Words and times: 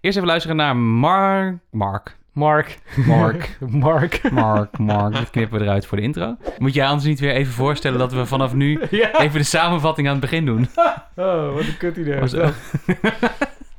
Eerst 0.00 0.16
even 0.16 0.28
luisteren 0.28 0.56
naar 0.56 0.76
Mark. 0.76 1.56
Mark. 1.70 2.16
Mark. 2.32 2.78
Mark. 3.06 3.56
Mark. 3.68 4.30
Mark, 4.30 4.78
Mark. 4.78 5.12
Dat 5.14 5.30
knippen 5.30 5.58
we 5.58 5.64
eruit 5.64 5.86
voor 5.86 5.96
de 5.98 6.02
intro. 6.02 6.36
Moet 6.58 6.74
jij 6.74 6.86
anders 6.86 7.04
niet 7.06 7.20
weer 7.20 7.32
even 7.32 7.52
voorstellen 7.52 7.98
dat 7.98 8.12
we 8.12 8.26
vanaf 8.26 8.54
nu 8.54 8.80
Ja. 8.90 9.20
even 9.20 9.38
de 9.38 9.44
samenvatting 9.44 10.06
aan 10.06 10.12
het 10.12 10.22
begin 10.22 10.44
doen? 10.44 10.68
Oh, 11.16 11.52
wat 11.54 11.60
een 11.66 11.76
kut 11.76 11.96
idee. 11.96 12.20
Was- 12.20 12.30
dat. 12.30 12.52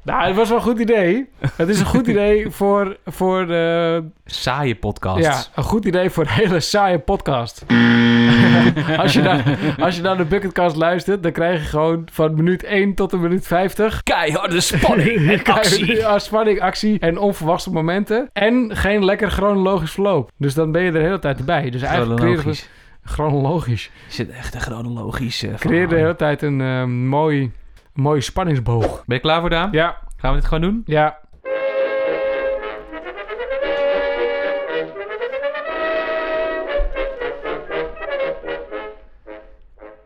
nou, 0.04 0.28
het 0.28 0.36
was 0.36 0.48
wel 0.50 0.58
een 0.58 0.64
goed 0.64 0.80
idee. 0.80 1.30
Het 1.56 1.70
is 1.70 1.80
een 1.80 1.86
goed 1.86 2.08
idee 2.08 2.50
voor, 2.50 2.98
voor 3.06 3.48
de, 3.48 4.04
Saaie 4.26 4.76
podcast. 4.76 5.24
ja, 5.24 5.44
een 5.56 5.64
goed 5.64 5.86
idee 5.86 6.10
voor 6.10 6.24
een 6.24 6.30
hele 6.30 6.60
saaie 6.60 7.00
podcast. 7.00 7.64
als, 8.98 9.14
je 9.14 9.22
naar, 9.22 9.58
als 9.80 9.96
je 9.96 10.02
naar 10.02 10.18
de 10.18 10.26
Bucketcast 10.26 10.76
luistert, 10.76 11.24
dan 11.24 11.32
krijg 11.32 11.62
je 11.62 11.68
gewoon 11.68 12.08
van 12.12 12.36
minuut 12.36 12.64
1 12.64 12.94
tot 12.94 13.14
en 13.14 13.20
minuut 13.22 13.48
50 13.48 14.04
Keiharde 14.04 14.62
spanning 14.72 15.30
en 15.32 15.54
actie. 15.54 15.96
Ja, 16.02 16.20
spanning, 16.20 16.62
actie 16.62 17.00
en 17.00 17.18
onverwachte 17.18 17.72
momenten. 17.72 18.30
En 18.34 18.76
geen 18.76 19.06
lekker 19.06 19.32
chronologisch 19.32 19.92
verloop. 19.92 20.32
Dus 20.38 20.54
dan 20.54 20.72
ben 20.72 20.82
je 20.82 20.88
er 20.88 20.94
de 20.94 21.00
hele 21.00 21.20
tijd 21.20 21.46
bij. 21.46 21.70
Dus 21.70 21.82
eigenlijk 21.82 22.20
je 22.22 22.26
Chronologisch. 22.28 22.70
chronologisch. 23.06 23.92
Is 24.10 24.18
het 24.18 24.30
echt 24.30 24.54
een 24.54 24.62
chronologisch 24.62 25.44
uh, 25.44 25.54
Creëer 25.56 25.82
je 25.82 25.88
de 25.88 25.96
hele 25.96 26.16
tijd 26.16 26.42
een 26.42 26.62
eh, 26.62 26.84
mooi, 26.86 27.42
een 27.42 28.02
mooie 28.02 28.22
spanningsboog. 28.22 29.04
Ben 29.06 29.16
je 29.16 29.22
klaar 29.22 29.40
voor, 29.40 29.50
Daan? 29.50 29.70
Ja, 29.72 29.98
Gaan 30.18 30.34
we 30.34 30.40
dit 30.40 30.48
gewoon 30.48 30.62
doen? 30.64 30.82
ja. 30.86 31.20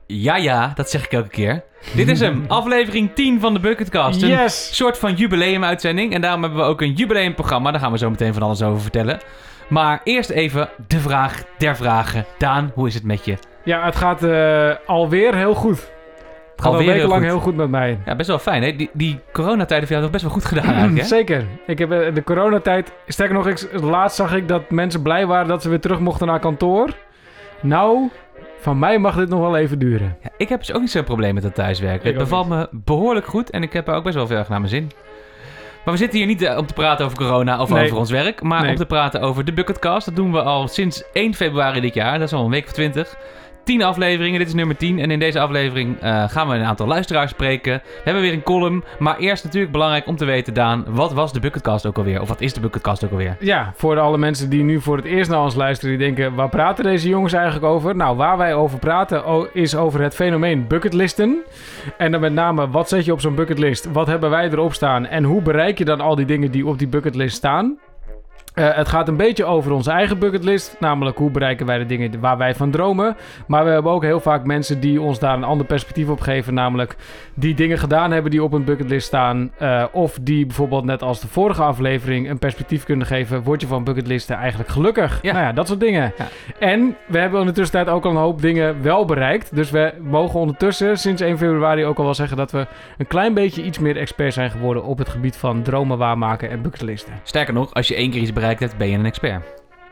Ja, 0.08 0.36
ja, 0.36 0.72
dat 0.76 0.90
zeg 0.90 1.06
ik 1.06 1.12
elke 1.12 1.30
keer. 1.30 1.64
Dit 1.96 2.08
is 2.08 2.20
hem, 2.20 2.46
aflevering 2.48 3.12
10 3.14 3.40
van 3.40 3.54
de 3.54 3.60
Bucketcast. 3.60 4.22
Een 4.22 4.28
Yes! 4.30 4.76
soort 4.76 4.98
van 4.98 5.14
jubileumuitzending. 5.14 6.14
En 6.14 6.22
daarom 6.22 6.42
hebben 6.42 6.60
we 6.60 6.66
ook 6.66 6.82
een 6.82 6.94
jubileumprogramma. 6.94 7.72
Daar 7.72 7.80
gaan 7.80 7.92
we 7.92 7.98
zo 7.98 8.10
meteen 8.10 8.34
van 8.34 8.44
alles 8.44 8.62
over 8.62 8.82
vertellen. 8.82 9.20
Maar 9.68 10.02
eerst 10.04 10.30
even 10.30 10.70
de 10.88 11.00
vraag 11.00 11.44
der 11.58 11.76
vragen. 11.76 12.26
Daan, 12.38 12.72
hoe 12.74 12.88
is 12.88 12.94
het 12.94 13.04
met 13.04 13.26
je? 13.26 13.38
Ja, 13.64 13.86
het 13.86 13.96
gaat 13.96 14.24
eh, 14.24 14.72
alweer 14.86 15.36
heel 15.36 15.54
goed. 15.54 15.78
Het 16.56 16.64
gaat 16.64 16.74
Alweer 16.74 16.80
al 16.88 16.94
heel 16.94 16.94
wekenlang 16.94 17.24
heel 17.24 17.40
goed 17.40 17.56
met 17.56 17.70
mij. 17.70 18.00
Ja, 18.06 18.16
best 18.16 18.28
wel 18.30 18.40
fijn, 18.40 18.64
hè? 18.64 18.76
Die, 18.76 18.90
die 18.94 19.20
coronatijden 19.34 19.88
voor 19.88 19.98
jou 19.98 20.02
toch 20.02 20.12
best 20.12 20.24
wel 20.24 20.34
goed 20.34 20.46
gedaan 20.46 20.74
eigenlijk, 20.74 20.98
hè? 21.02 21.06
Zeker. 21.18 21.46
Ik 21.68 21.80
heb 21.80 21.92
eh, 21.92 22.14
de 22.14 22.24
coronatijd... 22.24 22.92
Sterker 23.08 23.36
nog, 23.36 23.48
ik, 23.48 23.68
laatst 23.82 24.18
zag 24.18 24.34
ik 24.36 24.48
dat 24.48 24.70
mensen 24.70 25.02
blij 25.02 25.26
waren 25.26 25.48
dat 25.48 25.62
ze 25.62 25.70
weer 25.70 25.80
terug 25.80 26.00
mochten 26.00 26.28
naar 26.28 26.40
kantoor. 26.40 26.90
Nou, 27.62 28.10
van 28.66 28.80
mij 28.80 29.00
mag 29.00 29.16
dit 29.16 29.30
nog 29.30 29.40
wel 29.40 29.58
even 29.58 29.80
duren. 29.80 30.18
Ja, 30.24 30.30
ik 30.38 30.50
heb 30.50 30.60
dus 30.60 30.72
ook 30.74 30.82
niet 30.82 30.92
zo'n 30.92 31.04
probleem 31.04 31.34
met 31.34 31.44
dat 31.44 31.56
thuiswerken. 31.56 32.08
Het 32.08 32.18
bevalt 32.18 32.48
me 32.48 32.68
behoorlijk 32.72 33.26
goed 33.26 33.50
en 33.50 33.64
ik 33.64 33.74
heb 33.74 33.88
er 33.88 33.94
ook 33.94 34.04
best 34.04 34.16
wel 34.16 34.28
veel 34.28 34.38
erg 34.38 34.50
naar 34.50 34.60
mijn 34.60 34.72
zin. 34.72 34.92
Maar 35.84 35.94
we 35.94 36.00
zitten 36.00 36.18
hier 36.18 36.28
niet 36.28 36.42
eh, 36.42 36.58
om 36.58 36.66
te 36.66 36.74
praten 36.74 37.06
over 37.06 37.18
corona 37.18 37.62
of 37.62 37.70
Nee. 37.70 37.84
over 37.86 37.98
ons 37.98 38.12
werk, 38.12 38.42
maar 38.42 38.62
Nee. 38.62 38.70
om 38.70 38.76
te 38.76 38.86
praten 38.86 39.22
over 39.22 39.46
de 39.46 39.54
Bucketcast. 39.54 40.06
Dat 40.06 40.16
doen 40.16 40.32
we 40.32 40.42
al 40.42 40.68
sinds 40.68 41.04
1 41.14 41.34
februari 41.34 41.82
dit 41.82 41.94
jaar, 41.94 42.20
dat 42.20 42.28
is 42.28 42.34
al 42.34 42.44
een 42.46 42.50
week 42.52 42.66
of 42.66 42.72
20. 42.72 43.16
10 43.66 43.84
afleveringen, 43.84 44.40
dit 44.40 44.48
is 44.48 44.54
nummer 44.54 44.78
10. 44.78 45.00
En 45.00 45.12
in 45.12 45.20
deze 45.20 45.40
aflevering 45.40 46.00
eh, 46.00 46.30
gaan 46.30 46.48
we 46.48 46.56
een 46.56 46.64
aantal 46.64 46.88
luisteraars 46.88 47.32
spreken. 47.32 47.74
We 47.74 48.02
hebben 48.04 48.22
weer 48.22 48.34
een 48.34 48.44
column. 48.44 48.84
Maar 49.00 49.18
eerst 49.18 49.44
natuurlijk 49.44 49.72
belangrijk 49.72 50.08
om 50.08 50.16
te 50.16 50.26
weten, 50.26 50.54
Daan, 50.54 50.86
wat 50.88 51.14
was 51.14 51.34
de 51.34 51.40
Bucketcast 51.40 51.86
ook 51.86 51.98
alweer? 51.98 52.22
Of 52.22 52.28
wat 52.28 52.42
is 52.42 52.54
de 52.54 52.60
Bucketcast 52.60 53.04
ook 53.06 53.12
alweer? 53.12 53.38
Ja, 53.40 53.74
voor 53.76 54.00
alle 54.00 54.18
mensen 54.18 54.50
die 54.50 54.64
nu 54.64 54.82
voor 54.82 54.96
het 54.98 55.06
eerst 55.06 55.30
naar 55.30 55.42
ons 55.42 55.56
luisteren, 55.56 55.98
die 55.98 56.06
denken, 56.06 56.36
waar 56.36 56.50
praten 56.50 56.84
deze 56.84 57.10
jongens 57.10 57.34
eigenlijk 57.34 57.66
over? 57.66 57.96
Nou, 57.96 58.18
waar 58.18 58.38
wij 58.38 58.54
over 58.54 58.80
praten 58.80 59.24
is 59.54 59.76
over 59.76 60.02
het 60.02 60.16
fenomeen 60.16 60.68
bucketlisten. 60.68 61.44
En 61.98 62.12
dan 62.12 62.22
met 62.22 62.34
name, 62.34 62.70
wat 62.70 62.90
zet 62.90 63.06
je 63.06 63.12
op 63.12 63.22
zo'n 63.22 63.36
bucketlist? 63.36 63.92
Wat 63.92 64.08
hebben 64.08 64.30
wij 64.30 64.50
erop 64.50 64.74
staan? 64.74 65.06
En 65.06 65.24
hoe 65.24 65.42
bereik 65.42 65.78
je 65.78 65.86
dan 65.86 66.02
al 66.02 66.16
die 66.16 66.26
dingen 66.26 66.52
die 66.52 66.68
op 66.68 66.78
die 66.80 66.88
bucketlist 66.88 67.36
staan? 67.36 67.78
Eh, 68.56 68.74
het 68.76 68.88
gaat 68.88 69.08
een 69.08 69.18
beetje 69.18 69.46
over 69.46 69.72
onze 69.72 69.92
eigen 69.92 70.20
bucketlist, 70.20 70.76
namelijk 70.80 71.18
hoe 71.18 71.32
bereiken 71.32 71.66
wij 71.66 71.78
de 71.78 71.86
dingen 71.86 72.20
waar 72.20 72.38
wij 72.38 72.56
van 72.56 72.72
dromen. 72.72 73.18
Maar 73.48 73.66
we 73.66 73.70
hebben 73.72 73.92
ook 73.92 74.04
heel 74.04 74.20
vaak 74.20 74.46
mensen 74.46 74.80
die 74.80 75.02
ons 75.02 75.20
daar 75.20 75.34
een 75.36 75.44
ander 75.44 75.66
perspectief 75.66 76.10
op 76.10 76.20
geven, 76.20 76.54
namelijk 76.54 76.96
die 77.34 77.54
dingen 77.56 77.78
gedaan 77.78 78.12
hebben 78.12 78.32
die 78.32 78.44
op 78.44 78.54
een 78.54 78.64
bucketlist 78.64 79.08
staan. 79.08 79.52
eh, 79.58 79.84
of 79.92 80.18
die 80.22 80.46
bijvoorbeeld 80.46 80.84
net 80.86 81.02
als 81.02 81.20
de 81.22 81.28
vorige 81.28 81.62
aflevering 81.64 82.30
een 82.30 82.40
perspectief 82.40 82.84
kunnen 82.84 83.08
geven. 83.08 83.44
Word 83.44 83.62
je 83.62 83.68
van 83.68 83.84
bucketlisten 83.84 84.36
eigenlijk 84.36 84.70
gelukkig? 84.70 85.20
Ja. 85.22 85.32
Nou 85.34 85.46
ja, 85.46 85.52
dat 85.52 85.68
soort 85.68 85.80
dingen. 85.80 86.14
Ja. 86.18 86.28
En 86.60 86.96
we 87.08 87.18
hebben 87.18 87.40
in 87.40 87.46
de 87.46 87.52
tussentijd 87.52 87.96
ook 87.96 88.06
al 88.06 88.12
een 88.12 88.18
hoop 88.18 88.42
dingen 88.42 88.82
wel 88.82 89.06
bereikt. 89.06 89.56
Dus 89.56 89.72
we 89.72 89.94
mogen 90.02 90.40
ondertussen 90.40 90.98
sinds 90.98 91.22
1 91.22 91.38
februari 91.38 91.86
ook 91.86 91.98
al 91.98 92.04
wel 92.04 92.14
zeggen 92.14 92.38
dat 92.38 92.52
we 92.52 92.68
een 92.98 93.08
klein 93.08 93.34
beetje 93.34 93.64
iets 93.64 93.80
meer 93.80 93.98
expert 93.98 94.34
zijn 94.34 94.52
geworden 94.52 94.84
op 94.84 94.98
het 94.98 95.10
gebied 95.10 95.38
van 95.38 95.62
dromen 95.62 95.98
waarmaken 95.98 96.50
en 96.50 96.62
bucketlisten. 96.62 97.14
Sterker 97.24 97.54
nog, 97.54 97.74
als 97.74 97.88
je 97.88 97.96
één 97.96 98.12
keer 98.12 98.22
iets 98.22 98.34
bereikt 98.34 98.44
hebt, 98.46 98.78
ben 98.78 98.90
je 98.90 98.98
een 98.98 99.06
expert. 99.06 99.44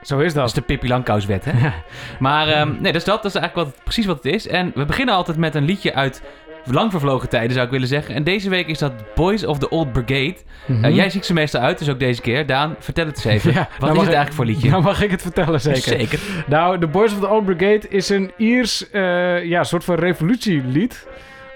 Zo 0.01 0.19
is 0.19 0.25
Dat 0.25 0.35
dat. 0.35 0.45
is 0.47 0.53
de 0.53 0.61
Pippi 0.61 0.87
Langkous-wet, 0.87 1.45
hè? 1.45 1.69
Maar 2.19 2.47
ehm, 2.47 2.71
nee, 2.81 2.91
dus 2.91 3.03
dat, 3.03 3.23
dat 3.23 3.35
is 3.35 3.39
eigenlijk 3.41 3.69
wat, 3.69 3.83
precies 3.83 4.05
wat 4.05 4.23
het 4.23 4.33
is. 4.33 4.47
En 4.47 4.71
we 4.75 4.85
beginnen 4.85 5.15
altijd 5.15 5.37
met 5.37 5.55
een 5.55 5.65
liedje 5.65 5.93
uit 5.93 6.21
lang 6.65 6.91
vervlogen 6.91 7.29
tijden, 7.29 7.51
zou 7.53 7.65
ik 7.65 7.71
willen 7.71 7.87
zeggen. 7.87 8.15
En 8.15 8.23
deze 8.23 8.49
week 8.49 8.67
is 8.67 8.77
dat 8.79 8.93
Boys 9.15 9.45
of 9.45 9.57
the 9.59 9.69
Old 9.69 9.91
Brigade. 9.91 10.35
Mhm. 10.65 10.83
Eh, 10.85 10.95
jij 10.95 11.09
ziet 11.09 11.25
ze 11.25 11.33
meestal 11.33 11.61
uit, 11.61 11.79
dus 11.79 11.89
ook 11.89 11.99
deze 11.99 12.21
keer. 12.21 12.45
Daan, 12.45 12.75
vertel 12.79 13.05
het 13.05 13.15
eens 13.15 13.25
even. 13.25 13.53
Ja, 13.59 13.67
wat 13.79 13.79
nou 13.79 13.91
is 13.93 13.97
het 13.97 14.07
ik- 14.09 14.15
eigenlijk 14.15 14.33
voor 14.33 14.45
liedje? 14.45 14.69
Nou 14.69 14.83
mag 14.83 15.01
ik 15.01 15.11
het 15.11 15.21
vertellen, 15.21 15.61
zeker. 15.61 15.81
Zeker. 15.81 16.19
Nou, 16.47 16.79
The 16.79 16.87
Boys 16.87 17.11
of 17.13 17.19
the 17.19 17.27
Old 17.29 17.45
Brigade 17.45 17.87
is 17.89 18.09
een 18.09 18.31
Iers, 18.37 18.89
eh, 18.89 19.43
ja, 19.45 19.63
soort 19.63 19.83
van 19.83 19.95
revolutielied. 19.95 21.07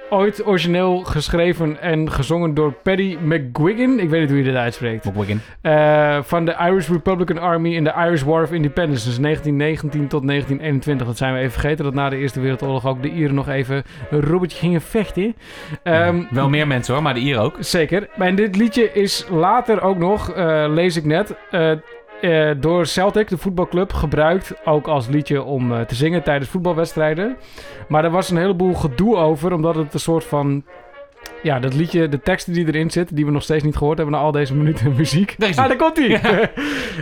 Ooit 0.09 0.45
origineel 0.45 0.99
geschreven 0.99 1.81
en 1.81 2.11
gezongen 2.11 2.53
door 2.53 2.71
Paddy 2.71 3.17
McGuigan. 3.21 3.99
Ik 3.99 4.09
weet 4.09 4.19
niet 4.19 4.29
hoe 4.29 4.37
je 4.37 4.43
dit 4.43 4.55
uitspreekt. 4.55 5.05
McWiggin. 5.05 5.41
Eh, 5.61 6.17
van 6.21 6.45
de 6.45 6.55
Irish 6.59 6.89
Republican 6.89 7.37
Army 7.37 7.75
in 7.75 7.83
de 7.83 7.93
Irish 7.97 8.21
War 8.21 8.43
of 8.43 8.51
Independence. 8.51 9.05
Dus 9.05 9.19
1919 9.19 10.07
tot 10.07 10.23
1921. 10.27 11.07
Dat 11.07 11.17
zijn 11.17 11.33
we 11.33 11.39
even 11.39 11.51
vergeten. 11.51 11.85
Dat 11.85 11.93
na 11.93 12.09
de 12.09 12.17
Eerste 12.17 12.39
Wereldoorlog 12.39 12.85
ook 12.87 13.01
de 13.01 13.09
Ieren 13.09 13.35
nog 13.35 13.49
even 13.49 13.83
een 14.09 14.21
robbertje 14.21 14.57
gingen 14.57 14.81
vechten. 14.81 15.35
Ehm, 15.83 16.23
Wel 16.29 16.49
meer 16.49 16.67
mensen 16.67 16.93
hoor, 16.93 17.03
maar 17.03 17.13
de 17.13 17.19
Ier 17.19 17.39
ook. 17.39 17.55
Zeker. 17.59 18.07
En 18.17 18.35
dit 18.35 18.55
liedje 18.55 18.91
is 18.93 19.27
later 19.29 19.81
ook 19.81 19.97
nog, 19.97 20.31
eh, 20.31 20.65
lees 20.69 20.95
ik 20.95 21.05
net, 21.05 21.35
eh, 22.21 22.51
door 22.57 22.85
Celtic, 22.85 23.27
de 23.27 23.37
voetbalclub, 23.37 23.93
gebruikt. 23.93 24.53
Ook 24.65 24.87
als 24.87 25.07
liedje 25.07 25.43
om 25.43 25.73
eh, 25.73 25.81
te 25.81 25.95
zingen 25.95 26.23
tijdens 26.23 26.49
voetbalwedstrijden. 26.49 27.37
Maar 27.87 28.03
er 28.03 28.11
was 28.11 28.29
een 28.29 28.37
heleboel 28.37 28.73
gedoe 28.73 29.15
over, 29.15 29.53
omdat 29.53 29.75
het 29.75 29.93
een 29.93 29.99
soort 29.99 30.23
van... 30.23 30.63
Ja, 31.43 31.59
dat 31.59 31.73
liedje, 31.73 32.09
de 32.09 32.19
teksten 32.19 32.53
die 32.53 32.67
erin 32.67 32.91
zitten, 32.91 33.15
die 33.15 33.25
we 33.25 33.31
nog 33.31 33.43
steeds 33.43 33.63
niet 33.63 33.75
gehoord 33.75 33.97
hebben 33.97 34.15
na 34.15 34.21
al 34.21 34.31
deze 34.31 34.55
minuten 34.55 34.93
muziek. 34.97 35.35
Daar 35.37 35.49
ah, 35.49 35.67
daar 35.67 35.75
komt 35.75 35.97
hij! 35.97 36.21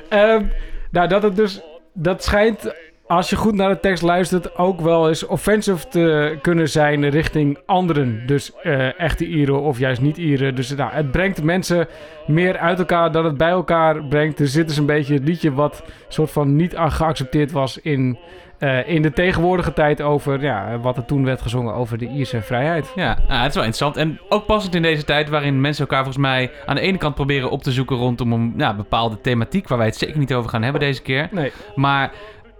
Ehm, 0.09 0.45
nou, 0.91 1.07
dat 1.07 1.23
het 1.23 1.35
dus... 1.35 1.61
Dat 1.97 2.23
schijnt, 2.23 2.73
als 3.07 3.29
je 3.29 3.35
goed 3.35 3.55
naar 3.55 3.69
de 3.69 3.79
tekst 3.79 4.03
luistert, 4.03 4.57
ook 4.57 4.81
wel 4.81 5.07
eens 5.07 5.25
offensive 5.25 5.87
te 5.87 6.37
kunnen 6.41 6.69
zijn 6.69 7.09
richting 7.09 7.57
anderen. 7.65 8.23
Dus 8.25 8.51
eh, 8.63 8.99
echte 8.99 9.25
Ieren 9.25 9.61
of 9.61 9.79
juist 9.79 10.01
niet 10.01 10.17
Ieren. 10.17 10.55
Dus 10.55 10.75
nou, 10.75 10.91
het 10.93 11.11
brengt 11.11 11.43
mensen 11.43 11.87
meer 12.27 12.57
uit 12.57 12.79
elkaar 12.79 13.11
dan 13.11 13.25
het 13.25 13.37
bij 13.37 13.49
elkaar 13.49 14.03
brengt. 14.03 14.37
Dus 14.37 14.53
dit 14.53 14.69
is 14.69 14.77
een 14.77 14.85
beetje 14.85 15.13
het 15.13 15.23
liedje 15.23 15.53
wat 15.53 15.83
soort 16.07 16.31
van 16.31 16.55
niet 16.55 16.75
geaccepteerd 16.77 17.51
was 17.51 17.77
in, 17.81 18.17
eh, 18.59 18.89
in 18.89 19.01
de 19.01 19.13
tegenwoordige 19.13 19.73
tijd 19.73 20.01
over 20.01 20.41
ja, 20.41 20.79
wat 20.79 20.97
er 20.97 21.05
toen 21.05 21.25
werd 21.25 21.41
gezongen 21.41 21.73
over 21.73 21.97
de 21.97 22.07
Ierse 22.07 22.41
vrijheid. 22.41 22.91
Ja, 22.95 23.17
nou, 23.27 23.39
het 23.39 23.49
is 23.49 23.55
wel 23.55 23.63
interessant. 23.63 23.97
En 23.97 24.19
ook 24.29 24.45
passend 24.45 24.75
in 24.75 24.81
deze 24.81 25.03
tijd 25.03 25.29
waarin 25.29 25.61
mensen 25.61 25.81
elkaar 25.81 26.03
volgens 26.03 26.23
mij 26.25 26.51
aan 26.65 26.75
de 26.75 26.81
ene 26.81 26.97
kant 26.97 27.15
proberen 27.15 27.49
op 27.49 27.63
te 27.63 27.71
zoeken 27.71 27.95
rondom 27.95 28.33
een 28.33 28.53
ja, 28.57 28.73
bepaalde 28.75 29.21
thematiek, 29.21 29.67
waar 29.67 29.77
wij 29.77 29.87
het 29.87 29.95
zeker 29.95 30.17
niet 30.17 30.33
over 30.33 30.49
gaan 30.49 30.63
hebben 30.63 30.81
deze 30.81 31.01
keer. 31.01 31.27
Nee, 31.31 31.51
Maar 31.75 32.11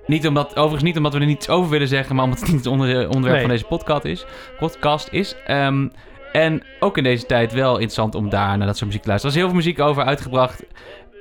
niet 0.07 0.27
omdat, 0.27 0.49
overigens 0.55 0.83
niet 0.83 0.97
omdat 0.97 1.13
we 1.13 1.19
er 1.19 1.25
niets 1.25 1.49
over 1.49 1.69
willen 1.69 1.88
zeggen, 1.88 2.16
maar 2.16 2.23
omdat 2.25 2.39
het 2.39 2.47
niet 2.49 2.57
het 2.57 2.67
onder, 2.67 2.95
onderwerp 3.03 3.31
Nee. 3.33 3.41
van 3.41 3.49
deze 3.49 3.66
podcast 3.66 4.03
is. 4.05 4.25
Podcast 4.59 5.07
is. 5.11 5.35
Ehm, 5.45 5.88
en 6.31 6.63
ook 6.79 6.97
in 6.97 7.03
deze 7.03 7.25
tijd 7.25 7.53
wel 7.53 7.71
interessant 7.73 8.16
om 8.16 8.29
daar 8.29 8.57
naar 8.57 8.67
dat 8.67 8.75
soort 8.75 8.85
muziek 8.85 9.01
te 9.01 9.07
luisteren. 9.07 9.35
Er 9.35 9.41
is 9.41 9.45
heel 9.45 9.55
veel 9.55 9.63
muziek 9.66 9.79
over 9.89 10.03
uitgebracht. 10.03 10.63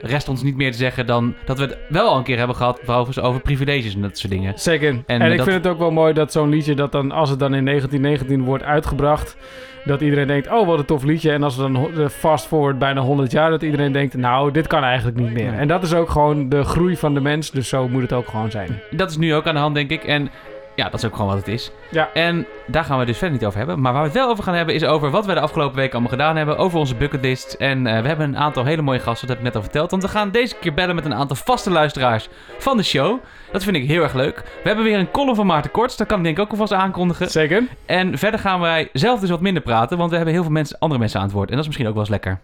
Rest 0.06 0.28
ons 0.28 0.42
niet 0.42 0.56
meer 0.56 0.70
te 0.70 0.76
zeggen 0.78 1.06
dan 1.06 1.34
dat 1.44 1.58
we 1.58 1.64
het 1.64 1.78
wel 1.88 2.08
al 2.08 2.16
een 2.16 2.22
keer 2.22 2.38
hebben 2.38 2.56
gehad 2.56 2.80
overigens 2.80 3.20
over 3.20 3.40
privileges 3.40 3.94
en 3.94 4.00
dat 4.02 4.18
soort 4.18 4.32
dingen. 4.32 4.52
Zeker. 4.58 5.02
En, 5.06 5.22
ik 5.22 5.36
dat- 5.36 5.46
vind 5.48 5.64
het 5.64 5.72
ook 5.72 5.78
wel 5.78 5.90
mooi 5.90 6.12
dat 6.12 6.32
zo'n 6.32 6.48
liedje, 6.48 6.74
dat 6.74 6.92
dan, 6.92 7.12
als 7.12 7.30
het 7.30 7.38
dan 7.38 7.54
in 7.54 7.64
1919 7.64 8.44
wordt 8.44 8.64
uitgebracht, 8.64 9.36
dat 9.84 10.00
iedereen 10.00 10.26
denkt, 10.26 10.50
oh 10.50 10.66
wat 10.66 10.78
een 10.78 10.84
tof 10.84 11.02
liedje. 11.02 11.30
En 11.32 11.42
als 11.42 11.56
we 11.56 11.62
dan 11.62 11.76
eh, 12.00 12.08
fast 12.08 12.46
forward 12.46 12.78
bijna 12.78 13.00
100 13.00 13.32
jaar, 13.32 13.50
dat 13.50 13.62
iedereen 13.62 13.92
denkt, 13.92 14.14
nou 14.16 14.50
dit 14.50 14.66
kan 14.66 14.82
eigenlijk 14.82 15.16
niet 15.16 15.32
meer. 15.32 15.52
En 15.52 15.68
dat 15.68 15.82
is 15.82 15.94
ook 15.94 16.10
gewoon 16.10 16.48
de 16.48 16.64
groei 16.64 16.96
van 16.96 17.14
de 17.14 17.20
mens, 17.20 17.50
dus 17.50 17.68
zo 17.68 17.88
moet 17.88 18.02
het 18.02 18.12
ook 18.12 18.28
gewoon 18.28 18.50
zijn. 18.50 18.80
Dat 18.90 19.10
is 19.10 19.16
nu 19.16 19.34
ook 19.34 19.46
aan 19.46 19.54
de 19.54 19.60
hand, 19.60 19.74
denk 19.74 19.90
ik. 19.90 20.04
En 20.04 20.30
ja, 20.75 20.85
dat 20.85 20.94
is 20.94 21.05
ook 21.05 21.12
gewoon 21.12 21.29
wat 21.29 21.37
het 21.38 21.49
is. 21.49 21.71
Ja. 21.91 22.09
En 22.12 22.47
daar 22.67 22.85
gaan 22.85 22.99
we 22.99 23.05
dus 23.05 23.19
verder 23.19 23.37
niet 23.37 23.47
over 23.47 23.59
hebben. 23.59 23.81
Maar 23.81 23.93
waar 23.93 24.03
we 24.03 24.09
het 24.09 24.17
wel 24.17 24.29
over 24.29 24.44
gaan 24.44 24.55
hebben 24.55 24.75
is 24.75 24.85
over 24.85 25.11
wat 25.11 25.26
we 25.26 25.35
de 25.35 25.41
afgelopen 25.41 25.76
week 25.76 25.93
allemaal 25.93 26.11
gedaan 26.11 26.37
hebben. 26.37 26.56
Over 26.56 26.79
onze 26.79 26.94
bucketlists. 26.94 27.56
En 27.56 27.87
eh, 27.87 28.03
we 28.03 28.09
hebben 28.09 28.29
een 28.29 28.38
aantal 28.38 28.65
hele 28.65 28.82
mooie 28.82 28.99
gasten, 28.99 29.26
dat 29.26 29.37
heb 29.37 29.47
ik 29.47 29.53
net 29.53 29.62
al 29.62 29.71
verteld. 29.71 29.91
Want 29.91 30.03
we 30.03 30.09
gaan 30.09 30.31
deze 30.31 30.55
keer 30.61 30.75
bellen 30.75 30.94
met 30.94 31.05
een 31.05 31.15
aantal 31.15 31.37
vaste 31.37 31.71
luisteraars 31.71 32.29
van 32.59 32.76
de 32.76 32.82
show. 32.82 33.19
Dat 33.53 33.65
vind 33.65 33.76
ik 33.76 33.87
heel 33.87 34.03
erg 34.03 34.15
leuk. 34.15 34.37
We 34.37 34.69
hebben 34.69 34.85
weer 34.85 34.99
een 34.99 35.11
column 35.11 35.37
van 35.37 35.47
Maarten 35.47 35.71
Korts. 35.71 35.97
Dat 35.97 36.06
kan 36.06 36.19
ik 36.19 36.25
denk 36.25 36.37
ik 36.37 36.43
ook 36.43 36.50
alvast 36.50 36.73
aankondigen. 36.73 37.31
Zeker. 37.31 37.62
En 37.87 38.19
verder 38.19 38.41
gaan 38.41 38.61
wij 38.61 38.88
zelf 38.93 39.21
dus 39.21 39.31
wat 39.31 39.41
minder 39.41 39.62
praten. 39.62 39.99
Want 39.99 40.11
we 40.11 40.17
hebben 40.17 40.35
heel 40.35 40.43
veel 40.43 40.53
mensen, 40.53 40.79
andere 40.79 41.00
mensen 41.00 41.19
aan 41.21 41.26
het 41.26 41.35
woord. 41.35 41.49
En 41.49 41.55
dat 41.55 41.61
is 41.61 41.67
misschien 41.67 41.87
ook 41.87 41.94
wel 41.94 42.03
eens 42.03 42.12
lekker. 42.12 42.41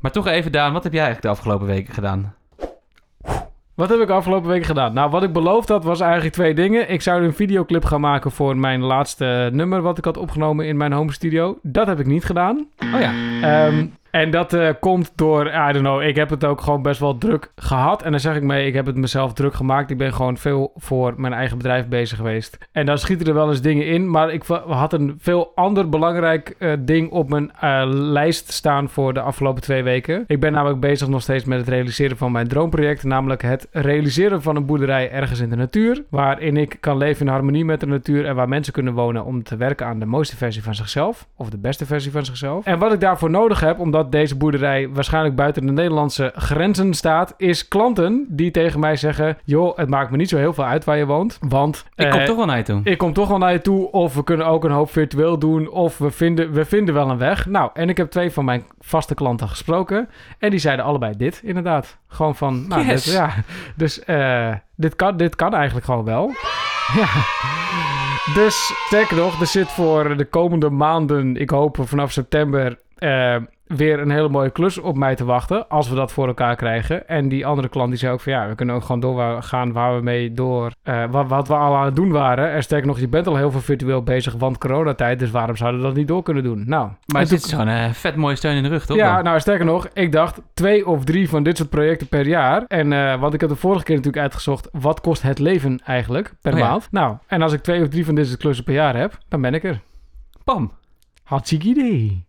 Maar 0.00 0.10
toch 0.10 0.26
even, 0.26 0.52
Daan, 0.52 0.72
wat 0.72 0.82
heb 0.82 0.92
jij 0.92 1.02
eigenlijk 1.02 1.34
de 1.34 1.40
afgelopen 1.40 1.66
weken 1.66 1.94
gedaan? 1.94 2.34
Wat 3.80 3.88
heb 3.88 4.00
ik 4.00 4.10
afgelopen 4.10 4.48
week 4.48 4.64
gedaan? 4.64 4.92
Nou, 4.92 5.10
wat 5.10 5.22
ik 5.22 5.32
beloofd 5.32 5.68
had 5.68 5.84
was 5.84 6.00
eigenlijk 6.00 6.32
twee 6.34 6.54
dingen. 6.54 6.90
Ik 6.90 7.02
zou 7.02 7.24
een 7.24 7.34
videoclip 7.34 7.84
gaan 7.84 8.00
maken 8.00 8.30
voor 8.30 8.56
mijn 8.56 8.80
laatste 8.80 9.50
nummer 9.52 9.82
wat 9.82 9.98
ik 9.98 10.04
had 10.04 10.16
opgenomen 10.16 10.66
in 10.66 10.76
mijn 10.76 10.92
home 10.92 11.12
studio. 11.12 11.58
Dat 11.62 11.86
heb 11.86 12.00
ik 12.00 12.06
niet 12.06 12.24
gedaan. 12.24 12.66
Oh 12.94 13.00
ja. 13.00 13.12
Ehm, 13.42 13.86
en 14.10 14.30
dat 14.30 14.52
eh, 14.52 14.68
komt 14.80 15.12
door, 15.14 15.46
I 15.46 15.72
don't 15.72 15.84
know, 15.84 16.02
ik 16.02 16.16
heb 16.16 16.30
het 16.30 16.44
ook 16.44 16.60
gewoon 16.60 16.82
best 16.82 17.00
wel 17.00 17.18
druk 17.18 17.52
gehad. 17.56 18.02
En 18.02 18.10
dan 18.10 18.20
zeg 18.20 18.36
ik 18.36 18.42
mee, 18.42 18.66
ik 18.66 18.74
heb 18.74 18.86
het 18.86 18.96
mezelf 18.96 19.32
druk 19.32 19.54
gemaakt. 19.54 19.90
Ik 19.90 19.98
ben 19.98 20.12
gewoon 20.12 20.36
veel 20.36 20.72
voor 20.76 21.14
mijn 21.16 21.32
eigen 21.32 21.56
bedrijf 21.56 21.88
bezig 21.88 22.16
geweest. 22.16 22.58
En 22.72 22.86
dan 22.86 22.98
schieten 22.98 23.26
er 23.26 23.34
wel 23.34 23.48
eens 23.48 23.60
dingen 23.60 23.86
in. 23.86 24.10
Maar 24.10 24.32
ik 24.32 24.42
had 24.66 24.92
een 24.92 25.16
veel 25.18 25.52
ander 25.54 25.88
belangrijk 25.88 26.54
eh, 26.58 26.72
ding 26.78 27.10
op 27.10 27.28
mijn 27.28 27.52
eh, 27.60 27.82
lijst 27.86 28.52
staan 28.52 28.88
voor 28.88 29.14
de 29.14 29.20
afgelopen 29.20 29.62
twee 29.62 29.82
weken. 29.82 30.24
Ik 30.26 30.40
ben 30.40 30.52
namelijk 30.52 30.80
bezig 30.80 31.08
nog 31.08 31.22
steeds 31.22 31.44
met 31.44 31.58
het 31.58 31.68
realiseren 31.68 32.16
van 32.16 32.32
mijn 32.32 32.48
droomproject. 32.48 33.04
Namelijk 33.04 33.42
het 33.42 33.68
realiseren 33.70 34.42
van 34.42 34.56
een 34.56 34.66
boerderij 34.66 35.10
ergens 35.10 35.40
in 35.40 35.50
de 35.50 35.56
natuur. 35.56 36.04
Waarin 36.10 36.56
ik 36.56 36.76
kan 36.80 36.96
leven 36.96 37.26
in 37.26 37.32
harmonie 37.32 37.64
met 37.64 37.80
de 37.80 37.86
natuur. 37.86 38.26
En 38.26 38.34
waar 38.34 38.48
mensen 38.48 38.72
kunnen 38.72 38.94
wonen 38.94 39.24
om 39.24 39.42
te 39.42 39.56
werken 39.56 39.86
aan 39.86 39.98
de 39.98 40.06
mooiste 40.06 40.36
versie 40.36 40.62
van 40.62 40.74
zichzelf. 40.74 41.28
Of 41.36 41.50
de 41.50 41.58
beste 41.58 41.86
versie 41.86 42.10
van 42.10 42.24
zichzelf. 42.24 42.64
En 42.64 42.78
wat 42.78 42.92
ik 42.92 43.00
daarvoor 43.00 43.30
nodig 43.30 43.60
heb, 43.60 43.78
omdat 43.78 43.99
deze 44.08 44.36
boerderij 44.36 44.88
waarschijnlijk 44.88 45.34
buiten 45.36 45.66
de 45.66 45.72
Nederlandse 45.72 46.32
grenzen 46.36 46.94
staat, 46.94 47.34
is 47.36 47.68
klanten 47.68 48.26
die 48.28 48.50
tegen 48.50 48.80
mij 48.80 48.96
zeggen: 48.96 49.38
Joh, 49.44 49.76
het 49.76 49.88
maakt 49.88 50.10
me 50.10 50.16
niet 50.16 50.28
zo 50.28 50.36
heel 50.36 50.52
veel 50.52 50.64
uit 50.64 50.84
waar 50.84 50.96
je 50.96 51.06
woont. 51.06 51.38
Want 51.48 51.84
Ik 51.94 52.10
kom 52.10 52.20
eh, 52.20 52.26
toch 52.26 52.36
wel 52.36 52.46
naar 52.46 52.56
je 52.56 52.62
toe. 52.62 52.80
ik 52.84 52.98
kom 52.98 53.12
toch 53.12 53.28
wel 53.28 53.38
naar 53.38 53.52
je 53.52 53.60
toe. 53.60 53.90
Of 53.90 54.14
we 54.14 54.24
kunnen 54.24 54.46
ook 54.46 54.64
een 54.64 54.70
hoop 54.70 54.90
virtueel 54.90 55.38
doen. 55.38 55.68
Of 55.68 55.98
we 55.98 56.10
vinden, 56.10 56.52
we 56.52 56.64
vinden 56.64 56.94
wel 56.94 57.10
een 57.10 57.18
weg. 57.18 57.46
Nou, 57.46 57.70
en 57.74 57.88
ik 57.88 57.96
heb 57.96 58.10
twee 58.10 58.30
van 58.32 58.44
mijn 58.44 58.64
vaste 58.80 59.14
klanten 59.14 59.48
gesproken. 59.48 60.08
En 60.38 60.50
die 60.50 60.58
zeiden 60.58 60.84
allebei 60.84 61.16
dit, 61.16 61.40
inderdaad. 61.44 61.98
Gewoon 62.08 62.36
van, 62.36 62.68
nou, 62.68 62.86
Yes. 62.86 63.04
dit, 63.04 63.12
ja. 63.14 63.30
Dus 63.76 64.04
eh, 64.04 64.52
dit, 64.76 64.96
kan, 64.96 65.16
dit 65.16 65.36
kan 65.36 65.54
eigenlijk 65.54 65.84
gewoon 65.86 66.04
wel. 66.04 66.32
Ja. 66.96 67.06
Dus 68.34 68.72
sterker 68.86 69.16
nog, 69.16 69.40
er 69.40 69.46
zit 69.46 69.68
voor 69.68 70.16
de 70.16 70.24
komende 70.24 70.70
maanden, 70.70 71.36
ik 71.36 71.50
hoop 71.50 71.76
vanaf 71.80 72.12
september, 72.12 72.78
eh, 72.98 73.36
weer 73.76 74.00
een 74.00 74.10
hele 74.10 74.28
mooie 74.28 74.50
klus 74.50 74.78
op 74.78 74.96
mij 74.96 75.14
te 75.14 75.24
wachten. 75.24 75.68
Als 75.68 75.88
we 75.88 75.94
dat 75.94 76.12
voor 76.12 76.26
elkaar 76.26 76.56
krijgen. 76.56 77.08
En 77.08 77.28
die 77.28 77.46
andere 77.46 77.68
klant 77.68 77.88
die 77.90 77.98
zei 77.98 78.12
ook 78.12 78.20
van 78.20 78.32
ja, 78.32 78.48
we 78.48 78.54
kunnen 78.54 78.74
ook 78.74 78.82
gewoon 78.84 79.00
doorgaan 79.00 79.72
waar 79.72 79.96
we 79.96 80.02
mee 80.02 80.32
door. 80.32 80.70
eh, 80.82 81.04
wat, 81.10 81.28
wat 81.28 81.48
we 81.48 81.54
al 81.54 81.76
aan 81.76 81.84
het 81.84 81.96
doen 81.96 82.10
waren. 82.10 82.50
En 82.52 82.62
sterker 82.62 82.86
nog, 82.86 83.00
je 83.00 83.08
bent 83.08 83.26
al 83.26 83.36
heel 83.36 83.50
veel 83.50 83.60
virtueel 83.60 84.02
bezig, 84.02 84.34
want 84.34 84.58
coronatijd. 84.58 85.18
Dus 85.18 85.30
waarom 85.30 85.56
zouden 85.56 85.80
we 85.80 85.86
dat 85.86 85.96
niet 85.96 86.08
door 86.08 86.22
kunnen 86.22 86.42
doen? 86.42 86.62
Nou, 86.66 86.88
Maar 87.06 87.22
het 87.22 87.32
is 87.32 87.48
zo'n 87.48 87.68
eh, 87.68 87.90
vet 87.90 88.16
mooie 88.16 88.36
steun 88.36 88.56
in 88.56 88.62
de 88.62 88.68
rug, 88.68 88.86
toch? 88.86 88.96
ja, 88.96 89.14
dan? 89.14 89.24
nou 89.24 89.40
sterker 89.40 89.64
nog, 89.64 89.88
ik 89.92 90.12
dacht 90.12 90.40
twee 90.54 90.86
of 90.86 91.04
drie 91.04 91.28
van 91.28 91.42
dit 91.42 91.56
soort 91.56 91.70
projecten 91.70 92.08
per 92.08 92.26
jaar. 92.26 92.64
En 92.66 92.92
eh 92.92 93.20
want 93.20 93.34
ik 93.34 93.40
heb 93.40 93.48
de 93.50 93.56
vorige 93.56 93.84
keer 93.84 93.96
natuurlijk 93.96 94.22
uitgezocht, 94.22 94.68
wat 94.72 95.00
kost 95.00 95.22
het 95.22 95.38
leven 95.38 95.80
eigenlijk 95.84 96.34
per 96.40 96.52
Oh 96.52 96.58
ja. 96.58 96.68
maand? 96.68 96.88
Nou, 96.90 97.16
en 97.26 97.42
als 97.42 97.52
ik 97.52 97.60
twee 97.62 97.82
of 97.82 97.88
drie 97.88 98.04
van 98.04 98.14
dit 98.14 98.26
soort 98.26 98.38
klussen 98.40 98.64
per 98.64 98.74
jaar 98.74 98.96
heb, 98.96 99.18
dan 99.28 99.40
ben 99.40 99.54
ik 99.54 99.64
er. 99.64 99.80
Pam. 100.44 100.72
Hartstikke 101.22 101.66
idee. 101.68 102.28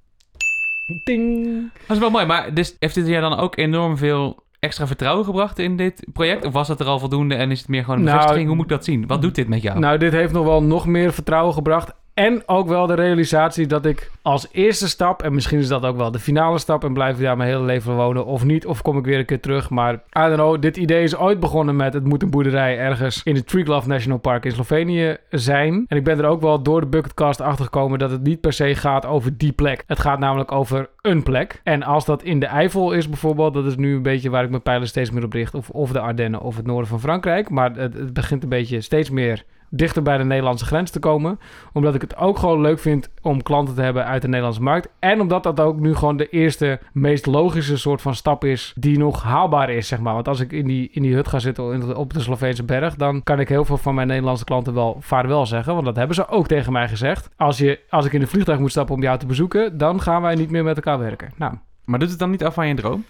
Ding. 0.86 1.46
Dat 1.88 1.96
is 1.96 2.02
wel 2.02 2.10
mooi. 2.10 2.26
Maar 2.26 2.54
dus, 2.54 2.76
heeft 2.80 2.96
dit 2.96 3.08
jaar 3.08 3.22
dan 3.22 3.38
ook 3.38 3.58
enorm 3.58 3.98
veel 3.98 4.44
extra 4.60 4.88
vertrouwen 4.88 5.26
gebracht 5.26 5.60
in 5.60 5.76
dit 5.78 6.06
project? 6.14 6.46
Of 6.46 6.54
was 6.54 6.68
dat 6.68 6.80
er 6.80 6.86
al 6.86 7.00
voldoende 7.00 7.36
en 7.36 7.52
is 7.52 7.60
het 7.60 7.68
meer 7.68 7.84
gewoon 7.84 7.98
een 8.00 8.04
Nou, 8.04 8.16
bevestiging? 8.16 8.48
Hoe 8.48 8.56
moet 8.56 8.66
ik 8.66 8.72
dat 8.72 8.84
zien? 8.86 9.08
Wat 9.08 9.22
doet 9.22 9.36
dit 9.36 9.48
met 9.48 9.62
jou? 9.62 9.80
Nou, 9.80 9.98
dit 9.98 10.12
heeft 10.12 10.34
nog 10.34 10.46
wel 10.46 10.64
nog 10.64 10.86
meer 10.88 11.14
vertrouwen 11.14 11.54
gebracht. 11.54 11.94
En 12.14 12.44
ook 12.46 12.68
wel 12.68 12.88
de 12.88 12.94
realisatie 12.94 13.68
dat 13.68 13.86
ik 13.86 14.12
als 14.22 14.48
eerste 14.52 14.88
stap, 14.88 15.24
en 15.24 15.34
misschien 15.34 15.60
is 15.60 15.68
dat 15.68 15.86
ook 15.86 15.98
wel 15.98 16.12
de 16.12 16.20
finale 16.20 16.58
stap, 16.58 16.84
en 16.84 16.94
blijf 16.94 17.16
ik 17.16 17.24
daar 17.24 17.38
mijn 17.38 17.50
hele 17.50 17.64
leven 17.64 17.96
wonen 17.96 18.26
of 18.26 18.44
niet, 18.44 18.66
of 18.66 18.82
kom 18.82 18.98
ik 18.98 19.06
weer 19.06 19.20
een 19.20 19.26
keer 19.26 19.40
terug. 19.40 19.70
Maar 19.70 19.94
I 19.94 20.00
don't 20.12 20.34
know, 20.34 20.62
dit 20.62 20.78
idee 20.78 21.04
is 21.04 21.16
ooit 21.16 21.40
begonnen 21.40 21.76
met 21.76 21.94
het 21.94 22.04
moet 22.04 22.22
een 22.22 22.30
boerderij 22.30 22.78
ergens 22.78 23.22
in 23.24 23.36
het 23.36 23.48
Triglav 23.48 23.86
National 23.86 24.20
Park 24.20 24.46
in 24.46 24.52
Slovenië 24.52 25.18
zijn. 25.30 25.86
En 25.88 25.98
ik 25.98 26.04
ben 26.04 26.20
er 26.20 26.26
ook 26.26 26.42
wel 26.42 26.62
door 26.62 26.82
de 26.82 26.88
bucketcast 26.88 27.42
achter 27.42 27.66
gekomen 27.66 28.00
dat 28.00 28.12
het 28.12 28.24
niet 28.24 28.42
per 28.42 28.54
se 28.54 28.76
gaat 28.76 29.06
over 29.06 29.38
die 29.38 29.52
plek. 29.52 29.84
Het 29.88 30.00
gaat 30.00 30.20
namelijk 30.20 30.52
over 30.52 30.90
een 31.02 31.24
plek. 31.24 31.62
En 31.64 31.84
als 31.84 32.06
dat 32.06 32.24
in 32.24 32.40
de 32.40 32.46
Eifel 32.46 32.92
is 32.92 33.10
bijvoorbeeld, 33.10 33.54
dat 33.54 33.66
is 33.66 33.76
nu 33.76 33.96
een 33.96 34.02
beetje 34.02 34.30
waar 34.30 34.44
ik 34.44 34.50
mijn 34.50 34.62
pijlen 34.62 34.88
steeds 34.88 35.12
meer 35.12 35.24
op 35.24 35.34
richt, 35.34 35.54
of, 35.54 35.70
of 35.70 35.92
de 35.92 36.00
Ardennen 36.00 36.42
of 36.42 36.56
het 36.56 36.66
noorden 36.66 36.88
van 36.88 37.00
Frankrijk. 37.00 37.50
Maar 37.50 37.76
het 37.76 38.14
begint 38.14 38.44
een 38.44 38.50
beetje 38.50 38.82
steeds 38.82 39.10
meer 39.10 39.44
dichter 39.72 40.02
bij 40.02 40.18
de 40.18 40.24
Nederlandse 40.24 40.66
grens 40.66 40.92
te 40.92 41.00
komen. 41.00 41.40
Omdat 41.74 41.96
ik 41.96 42.02
het 42.02 42.18
ook 42.18 42.38
gewoon 42.38 42.62
leuk 42.62 42.80
vind 42.80 43.10
om 43.22 43.44
klanten 43.44 43.76
te 43.76 43.82
hebben 43.82 44.06
uit 44.06 44.22
de 44.22 44.28
Nederlandse 44.28 44.62
markt. 44.62 44.90
En 45.00 45.22
omdat 45.22 45.44
dat 45.44 45.60
ook 45.60 45.80
nu 45.80 45.96
gewoon 45.96 46.18
de 46.18 46.30
eerste, 46.30 46.80
meest 46.94 47.26
logische 47.26 47.78
soort 47.78 48.02
van 48.02 48.16
stap 48.16 48.44
is 48.44 48.74
die 48.76 48.98
nog 48.98 49.24
haalbaar 49.24 49.70
is, 49.70 49.88
zeg 49.88 50.00
maar. 50.00 50.14
Want 50.14 50.28
als 50.28 50.40
ik 50.40 50.52
in 50.52 50.68
die, 50.68 50.90
in 50.92 51.02
die 51.02 51.14
hut 51.14 51.28
ga 51.28 51.40
zitten 51.40 51.98
op 51.98 52.14
de 52.14 52.20
Sloveense 52.20 52.64
berg, 52.64 52.96
dan 52.96 53.24
kan 53.24 53.40
ik 53.40 53.50
heel 53.50 53.66
veel 53.66 53.78
van 53.78 53.96
mijn 53.96 54.08
Nederlandse 54.08 54.46
klanten 54.46 54.74
wel 54.74 54.98
vaarwel 55.00 55.46
zeggen. 55.46 55.74
Want 55.74 55.86
dat 55.86 55.96
hebben 55.96 56.16
ze 56.16 56.28
ook 56.28 56.48
tegen 56.48 56.72
mij 56.72 56.88
gezegd. 56.88 57.30
Als, 57.38 57.58
je, 57.58 57.80
als 57.90 58.06
ik 58.06 58.14
in 58.14 58.22
een 58.22 58.28
vliegtuig 58.28 58.60
moet 58.60 58.72
stappen 58.72 58.96
om 58.96 59.02
jou 59.02 59.18
te 59.18 59.26
bezoeken, 59.26 59.78
dan 59.78 60.02
gaan 60.02 60.22
wij 60.22 60.36
niet 60.36 60.52
meer 60.52 60.64
met 60.64 60.76
elkaar 60.76 61.00
werken. 61.00 61.32
Nou, 61.36 61.54
Maar 61.86 62.00
doet 62.00 62.10
het 62.10 62.20
dan 62.20 62.30
niet 62.30 62.44
af 62.44 62.54
van 62.54 62.68
je 62.68 62.76
droom? 62.76 63.06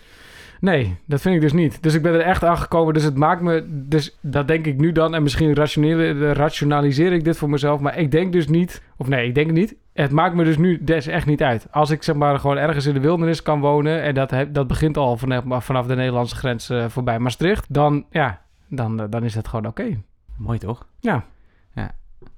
Nee, 0.62 0.96
dat 1.06 1.22
vind 1.22 1.36
ik 1.36 1.42
dus 1.42 1.54
niet. 1.54 1.84
Dus 1.84 1.94
ik 1.94 2.02
ben 2.02 2.14
er 2.14 2.20
echt 2.20 2.44
achter 2.44 2.62
gekomen. 2.64 2.94
Dus 2.94 3.04
het 3.04 3.16
maakt 3.16 3.42
me... 3.42 3.66
Dus 3.70 4.18
dat 4.22 4.48
denk 4.48 4.66
ik 4.66 4.78
nu 4.78 4.92
dan. 4.92 5.16
En 5.16 5.24
misschien 5.24 5.54
rationele- 5.56 6.34
rationaliseer 6.34 7.12
ik 7.14 7.24
dit 7.24 7.38
voor 7.38 7.50
mezelf. 7.50 7.80
Maar 7.80 7.98
ik 7.98 8.12
denk 8.12 8.32
dus 8.34 8.48
niet... 8.48 8.84
Of 8.98 9.08
nee, 9.08 9.28
ik 9.28 9.36
denk 9.36 9.52
niet. 9.52 9.76
Het 9.94 10.12
maakt 10.12 10.36
me 10.36 10.44
dus 10.44 10.58
nu 10.58 10.84
des 10.84 11.08
echt 11.08 11.26
niet 11.26 11.44
uit. 11.44 11.68
Als 11.72 11.90
ik 11.90 12.04
zeg 12.04 12.16
maar 12.16 12.40
gewoon 12.40 12.58
ergens 12.58 12.86
in 12.86 12.94
de 12.94 13.00
wildernis 13.00 13.42
kan 13.42 13.60
wonen... 13.60 14.02
En 14.02 14.14
dat, 14.14 14.32
heb, 14.32 14.54
dat 14.54 14.68
begint 14.68 14.98
al 14.98 15.18
vanaf, 15.18 15.66
vanaf 15.66 15.86
de 15.88 15.96
Nederlandse 15.96 16.36
grens 16.36 16.70
eh, 16.70 16.86
voorbij 16.88 17.20
Maastricht. 17.20 17.74
Dan, 17.74 18.06
ja, 18.12 18.42
dan, 18.68 19.02
eh, 19.02 19.06
dan 19.10 19.24
is 19.24 19.34
dat 19.34 19.48
gewoon 19.48 19.66
oké. 19.68 19.98
Mooi 20.38 20.60
toch? 20.60 20.86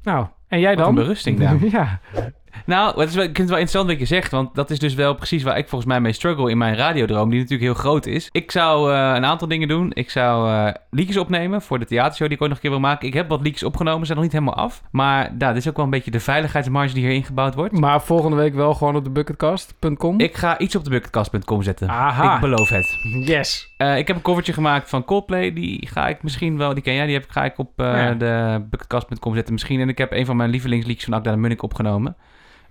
Nou, 0.03 0.25
en 0.47 0.59
jij 0.59 0.75
Wat 0.75 0.87
een 0.87 0.95
dan? 0.95 1.03
berusting, 1.03 1.39
Daan. 1.39 1.59
ja. 1.71 1.99
Nou, 2.65 2.99
het 2.99 3.09
is 3.09 3.15
wel, 3.15 3.23
ik 3.23 3.35
vind 3.35 3.37
het 3.37 3.49
wel 3.49 3.57
interessant 3.59 3.87
wat 3.89 3.99
je 3.99 4.15
zegt, 4.15 4.31
want 4.31 4.55
dat 4.55 4.69
is 4.71 4.79
dus 4.79 4.93
wel 4.93 5.13
precies 5.15 5.43
waar 5.43 5.57
ik 5.57 5.67
volgens 5.69 5.89
mij 5.89 6.01
mee 6.01 6.13
struggle 6.13 6.49
in 6.49 6.57
mijn 6.57 6.75
radiodroom, 6.75 7.29
die 7.29 7.39
natuurlijk 7.39 7.71
heel 7.71 7.81
groot 7.81 8.05
is. 8.05 8.29
Ik 8.31 8.51
zou 8.51 8.93
eh, 8.93 9.11
een 9.15 9.25
aantal 9.25 9.47
dingen 9.47 9.67
doen. 9.67 9.91
Ik 9.93 10.09
zou 10.09 10.49
eh 10.51 10.73
liedjes 10.89 11.17
opnemen 11.17 11.61
voor 11.61 11.79
de 11.79 11.85
theatershow 11.85 12.27
die 12.27 12.35
ik 12.35 12.41
ooit 12.41 12.49
nog 12.51 12.57
een 12.63 12.69
keer 12.69 12.79
wil 12.79 12.89
maken. 12.89 13.07
Ik 13.07 13.13
heb 13.13 13.29
wat 13.29 13.41
liedjes 13.41 13.63
opgenomen, 13.63 14.05
zijn 14.05 14.17
nog 14.17 14.25
niet 14.27 14.35
helemaal 14.35 14.55
af. 14.63 14.81
Maar 14.91 15.33
nou, 15.37 15.53
dit 15.53 15.61
is 15.63 15.69
ook 15.69 15.75
wel 15.75 15.85
een 15.85 15.91
beetje 15.91 16.11
de 16.11 16.19
veiligheidsmarge 16.19 16.93
die 16.93 17.03
hier 17.05 17.13
ingebouwd 17.15 17.55
wordt. 17.55 17.79
Maar 17.79 18.01
volgende 18.01 18.37
week 18.37 18.53
wel 18.53 18.73
gewoon 18.73 18.95
op 18.95 19.03
de 19.03 19.09
bucketcast.com. 19.09 20.19
Ik 20.19 20.35
ga 20.37 20.57
iets 20.59 20.75
op 20.75 20.83
de 20.83 20.89
bucketcast.com 20.89 21.63
zetten. 21.63 21.89
Aha. 21.89 22.35
Ik 22.35 22.41
beloof 22.41 22.69
het. 22.69 22.97
Yes. 23.25 23.73
Eh, 23.77 23.97
ik 23.97 24.07
heb 24.07 24.15
een 24.15 24.21
covertje 24.21 24.53
gemaakt 24.53 24.89
van 24.89 25.03
Coldplay. 25.05 25.53
Die 25.53 25.87
ga 25.87 26.07
ik 26.07 26.23
misschien 26.23 26.57
wel, 26.57 26.73
die 26.73 26.83
ken 26.83 26.93
jij, 26.93 27.05
die 27.05 27.15
heb 27.15 27.25
ga 27.29 27.45
ik 27.45 27.57
op 27.57 27.71
Ja. 27.75 28.13
de 28.13 28.63
bucketcast.com 28.69 29.33
zetten 29.33 29.53
misschien. 29.53 29.79
En 29.79 29.89
ik 29.89 29.97
heb 29.97 30.11
een 30.11 30.25
van 30.25 30.35
mijn 30.35 30.49
lievelingsliedjes 30.49 31.05
van 31.05 31.13
Akda 31.13 31.31
de 31.31 31.37
Munnik 31.37 31.63
opgenomen. 31.63 32.15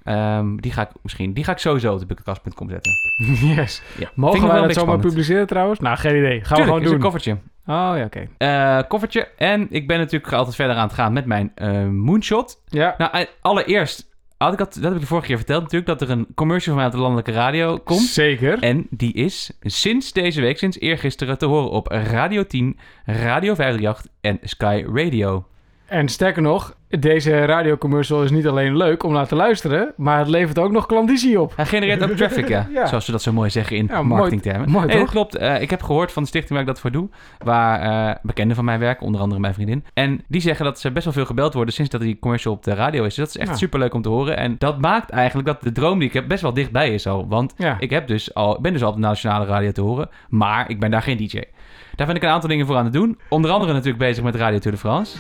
Ehm, 0.05 0.57
die 0.57 0.73
ga 0.73 0.83
ik 0.83 0.89
misschien, 1.03 1.33
die 1.33 1.45
ga 1.45 1.53
ik 1.53 1.59
sowieso 1.59 1.93
op 1.93 1.99
de 1.99 2.07
bucketcast.com 2.07 2.71
zetten. 2.71 2.93
Yes. 3.57 3.83
Ja. 3.99 4.11
Mogen 4.15 4.41
wel 4.41 4.49
wij 4.49 4.61
dat 4.61 4.63
zomaar 4.63 4.75
spannend. 4.75 5.09
publiceren 5.09 5.47
trouwens? 5.47 5.81
Nou, 5.81 5.97
geen 5.97 6.17
idee. 6.17 6.45
Gaan 6.45 6.59
we 6.59 6.65
gewoon 6.65 6.81
is 6.81 6.85
doen. 6.85 6.95
een 6.95 7.01
koffertje. 7.01 7.33
Oh 7.67 7.93
ja, 7.97 8.05
oké. 8.05 8.29
Eh, 8.39 8.79
koffertje. 8.89 9.29
En 9.37 9.67
ik 9.71 9.87
ben 9.87 9.99
natuurlijk 9.99 10.33
altijd 10.33 10.57
verder 10.57 10.77
aan 10.77 10.87
het 10.87 10.93
gaan 10.93 11.13
met 11.13 11.27
mijn 11.27 11.53
eh, 11.55 11.89
moonshot. 11.89 12.63
Ja. 12.69 12.95
Nou, 12.99 13.11
eh, 13.13 13.27
allereerst 13.41 14.11
had 14.37 14.53
ik 14.53 14.59
dat, 14.59 14.75
dat 14.75 14.83
heb 14.83 14.95
ik 14.95 15.01
de 15.01 15.07
vorige 15.07 15.27
keer 15.27 15.37
verteld 15.37 15.63
natuurlijk, 15.63 15.99
dat 15.99 16.09
er 16.09 16.11
een 16.11 16.27
commercial 16.35 16.75
van 16.75 16.77
mij 16.77 16.87
op 16.87 16.93
de 16.93 17.03
landelijke 17.03 17.33
radio 17.33 17.79
komt. 17.79 18.01
Zeker. 18.01 18.59
En 18.59 18.87
die 18.91 19.13
is 19.13 19.53
sinds 19.61 20.13
deze 20.13 20.41
week, 20.41 20.59
sinds 20.59 20.81
eergisteren, 20.81 21.39
te 21.39 21.47
horen 21.47 21.71
op 21.71 21.87
Radio 21.87 22.47
10, 22.47 22.79
Radio 23.05 23.55
538 23.55 24.07
en 24.21 24.39
Sky 24.43 24.85
Radio. 24.93 25.47
En 25.93 26.09
sterker 26.09 26.43
nog, 26.43 26.75
deze 26.89 27.45
radiocommercial 27.45 28.23
is 28.23 28.31
niet 28.31 28.47
alleen 28.47 28.77
leuk 28.77 29.03
om 29.03 29.13
naar 29.13 29.27
te 29.27 29.35
luisteren, 29.35 29.93
maar 29.97 30.19
het 30.19 30.29
levert 30.29 30.59
ook 30.59 30.73
nog 30.73 30.87
klandizie 30.87 31.41
op. 31.41 31.53
Hij 31.57 31.67
genereert 31.67 32.03
ook 32.03 32.11
traffic, 32.11 32.49
ja. 32.49 32.69
Ja. 32.75 32.87
Zoals 32.87 33.05
ze 33.05 33.11
dat 33.11 33.23
zo 33.23 33.33
mooi 33.33 33.51
zeggen 33.51 33.77
in 33.77 33.87
Ja, 33.91 33.95
mooi- 33.95 34.07
marketingtermen. 34.09 34.71
mooi, 34.71 34.87
Nee, 34.87 34.95
dat 34.97 35.05
toch? 35.05 35.15
klopt. 35.15 35.37
Eh, 35.37 35.61
ik 35.61 35.71
heb 35.71 35.83
gehoord 35.83 36.13
van 36.13 36.23
de 36.23 36.29
stichting 36.29 36.53
waar 36.53 36.61
ik 36.61 36.67
dat 36.67 36.81
voor 36.81 36.91
doe, 36.91 37.09
waar 37.39 37.81
eh, 38.11 38.15
bekenden 38.23 38.57
van 38.57 38.65
mij 38.65 38.79
werken, 38.79 39.07
onder 39.07 39.21
andere 39.21 39.41
mijn 39.41 39.55
vriendin. 39.55 39.85
En 39.95 40.21
die 40.29 40.41
zeggen 40.41 40.65
dat 40.65 40.81
ze 40.81 40.91
best 40.93 41.05
wel 41.05 41.15
veel 41.15 41.25
gebeld 41.27 41.55
worden 41.55 41.75
sinds 41.75 41.91
dat 41.91 42.01
die 42.01 42.19
commercial 42.19 42.55
op 42.55 42.65
de 42.65 42.75
radio 42.75 43.05
is. 43.05 43.15
Dus 43.15 43.25
dat 43.25 43.29
is 43.35 43.37
echt 43.41 43.49
Ja. 43.51 43.57
super 43.57 43.79
leuk 43.79 43.95
om 43.95 44.03
te 44.03 44.09
horen. 44.09 44.37
En 44.37 44.55
dat 44.59 44.81
maakt 44.81 45.11
eigenlijk 45.11 45.47
dat 45.49 45.63
de 45.63 45.73
droom 45.73 45.99
die 45.99 46.09
ik 46.09 46.15
heb 46.15 46.29
best 46.29 46.43
wel 46.43 46.53
dichtbij 46.55 46.95
is 46.95 47.07
al. 47.07 47.29
Want 47.29 47.55
ik 47.79 47.91
heb 47.91 48.07
dus 48.07 48.35
al, 48.35 48.59
ben 48.61 48.73
dus 48.73 48.83
al 48.83 48.89
op 48.89 48.95
de 48.95 49.01
nationale 49.01 49.45
radio 49.47 49.71
te 49.73 49.81
horen, 49.81 50.09
maar 50.29 50.71
ik 50.71 50.81
ben 50.81 50.91
daar 50.91 51.03
geen 51.03 51.17
DJ. 51.17 51.43
Daar 51.95 52.07
ben 52.07 52.17
ik 52.17 52.23
een 52.23 52.29
aantal 52.29 52.49
dingen 52.49 52.67
voor 52.67 52.77
aan 52.77 52.85
het 52.85 52.93
doen. 52.93 53.19
Onder 53.29 53.51
andere 53.51 53.73
natuurlijk 53.73 53.99
bezig 53.99 54.25
met 54.25 54.35
Radio 54.35 54.59
Tour 54.59 54.77
de 54.77 54.83
France. 54.83 55.17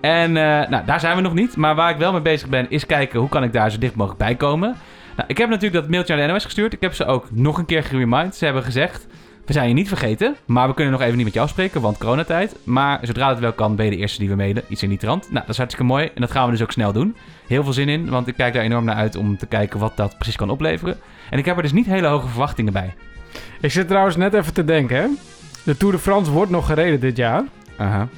En 0.00 0.36
eh, 0.36 0.68
nou, 0.68 0.84
daar 0.84 1.00
zijn 1.00 1.16
we 1.16 1.22
nog 1.22 1.34
niet. 1.34 1.56
Maar 1.56 1.74
waar 1.74 1.90
ik 1.90 1.96
wel 1.96 2.12
mee 2.12 2.20
bezig 2.20 2.48
ben, 2.48 2.70
is 2.70 2.86
kijken 2.86 3.20
hoe 3.20 3.28
kan 3.28 3.42
ik 3.42 3.52
daar 3.52 3.70
zo 3.70 3.78
dicht 3.78 3.94
mogelijk 3.94 4.20
bij 4.20 4.34
komen. 4.34 4.76
Nou, 5.16 5.28
ik 5.28 5.38
heb 5.38 5.48
natuurlijk 5.48 5.82
dat 5.82 5.90
mailtje 5.90 6.16
naar 6.16 6.26
de 6.26 6.32
NOS 6.32 6.44
gestuurd. 6.44 6.72
Ik 6.72 6.80
heb 6.80 6.94
ze 6.94 7.04
ook 7.04 7.26
nog 7.30 7.58
een 7.58 7.66
keer 7.66 7.82
geremind. 7.82 8.34
Ze 8.34 8.44
hebben 8.44 8.62
gezegd, 8.62 9.06
we 9.46 9.52
zijn 9.52 9.68
je 9.68 9.74
niet 9.74 9.88
vergeten. 9.88 10.36
Maar 10.46 10.68
we 10.68 10.74
kunnen 10.74 10.92
nog 10.92 11.02
even 11.02 11.16
niet 11.16 11.24
met 11.24 11.34
jou 11.34 11.48
spreken, 11.48 11.80
want 11.80 11.98
coronatijd. 11.98 12.56
Maar 12.64 12.98
zodra 13.02 13.28
het 13.28 13.38
wel 13.38 13.52
kan, 13.52 13.76
ben 13.76 13.84
je 13.84 13.90
de 13.90 13.96
eerste 13.96 14.18
die 14.18 14.28
we 14.28 14.34
mailen. 14.34 14.62
Iets 14.68 14.82
in 14.82 14.88
die 14.88 14.98
trant. 14.98 15.22
Nou, 15.22 15.40
dat 15.40 15.48
is 15.48 15.56
hartstikke 15.56 15.92
mooi. 15.92 16.10
En 16.14 16.20
dat 16.20 16.30
gaan 16.30 16.44
we 16.44 16.50
dus 16.50 16.62
ook 16.62 16.72
snel 16.72 16.92
doen. 16.92 17.16
Heel 17.46 17.64
veel 17.64 17.72
zin 17.72 17.88
in, 17.88 18.08
want 18.08 18.26
ik 18.26 18.34
kijk 18.36 18.54
daar 18.54 18.62
enorm 18.62 18.84
naar 18.84 18.96
uit 18.96 19.16
om 19.16 19.36
te 19.36 19.46
kijken 19.46 19.78
wat 19.78 19.96
dat 19.96 20.14
precies 20.16 20.36
kan 20.36 20.50
opleveren. 20.50 20.96
En 21.30 21.38
ik 21.38 21.44
heb 21.44 21.56
er 21.56 21.62
dus 21.62 21.72
niet 21.72 21.86
hele 21.86 22.06
hoge 22.06 22.28
verwachtingen 22.28 22.72
bij. 22.72 22.94
Ik 23.60 23.70
zit 23.70 23.88
trouwens 23.88 24.16
net 24.16 24.34
even 24.34 24.54
te 24.54 24.64
denken, 24.64 24.96
hè. 24.96 25.06
De 25.64 25.76
Tour 25.76 25.94
de 25.94 26.00
France 26.00 26.30
wordt 26.30 26.50
nog 26.50 26.66
gereden 26.66 27.00
dit 27.00 27.16
jaar. 27.16 27.42
Aha. 27.76 28.08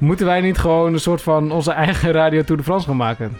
Moeten 0.00 0.26
wij 0.26 0.40
niet 0.40 0.58
gewoon 0.58 0.92
een 0.92 1.00
soort 1.00 1.22
van 1.22 1.52
onze 1.52 1.72
eigen 1.72 2.12
Radio 2.12 2.42
Tour 2.42 2.56
de 2.56 2.66
France 2.66 2.86
gaan 2.86 2.96
maken? 2.96 3.36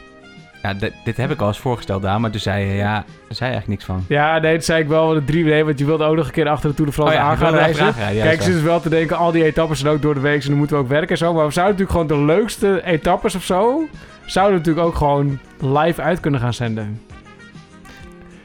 Ja, 0.62 0.74
dit, 0.74 0.92
dit 1.04 1.16
heb 1.16 1.30
ik 1.30 1.40
al 1.40 1.46
eens 1.48 1.58
voorgesteld, 1.58 2.02
Daan, 2.02 2.20
maar 2.20 2.30
toen 2.30 2.40
zei 2.40 2.64
je, 2.66 2.74
ja, 2.74 2.92
daar 2.92 3.04
zei 3.28 3.50
je 3.50 3.56
eigenlijk 3.56 3.66
niks 3.68 3.84
van. 3.84 4.04
Ja, 4.08 4.38
nee, 4.38 4.54
dat 4.54 4.64
zei 4.64 4.82
ik 4.82 4.88
wel. 4.88 5.08
De 5.08 5.24
drie, 5.24 5.44
nee, 5.44 5.64
want 5.64 5.78
je 5.78 5.84
wilde 5.84 6.04
ook 6.04 6.16
nog 6.16 6.26
een 6.26 6.32
keer 6.32 6.48
achter 6.48 6.68
de 6.68 6.74
Tour 6.74 6.90
de 6.90 6.96
France 6.96 7.16
Oh 7.16 7.22
ja, 7.22 7.28
aan 7.30 7.36
gaan 7.36 7.54
reizen. 7.54 8.14
ja, 8.14 8.22
Kijk, 8.22 8.42
ze 8.42 8.52
is 8.52 8.62
wel 8.62 8.80
te 8.80 8.88
denken, 8.88 9.16
al 9.16 9.32
die 9.32 9.44
etappes 9.44 9.78
zijn 9.80 9.92
ook 9.92 10.02
door 10.02 10.14
de 10.14 10.20
week, 10.20 10.34
dus 10.36 10.46
dan 10.46 10.56
moeten 10.56 10.76
we 10.76 10.82
ook 10.82 10.88
werken 10.88 11.08
en 11.10 11.16
zo. 11.16 11.32
Maar 11.34 11.46
we 11.46 11.52
zouden 11.52 11.76
natuurlijk 11.78 12.10
gewoon 12.10 12.26
de 12.26 12.32
leukste 12.34 12.80
etappes 12.84 13.34
of 13.34 13.44
zo, 13.44 13.88
zouden 14.26 14.54
we 14.54 14.58
natuurlijk 14.66 14.86
ook 14.86 14.94
gewoon 14.96 15.38
live 15.60 16.02
uit 16.02 16.20
kunnen 16.20 16.40
gaan 16.40 16.54
zenden. 16.54 17.00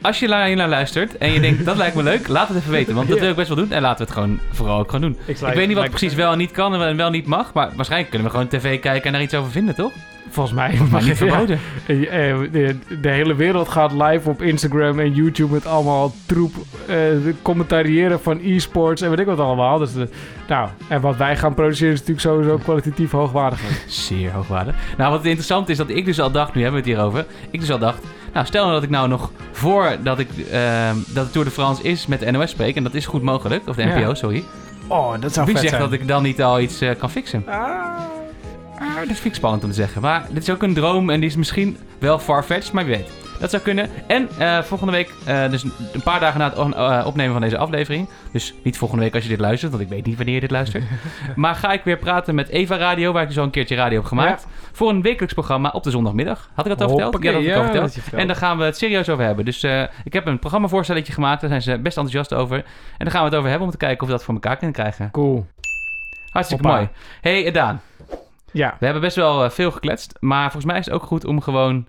Als 0.06 0.18
je 0.18 0.44
hier 0.46 0.56
naar 0.56 0.68
luistert 0.68 1.18
en 1.18 1.32
je 1.32 1.40
denkt, 1.40 1.64
dat 1.64 1.76
lijkt 1.76 1.96
me 1.96 2.02
leuk, 2.02 2.28
laat 2.28 2.48
het 2.48 2.56
even 2.56 2.70
weten. 2.70 2.94
Want 2.94 3.06
dat 3.06 3.16
Ja. 3.16 3.22
wil 3.22 3.30
ik 3.30 3.36
best 3.36 3.48
wel 3.48 3.56
doen. 3.56 3.72
En 3.72 3.82
laten 3.82 3.98
we 3.98 4.04
het 4.04 4.12
gewoon 4.12 4.40
vooral 4.52 4.78
ook 4.78 4.90
gewoon 4.90 5.00
doen. 5.00 5.18
Ik 5.26 5.54
weet 5.54 5.68
niet 5.68 5.76
wat 5.76 5.90
precies 5.90 6.14
wel 6.14 6.32
en 6.32 6.38
niet 6.38 6.50
kan 6.50 6.82
en 6.82 6.96
wel 6.96 7.10
niet 7.10 7.26
mag. 7.26 7.52
Maar 7.52 7.70
waarschijnlijk 7.76 8.10
kunnen 8.10 8.28
we 8.28 8.34
gewoon 8.34 8.48
tv 8.48 8.80
kijken 8.80 9.06
en 9.06 9.12
daar 9.12 9.22
iets 9.22 9.34
over 9.34 9.50
vinden, 9.50 9.74
toch? 9.74 9.92
Volgens 10.28 10.56
mij 10.56 10.78
mag 10.90 11.06
je 11.06 11.16
verboden. 11.16 11.58
Eh, 11.86 12.30
eh, 12.30 12.50
De, 13.00 13.08
hele 13.08 13.34
wereld 13.34 13.68
gaat 13.68 13.92
live 13.92 14.28
op 14.30 14.42
Instagram 14.42 14.98
en 15.00 15.12
YouTube 15.12 15.52
met 15.52 15.66
allemaal 15.66 16.14
troep 16.26 16.54
eh, 16.86 16.96
commentariëren 17.42 18.20
van 18.20 18.40
e-sports 18.42 19.02
en 19.02 19.10
weet 19.10 19.18
ik 19.18 19.26
wat 19.26 19.38
allemaal. 19.38 19.78
Dus 19.78 19.92
de, 19.92 20.08
nou, 20.48 20.68
en 20.88 21.00
wat 21.00 21.16
wij 21.16 21.36
gaan 21.36 21.54
produceren 21.54 21.92
is 21.92 21.98
natuurlijk 21.98 22.26
sowieso 22.26 22.56
kwalitatief 22.56 23.10
hoogwaardiger. 23.10 23.78
Zeer 23.86 24.30
hoogwaardig. 24.32 24.74
Nou, 24.96 25.10
wat 25.10 25.24
interessant 25.24 25.68
is 25.68 25.76
dat 25.76 25.88
ik 25.90 26.04
dus 26.04 26.20
al 26.20 26.30
dacht, 26.30 26.54
nu 26.54 26.62
hebben 26.62 26.82
we 26.82 26.88
het 26.88 26.96
hierover. 26.96 27.26
Ik 27.50 27.60
dus 27.60 27.70
al 27.70 27.78
dacht, 27.78 28.04
nou 28.36 28.46
stel 28.48 28.62
nou 28.62 28.74
dat 28.74 28.82
ik 28.82 28.90
nou 28.90 29.08
nog 29.08 29.30
voordat 29.52 30.18
ik, 30.18 30.28
ehm, 30.50 30.96
dat 31.06 31.24
de 31.26 31.30
Tour 31.30 31.46
de 31.46 31.52
France 31.52 31.82
is 31.82 32.06
met 32.06 32.20
de 32.20 32.30
NOS 32.30 32.50
spreek. 32.50 32.76
En 32.76 32.82
dat 32.82 32.94
is 32.94 33.06
goed 33.06 33.22
mogelijk. 33.22 33.68
Of 33.68 33.76
de 33.76 33.82
Ja. 33.82 33.98
NPO, 33.98 34.14
sorry. 34.14 34.44
Oh, 34.86 35.12
dat 35.20 35.32
zou 35.32 35.46
Wie 35.46 35.54
vet 35.54 35.64
zegt 35.64 35.76
zijn. 35.76 35.90
dat 35.90 36.00
ik 36.00 36.08
dan 36.08 36.22
niet 36.22 36.42
al 36.42 36.60
iets 36.60 36.80
eh, 36.80 36.90
kan 36.98 37.10
fixen? 37.10 37.44
Ah. 37.48 37.54
Ah, 38.78 38.96
dat 38.96 39.06
vind 39.06 39.24
ik 39.24 39.34
spannend 39.34 39.62
om 39.64 39.68
te 39.70 39.74
zeggen. 39.76 40.02
Maar 40.02 40.26
dit 40.30 40.42
is 40.42 40.50
ook 40.50 40.62
een 40.62 40.74
droom 40.74 41.10
en 41.10 41.20
die 41.20 41.28
is 41.28 41.36
misschien 41.36 41.76
wel 41.98 42.18
farfetched, 42.18 42.72
maar 42.72 42.84
wie 42.86 42.96
weet. 42.96 43.10
Dat 43.38 43.50
zou 43.50 43.62
kunnen. 43.62 43.90
En 44.06 44.28
eh, 44.38 44.62
volgende 44.62 44.92
week, 44.92 45.10
eh, 45.24 45.50
dus 45.50 45.62
een 45.92 46.02
paar 46.04 46.20
dagen 46.20 46.40
na 46.40 46.48
het 46.50 46.74
eh, 46.74 47.06
opnemen 47.06 47.32
van 47.32 47.42
deze 47.42 47.58
aflevering. 47.58 48.08
Dus 48.32 48.54
niet 48.62 48.78
volgende 48.78 49.04
week 49.04 49.14
als 49.14 49.22
je 49.22 49.28
dit 49.28 49.40
luistert, 49.40 49.70
want 49.70 49.82
ik 49.82 49.88
weet 49.88 50.06
niet 50.06 50.16
wanneer 50.16 50.34
je 50.34 50.40
dit 50.40 50.50
luistert. 50.50 50.84
maar 51.34 51.54
ga 51.54 51.72
ik 51.72 51.84
weer 51.84 51.96
praten 51.96 52.34
met 52.34 52.48
Eva 52.48 52.76
Radio, 52.76 53.12
waar 53.12 53.22
ik 53.22 53.28
dus 53.28 53.38
al 53.38 53.44
een 53.44 53.50
keertje 53.50 53.74
radio 53.74 53.98
heb 53.98 54.06
gemaakt. 54.06 54.46
Voor 54.72 54.90
een 54.90 55.02
wekelijks 55.02 55.34
programma 55.34 55.68
op 55.68 55.82
de 55.82 55.90
zondagmiddag. 55.90 56.50
Had 56.54 56.66
ik 56.66 56.70
dat 56.70 56.80
al 56.80 56.88
verteld? 56.88 57.12
Hoppakee, 57.12 57.32
dat 57.32 57.42
heb 57.42 57.66
ik 57.66 57.72
ja, 57.74 57.80
al 57.80 57.88
verteld. 57.88 58.14
En 58.20 58.26
daar 58.26 58.36
gaan 58.36 58.58
we 58.58 58.64
het 58.64 58.76
serieus 58.76 59.08
over 59.08 59.24
hebben. 59.24 59.44
Dus 59.44 59.64
ik 60.04 60.12
heb 60.12 60.26
een 60.26 60.38
programmavoorstelletje 60.38 61.12
gemaakt. 61.12 61.40
Daar 61.40 61.50
zijn 61.50 61.62
ze 61.62 61.78
best 61.78 61.96
enthousiast 61.96 62.34
over. 62.34 62.56
En 62.56 62.64
daar 62.98 63.10
gaan 63.10 63.20
we 63.20 63.28
het 63.28 63.36
over 63.36 63.48
hebben 63.48 63.66
om 63.66 63.72
te 63.72 63.78
kijken 63.78 64.00
of 64.00 64.06
we 64.06 64.12
dat 64.12 64.24
voor 64.24 64.34
elkaar 64.34 64.56
kunnen 64.56 64.76
krijgen. 64.76 65.10
Cool. 65.10 65.46
Hartstikke 66.30 66.68
Hoppa. 66.68 66.78
mooi. 67.22 67.42
hey, 67.42 67.50
Daan. 67.50 67.80
Ja. 68.52 68.76
We 68.78 68.84
hebben 68.84 69.02
best 69.02 69.16
wel 69.16 69.50
veel 69.50 69.70
gekletst. 69.70 70.14
Maar 70.20 70.42
volgens 70.42 70.64
mij 70.64 70.78
is 70.78 70.84
het 70.84 70.94
ook 70.94 71.02
goed 71.02 71.24
om 71.24 71.40
gewoon 71.40 71.86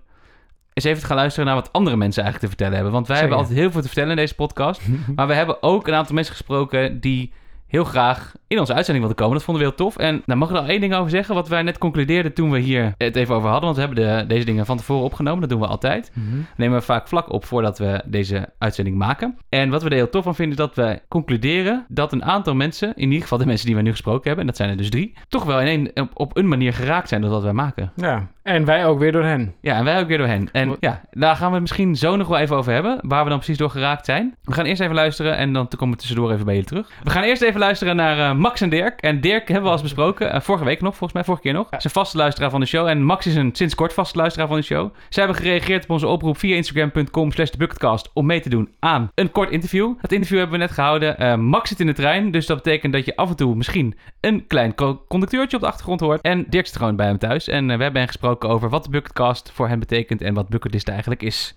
eens 0.78 0.90
even 0.90 1.00
te 1.00 1.06
gaan 1.06 1.16
luisteren 1.16 1.46
naar 1.46 1.54
wat 1.54 1.72
andere 1.72 1.96
mensen 1.96 2.22
eigenlijk 2.22 2.52
te 2.52 2.56
vertellen 2.58 2.74
hebben. 2.74 2.92
Want 2.92 3.06
wij 3.06 3.16
Zeker. 3.16 3.30
hebben 3.30 3.46
altijd 3.46 3.64
heel 3.64 3.72
veel 3.72 3.80
te 3.80 3.86
vertellen 3.86 4.10
in 4.10 4.16
deze 4.16 4.34
podcast. 4.34 4.80
maar 5.16 5.26
we 5.26 5.34
hebben 5.34 5.62
ook 5.62 5.88
een 5.88 5.94
aantal 5.94 6.14
mensen 6.14 6.34
gesproken 6.34 7.00
die 7.00 7.32
heel 7.68 7.84
graag 7.84 8.32
in 8.46 8.58
onze 8.58 8.74
uitzending 8.74 9.06
wilden 9.06 9.24
komen. 9.24 9.36
Dat 9.36 9.44
vonden 9.46 9.62
we 9.62 9.68
heel 9.68 9.78
tof. 9.78 9.96
En 9.96 10.22
daar 10.26 10.38
mag 10.38 10.48
ik 10.50 10.56
er 10.56 10.60
al 10.62 10.68
één 10.68 10.80
ding 10.80 10.94
over 10.94 11.10
zeggen. 11.10 11.34
Wat 11.34 11.48
wij 11.48 11.62
net 11.62 11.78
concludeerden 11.78 12.32
toen 12.32 12.50
we 12.50 12.58
hier 12.58 12.94
het 12.96 13.16
even 13.16 13.34
over 13.34 13.48
hadden. 13.48 13.74
Want 13.74 13.76
we 13.76 13.84
hebben 13.84 14.18
de, 14.18 14.34
deze 14.34 14.44
dingen 14.44 14.66
van 14.66 14.76
tevoren 14.76 15.04
opgenomen. 15.04 15.40
Dat 15.40 15.48
doen 15.48 15.60
we 15.60 15.66
altijd. 15.66 16.12
Nemen 16.56 16.78
we 16.78 16.84
vaak 16.84 17.08
vlak 17.08 17.32
op 17.32 17.44
voordat 17.44 17.78
we 17.78 18.02
deze 18.06 18.48
uitzending 18.58 18.96
maken. 18.96 19.38
En 19.48 19.70
wat 19.70 19.82
we 19.82 19.88
er 19.88 19.94
heel 19.94 20.08
tof 20.10 20.24
van 20.24 20.34
vinden 20.34 20.58
is 20.58 20.64
dat 20.64 20.74
we 20.74 21.00
concluderen 21.08 21.84
dat 21.88 22.12
een 22.12 22.24
aantal 22.24 22.54
mensen, 22.54 22.92
in 22.94 23.06
ieder 23.06 23.22
geval 23.22 23.38
de 23.38 23.46
mensen 23.46 23.66
die 23.66 23.76
we 23.76 23.82
nu 23.82 23.90
gesproken 23.90 24.22
hebben, 24.26 24.40
en 24.40 24.46
dat 24.46 24.56
zijn 24.56 24.70
er 24.70 24.76
dus 24.76 24.90
drie, 24.90 25.14
toch 25.28 25.44
wel 25.44 25.60
in 25.60 25.90
een, 25.94 26.02
op, 26.02 26.10
op 26.14 26.36
een 26.36 26.48
manier 26.48 26.72
geraakt 26.72 27.08
zijn 27.08 27.20
door 27.20 27.30
wat 27.30 27.42
wij 27.42 27.52
maken. 27.52 27.92
ja. 27.96 28.28
En 28.48 28.64
wij 28.64 28.86
ook 28.86 28.98
weer 28.98 29.12
door 29.12 29.24
hen. 29.24 29.54
Ja, 29.60 29.76
en 29.76 29.84
wij 29.84 30.00
ook 30.00 30.06
weer 30.08 30.18
door 30.18 30.26
hen. 30.26 30.48
En 30.52 30.76
ja, 30.80 31.00
daar 31.10 31.36
gaan 31.36 31.46
we 31.46 31.52
het 31.52 31.60
misschien 31.60 31.96
zo 31.96 32.16
nog 32.16 32.28
wel 32.28 32.38
even 32.38 32.56
over 32.56 32.72
hebben, 32.72 32.98
waar 33.02 33.22
we 33.24 33.28
dan 33.28 33.38
precies 33.38 33.58
door 33.58 33.70
geraakt 33.70 34.04
zijn. 34.04 34.36
We 34.42 34.52
gaan 34.52 34.64
eerst 34.64 34.80
even 34.80 34.94
luisteren 34.94 35.36
en 35.36 35.52
dan 35.52 35.68
komen 35.68 35.94
we 35.94 36.00
tussendoor 36.00 36.32
even 36.32 36.44
bij 36.44 36.54
jullie 36.54 36.68
terug. 36.68 36.90
We 37.02 37.10
gaan 37.10 37.22
eerst 37.22 37.42
even 37.42 37.57
luisteren 37.58 37.96
naar 37.96 38.18
eh, 38.18 38.36
Max 38.36 38.60
en 38.60 38.68
Dirk. 38.68 39.00
En 39.00 39.20
Dirk 39.20 39.46
hebben 39.48 39.62
we 39.62 39.68
al 39.68 39.72
eens 39.72 39.82
besproken, 39.82 40.32
eh, 40.32 40.40
vorige 40.40 40.64
week 40.64 40.80
nog, 40.80 40.90
volgens 40.90 41.12
mij, 41.12 41.24
vorige 41.24 41.42
keer 41.42 41.52
nog. 41.52 41.66
Ze 41.70 41.76
is 41.76 41.84
een 41.84 41.90
vaste 41.90 42.16
luisteraar 42.16 42.50
van 42.50 42.60
de 42.60 42.66
show 42.66 42.86
en 42.86 43.02
Max 43.02 43.26
is 43.26 43.34
een 43.34 43.50
sinds 43.52 43.74
kort 43.74 43.92
vaste 43.92 44.18
luisteraar 44.18 44.48
van 44.48 44.56
de 44.56 44.62
show. 44.62 44.94
Zij 45.08 45.24
hebben 45.24 45.42
gereageerd 45.42 45.84
op 45.84 45.90
onze 45.90 46.06
oproep 46.06 46.38
via 46.38 46.56
instagram.com 46.56 47.32
slash 47.32 47.50
thebucketcast 47.50 48.10
om 48.14 48.26
mee 48.26 48.40
te 48.40 48.48
doen 48.48 48.68
aan 48.78 49.10
een 49.14 49.30
kort 49.30 49.50
interview. 49.50 49.94
Dat 50.00 50.12
interview 50.12 50.38
hebben 50.38 50.58
we 50.58 50.64
net 50.64 50.74
gehouden. 50.74 51.18
Eh, 51.18 51.34
Max 51.34 51.68
zit 51.68 51.80
in 51.80 51.86
de 51.86 51.92
trein, 51.92 52.30
dus 52.30 52.46
dat 52.46 52.62
betekent 52.62 52.92
dat 52.92 53.04
je 53.04 53.16
af 53.16 53.28
en 53.28 53.36
toe 53.36 53.54
misschien 53.54 53.94
een 54.20 54.46
klein 54.46 54.74
co- 54.74 55.04
conducteurtje 55.08 55.56
op 55.56 55.62
de 55.62 55.68
achtergrond 55.68 56.00
hoort. 56.00 56.20
En 56.20 56.44
Dirk 56.48 56.66
zit 56.66 56.76
gewoon 56.76 56.96
bij 56.96 57.06
hem 57.06 57.18
thuis. 57.18 57.48
En 57.48 57.66
we 57.66 57.70
hebben 57.82 58.00
hen 58.00 58.06
gesproken 58.06 58.48
over 58.48 58.68
wat 58.68 58.84
de 58.84 58.90
Bucketcast 58.90 59.50
voor 59.54 59.68
hen 59.68 59.78
betekent 59.78 60.22
en 60.22 60.34
wat 60.34 60.48
Bucketlist 60.48 60.88
eigenlijk 60.88 61.22
is. 61.22 61.56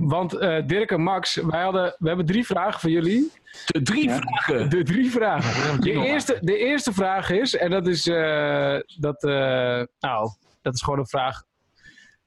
Want 0.00 0.34
eh, 0.34 0.66
Dirk 0.66 0.90
en 0.90 1.00
Max, 1.00 1.34
wij 1.34 1.62
hadden, 1.62 1.96
we 1.98 2.08
hebben 2.08 2.26
drie 2.26 2.46
vragen 2.46 2.80
voor 2.80 2.90
jullie. 2.90 3.32
De 3.66 3.82
drie 3.82 4.10
vragen. 4.10 4.70
De 4.70 4.82
drie 4.82 5.10
vragen. 5.10 5.80
De 5.80 5.90
eerste, 5.92 6.38
de 6.40 6.56
eerste 6.56 6.92
vraag 6.92 7.30
is, 7.30 7.56
en 7.56 7.70
dat 7.70 7.86
is, 7.86 8.06
eh, 8.06 8.76
dat, 8.98 9.22
eh, 9.24 9.82
nou, 10.00 10.30
dat 10.62 10.74
is 10.74 10.82
gewoon 10.82 10.98
een 10.98 11.06
vraag 11.08 11.42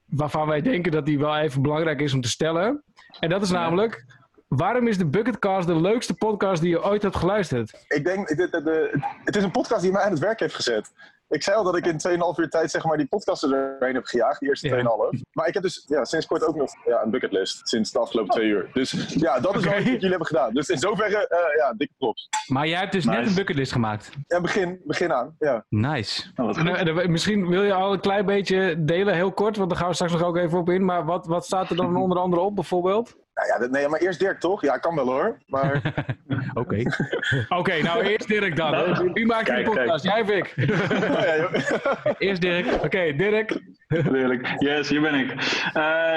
waarvan 0.04 0.46
wij 0.48 0.60
denken 0.60 0.92
dat 0.92 1.06
die 1.06 1.18
wel 1.18 1.36
even 1.36 1.62
belangrijk 1.62 2.00
is 2.00 2.12
om 2.14 2.20
te 2.20 2.28
stellen. 2.28 2.82
En 3.20 3.28
dat 3.28 3.42
is 3.42 3.50
namelijk, 3.50 4.04
waarom 4.48 4.86
is 4.86 4.98
de 4.98 5.06
Bucketcast 5.06 5.66
de 5.66 5.80
leukste 5.80 6.14
podcast 6.14 6.62
die 6.62 6.70
je 6.70 6.84
ooit 6.84 7.02
hebt 7.02 7.16
geluisterd? 7.16 7.84
Ik 7.88 8.04
denk, 8.04 8.28
de, 8.28 8.34
de, 8.50 8.62
de- 8.62 8.98
het 9.24 9.36
is 9.36 9.42
een 9.42 9.50
podcast 9.50 9.82
die 9.82 9.92
mij 9.92 10.02
aan 10.02 10.10
het 10.10 10.20
werk 10.20 10.40
heeft 10.40 10.54
gezet. 10.54 10.90
Ik 11.28 11.42
zei 11.42 11.56
al 11.56 11.64
dat 11.64 11.76
ik 11.76 11.86
in 11.86 12.00
2,5 12.08 12.18
uur 12.36 12.48
tijd 12.48 12.70
zeg 12.70 12.84
maar, 12.84 12.96
die 12.96 13.06
podcast 13.06 13.42
er 13.42 13.48
doorheen 13.48 13.94
heb 13.94 14.04
gejaagd, 14.04 14.40
die 14.40 14.48
eerste 14.48 14.68
Ja. 14.68 14.74
2,5. 15.12 15.20
Maar 15.32 15.48
ik 15.48 15.54
heb 15.54 15.62
dus 15.62 15.84
ja, 15.86 16.04
sinds 16.04 16.26
kort 16.26 16.44
ook 16.46 16.56
nog 16.56 16.70
ja, 16.84 17.02
een 17.02 17.10
bucketlist, 17.10 17.68
sinds 17.68 17.92
de 17.92 17.98
afgelopen 17.98 18.34
twee 18.34 18.46
uur. 18.48 18.70
Dus 18.72 18.90
ja, 19.14 19.40
dat 19.40 19.56
is 19.56 19.64
wat 19.64 19.84
jullie 19.84 20.08
hebben 20.08 20.26
gedaan. 20.26 20.52
Dus 20.54 20.68
in 20.68 20.78
zoverre, 20.78 21.28
eh, 21.28 21.56
ja, 21.56 21.72
dikke 21.76 21.94
props. 21.98 22.28
Maar 22.46 22.66
jij 22.68 22.78
hebt 22.78 22.92
dus 22.92 23.04
Nice. 23.04 23.18
net 23.18 23.28
een 23.28 23.34
bucketlist 23.34 23.72
gemaakt. 23.72 24.10
Ja, 24.26 24.40
begin, 24.40 24.80
begin 24.84 25.12
aan. 25.12 25.34
Ja. 25.38 25.64
Nice. 25.68 26.30
Nou, 26.34 26.68
eh, 26.68 26.88
eh, 27.02 27.08
misschien 27.08 27.48
wil 27.48 27.62
je 27.62 27.72
al 27.72 27.92
een 27.92 28.00
klein 28.00 28.26
beetje 28.26 28.84
delen, 28.84 29.14
heel 29.14 29.32
kort, 29.32 29.56
want 29.56 29.70
daar 29.70 29.78
gaan 29.78 29.88
we 29.88 29.94
straks 29.94 30.12
nog 30.12 30.22
ook 30.22 30.36
even 30.36 30.58
op 30.58 30.70
in. 30.70 30.84
Maar 30.84 31.04
wat, 31.04 31.26
wat 31.26 31.44
staat 31.44 31.70
er 31.70 31.76
dan 31.76 31.96
onder 32.04 32.18
andere 32.18 32.42
op, 32.42 32.54
bijvoorbeeld? 32.54 33.14
Nou 33.38 33.62
ja, 33.62 33.68
nee, 33.70 33.88
maar 33.88 34.00
eerst 34.00 34.18
Dirk 34.18 34.40
toch? 34.40 34.62
Ja, 34.62 34.76
kan 34.76 34.94
wel 34.94 35.06
hoor. 35.06 35.38
Maar 35.46 35.82
Oké. 36.54 36.82
Oké, 37.48 37.82
nou 37.82 38.04
eerst 38.04 38.28
Dirk 38.28 38.56
dan. 38.56 38.70
Nou, 38.70 39.10
Wie 39.12 39.26
maakt 39.26 39.44
kijk, 39.44 39.64
de 39.64 39.70
podcast? 39.70 40.04
Jij 40.04 40.22
of 40.22 40.30
ik? 40.30 40.52
ja, 40.56 41.36
joh. 41.36 41.52
Eerst 42.18 42.40
Dirk. 42.40 42.82
Oké, 42.84 43.12
Dirk. 43.16 43.60
Heerlijk. 43.86 44.54
Yes, 44.58 44.88
hier 44.88 45.00
ben 45.00 45.14
ik. 45.14 45.30
Eh, 45.32 45.72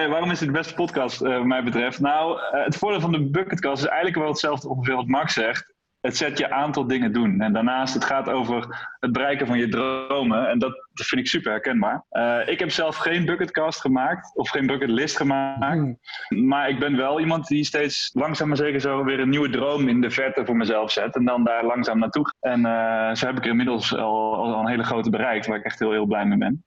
waarom 0.07 0.31
is 0.31 0.39
het 0.39 0.47
de 0.47 0.55
beste 0.55 0.73
podcast, 0.73 1.21
eh, 1.21 1.33
wat 1.33 1.45
mij 1.45 1.63
betreft? 1.63 1.99
Nou, 1.99 2.39
eh, 2.39 2.65
het 2.65 2.75
voordeel 2.75 3.01
van 3.01 3.11
de 3.11 3.29
Bucketcast 3.29 3.83
is 3.83 3.89
eigenlijk 3.89 4.17
wel 4.17 4.27
hetzelfde 4.27 4.69
ongeveer 4.69 4.95
wat 4.95 5.07
Max 5.07 5.33
zegt. 5.33 5.73
Het 6.01 6.17
zet 6.17 6.37
je 6.37 6.51
aan 6.51 6.71
tot 6.71 6.89
dingen 6.89 7.13
doen. 7.13 7.41
En 7.41 7.53
daarnaast, 7.53 7.93
het 7.93 8.03
gaat 8.05 8.29
over 8.29 8.89
het 8.99 9.11
bereiken 9.11 9.47
van 9.47 9.57
je 9.57 9.67
dromen. 9.67 10.49
En 10.49 10.59
dat, 10.59 10.87
dat 10.93 11.05
vind 11.05 11.21
ik 11.21 11.27
super 11.27 11.51
herkenbaar. 11.51 12.05
Eh, 12.09 12.39
ik 12.45 12.59
heb 12.59 12.71
zelf 12.71 12.95
geen 12.95 13.25
bucketcast 13.25 13.79
gemaakt, 13.79 14.35
of 14.35 14.49
geen 14.49 14.67
bucketlist 14.67 15.17
gemaakt. 15.17 15.97
Maar 16.29 16.69
ik 16.69 16.79
ben 16.79 16.97
wel 16.97 17.19
iemand 17.19 17.47
die 17.47 17.63
steeds 17.63 18.09
langzaam 18.13 18.47
maar 18.47 18.57
zeker 18.57 18.79
zo 18.79 19.03
weer 19.03 19.19
een 19.19 19.29
nieuwe 19.29 19.49
droom 19.49 19.87
in 19.87 20.01
de 20.01 20.09
verte 20.09 20.45
voor 20.45 20.57
mezelf 20.57 20.91
zet. 20.91 21.15
En 21.15 21.25
dan 21.25 21.43
daar 21.43 21.65
langzaam 21.65 21.99
naartoe. 21.99 22.33
En 22.39 22.65
eh, 22.65 23.15
zo 23.15 23.25
heb 23.25 23.37
ik 23.37 23.43
er 23.43 23.49
inmiddels 23.49 23.95
al, 23.95 24.35
al 24.35 24.59
een 24.59 24.69
hele 24.69 24.83
grote 24.83 25.09
bereikt, 25.09 25.45
waar 25.45 25.57
ik 25.57 25.65
echt 25.65 25.79
heel, 25.79 25.91
heel 25.91 26.05
blij 26.05 26.25
mee 26.25 26.37
ben. 26.37 26.63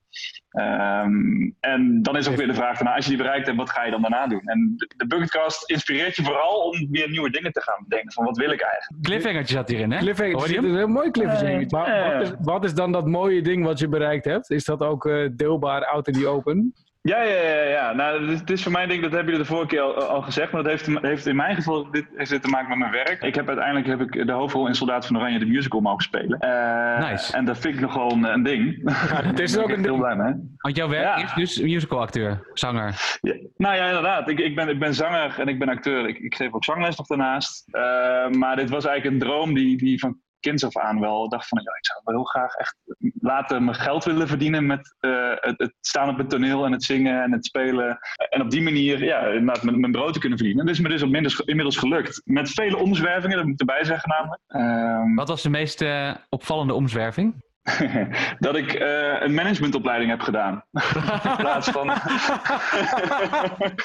Ehm, 0.49 1.51
en 1.59 2.01
dan 2.01 2.17
is 2.17 2.29
ook 2.29 2.35
weer 2.35 2.47
de 2.47 2.53
vraag 2.53 2.77
daarna, 2.77 2.95
als 2.95 3.03
je 3.03 3.09
die 3.09 3.21
bereikt 3.21 3.45
hebt, 3.45 3.57
wat 3.57 3.69
ga 3.69 3.83
je 3.83 3.91
dan 3.91 4.01
daarna 4.01 4.27
doen? 4.27 4.41
En 4.41 4.73
de, 4.75 4.89
de 4.97 5.07
Bucketcast 5.07 5.69
inspireert 5.69 6.15
je 6.15 6.23
vooral 6.23 6.59
om 6.59 6.87
weer 6.91 7.09
nieuwe 7.09 7.29
dingen 7.29 7.51
te 7.51 7.61
gaan 7.61 7.85
bedenken. 7.87 8.11
Van 8.13 8.25
wat 8.25 8.37
wil 8.37 8.51
ik 8.51 8.61
eigenlijk? 8.61 9.03
Cliffhangertje 9.03 9.55
zat 9.55 9.69
hierin, 9.69 9.91
hè? 9.91 9.97
Cliffhanger, 9.97 10.35
er 10.35 10.47
zit 10.47 10.55
hem? 10.55 10.65
een 10.65 10.75
heel 10.75 10.87
mooi 10.87 11.11
cliffhanger. 11.11 11.65
Maar 11.69 11.87
eh. 11.87 12.17
wat, 12.17 12.21
is, 12.21 12.33
wat 12.41 12.63
is 12.63 12.73
dan 12.73 12.91
dat 12.91 13.07
mooie 13.07 13.41
ding 13.41 13.65
wat 13.65 13.79
je 13.79 13.87
bereikt 13.87 14.25
hebt? 14.25 14.49
Is 14.49 14.65
dat 14.65 14.81
ook 14.81 15.05
eh, 15.05 15.29
deelbaar 15.35 15.85
out 15.85 16.07
in 16.07 16.13
the 16.13 16.27
open? 16.27 16.73
Ja, 17.07 17.21
ja, 17.21 17.41
ja. 17.41 17.61
ja. 17.63 17.93
Nou, 17.93 18.21
het 18.21 18.29
is, 18.31 18.39
het 18.39 18.49
is 18.49 18.63
voor 18.63 18.71
mij 18.71 18.85
denk 18.85 18.97
ik, 18.97 19.01
dat 19.03 19.11
hebben 19.11 19.31
jullie 19.31 19.47
de 19.47 19.53
vorige 19.53 19.67
keer 19.67 19.81
al, 19.81 19.93
al 20.03 20.21
gezegd, 20.21 20.51
maar 20.51 20.63
dat 20.63 20.71
heeft, 20.71 21.01
heeft 21.01 21.25
in 21.25 21.35
mijn 21.35 21.55
geval 21.55 21.91
dit, 21.91 22.05
heeft 22.15 22.29
dit 22.29 22.41
te 22.41 22.49
maken 22.49 22.69
met 22.69 22.77
mijn 22.77 22.91
werk. 22.91 23.21
Ik 23.23 23.35
heb 23.35 23.47
uiteindelijk 23.47 23.87
heb 23.87 24.01
ik 24.01 24.25
de 24.27 24.31
hoofdrol 24.31 24.67
in 24.67 24.75
Soldaat 24.75 25.05
van 25.05 25.17
Oranje 25.17 25.39
de 25.39 25.45
musical 25.45 25.79
mogen 25.79 26.03
spelen. 26.03 26.39
Eh, 26.39 27.09
Nice. 27.09 27.33
En 27.33 27.45
dat 27.45 27.57
vind 27.57 27.75
ik 27.75 27.81
nogal 27.81 28.11
een, 28.11 28.23
een 28.23 28.43
ding. 28.43 28.81
Ja, 28.83 29.23
het 29.23 29.39
is 29.39 29.57
ook 29.59 29.67
ben 29.67 29.75
een 29.77 29.83
ding. 29.83 29.97
blij 29.97 30.15
mee. 30.15 30.33
Want 30.57 30.75
jouw 30.75 30.89
werk 30.89 31.03
Ja. 31.17 31.23
is 31.23 31.33
dus 31.33 31.61
musicalacteur, 31.61 32.49
zanger. 32.53 33.17
Ja, 33.21 33.33
nou 33.57 33.75
ja, 33.75 33.85
inderdaad. 33.87 34.29
Ik, 34.29 34.39
ik, 34.39 34.55
ben, 34.55 34.69
ik 34.69 34.79
ben 34.79 34.93
zanger 34.93 35.39
en 35.39 35.47
ik 35.47 35.59
ben 35.59 35.69
acteur. 35.69 36.07
Ik, 36.07 36.17
ik 36.19 36.35
geef 36.35 36.53
ook 36.53 36.63
zangles 36.63 36.95
nog 36.97 37.07
daarnaast. 37.07 37.67
Eh, 37.71 37.81
maar 38.29 38.55
dit 38.55 38.69
was 38.69 38.85
eigenlijk 38.85 39.23
een 39.23 39.29
droom 39.29 39.53
die, 39.53 39.77
die 39.77 39.99
van 39.99 40.17
kinds 40.45 40.63
af 40.63 40.77
aan 40.77 40.99
wel 40.99 41.29
dacht 41.29 41.47
van... 41.47 41.61
Ja, 41.63 41.71
ik 41.77 41.85
zou 41.85 42.01
wel 42.03 42.15
heel 42.15 42.23
graag 42.23 42.53
echt 42.53 42.75
later 43.19 43.63
mijn 43.63 43.75
geld 43.77 44.03
willen 44.03 44.27
verdienen 44.27 44.65
met 44.65 44.95
eh, 44.99 45.31
het, 45.35 45.57
het 45.57 45.73
staan 45.79 46.09
op 46.09 46.17
het 46.17 46.29
toneel 46.29 46.65
en 46.65 46.71
het 46.71 46.83
zingen 46.83 47.23
en 47.23 47.31
het 47.31 47.45
spelen. 47.45 47.97
En 48.29 48.41
op 48.41 48.49
die 48.49 48.61
manier 48.61 49.03
ja, 49.03 49.19
inderdaad 49.27 49.63
mijn, 49.63 49.79
mijn 49.79 49.91
brood 49.91 50.13
te 50.13 50.19
kunnen 50.19 50.37
verdienen. 50.37 50.65
Dat 50.65 50.75
is 50.75 50.81
me 50.81 50.89
dus 50.89 51.39
inmiddels 51.45 51.77
gelukt. 51.77 52.21
Met 52.25 52.49
vele 52.49 52.77
omzwervingen, 52.77 53.37
dat 53.37 53.45
moet 53.45 53.61
ik 53.61 53.69
erbij 53.69 53.83
zeggen 53.83 54.09
namelijk. 54.09 54.41
Ehm, 54.47 55.15
Wat 55.15 55.27
was 55.27 55.43
de 55.43 55.49
meest 55.49 55.81
eh, 55.81 56.15
opvallende 56.29 56.73
omzwerving? 56.73 57.43
dat 58.39 58.55
ik 58.55 58.73
eh, 58.73 59.21
een 59.21 59.33
managementopleiding 59.33 60.09
heb 60.11 60.19
gedaan. 60.21 60.63
In 61.29 61.35
plaats 61.37 61.69
van... 61.69 61.85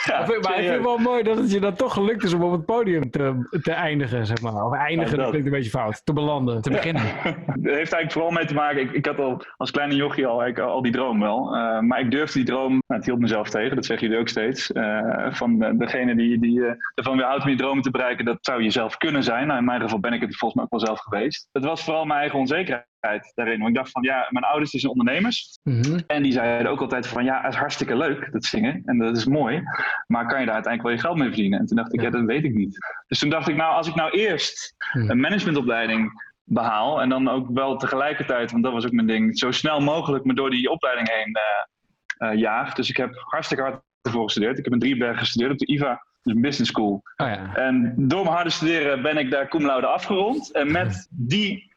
ja, 0.07 0.27
Maar 0.27 0.35
ik 0.37 0.45
vind 0.55 0.69
het 0.69 0.83
wel 0.83 0.99
mooi 0.99 1.23
dat 1.23 1.37
het 1.37 1.53
je 1.53 1.61
dan 1.61 1.75
toch 1.75 1.93
gelukt 1.93 2.25
is 2.25 2.33
om 2.35 2.43
op 2.43 2.53
het 2.53 2.65
podium 2.65 3.11
te, 3.11 3.49
te 3.63 3.73
eindigen, 3.73 4.27
zeg 4.27 4.41
maar. 4.41 4.65
Of 4.65 4.73
eindigen, 4.75 5.11
Ja, 5.11 5.17
dat 5.17 5.19
dat. 5.19 5.29
klinkt 5.31 5.47
een 5.47 5.53
beetje 5.53 5.71
fout. 5.71 6.01
Te 6.05 6.13
belanden. 6.13 6.63
Te 6.63 6.71
beginnen. 6.71 7.03
Het 7.03 7.35
heeft 7.63 7.75
eigenlijk 7.75 8.13
vooral 8.13 8.31
mee 8.31 8.45
te 8.47 8.55
maken. 8.55 8.81
Ik, 8.81 8.91
ik 8.93 9.07
had 9.07 9.19
al 9.19 9.43
als 9.57 9.71
kleine 9.71 9.95
jochie 9.95 10.27
al, 10.27 10.43
eigenlijk 10.43 10.73
al 10.73 10.83
die 10.83 10.93
droom 10.93 11.21
wel. 11.21 11.57
Eh, 11.57 11.81
maar 11.81 12.01
ik 12.01 12.11
durfde 12.11 12.39
die 12.39 12.47
droom. 12.49 12.71
Nou, 12.71 12.83
het 12.87 13.05
hield 13.05 13.19
mezelf 13.21 13.51
tegen, 13.51 13.75
dat 13.77 13.85
zeggen 13.87 14.07
jullie 14.07 14.23
ook 14.23 14.29
steeds. 14.29 14.73
eh, 14.73 15.27
van 15.31 15.59
de- 15.59 15.77
degene 15.77 16.15
die, 16.15 16.39
die 16.41 16.61
ervan 16.95 17.17
weerhoudt 17.17 17.45
om 17.45 17.51
je 17.51 17.57
dromen 17.57 17.83
te 17.83 17.91
bereiken, 17.91 18.25
dat 18.25 18.39
zou 18.41 18.63
je 18.63 18.71
zelf 18.71 18.97
kunnen 18.97 19.23
zijn. 19.23 19.47
Nou, 19.47 19.59
in 19.59 19.65
mijn 19.65 19.81
geval 19.81 20.01
ben 20.01 20.13
ik 20.13 20.21
het 20.21 20.37
volgens 20.37 20.55
mij 20.55 20.65
ook 20.65 20.71
wel 20.71 20.81
zelf 20.95 21.01
geweest. 21.01 21.49
Het 21.53 21.65
was 21.65 21.85
vooral 21.85 22.05
mijn 22.05 22.21
eigen 22.21 22.39
onzekerheid 22.39 22.89
daarin. 23.35 23.59
Want 23.59 23.69
ik 23.69 23.75
dacht 23.75 23.91
van 23.91 24.03
ja, 24.03 24.27
mijn 24.31 24.45
ouders 24.45 24.71
die 24.71 24.81
zijn 24.81 24.93
ondernemers. 24.93 25.59
Mhm. 25.63 26.01
En 26.07 26.23
die 26.23 26.33
zeiden 26.33 26.71
ook 26.71 26.81
altijd 26.81 27.07
van 27.07 27.25
ja, 27.25 27.41
het 27.43 27.53
is 27.53 27.59
hartstikke 27.59 27.97
leuk, 27.97 28.33
dat 28.33 28.45
zingen. 28.45 28.83
En 28.85 28.99
dat 28.99 29.17
is 29.17 29.25
mooi. 29.25 29.63
Maar 30.07 30.27
kan 30.27 30.41
je 30.41 30.47
daar 30.47 30.55
uiteindelijk 30.55 30.83
wel 30.83 30.93
je 30.93 30.99
geld 30.99 31.17
mee 31.17 31.29
verdienen? 31.29 31.59
En 31.59 31.67
toen 31.67 31.77
dacht 31.77 31.93
ik, 31.95 32.01
Ja. 32.01 32.07
ja, 32.07 32.13
dat 32.13 32.25
weet 32.25 32.45
ik 32.45 32.55
niet. 32.55 32.79
Dus 33.07 33.19
toen 33.19 33.31
dacht 33.31 33.49
ik, 33.49 33.57
nou, 33.57 33.75
als 33.75 33.89
ik 33.89 33.95
nou 33.95 34.11
eerst 34.11 34.75
Mhm. 34.93 35.11
een 35.11 35.21
managementopleiding 35.21 36.29
behaal. 36.45 37.01
En 37.01 37.09
dan 37.09 37.29
ook 37.29 37.49
wel 37.51 37.77
tegelijkertijd, 37.77 38.51
want 38.51 38.63
dat 38.65 38.73
was 38.73 38.87
ook 38.87 38.93
mijn 38.93 39.07
ding, 39.07 39.39
zo 39.39 39.51
snel 39.51 39.81
mogelijk 39.81 40.25
me 40.25 40.35
door 40.35 40.51
die 40.51 40.71
opleiding 40.71 41.09
heen 41.11 41.33
eh, 41.35 42.31
eh, 42.31 42.39
jaag. 42.39 42.75
Dus 42.75 42.89
ik 42.91 42.97
heb 42.97 43.11
hartstikke 43.15 43.63
hard 43.63 43.83
ervoor 44.03 44.25
gestudeerd. 44.25 44.59
Ik 44.59 44.65
heb 44.65 44.73
in 44.73 44.79
Driebergen 44.79 45.19
gestudeerd 45.19 45.51
op 45.53 45.59
de 45.59 45.67
IVA, 45.73 46.05
dus 46.23 46.35
een 46.35 46.41
business 46.41 46.71
school. 46.71 47.03
Oh 47.17 47.27
ja. 47.27 47.55
En 47.55 47.95
door 47.97 48.23
mijn 48.23 48.35
harde 48.35 48.51
studeren 48.51 49.03
ben 49.03 49.17
ik 49.19 49.31
daar 49.31 49.49
cum 49.49 49.65
laude 49.67 49.87
afgerond. 49.87 50.53
En 50.53 50.73
met 50.73 51.07
die, 51.11 51.70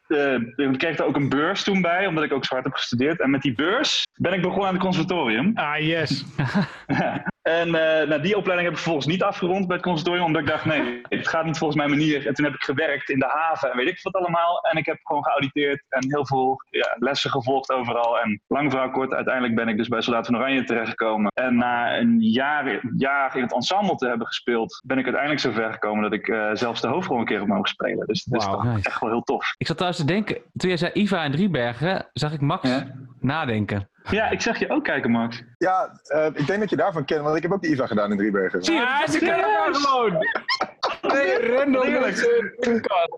ik 0.56 0.78
kreeg 0.78 0.96
daar 0.96 1.06
ook 1.06 1.16
een 1.16 1.28
beurs 1.28 1.62
toen 1.64 1.80
bij, 1.80 2.06
omdat 2.06 2.24
ik 2.24 2.32
ook 2.32 2.44
zo 2.44 2.54
hard 2.54 2.66
heb 2.66 2.74
gestudeerd. 2.74 3.20
En 3.20 3.30
met 3.30 3.42
die 3.42 3.54
beurs 3.54 4.02
ben 4.14 4.32
ik 4.32 4.42
begonnen 4.42 4.66
aan 4.66 4.74
het 4.74 4.82
conservatorium. 4.82 5.50
Ah, 5.54 5.78
yes. 5.78 6.24
En 7.44 7.74
eh, 7.74 8.08
nou, 8.08 8.22
die 8.22 8.36
opleiding 8.36 8.68
heb 8.68 8.70
ik 8.70 8.82
vervolgens 8.82 9.06
niet 9.06 9.22
afgerond 9.22 9.66
bij 9.66 9.76
het 9.76 9.84
conservatorium, 9.84 10.26
omdat 10.26 10.42
ik 10.42 10.48
dacht, 10.48 10.64
nee, 10.64 11.00
het 11.08 11.28
gaat 11.28 11.44
niet 11.44 11.58
volgens 11.58 11.78
mijn 11.78 11.90
manier. 11.90 12.26
En 12.26 12.34
toen 12.34 12.44
heb 12.44 12.54
ik 12.54 12.62
gewerkt 12.62 13.10
in 13.10 13.18
de 13.18 13.28
haven 13.28 13.70
en 13.70 13.76
weet 13.76 13.88
ik 13.88 14.02
wat 14.02 14.14
allemaal. 14.14 14.60
En 14.60 14.78
ik 14.78 14.86
heb 14.86 14.98
gewoon 15.02 15.24
geauditeerd 15.24 15.84
en 15.88 16.04
heel 16.08 16.26
veel 16.26 16.62
ja, 16.70 16.96
lessen 16.98 17.30
gevolgd 17.30 17.72
overal. 17.72 18.20
En 18.20 18.40
lang 18.46 18.70
verhaal 18.70 18.90
kort, 18.90 19.12
uiteindelijk 19.12 19.54
ben 19.54 19.68
ik 19.68 19.76
dus 19.76 19.88
bij 19.88 20.00
Soldaat 20.00 20.26
van 20.26 20.36
Oranje 20.36 20.64
terechtgekomen. 20.64 21.30
En 21.34 21.56
na 21.56 21.98
een 21.98 22.20
jaar, 22.20 22.80
jaar 22.96 23.36
in 23.36 23.42
het 23.42 23.54
ensemble 23.54 23.96
te 23.96 24.08
hebben 24.08 24.26
gespeeld, 24.26 24.80
ben 24.84 24.98
ik 24.98 25.04
uiteindelijk 25.04 25.42
zo 25.42 25.52
ver 25.52 25.72
gekomen 25.72 26.02
dat 26.02 26.12
ik 26.12 26.28
eh, 26.28 26.50
zelfs 26.52 26.80
de 26.80 26.88
hoofdrol 26.88 27.18
een 27.18 27.24
keer 27.24 27.38
heb 27.38 27.48
mogen 27.48 27.68
spelen. 27.68 28.06
Dus 28.06 28.24
dat 28.24 28.40
is 28.40 28.46
toch 28.46 28.64
nice. 28.64 28.88
echt 28.88 29.00
wel 29.00 29.10
heel 29.10 29.22
tof. 29.22 29.54
Ik 29.56 29.66
zat 29.66 29.76
trouwens 29.76 30.04
te 30.04 30.12
denken, 30.12 30.34
toen 30.56 30.68
jij 30.68 30.78
zei 30.78 30.92
Iva 30.92 31.24
en 31.24 31.32
Driebergen, 31.32 32.06
zag 32.12 32.32
ik 32.32 32.40
Max 32.40 32.68
Ja. 32.68 32.86
Nadenken. 33.24 33.88
Ja, 34.10 34.30
ik 34.30 34.40
zeg 34.40 34.58
je 34.58 34.70
ook 34.70 34.84
kijken, 34.84 35.10
Max. 35.10 35.42
Ja, 35.58 36.00
eh, 36.02 36.26
ik 36.26 36.46
denk 36.46 36.60
dat 36.60 36.70
je 36.70 36.76
daarvan 36.76 37.04
kent, 37.04 37.22
want 37.22 37.36
ik 37.36 37.42
heb 37.42 37.52
ook 37.52 37.62
de 37.62 37.68
IVA 37.68 37.86
gedaan 37.86 38.10
in 38.10 38.16
Driebergen. 38.16 38.62
Zie 38.64 38.74
je, 38.74 39.04
ze 39.10 39.18
kennen 39.18 39.44
elkaar 39.44 39.74
gewoon. 39.74 40.12
Nee, 41.02 41.56
random. 41.56 42.00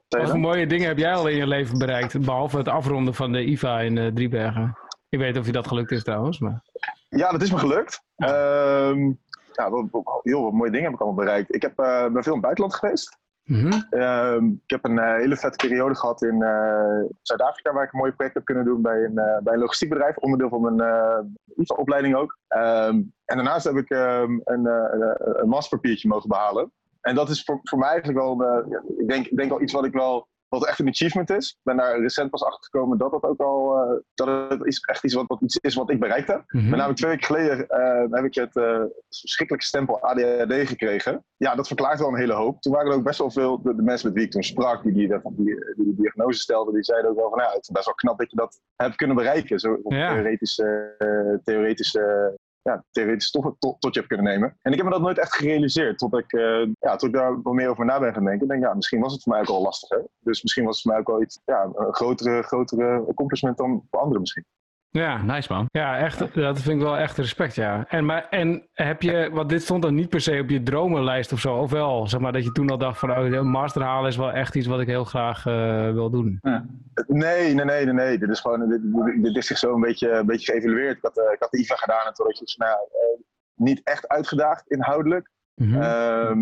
Wat 0.08 0.30
voor 0.30 0.38
mooie 0.38 0.66
dingen 0.66 0.86
heb 0.88 0.98
jij 0.98 1.14
al 1.14 1.26
in 1.28 1.36
je 1.36 1.46
leven 1.46 1.78
bereikt? 1.78 2.20
Behalve 2.24 2.56
het 2.58 2.68
afronden 2.68 3.14
van 3.14 3.32
de 3.32 3.44
IVA 3.44 3.80
in 3.80 3.98
eh, 3.98 4.06
Driebergen. 4.06 4.78
Ik 5.08 5.18
weet 5.18 5.38
of 5.38 5.46
je 5.46 5.52
dat 5.52 5.66
gelukt 5.66 5.90
is 5.90 6.02
trouwens. 6.02 6.38
Maar... 6.38 6.62
Ja, 7.08 7.30
dat 7.30 7.42
is 7.42 7.50
me 7.52 7.58
gelukt. 7.58 8.02
Ehm, 8.16 9.04
ja, 9.52 9.70
wat, 9.70 9.84
wat- 9.90 10.20
heel 10.22 10.42
wat 10.42 10.52
mooie 10.52 10.70
dingen 10.70 10.84
heb 10.84 10.94
ik 10.94 11.00
allemaal 11.00 11.24
bereikt. 11.24 11.54
Ik 11.54 11.62
heb, 11.62 11.78
eh, 11.78 12.06
ben 12.06 12.22
veel 12.22 12.22
in 12.22 12.30
het 12.32 12.40
buitenland 12.40 12.74
geweest. 12.74 13.18
Mhm. 13.46 13.82
Ehm, 13.90 14.46
ik 14.46 14.70
heb 14.70 14.84
een 14.84 14.98
eh, 14.98 15.14
hele 15.14 15.36
vette 15.36 15.66
periode 15.66 15.94
gehad 15.94 16.22
in 16.22 16.42
eh, 16.42 17.04
Zuid-Afrika, 17.22 17.72
waar 17.72 17.84
ik 17.84 17.92
een 17.92 17.98
mooi 17.98 18.12
project 18.12 18.34
heb 18.34 18.44
kunnen 18.44 18.64
doen 18.64 18.82
bij 18.82 19.04
een, 19.04 19.18
eh, 19.18 19.42
bij 19.42 19.54
een 19.54 19.60
logistiekbedrijf, 19.60 20.16
onderdeel 20.16 20.48
van 20.48 20.74
mijn 20.74 21.36
IVA-opleiding 21.56 22.14
ook. 22.14 22.38
Ehm, 22.48 23.02
en 23.24 23.36
daarnaast 23.36 23.64
heb 23.64 23.76
ik 23.76 23.90
ehm, 23.90 24.38
een, 24.44 24.66
een, 24.66 25.48
mogen 26.08 26.28
behalen. 26.28 26.72
En 27.00 27.14
dat 27.14 27.28
is 27.28 27.44
voor, 27.44 27.60
voor 27.62 27.78
mij 27.78 27.88
eigenlijk 27.88 28.18
wel, 28.18 28.62
ik, 28.98 29.08
denk, 29.08 29.36
denk 29.36 29.50
wel 29.50 29.62
iets 29.62 29.72
wat 29.72 29.84
ik 29.84 29.92
wel, 29.92 30.28
wat 30.48 30.66
echt 30.66 30.78
een 30.78 30.88
achievement 30.88 31.30
is. 31.30 31.48
Ik 31.50 31.58
ben 31.62 31.76
daar 31.76 32.00
recent 32.00 32.30
pas 32.30 32.42
achter 32.44 32.64
gekomen 32.70 32.98
dat 32.98 33.10
dat 33.10 33.22
ook 33.22 33.40
al, 33.40 33.76
eh, 33.76 33.96
dat 34.14 34.50
het 34.50 34.64
is 34.66 34.78
echt 34.80 35.04
iets 35.04 35.14
wat, 35.14 35.26
wat 35.26 35.40
iets 35.40 35.56
is 35.56 35.74
wat 35.74 35.90
ik 35.90 36.00
bereikt 36.00 36.28
heb. 36.28 36.42
Mhm. 36.46 36.64
Met 36.64 36.72
namelijk 36.74 36.96
twee 36.98 37.10
weken 37.10 37.26
geleden 37.26 37.68
eh, 37.68 38.04
heb 38.10 38.24
ik 38.24 38.34
het 38.34 38.56
eh, 38.56 38.82
verschrikkelijke 39.08 39.66
stempel 39.66 40.00
ADHD 40.02 40.68
gekregen. 40.68 41.24
Ja, 41.36 41.54
dat 41.54 41.66
verklaart 41.66 41.98
wel 41.98 42.08
een 42.08 42.16
hele 42.18 42.32
hoop. 42.32 42.60
Toen 42.60 42.72
waren 42.72 42.90
er 42.90 42.96
ook 42.96 43.04
best 43.04 43.18
wel 43.18 43.30
veel, 43.30 43.62
de, 43.62 43.74
de 43.74 43.82
mensen 43.82 44.06
met 44.08 44.16
wie 44.16 44.26
ik 44.26 44.30
toen 44.32 44.42
sprak, 44.42 44.82
die 44.82 44.92
die, 44.92 45.08
die, 45.08 45.20
die, 45.36 45.56
die 45.76 45.94
diagnose 45.96 46.40
stelden, 46.40 46.74
die 46.74 46.84
zeiden 46.84 47.10
ook 47.10 47.16
wel 47.16 47.30
van, 47.30 47.38
ja, 47.42 47.48
het 47.52 47.62
is 47.62 47.70
best 47.70 47.84
wel 47.84 47.94
knap 47.94 48.18
dat 48.18 48.30
je 48.30 48.36
dat 48.36 48.60
hebt 48.76 48.96
kunnen 48.96 49.16
bereiken. 49.16 49.58
Zo 49.58 49.78
op 49.82 49.92
Ja. 49.92 50.12
theoretische, 50.12 50.94
theoretische, 51.44 52.34
ja, 52.66 52.84
theoretische 52.90 53.28
stoffen 53.28 53.56
tot, 53.58 53.80
tot 53.80 53.94
je 53.94 54.00
hebt 54.00 54.12
kunnen 54.12 54.32
nemen. 54.32 54.56
En 54.62 54.70
ik 54.70 54.76
heb 54.76 54.86
me 54.86 54.92
dat 54.92 55.00
nooit 55.00 55.18
echt 55.18 55.34
gerealiseerd, 55.34 55.98
tot 55.98 56.18
ik, 56.18 56.32
eh, 56.32 56.66
ja, 56.80 56.96
tot 56.96 57.08
ik 57.08 57.14
daar 57.14 57.42
wat 57.42 57.54
meer 57.54 57.68
over 57.68 57.84
na 57.84 58.00
ben 58.00 58.14
gaan 58.14 58.24
denken. 58.24 58.48
Denk, 58.48 58.62
ja, 58.62 58.74
misschien 58.74 59.00
was 59.00 59.12
het 59.12 59.22
voor 59.22 59.32
mij 59.32 59.42
ook 59.42 59.48
al 59.48 59.62
lastiger. 59.62 60.06
Dus 60.20 60.42
misschien 60.42 60.64
was 60.64 60.74
het 60.74 60.82
voor 60.82 60.92
mij 60.92 61.00
ook 61.00 61.06
wel 61.06 61.22
iets, 61.22 61.40
ja, 61.44 61.70
een 61.74 61.94
grotere, 61.94 62.42
grotere 62.42 63.04
accomplishment 63.08 63.56
dan 63.56 63.86
voor 63.90 64.00
anderen 64.00 64.20
misschien. 64.20 64.44
Ja. 64.96 65.22
Nice 65.22 65.52
man. 65.52 65.66
ja, 65.70 65.98
echt, 65.98 66.34
dat 66.34 66.60
vind 66.60 66.76
ik 66.80 66.86
wel 66.86 66.96
echt 66.96 67.16
respect, 67.16 67.54
ja. 67.54 67.84
En, 67.88 68.04
maar, 68.04 68.26
en 68.30 68.68
heb 68.72 69.02
je, 69.02 69.28
want 69.32 69.48
dit 69.48 69.62
stond 69.62 69.82
dan 69.82 69.94
niet 69.94 70.08
per 70.08 70.20
se 70.20 70.38
op 70.42 70.48
je 70.48 70.62
dromenlijst 70.62 71.32
of 71.32 71.40
zo, 71.40 71.54
of 71.56 71.70
wel? 71.70 72.08
Zeg 72.08 72.20
maar 72.20 72.32
dat 72.32 72.44
je 72.44 72.52
toen 72.52 72.70
al 72.70 72.78
dacht 72.78 72.98
van, 72.98 73.10
oh, 73.10 73.24
een 73.24 73.48
master 73.50 73.82
halen 73.82 74.08
is 74.08 74.16
wel 74.16 74.32
echt 74.32 74.54
iets 74.54 74.66
wat 74.66 74.80
ik 74.80 74.86
heel 74.86 75.04
graag 75.04 75.46
eh, 75.46 75.92
wil 75.92 76.10
doen. 76.10 76.38
Nee, 77.06 77.54
nee, 77.54 77.64
nee, 77.64 77.84
nee, 77.84 77.94
nee. 77.94 78.18
Dit 78.18 78.28
is 78.30 78.40
gewoon, 78.40 78.68
dit, 78.68 78.80
dit- 79.22 79.36
is 79.36 79.46
zich 79.46 79.58
zo 79.58 79.74
een 79.74 79.80
beetje, 79.80 80.10
een 80.10 80.26
beetje 80.26 80.52
geëvalueerd. 80.52 80.96
Ik 80.96 81.02
had, 81.02 81.18
eh, 81.18 81.32
ik 81.32 81.40
had 81.40 81.50
de 81.50 81.58
IVA 81.58 81.74
gedaan 81.76 82.06
en 82.06 82.14
toen 82.14 82.26
had 82.26 82.38
je 82.38 82.44
dus, 82.44 82.56
nou, 82.56 82.78
eh, 82.92 83.22
niet 83.54 83.80
echt 83.84 84.08
uitgedaagd 84.08 84.64
inhoudelijk. 84.70 85.30
Ehm, 85.56 86.40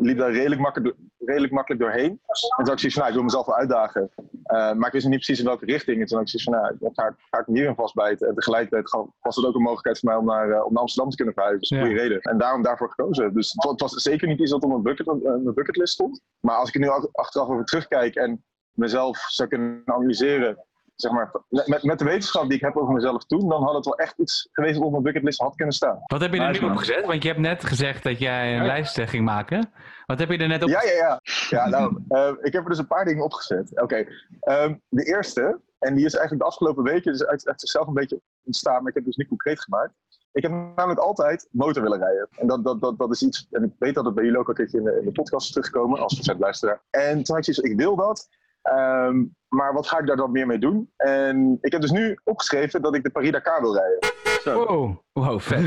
liep 0.00 0.18
daar 0.18 0.32
redelijk 0.32 0.60
makkelijk, 0.60 0.96
redelijk 1.18 1.52
makkelijk 1.52 1.82
doorheen. 1.82 2.10
En 2.56 2.64
toen 2.64 2.72
ik 2.74 2.78
zoiets 2.78 2.84
van, 2.94 2.98
nou, 2.98 3.08
ik 3.08 3.14
wil 3.14 3.22
mezelf 3.22 3.46
wel 3.46 3.56
uitdagen. 3.56 4.10
Eh, 4.42 4.72
maar 4.72 4.86
ik 4.86 4.92
wist 4.92 5.06
niet 5.06 5.14
precies 5.14 5.38
in 5.38 5.44
welke 5.44 5.64
richting. 5.64 6.00
En 6.00 6.06
toen 6.06 6.20
ik 6.20 6.28
zoiets 6.28 6.50
van, 6.50 6.52
nou, 6.80 6.92
ga, 6.94 7.06
ik- 7.08 7.14
ga 7.30 7.38
ik 7.38 7.46
me 7.46 7.58
hierin 7.58 7.74
vastbijten. 7.74 8.28
En 8.28 8.34
tegelijkertijd 8.34 8.90
was 9.20 9.36
het 9.36 9.44
ook 9.46 9.54
een 9.54 9.62
mogelijkheid 9.62 9.98
voor 9.98 10.08
mij 10.08 10.18
om 10.18 10.24
naar, 10.24 10.50
eh, 10.50 10.64
om 10.64 10.72
naar 10.72 10.82
Amsterdam 10.82 11.10
te 11.10 11.16
kunnen 11.16 11.34
verhuizen. 11.34 11.76
Ja. 11.76 11.84
goede 11.84 12.00
reden. 12.00 12.20
En 12.20 12.38
daarom 12.38 12.62
daarvoor 12.62 12.88
gekozen. 12.90 13.34
Dus 13.34 13.52
het, 13.52 13.64
wa- 13.64 13.70
het 13.70 13.80
was 13.80 13.92
zeker 13.92 14.28
niet 14.28 14.40
iets 14.40 14.50
dat 14.50 14.62
op 14.62 14.68
mijn, 14.70 14.82
bucket, 14.82 15.06
mijn 15.22 15.54
bucketlist 15.54 15.92
stond. 15.92 16.20
Maar 16.40 16.56
als 16.56 16.68
ik 16.68 16.74
er 16.74 16.80
nu 16.80 16.88
ach- 16.88 17.08
achteraf 17.12 17.48
over 17.48 17.64
terugkijk 17.64 18.14
en 18.14 18.44
mezelf 18.72 19.18
zou 19.18 19.48
kunnen 19.48 19.82
analyseren, 19.84 20.65
zeg 20.96 21.12
maar, 21.12 21.30
met, 21.48 21.82
met 21.82 21.98
de 21.98 22.04
wetenschap 22.04 22.44
die 22.48 22.54
ik 22.56 22.60
heb 22.60 22.76
over 22.76 22.94
mezelf 22.94 23.24
toen, 23.24 23.48
dan 23.48 23.62
had 23.62 23.74
het 23.74 23.84
wel 23.84 23.98
echt 23.98 24.18
iets 24.18 24.48
geweest 24.52 24.76
wat 24.76 24.84
op 24.84 24.90
mijn 24.90 25.02
bucketlist 25.02 25.40
had 25.40 25.56
kunnen 25.56 25.74
staan. 25.74 26.00
Wat 26.06 26.20
heb 26.20 26.34
je 26.34 26.40
er 26.40 26.60
nu 26.60 26.68
op 26.70 26.76
gezet? 26.76 27.06
Want 27.06 27.22
je 27.22 27.28
hebt 27.28 27.40
net 27.40 27.64
gezegd 27.64 28.02
dat 28.02 28.18
jij 28.18 28.50
een 28.56 28.60
Ja. 28.62 28.66
lijst 28.66 28.98
eh, 28.98 29.06
ging 29.06 29.24
maken. 29.24 29.70
Wat 30.06 30.18
heb 30.18 30.30
je 30.30 30.38
er 30.38 30.48
net 30.48 30.62
op 30.62 30.68
Ja, 30.68 30.82
ja, 30.82 30.92
ja. 30.92 31.20
Ja, 31.50 31.68
nou, 31.78 32.02
eh, 32.08 32.32
ik 32.42 32.52
heb 32.52 32.62
er 32.62 32.68
dus 32.68 32.78
een 32.78 32.86
paar 32.86 33.04
dingen 33.04 33.24
opgezet. 33.24 33.80
Oké, 33.80 34.04
ehm, 34.40 34.74
de 34.88 35.04
eerste, 35.04 35.60
en 35.78 35.94
die 35.94 36.04
is 36.04 36.14
eigenlijk 36.14 36.42
de 36.42 36.48
afgelopen 36.50 36.84
weken 36.84 37.12
dus 37.12 37.26
uit, 37.26 37.48
uit 37.48 37.60
zichzelf 37.60 37.86
een 37.86 37.94
beetje 37.94 38.20
ontstaan, 38.44 38.78
maar 38.78 38.88
ik 38.88 38.94
heb 38.94 39.04
het 39.04 39.04
dus 39.04 39.16
niet 39.16 39.28
concreet 39.28 39.60
gemaakt. 39.60 39.94
Ik 40.32 40.42
heb 40.42 40.50
namelijk 40.52 41.00
altijd 41.00 41.48
motor 41.50 41.82
willen 41.82 41.98
rijden. 41.98 42.28
En 42.38 42.46
dat, 42.46 42.64
dat, 42.64 42.80
dat, 42.80 42.98
dat 42.98 43.10
is 43.10 43.22
iets, 43.22 43.46
en 43.50 43.64
ik 43.64 43.70
weet 43.78 43.94
dat 43.94 44.04
het 44.04 44.14
bij 44.14 44.24
jullie 44.24 44.38
ook 44.38 44.44
al 44.48 44.50
een 44.50 44.56
keertje 44.56 44.78
in 44.78 44.84
de, 44.84 44.98
in 44.98 45.04
de 45.04 45.12
podcast 45.12 45.46
is 45.46 45.52
teruggekomen, 45.52 46.00
als 46.00 46.16
recent 46.16 46.38
luisteraar. 46.38 46.80
En 46.90 47.22
toen 47.22 47.36
had 47.36 47.46
ik 47.48 47.54
zoiets, 47.54 47.72
ik 47.72 47.76
wil 47.76 47.96
dat, 47.96 48.28
ehm, 48.70 49.24
maar 49.48 49.72
wat 49.72 49.88
ga 49.88 49.98
ik 49.98 50.06
daar 50.06 50.16
dan 50.16 50.32
meer 50.32 50.46
mee 50.46 50.58
doen? 50.58 50.90
En 50.96 51.58
ik 51.60 51.72
heb 51.72 51.80
dus 51.80 51.90
nu 51.90 52.18
opgeschreven 52.24 52.82
dat 52.82 52.94
ik 52.94 53.02
de 53.02 53.10
Paris-Dakar 53.10 53.60
wil 53.60 53.74
rijden. 53.74 54.25
Wow. 54.54 55.04
Wow, 55.12 55.40
vet. 55.40 55.64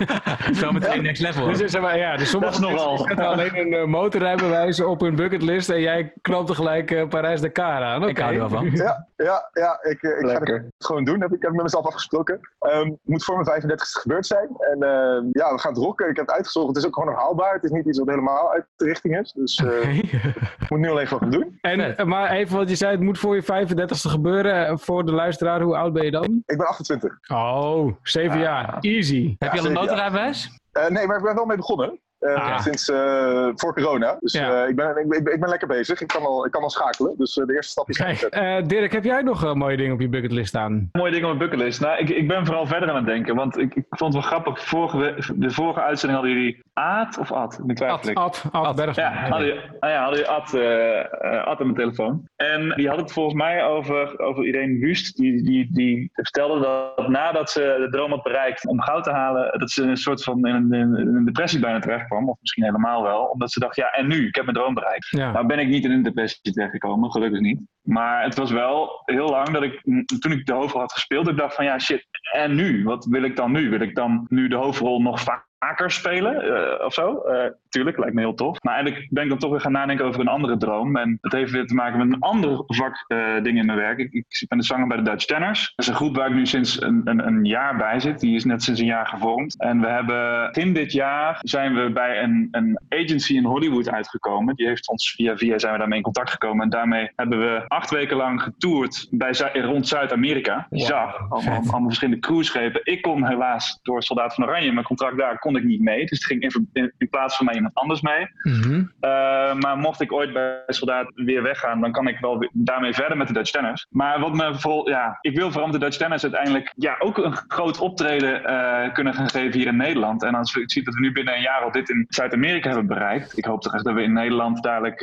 Zometeen 0.62 1.02
next 1.02 1.22
level. 1.22 1.46
Dus, 1.46 1.70
zeg 1.70 1.80
maar, 1.82 1.98
ja, 1.98 2.16
dus 2.16 2.30
sommige 2.30 2.60
Dat 2.60 2.70
is 2.70 2.76
nogal. 2.76 2.98
zetten 2.98 3.26
alleen 3.26 3.56
een 3.58 3.72
eh, 3.72 3.84
motorrijbewijs 3.84 4.80
op 4.80 5.00
hun 5.00 5.16
bucketlist 5.16 5.68
en 5.70 5.80
jij 5.80 6.12
knoopt 6.20 6.46
tegelijk 6.46 6.90
uh, 6.90 7.08
Parijs-Dakar 7.08 7.82
aan. 7.82 8.08
Ik 8.08 8.18
hou 8.18 8.32
er 8.32 8.38
wel 8.38 8.48
van. 8.48 8.70
Ja, 8.70 9.08
ja, 9.16 9.48
ja 9.52 9.78
ik, 9.82 10.02
eh, 10.02 10.18
ik 10.20 10.26
ga 10.26 10.54
het 10.54 10.64
gewoon 10.78 11.04
doen. 11.04 11.20
Heb 11.20 11.32
ik, 11.32 11.42
heb 11.42 11.50
ik 11.50 11.56
met 11.56 11.62
mezelf 11.62 11.86
afgesproken. 11.86 12.40
Ehm, 12.58 12.84
het 12.86 12.98
moet 13.04 13.24
voor 13.24 13.34
mijn 13.34 13.62
35ste 13.62 14.00
gebeurd 14.00 14.26
zijn. 14.26 14.48
En 14.58 14.82
ehm, 14.82 15.24
ja, 15.32 15.52
we 15.52 15.58
gaan 15.58 15.72
het 15.72 15.82
rocken. 15.82 16.08
Ik 16.08 16.16
heb 16.16 16.26
het 16.26 16.34
uitgezocht. 16.34 16.66
Het 16.66 16.76
is 16.76 16.86
ook 16.86 16.94
gewoon 16.94 17.08
nog 17.12 17.18
haalbaar. 17.18 17.54
Het 17.54 17.64
is 17.64 17.70
niet 17.70 17.86
iets 17.86 17.98
wat 17.98 18.08
helemaal 18.08 18.52
uit 18.52 18.64
de 18.76 18.84
richting 18.84 19.18
is. 19.18 19.32
Dus 19.32 19.56
eh, 19.56 19.96
ik 19.98 20.68
moet 20.68 20.78
nu 20.80 20.90
alleen 20.90 21.06
gewoon 21.06 21.22
gaan 21.22 21.40
doen. 21.40 21.58
En, 21.60 21.96
eh, 21.96 22.04
maar 22.06 22.30
even 22.30 22.56
wat 22.56 22.68
je 22.68 22.76
zei, 22.76 22.90
het 22.92 23.00
moet 23.00 23.18
voor 23.18 23.34
je 23.34 23.42
35ste 23.42 24.08
gebeuren. 24.08 24.66
Eh, 24.66 24.76
Voor 24.76 25.04
de 25.06 25.12
luisteraar, 25.12 25.60
hoe 25.60 25.76
oud 25.76 25.92
ben 25.92 26.04
je 26.04 26.10
dan? 26.10 26.42
Ik 26.46 26.56
ben 26.56 26.66
28. 26.66 27.18
Oh, 27.28 27.92
zeven 28.12 28.38
jaar. 28.38 28.76
Easy. 28.80 29.34
Heb 29.38 29.52
je 29.52 29.60
al 29.60 29.66
een 29.66 29.72
motorrijbewijs? 29.72 30.50
Eh, 30.72 30.88
nee, 30.88 31.06
maar 31.06 31.16
ik 31.16 31.22
ben 31.22 31.30
er 31.30 31.36
wel 31.36 31.46
mee 31.46 31.56
begonnen. 31.56 32.00
Eh, 32.18 32.34
Ah. 32.34 32.60
Sinds 32.60 32.88
eh, 32.90 33.48
voor 33.54 33.74
corona. 33.74 34.16
Dus 34.20 34.32
Ja. 34.32 34.62
eh, 34.62 34.68
ik, 34.68 34.76
ben, 34.76 34.96
ik, 34.96 35.08
ben, 35.08 35.32
ik 35.34 35.40
ben 35.40 35.48
lekker 35.48 35.68
bezig. 35.68 36.00
Ik 36.00 36.06
kan 36.06 36.22
al, 36.22 36.46
ik 36.46 36.50
kan 36.52 36.62
al 36.62 36.70
schakelen. 36.70 37.14
Dus 37.16 37.36
eh, 37.38 37.46
de 37.46 37.54
eerste 37.54 37.70
stap 37.70 37.88
is 37.88 37.96
Kijk, 37.96 38.20
eh, 38.20 38.56
Dirk, 38.66 38.92
heb 38.92 39.04
jij 39.04 39.22
nog 39.22 39.54
mooie 39.54 39.76
dingen 39.76 39.92
op 39.94 40.00
je 40.00 40.08
bucketlist 40.08 40.48
staan? 40.48 40.88
Mooie 40.92 41.10
dingen 41.12 41.28
op 41.30 41.36
mijn 41.36 41.50
bucketlist. 41.50 41.80
Nou, 41.80 41.98
ik, 41.98 42.08
ik 42.08 42.28
ben 42.28 42.46
vooral 42.46 42.66
verder 42.66 42.88
aan 42.90 42.96
het 42.96 43.06
denken. 43.06 43.34
Want 43.34 43.58
ik, 43.58 43.74
ik 43.74 43.84
vond 43.88 44.14
het 44.14 44.22
wel 44.22 44.32
grappig. 44.32 44.64
Vorige, 44.64 45.14
de 45.34 45.50
vorige 45.50 45.80
uitzending 45.80 46.20
hadden 46.20 46.38
jullie 46.38 46.62
Aad 46.74 47.18
of 47.18 47.32
Ad? 47.32 47.60
Nu 47.64 47.74
twijfel 47.74 48.14
Ad. 48.14 48.44
Ad, 48.52 48.80
Ad. 48.80 48.96
Ja, 48.96 49.12
hadden 49.12 49.46
jullie, 49.46 49.62
ah 49.78 49.90
ja, 49.90 50.02
hadden 50.02 50.18
jullie 50.18 50.34
Ad, 50.34 50.54
eh, 50.54 50.98
eh, 50.98 51.46
Ad 51.46 51.60
aan 51.60 51.66
mijn 51.66 51.74
telefoon. 51.74 52.28
En 52.36 52.72
die 52.76 52.88
had 52.88 53.00
het 53.00 53.12
volgens 53.12 53.34
mij 53.34 53.64
over, 53.64 54.18
over 54.18 54.44
Irene 54.44 54.78
Wust. 54.78 55.16
Die, 55.16 55.42
die, 55.42 55.68
die 55.72 56.10
vertelde 56.12 56.60
dat 56.60 57.08
nadat 57.08 57.50
ze 57.50 57.60
de 57.60 57.88
droom 57.90 58.10
had 58.10 58.22
bereikt 58.22 58.66
om 58.66 58.82
goud 58.82 59.04
te 59.04 59.10
halen, 59.10 59.58
dat 59.58 59.70
ze 59.70 59.82
een 59.82 59.96
soort 59.96 60.24
van 60.24 60.46
in 60.46 60.54
een, 60.54 60.72
in 60.72 61.14
een 61.14 61.24
depressie 61.24 61.60
bijna 61.60 61.78
terecht 61.78 62.06
kwam. 62.06 62.28
Of 62.28 62.36
misschien 62.40 62.64
helemaal 62.64 63.02
wel. 63.02 63.24
Omdat 63.24 63.52
ze 63.52 63.60
dacht, 63.60 63.76
ja, 63.76 63.90
en 63.90 64.06
nu? 64.06 64.26
Ik 64.26 64.34
heb 64.34 64.44
mijn 64.44 64.56
droom 64.56 64.74
bereikt. 64.74 65.08
Ja. 65.10 65.32
Nou 65.32 65.46
ben 65.46 65.58
ik 65.58 65.68
niet 65.68 65.84
in 65.84 65.90
een 65.90 66.02
depressie 66.02 66.52
terechtgekomen, 66.52 67.12
gelukkig 67.12 67.40
niet. 67.40 67.60
Maar 67.82 68.22
het 68.22 68.34
was 68.34 68.50
wel 68.50 69.02
heel 69.04 69.28
lang 69.28 69.48
dat 69.48 69.62
ik, 69.62 69.80
m, 69.84 70.02
toen 70.18 70.32
ik 70.32 70.46
de 70.46 70.52
hoofdrol 70.52 70.80
had 70.80 70.92
gespeeld, 70.92 71.28
ik 71.28 71.36
dacht 71.36 71.54
van 71.54 71.64
ja, 71.64 71.78
shit, 71.78 72.06
en 72.32 72.54
nu? 72.54 72.84
Wat 72.84 73.04
wil 73.04 73.22
ik 73.22 73.36
dan 73.36 73.52
nu? 73.52 73.70
Wil 73.70 73.80
ik 73.80 73.94
dan 73.94 74.26
nu 74.28 74.48
de 74.48 74.56
hoofdrol 74.56 75.00
nog 75.00 75.18
vaker 75.62 75.90
spelen 75.90 76.42
eh, 76.42 76.84
of 76.84 76.94
zo? 76.94 77.18
Eh, 77.18 77.50
tuurlijk, 77.68 77.98
lijkt 77.98 78.14
me 78.14 78.20
heel 78.20 78.34
tof. 78.34 78.62
Maar 78.62 78.74
eigenlijk 78.74 79.06
ben 79.10 79.22
ik 79.22 79.28
dan 79.28 79.38
toch 79.38 79.50
weer 79.50 79.60
gaan 79.60 79.72
nadenken 79.72 80.04
over 80.04 80.20
een 80.20 80.28
andere 80.28 80.56
droom. 80.56 80.96
En 80.96 81.18
dat 81.20 81.32
heeft 81.32 81.52
weer 81.52 81.66
te 81.66 81.74
maken 81.74 81.98
met 81.98 82.12
een 82.12 82.20
ander 82.20 82.62
vak 82.66 83.04
ding 83.42 83.58
in 83.58 83.66
mijn 83.66 83.78
werk. 83.78 83.98
Ik, 83.98 84.12
ik 84.12 84.44
ben 84.48 84.58
de 84.58 84.64
zanger 84.64 84.86
bij 84.86 84.96
de 84.96 85.02
Dutch 85.02 85.24
Tenners. 85.24 85.72
Dat 85.74 85.84
is 85.84 85.90
een 85.90 85.98
groep 85.98 86.16
waar 86.16 86.28
ik 86.28 86.34
nu 86.34 86.46
sinds 86.46 86.82
een, 86.82 87.00
een, 87.04 87.26
een 87.26 87.44
jaar 87.44 87.76
bij 87.76 88.00
zit. 88.00 88.20
Die 88.20 88.34
is 88.34 88.44
net 88.44 88.62
sinds 88.62 88.80
een 88.80 88.86
jaar 88.86 89.06
gevormd. 89.06 89.60
En 89.60 89.80
we 89.80 89.86
hebben 89.86 90.50
begin 90.52 90.72
dit 90.72 90.92
jaar 90.92 91.38
zijn 91.42 91.74
we 91.74 91.92
bij 91.92 92.22
een, 92.22 92.48
een 92.50 92.78
agency 92.88 93.34
in 93.34 93.44
Hollywood 93.44 93.90
uitgekomen. 93.90 94.54
Die 94.54 94.66
heeft 94.66 94.88
ons 94.88 95.10
via 95.10 95.36
via 95.36 95.58
zijn 95.58 95.72
we 95.72 95.78
daarmee 95.78 95.98
in 95.98 96.04
contact 96.04 96.30
gekomen. 96.30 96.64
En 96.64 96.70
daarmee 96.70 97.10
hebben 97.16 97.38
we 97.38 97.64
acht 97.68 97.90
weken 97.90 98.16
lang 98.16 98.42
getoerd 98.42 99.06
bij, 99.10 99.32
rond 99.52 99.88
Zuid-Amerika. 99.88 100.66
Bizar. 100.70 101.26
Allemaal, 101.28 101.56
allemaal 101.56 101.84
verschillende 101.84 102.20
cruiseschepen. 102.20 102.80
Ik 102.84 103.02
kon 103.02 103.26
helaas 103.26 103.78
door 103.82 104.02
Soldaat 104.02 104.34
van 104.34 104.44
Oranje, 104.44 104.72
mijn 104.72 104.86
contract 104.86 105.16
daar, 105.16 105.38
kon 105.38 105.51
ik 105.56 105.64
niet 105.64 105.80
mee. 105.80 106.00
Dus 106.06 106.18
het 106.18 106.24
ging 106.24 106.42
in, 106.42 106.68
in, 106.72 106.92
in 106.98 107.08
plaats 107.08 107.36
van 107.36 107.46
mij 107.46 107.54
iemand 107.54 107.74
anders 107.74 108.00
mee. 108.00 108.26
Mhm. 108.42 108.74
Uh, 108.74 109.54
maar 109.54 109.76
mocht 109.76 110.00
ik 110.00 110.12
ooit 110.12 110.32
bij 110.32 110.62
Soldaat 110.66 111.12
weer 111.14 111.42
weggaan, 111.42 111.80
dan 111.80 111.92
kan 111.92 112.08
ik 112.08 112.18
wel 112.18 112.38
weer 112.38 112.50
daarmee 112.52 112.92
verder 112.92 113.16
met 113.16 113.26
de 113.26 113.32
Dutch 113.32 113.50
Tennis. 113.50 113.86
Maar 113.90 114.20
wat 114.20 114.32
me 114.34 114.54
vooral, 114.54 114.88
ja, 114.88 115.18
ik 115.20 115.36
wil 115.36 115.50
vooral 115.50 115.68
met 115.70 115.80
de 115.80 115.84
Dutch 115.86 115.98
Tennis 115.98 116.22
uiteindelijk 116.22 116.72
ja, 116.76 116.96
ook 116.98 117.18
een 117.18 117.36
groot 117.48 117.78
optreden 117.78 118.42
uh, 118.50 118.92
kunnen 118.92 119.14
gaan 119.14 119.28
geven 119.28 119.58
hier 119.58 119.66
in 119.66 119.76
Nederland. 119.76 120.22
En 120.22 120.34
als 120.34 120.54
we 120.54 120.62
zien 120.64 120.84
dat 120.84 120.94
we 120.94 121.00
nu 121.00 121.12
binnen 121.12 121.34
een 121.34 121.40
jaar 121.40 121.60
al 121.60 121.72
dit 121.72 121.88
in 121.88 122.06
Zuid-Amerika 122.08 122.68
hebben 122.68 122.86
bereikt, 122.86 123.38
ik 123.38 123.44
hoop 123.44 123.62
toch 123.62 123.74
echt 123.74 123.84
dat 123.84 123.94
we 123.94 124.02
in 124.02 124.12
Nederland 124.12 124.62
dadelijk. 124.62 125.00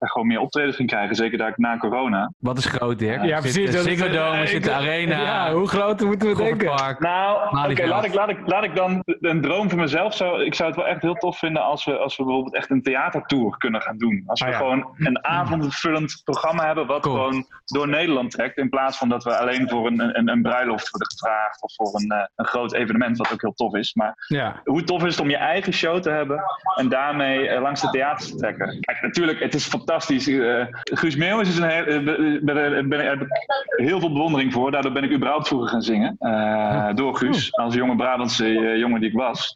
Uh, 0.00 0.10
gewoon 0.10 0.26
meer 0.26 0.40
optredens 0.40 0.76
gaan 0.76 0.86
krijgen, 0.86 1.16
zeker 1.16 1.38
daar 1.38 1.52
na 1.56 1.78
corona. 1.78 2.32
Wat 2.38 2.58
is 2.58 2.64
groot, 2.64 2.98
Dirk? 2.98 3.24
Ja, 3.24 3.38
precies. 3.40 3.54
Zit 3.70 3.72
de 3.72 3.90
Ziggo 3.90 4.08
Dome, 4.10 4.46
zit 4.46 4.64
de 4.64 4.72
Arena. 4.72 5.20
Ja, 5.20 5.52
hoe 5.52 5.68
groot 5.68 6.00
moeten 6.00 6.28
we 6.28 6.34
denken? 6.36 6.66
Park. 6.66 7.00
Nou, 7.00 7.36
oké, 7.70 7.86
laat, 7.86 8.04
ik, 8.04 8.14
laat, 8.14 8.28
ik, 8.28 8.38
laat 8.46 8.64
ik 8.64 8.74
dan 8.76 9.02
een 9.04 9.40
droom 9.40 9.70
voor 9.70 9.78
mezelf. 9.78 10.14
Zou, 10.14 10.44
ik 10.44 10.54
zou 10.54 10.68
het 10.68 10.78
wel 10.78 10.86
echt 10.88 11.02
heel 11.02 11.14
tof 11.14 11.38
vinden 11.38 11.62
als 11.62 11.84
we, 11.84 11.96
als 11.98 12.16
we 12.16 12.24
bijvoorbeeld 12.24 12.54
echt 12.54 12.70
een 12.70 12.82
theatertour 12.82 13.56
kunnen 13.56 13.82
gaan 13.82 13.96
doen. 13.98 14.22
Als 14.26 14.40
we 14.40 14.46
Ah, 14.46 14.52
ja. 14.52 14.58
gewoon 14.58 14.94
een 14.98 15.24
avondvullend 15.24 16.20
programma 16.24 16.66
hebben 16.66 16.86
wat 16.86 17.02
Cool. 17.02 17.14
gewoon 17.16 17.46
door 17.64 17.88
Nederland 17.88 18.30
trekt. 18.30 18.56
In 18.58 18.68
plaats 18.68 18.98
van 18.98 19.08
dat 19.08 19.24
we 19.24 19.38
alleen 19.38 19.68
voor 19.68 19.86
een, 19.86 20.18
een, 20.18 20.28
een 20.28 20.42
bruiloft 20.42 20.90
worden 20.90 21.08
gevraagd 21.10 21.62
of 21.62 21.74
voor 21.74 22.00
een, 22.00 22.10
eh, 22.10 22.24
een 22.36 22.46
groot 22.46 22.72
evenement, 22.72 23.16
wat 23.18 23.32
ook 23.32 23.40
heel 23.40 23.52
tof 23.54 23.74
is. 23.74 23.94
Maar 23.94 24.14
Ja. 24.28 24.60
hoe 24.64 24.84
tof 24.84 25.04
is 25.04 25.12
het 25.12 25.20
om 25.20 25.30
je 25.30 25.36
eigen 25.36 25.72
show 25.72 26.00
te 26.02 26.10
hebben 26.10 26.42
en 26.76 26.88
daarmee 26.88 27.48
eh, 27.48 27.60
langs 27.60 27.80
de 27.80 27.90
theaters 27.90 28.30
te 28.30 28.36
trekken? 28.36 28.80
Kijk, 28.80 29.02
natuurlijk, 29.02 29.40
het 29.40 29.54
is 29.54 29.62
fantastisch. 29.62 29.86
Eh, 29.88 30.66
Guus 30.82 31.16
Meeuwis 31.16 31.48
is 31.48 31.56
een 31.58 31.68
heel, 31.68 31.84
eh, 31.84 32.04
be- 32.04 32.38
ben, 32.42 32.88
ben, 32.88 33.06
heb 33.08 33.20
ik 33.20 33.28
heel 33.76 34.00
veel 34.00 34.12
bewondering 34.12 34.52
voor. 34.52 34.70
Daardoor 34.70 34.92
ben 34.92 35.04
ik 35.04 35.12
überhaupt 35.12 35.46
vroeger 35.48 35.68
gaan 35.68 35.82
zingen. 35.82 36.16
Eh, 36.18 36.88
door 36.94 37.16
Guus, 37.16 37.56
als 37.56 37.74
jonge 37.74 37.96
Brabantse 37.96 38.44
eh, 38.44 38.76
jongen 38.76 39.00
die 39.00 39.10
ik 39.10 39.16
was. 39.16 39.52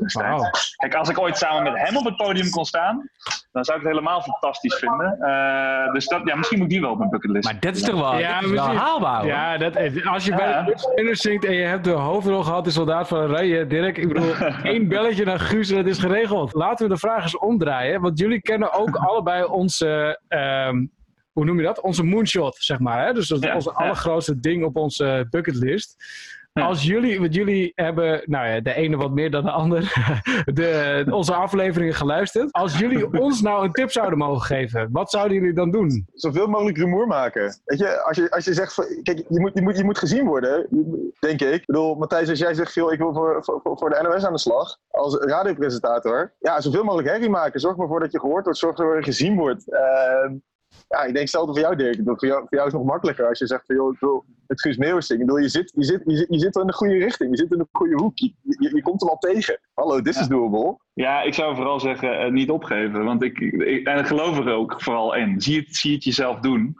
Kijk, 0.76 0.94
als 0.94 1.08
ik 1.08 1.20
ooit 1.20 1.36
samen 1.36 1.62
met 1.72 1.82
hem 1.86 1.96
op 1.96 2.04
het 2.04 2.16
podium 2.16 2.50
kon 2.50 2.64
staan, 2.64 3.10
dan 3.52 3.64
zou 3.64 3.78
ik 3.78 3.84
het 3.84 3.92
helemaal 3.92 4.20
fantastisch 4.22 4.74
vinden. 4.74 5.16
Eh, 5.20 5.92
dus 5.92 6.06
dat, 6.08 6.20
ja, 6.24 6.36
misschien 6.36 6.58
moet 6.58 6.66
ik 6.66 6.72
die 6.72 6.80
wel 6.82 6.90
op 6.90 6.98
mijn 6.98 7.10
bucketlist. 7.10 7.44
Maar 7.44 7.60
dat 7.60 7.76
is 7.76 7.82
toch 7.82 8.00
wel, 8.00 8.18
Ja, 8.18 8.34
dat 8.40 8.42
is 8.42 8.50
wel 8.50 8.66
haalbaar, 8.74 9.18
hoor. 9.18 9.26
Ja, 9.28 9.56
dat, 9.58 9.76
als 10.04 10.24
je 10.24 10.34
bij 10.34 10.64
de 10.64 10.92
Tenners 10.94 11.20
zingt 11.20 11.44
en 11.44 11.54
je 11.54 11.64
hebt 11.64 11.84
de 11.84 11.90
hoofdrol 11.90 12.42
gehad, 12.42 12.64
de 12.64 12.70
soldaat 12.70 13.08
van 13.08 13.18
Oranje, 13.18 13.66
Dirk, 13.66 13.98
ik 13.98 14.08
bedoel, 14.08 14.34
één 14.62 14.88
belletje 14.88 15.24
naar 15.24 15.40
Guus 15.40 15.70
en 15.70 15.76
het 15.76 15.86
is 15.86 15.98
geregeld. 15.98 16.54
Laten 16.54 16.86
we 16.88 16.92
de 16.92 16.98
vraag 17.00 17.22
eens 17.22 17.38
omdraaien, 17.38 18.00
want 18.00 18.18
jullie 18.18 18.40
kennen 18.40 18.72
ook 18.72 18.96
allebei 19.08 19.44
onze, 19.44 20.20
ehm, 20.32 20.86
hoe 21.32 21.44
noem 21.44 21.58
je 21.58 21.64
dat? 21.64 21.80
Onze 21.80 22.02
moonshot, 22.02 22.56
zeg 22.56 22.78
maar. 22.78 23.06
Hè? 23.06 23.12
Dus 23.12 23.28
dat 23.28 23.38
is 23.42 23.48
Ja, 23.48 23.54
onze 23.54 23.70
ja. 23.70 23.76
allergrootste 23.76 24.40
ding 24.40 24.64
op 24.64 24.76
onze 24.76 25.26
bucketlist. 25.30 26.04
Als 26.52 26.82
jullie, 26.82 27.20
want 27.20 27.34
jullie 27.34 27.72
hebben, 27.74 28.22
nou 28.24 28.48
ja, 28.48 28.60
de 28.60 28.74
ene 28.74 28.96
wat 28.96 29.10
meer 29.10 29.30
dan 29.30 29.44
de 29.44 29.50
ander, 29.50 29.80
de, 30.54 31.04
onze 31.10 31.34
afleveringen 31.34 31.94
geluisterd. 31.94 32.52
Als 32.52 32.78
jullie 32.78 33.20
ons 33.20 33.42
nou 33.42 33.64
een 33.64 33.72
tip 33.72 33.90
zouden 33.90 34.18
mogen 34.18 34.42
geven, 34.42 34.88
wat 34.90 35.10
zouden 35.10 35.36
jullie 35.36 35.52
dan 35.52 35.70
doen? 35.70 36.06
Zoveel 36.12 36.46
mogelijk 36.46 36.76
rumoer 36.76 37.06
maken. 37.06 37.60
Weet 37.64 37.78
je, 37.78 38.02
als 38.02 38.16
je, 38.16 38.30
als 38.30 38.44
je 38.44 38.54
zegt, 38.54 39.00
kijk, 39.02 39.18
je 39.28 39.40
moet, 39.40 39.50
je, 39.54 39.62
moet, 39.62 39.76
je 39.76 39.84
moet 39.84 39.98
gezien 39.98 40.26
worden, 40.26 40.66
denk 41.20 41.40
ik. 41.40 41.52
Ik 41.52 41.66
bedoel, 41.66 41.94
Matthijs, 41.94 42.28
als 42.28 42.38
jij 42.38 42.54
zegt 42.54 42.72
veel, 42.72 42.92
ik 42.92 42.98
wil 42.98 43.12
voor, 43.12 43.44
voor, 43.44 43.78
voor 43.78 43.90
de 43.90 44.00
NOS 44.02 44.24
aan 44.24 44.32
de 44.32 44.38
slag, 44.38 44.78
als 44.90 45.16
radiopresentator, 45.16 46.32
ja, 46.38 46.60
zoveel 46.60 46.84
mogelijk 46.84 47.08
herrie 47.08 47.30
maken. 47.30 47.60
Zorg 47.60 47.76
maar 47.76 47.88
voor 47.88 48.00
dat 48.00 48.12
je 48.12 48.20
gehoord 48.20 48.44
wordt, 48.44 48.58
zorg 48.58 48.78
ervoor 48.78 48.94
dat 48.94 49.04
je 49.04 49.10
gezien 49.10 49.36
wordt. 49.36 49.72
Ehm, 49.72 50.34
ja, 50.88 50.98
ik 50.98 51.12
denk 51.12 51.18
hetzelfde 51.18 51.52
voor 51.52 51.60
jou, 51.60 51.76
Dirk. 51.76 52.00
Voor 52.04 52.26
jou, 52.26 52.38
voor 52.40 52.48
jou 52.48 52.66
is 52.66 52.72
het 52.72 52.82
nog 52.82 52.90
makkelijker 52.90 53.28
als 53.28 53.38
je 53.38 53.46
zegt 53.46 53.66
van, 53.66 53.76
joh, 53.76 53.92
ik 53.92 54.00
wil 54.00 54.24
het 54.46 54.60
Guus. 54.60 55.10
Ik 55.10 55.18
bedoel, 55.18 55.38
je 55.38 55.48
zit, 55.48 55.72
je, 55.74 55.84
zit, 55.84 56.02
je, 56.04 56.16
zit, 56.16 56.26
je 56.28 56.38
zit 56.38 56.54
wel 56.54 56.62
in 56.62 56.68
de 56.68 56.76
goede 56.76 56.94
richting. 56.94 57.30
Je 57.30 57.36
zit 57.36 57.52
in 57.52 57.58
de 57.58 57.66
goede 57.72 57.94
hoek. 57.94 58.18
Je, 58.18 58.32
je, 58.42 58.74
je 58.74 58.82
komt 58.82 59.00
hem 59.00 59.10
al 59.10 59.18
tegen. 59.18 59.60
Hallo, 59.74 60.00
this 60.00 60.20
is 60.20 60.26
doable. 60.26 60.78
Ja, 60.94 61.22
ik 61.22 61.34
zou 61.34 61.56
vooral 61.56 61.80
zeggen, 61.80 62.18
eh, 62.18 62.30
niet 62.30 62.50
opgeven. 62.50 63.04
Want 63.04 63.22
ik, 63.22 63.38
ik, 63.38 63.86
en 63.86 63.98
ik 63.98 64.06
geloof 64.06 64.38
er 64.38 64.52
ook 64.52 64.82
vooral 64.82 65.14
in. 65.14 65.40
Zie 65.40 65.60
het, 65.60 65.76
zie 65.76 65.94
het 65.94 66.04
jezelf 66.04 66.40
doen. 66.40 66.76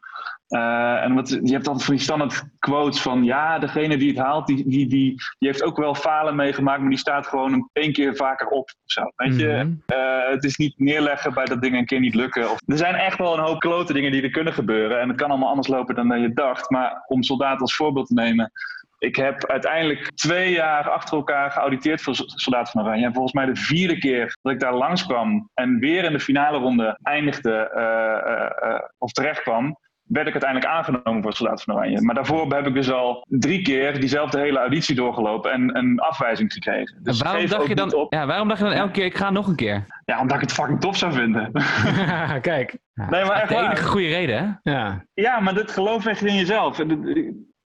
Eh, 0.53 1.05
en 1.05 1.15
wat, 1.15 1.29
je 1.29 1.53
hebt 1.53 1.67
altijd 1.67 1.85
van 1.85 1.95
die 1.95 2.05
standaard 2.05 2.45
quotes 2.59 3.01
van... 3.01 3.25
ja, 3.25 3.59
degene 3.59 3.97
die 3.97 4.09
het 4.09 4.19
haalt, 4.19 4.47
die, 4.47 4.57
die, 4.57 4.87
die, 4.87 5.15
die 5.39 5.49
heeft 5.49 5.63
ook 5.63 5.77
wel 5.77 5.95
falen 5.95 6.37
meegemaakt... 6.37 6.81
maar 6.81 6.89
die 6.89 6.99
staat 6.99 7.27
gewoon 7.27 7.53
een 7.53 7.69
één 7.73 7.93
keer 7.93 8.17
vaker 8.17 8.47
op. 8.47 8.71
Zo. 8.85 9.03
Weet 9.17 9.41
je, 9.41 9.47
Mhm. 9.47 9.73
Eh, 9.87 10.31
het 10.31 10.45
is 10.45 10.57
niet 10.57 10.79
neerleggen 10.79 11.35
bij 11.35 11.45
dat 11.45 11.63
dingen 11.63 11.79
een 11.79 11.87
keer 11.87 12.01
niet 12.01 12.15
lukken. 12.15 12.51
Of, 12.51 12.59
er 12.67 12.77
zijn 12.77 12.95
echt 12.95 13.19
wel 13.19 13.35
een 13.35 13.45
hoop 13.45 13.61
klote 13.61 13.93
dingen 13.93 14.13
die 14.13 14.23
er 14.23 14.31
kunnen 14.31 14.53
gebeuren. 14.53 15.01
En 15.01 15.09
het 15.09 15.17
kan 15.17 15.31
allemaal 15.31 15.49
anders 15.49 15.69
lopen 15.69 15.95
dan 15.95 16.21
je 16.21 16.33
dacht. 16.33 16.71
Maar 16.71 17.05
om 17.07 17.23
soldaten 17.23 17.61
als 17.61 17.77
voorbeeld 17.77 18.07
te 18.07 18.15
nemen... 18.15 18.53
Ik 18.99 19.17
heb 19.17 19.47
uiteindelijk 19.47 20.11
twee 20.15 20.53
jaar 20.53 20.91
achter 20.91 21.17
elkaar 21.17 21.51
geauditeerd 21.51 22.03
voor 22.03 22.15
Soldaat 22.15 22.71
van 22.71 22.83
Oranje. 22.83 23.05
En 23.05 23.13
volgens 23.13 23.33
mij 23.33 23.47
de 23.47 23.57
vierde 23.57 23.99
keer 23.99 24.37
dat 24.43 24.53
ik 24.53 24.61
daar 24.61 24.75
langskwam 24.75 25.51
en 25.55 25.79
weer 25.79 26.05
in 26.05 26.13
de 26.13 26.21
finale 26.21 26.59
ronde 26.59 26.99
eindigde 27.03 27.53
eh, 27.53 28.81
of 28.99 29.13
terecht 29.13 29.43
kwam, 29.43 29.77
werd 30.13 30.27
ik 30.27 30.33
uiteindelijk 30.33 30.71
aangenomen 30.73 31.23
voor 31.23 31.33
Soldaat 31.33 31.63
van 31.63 31.75
Oranje. 31.75 32.01
Maar 32.03 32.15
daarvoor 32.15 32.55
heb 32.55 32.67
ik 32.67 32.75
dus 32.75 32.91
al 32.91 33.27
drie 33.29 33.63
keer 33.63 34.01
diezelfde 34.01 34.39
hele 34.39 34.59
auditie 34.59 34.95
doorgelopen 34.95 35.53
en 35.53 35.77
een 35.77 35.99
afwijzing 36.01 36.53
gekregen. 36.53 36.97
En 36.97 37.03
Dus 37.03 37.21
waarom 37.23 37.47
dacht, 37.47 37.67
je 37.67 37.75
dan, 37.75 37.95
op. 37.95 38.13
ja, 38.13 38.27
waarom 38.27 38.49
dacht 38.49 38.61
je 38.61 38.67
dan 38.67 38.75
elke 38.75 38.93
keer, 38.93 39.05
ik 39.05 39.17
ga 39.17 39.31
nog 39.31 39.47
een 39.47 39.57
keer? 39.57 39.87
Ja, 40.05 40.21
omdat 40.21 40.37
ik 40.37 40.43
het 40.43 40.53
fucking 40.53 40.81
tof 40.81 40.97
zou 40.97 41.13
vinden. 41.13 41.51
Kijk, 42.41 42.79
nee, 42.95 43.25
maar 43.25 43.31
echt 43.41 43.49
De 43.49 43.55
waar. 43.55 43.65
enige 43.65 43.85
goede 43.87 44.07
reden, 44.09 44.61
hè? 44.63 44.71
ja. 44.73 45.05
Ja, 45.15 45.41
maar 45.41 45.55
dit 45.55 45.71
geloof 45.71 46.07
echt 46.07 46.23
in 46.25 46.35
jezelf. 46.35 46.77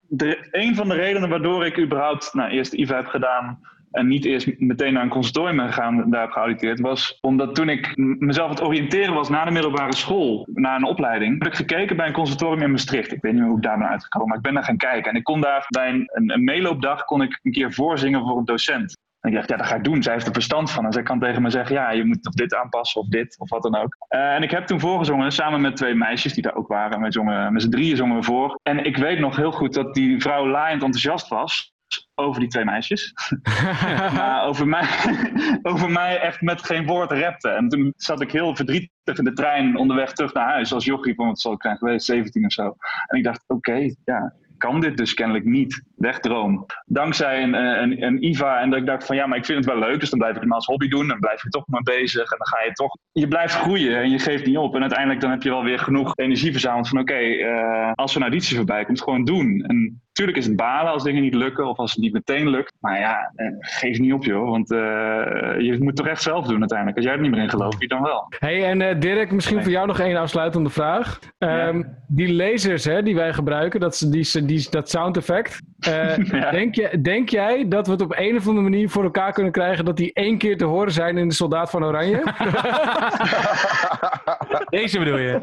De- 0.09 0.47
een 0.51 0.75
van 0.75 0.87
de 0.87 0.95
redenen 0.95 1.29
waardoor 1.29 1.65
ik 1.65 1.79
überhaupt 1.79 2.33
nou, 2.33 2.49
eerst 2.49 2.73
IVA 2.73 2.95
heb 2.95 3.07
gedaan 3.07 3.59
en 3.91 4.07
niet 4.07 4.25
eerst 4.25 4.59
meteen 4.59 4.93
naar 4.93 5.03
een 5.03 5.09
conservatorium 5.09 5.57
ben 5.57 5.67
gegaan 5.67 6.09
daar 6.09 6.21
heb 6.21 6.31
geauditeerd, 6.31 6.79
was 6.79 7.17
omdat 7.21 7.55
toen 7.55 7.69
ik 7.69 7.97
mezelf 8.19 8.49
aan 8.49 8.55
het 8.55 8.63
oriënteren 8.63 9.13
was 9.13 9.29
na 9.29 9.45
de 9.45 9.51
middelbare 9.51 9.95
school, 9.95 10.47
naar 10.53 10.75
een 10.75 10.83
opleiding, 10.83 11.43
heb 11.43 11.51
ik 11.51 11.57
gekeken 11.57 11.95
bij 11.95 12.07
een 12.07 12.13
conservatorium 12.13 12.63
in 12.63 12.71
Maastricht. 12.71 13.11
Ik 13.11 13.21
weet 13.21 13.33
niet 13.33 13.43
hoe 13.43 13.57
ik 13.57 13.63
daar 13.63 13.77
ben 13.77 13.87
uitgekomen, 13.87 14.27
maar 14.27 14.37
ik 14.37 14.43
ben 14.43 14.53
daar 14.53 14.63
gaan 14.63 14.77
kijken. 14.77 15.11
En 15.11 15.17
ik 15.17 15.23
kon 15.23 15.41
daar 15.41 15.65
bij 15.67 15.89
een, 15.89 16.09
een, 16.13 16.43
meeloopdag 16.43 17.03
kon 17.03 17.21
ik 17.21 17.39
een 17.43 17.51
keer 17.51 17.73
voorzingen 17.73 18.21
voor 18.21 18.37
een 18.37 18.45
docent. 18.45 18.97
En 19.19 19.29
ik 19.29 19.35
dacht, 19.35 19.49
ja, 19.49 19.57
dat 19.57 19.65
ga 19.65 19.75
ik 19.75 19.83
doen. 19.83 20.03
Zij 20.03 20.13
heeft 20.13 20.27
er 20.27 20.33
verstand 20.33 20.71
van. 20.71 20.85
En 20.85 20.91
zij 20.91 21.03
kan 21.03 21.19
tegen 21.19 21.41
me 21.41 21.49
zeggen, 21.49 21.75
ja, 21.75 21.91
je 21.91 22.05
moet 22.05 22.27
of 22.27 22.33
dit 22.33 22.55
aanpassen 22.55 23.01
of 23.01 23.07
dit 23.07 23.39
of 23.39 23.49
wat 23.49 23.63
dan 23.63 23.75
ook. 23.75 23.95
Eh, 24.07 24.33
en 24.33 24.43
ik 24.43 24.51
heb 24.51 24.65
toen 24.65 24.79
voorgezongen, 24.79 25.31
samen 25.31 25.61
met 25.61 25.75
twee 25.75 25.93
meisjes 25.93 26.33
die 26.33 26.43
daar 26.43 26.55
ook 26.55 26.67
waren. 26.67 27.01
Met, 27.01 27.13
zongen, 27.13 27.53
met 27.53 27.61
z'n 27.61 27.69
drieën 27.69 27.95
zongen 27.95 28.15
we 28.15 28.23
voor. 28.23 28.59
En 28.63 28.85
ik 28.85 28.97
weet 28.97 29.19
nog 29.19 29.35
heel 29.35 29.51
goed 29.51 29.73
dat 29.73 29.93
die 29.93 30.21
vrouw 30.21 30.47
laaiend 30.47 30.83
enthousiast 30.83 31.27
was 31.27 31.75
over 32.19 32.39
die 32.39 32.49
twee 32.49 32.65
meisjes. 32.65 33.13
maar 34.17 34.45
over 34.45 34.67
mij, 34.67 34.87
over 35.61 35.89
mij 35.89 36.19
echt 36.19 36.41
met 36.41 36.65
geen 36.65 36.85
woord 36.85 37.11
repte. 37.11 37.49
En 37.49 37.69
toen 37.69 37.93
zat 37.97 38.21
ik 38.21 38.31
heel 38.31 38.55
verdrietig 38.55 39.17
in 39.17 39.23
de 39.23 39.33
trein 39.33 39.77
onderweg 39.77 40.13
terug 40.13 40.33
naar 40.33 40.47
huis. 40.47 40.73
Als 40.73 40.85
jochie, 40.85 41.15
want 41.15 41.29
het 41.29 41.39
zal 41.39 41.53
ik 41.53 41.61
zijn 41.61 41.77
geweest, 41.77 42.05
17 42.05 42.45
of 42.45 42.51
zo. 42.51 42.75
En 43.07 43.17
ik 43.17 43.23
dacht, 43.23 43.43
oké, 43.47 43.93
ja, 44.05 44.33
kan 44.57 44.79
dit 44.79 44.97
dus 44.97 45.13
kennelijk 45.13 45.45
niet. 45.45 45.81
Wegdroom. 45.95 46.65
Dankzij 46.85 47.43
een, 47.43 47.55
eh, 47.55 47.81
een, 47.81 48.03
een 48.03 48.23
IVA 48.23 48.61
en 48.61 48.69
dat 48.69 48.79
ik 48.79 48.85
dacht 48.85 49.05
van 49.05 49.15
ja, 49.15 49.27
maar 49.27 49.37
ik 49.37 49.45
vind 49.45 49.65
het 49.65 49.73
wel 49.73 49.89
leuk. 49.89 49.99
Dus 49.99 50.09
dan 50.09 50.19
blijf 50.19 50.33
ik 50.33 50.39
het 50.39 50.49
maar 50.49 50.57
als 50.57 50.65
hobby 50.65 50.87
doen. 50.87 51.07
Dan 51.07 51.19
blijf 51.19 51.43
je 51.43 51.49
toch 51.49 51.67
maar 51.67 51.81
bezig. 51.81 52.31
En 52.31 52.37
dan 52.37 52.47
ga 52.47 52.63
je 52.63 52.71
toch... 52.71 52.97
Je 53.11 53.27
blijft 53.27 53.53
groeien 53.53 53.97
en 53.97 54.09
je 54.09 54.19
geeft 54.19 54.45
niet 54.45 54.57
op. 54.57 54.75
En 54.75 54.81
uiteindelijk 54.81 55.21
dan 55.21 55.31
heb 55.31 55.43
je 55.43 55.49
wel 55.49 55.63
weer 55.63 55.79
genoeg 55.79 56.15
energie 56.15 56.51
verzameld 56.51 56.87
van 56.87 56.99
oké, 56.99 57.13
eh, 57.13 57.91
als 57.93 58.11
er 58.11 58.17
een 58.17 58.27
auditie 58.27 58.55
voorbij 58.55 58.85
komt, 58.85 59.01
gewoon 59.01 59.25
doen. 59.25 59.63
En 59.67 60.01
Tuurlijk 60.17 60.37
is 60.37 60.45
het 60.45 60.55
balen 60.55 60.91
als 60.91 61.03
dingen 61.03 61.21
niet 61.21 61.33
lukken 61.33 61.65
of 61.67 61.77
als 61.77 61.91
het 61.91 61.99
niet 61.99 62.13
meteen 62.13 62.49
lukt. 62.49 62.73
Maar 62.79 62.99
ja, 62.99 63.31
eh, 63.35 63.47
geef 63.59 63.99
niet 63.99 64.13
op 64.13 64.23
joh. 64.23 64.49
Want 64.49 64.71
eh, 64.71 64.77
je 65.59 65.75
moet 65.79 65.87
het 65.87 65.95
toch 65.95 66.07
echt 66.07 66.21
zelf 66.21 66.47
doen 66.47 66.59
uiteindelijk. 66.59 66.97
Als 66.97 67.05
jij 67.05 67.15
er 67.15 67.21
niet 67.21 67.31
meer 67.31 67.41
in 67.41 67.49
gelooft, 67.49 67.77
wie 67.77 67.87
dan 67.87 68.01
wel? 68.01 68.25
Hey, 68.39 68.63
en 68.65 68.81
eh, 68.81 68.99
Dirk, 68.99 69.31
misschien 69.31 69.63
voor 69.63 69.71
jou 69.71 69.87
nog 69.87 69.99
één 69.99 70.15
afsluitende 70.17 70.69
vraag. 70.69 71.19
Ehm, 71.37 71.83
Die 72.07 72.33
lasers 72.33 72.83
hè, 72.85 73.03
die 73.03 73.15
wij 73.15 73.33
gebruiken, 73.33 73.79
dat, 73.79 74.05
die, 74.09 74.45
die, 74.45 74.67
dat 74.69 74.89
sound 74.89 75.17
effect. 75.17 75.61
eh, 75.79 76.17
Ja. 76.37 76.51
denk, 76.51 76.75
je, 76.75 77.01
denk 77.01 77.29
jij 77.29 77.67
dat 77.67 77.85
we 77.85 77.91
het 77.91 78.01
op 78.01 78.13
een 78.17 78.35
of 78.35 78.47
andere 78.47 78.69
manier 78.69 78.89
voor 78.89 79.03
elkaar 79.03 79.31
kunnen 79.33 79.51
krijgen 79.51 79.85
dat 79.85 79.97
die 79.97 80.13
één 80.13 80.37
keer 80.37 80.57
te 80.57 80.65
horen 80.65 80.91
zijn 80.91 81.17
in 81.17 81.27
de 81.27 81.33
Soldaat 81.33 81.69
van 81.69 81.83
Oranje? 81.83 82.23
Deze 84.69 84.99
bedoel 84.99 85.17
je? 85.17 85.39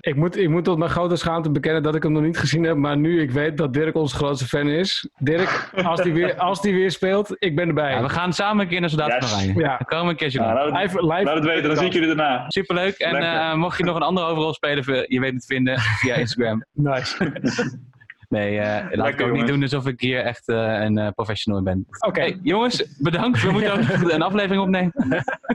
ik, 0.00 0.16
moet, 0.16 0.36
ik 0.36 0.48
moet 0.48 0.64
tot 0.64 0.78
mijn 0.78 0.90
grote 0.90 1.16
schaamte 1.16 1.50
bekennen 1.50 1.82
dat 1.86 1.94
ik 1.94 2.02
hem 2.02 2.12
nog 2.12 2.22
niet 2.22 2.38
gezien 2.38 2.64
heb, 2.64 2.76
maar 2.76 2.96
nu 2.96 3.20
ik 3.20 3.30
weet 3.30 3.56
dat 3.56 3.72
Dirk 3.72 3.94
onze 3.94 4.16
grootste 4.16 4.46
fan 4.46 4.68
is. 4.68 5.08
Dirk, 5.18 5.70
als 5.84 6.02
die 6.02 6.12
weer, 6.12 6.34
als 6.36 6.60
die 6.60 6.74
weer 6.74 6.90
speelt, 6.90 7.36
ik 7.38 7.56
ben 7.56 7.68
erbij. 7.68 7.90
Ja, 7.90 8.02
we 8.02 8.08
gaan 8.08 8.32
samen 8.32 8.62
een 8.62 8.68
keer 8.68 8.80
naar 8.80 8.88
Soldaat 8.88 9.12
Yes. 9.22 9.30
van 9.30 9.38
Oranje. 9.40 9.60
Ja. 9.60 9.76
Dan 9.76 9.86
komen 9.86 10.04
we 10.04 10.10
een 10.10 10.16
keertje 10.16 10.38
Nou, 10.40 10.54
laat, 10.54 10.82
het, 10.82 10.92
Live, 10.92 11.06
live 11.06 11.24
laat 11.24 11.34
het 11.34 11.44
weten, 11.44 11.68
dan 11.68 11.76
zie 11.76 11.86
ik 11.86 11.92
jullie 11.92 12.08
daarna. 12.08 12.44
Superleuk. 12.48 12.94
En 12.96 13.14
eh, 13.16 13.54
mocht 13.54 13.78
je 13.78 13.84
nog 13.84 13.96
een 13.96 14.02
andere 14.02 14.26
overal 14.26 14.54
spelen, 14.54 15.04
je 15.08 15.20
weet 15.20 15.32
het 15.32 15.40
te 15.40 15.46
vinden 15.46 15.78
via 16.00 16.14
Instagram. 16.14 16.64
Nice. 16.72 17.16
Nee, 18.28 18.58
eh, 18.58 18.96
laat 18.96 19.08
ik 19.08 19.20
ook 19.20 19.32
niet 19.32 19.46
doen 19.46 19.62
alsof 19.62 19.86
ik 19.86 20.00
hier 20.00 20.20
echt 20.20 20.48
eh, 20.48 20.56
een 20.56 20.98
eh, 20.98 21.08
professional 21.14 21.62
ben. 21.62 21.86
Oké. 22.06 22.20
Hey, 22.20 22.38
jongens, 22.42 22.84
bedankt. 22.98 23.42
We 23.42 23.50
moeten 23.50 23.72
ook 23.72 24.10
een 24.12 24.22
aflevering 24.22 24.62
opnemen. 24.62 24.92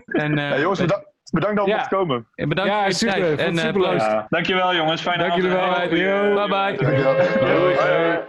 En, 0.06 0.38
eh, 0.38 0.50
Ja, 0.50 0.60
jongens, 0.60 0.80
bedankt, 0.80 1.11
bedankt 1.32 1.56
dat 1.58 1.66
we 1.66 1.72
Ja. 1.72 1.78
mochten 1.78 1.98
komen. 1.98 2.26
bedankt 2.36 2.72
Ja, 2.72 2.78
voor 2.80 2.88
je 2.88 2.94
super. 2.94 3.14
tijd. 3.16 3.30
Het 3.30 3.40
En, 3.40 3.58
eh, 3.58 3.64
superleuk. 3.66 3.90
proost. 3.90 4.06
Ja, 4.06 4.26
dankjewel 4.30 4.76
jongens, 4.76 5.02
fijne 5.02 5.24
Dank 5.24 5.36
jullie 5.42 5.58
avond. 5.58 5.78
wel. 5.78 5.88
Goeie- 5.88 6.04
Yo. 6.04 6.34
Bye 6.36 6.48
bye. 6.48 6.78
Dankjewel. 6.86 7.16
Doei. 7.40 7.76
Hoi. 7.76 8.20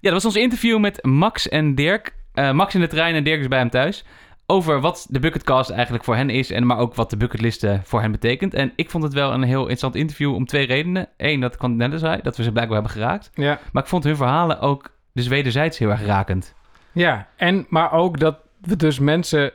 Ja, 0.00 0.10
dat 0.10 0.12
was 0.12 0.24
ons 0.24 0.36
interview 0.36 0.78
met 0.78 1.04
Max 1.04 1.48
en 1.48 1.74
Dirk. 1.74 2.14
Eh, 2.34 2.50
Max 2.52 2.74
in 2.74 2.80
de 2.80 2.86
trein 2.86 3.14
en 3.14 3.24
Dirk 3.24 3.40
is 3.40 3.48
bij 3.48 3.58
hem 3.58 3.70
thuis. 3.70 4.04
Over 4.46 4.80
wat 4.80 5.06
de 5.10 5.18
Bucketcast 5.18 5.70
eigenlijk 5.70 6.04
voor 6.04 6.16
hen 6.16 6.30
is. 6.30 6.50
En 6.50 6.66
maar 6.66 6.78
ook 6.78 6.94
wat 6.94 7.10
de 7.10 7.16
bucketlist 7.16 7.64
eh, 7.64 7.78
voor 7.82 8.00
hen 8.00 8.10
betekent. 8.12 8.54
En 8.54 8.72
ik 8.76 8.90
vond 8.90 9.04
het 9.04 9.12
wel 9.12 9.32
een 9.32 9.42
heel 9.42 9.60
interessant 9.60 9.94
interview 9.94 10.34
om 10.34 10.44
twee 10.46 10.66
redenen. 10.66 11.08
Eén, 11.16 11.40
dat 11.40 11.56
kwam 11.56 11.76
net 11.76 12.00
zei, 12.00 12.20
dat 12.22 12.36
we 12.36 12.42
ze 12.42 12.52
blijkbaar 12.52 12.76
hebben 12.80 12.96
geraakt. 12.96 13.30
Ja. 13.34 13.58
Maar 13.72 13.82
ik 13.82 13.88
vond 13.88 14.04
hun 14.04 14.16
verhalen 14.16 14.60
ook 14.60 14.90
dus 15.14 15.26
wederzijds 15.28 15.78
heel 15.78 15.90
erg 15.90 16.06
rakend. 16.06 16.54
Ja, 16.92 17.28
en 17.36 17.66
maar 17.68 17.92
ook 17.92 18.18
dat 18.18 18.36
we 18.60 18.76
dus 18.76 18.98
mensen. 18.98 19.52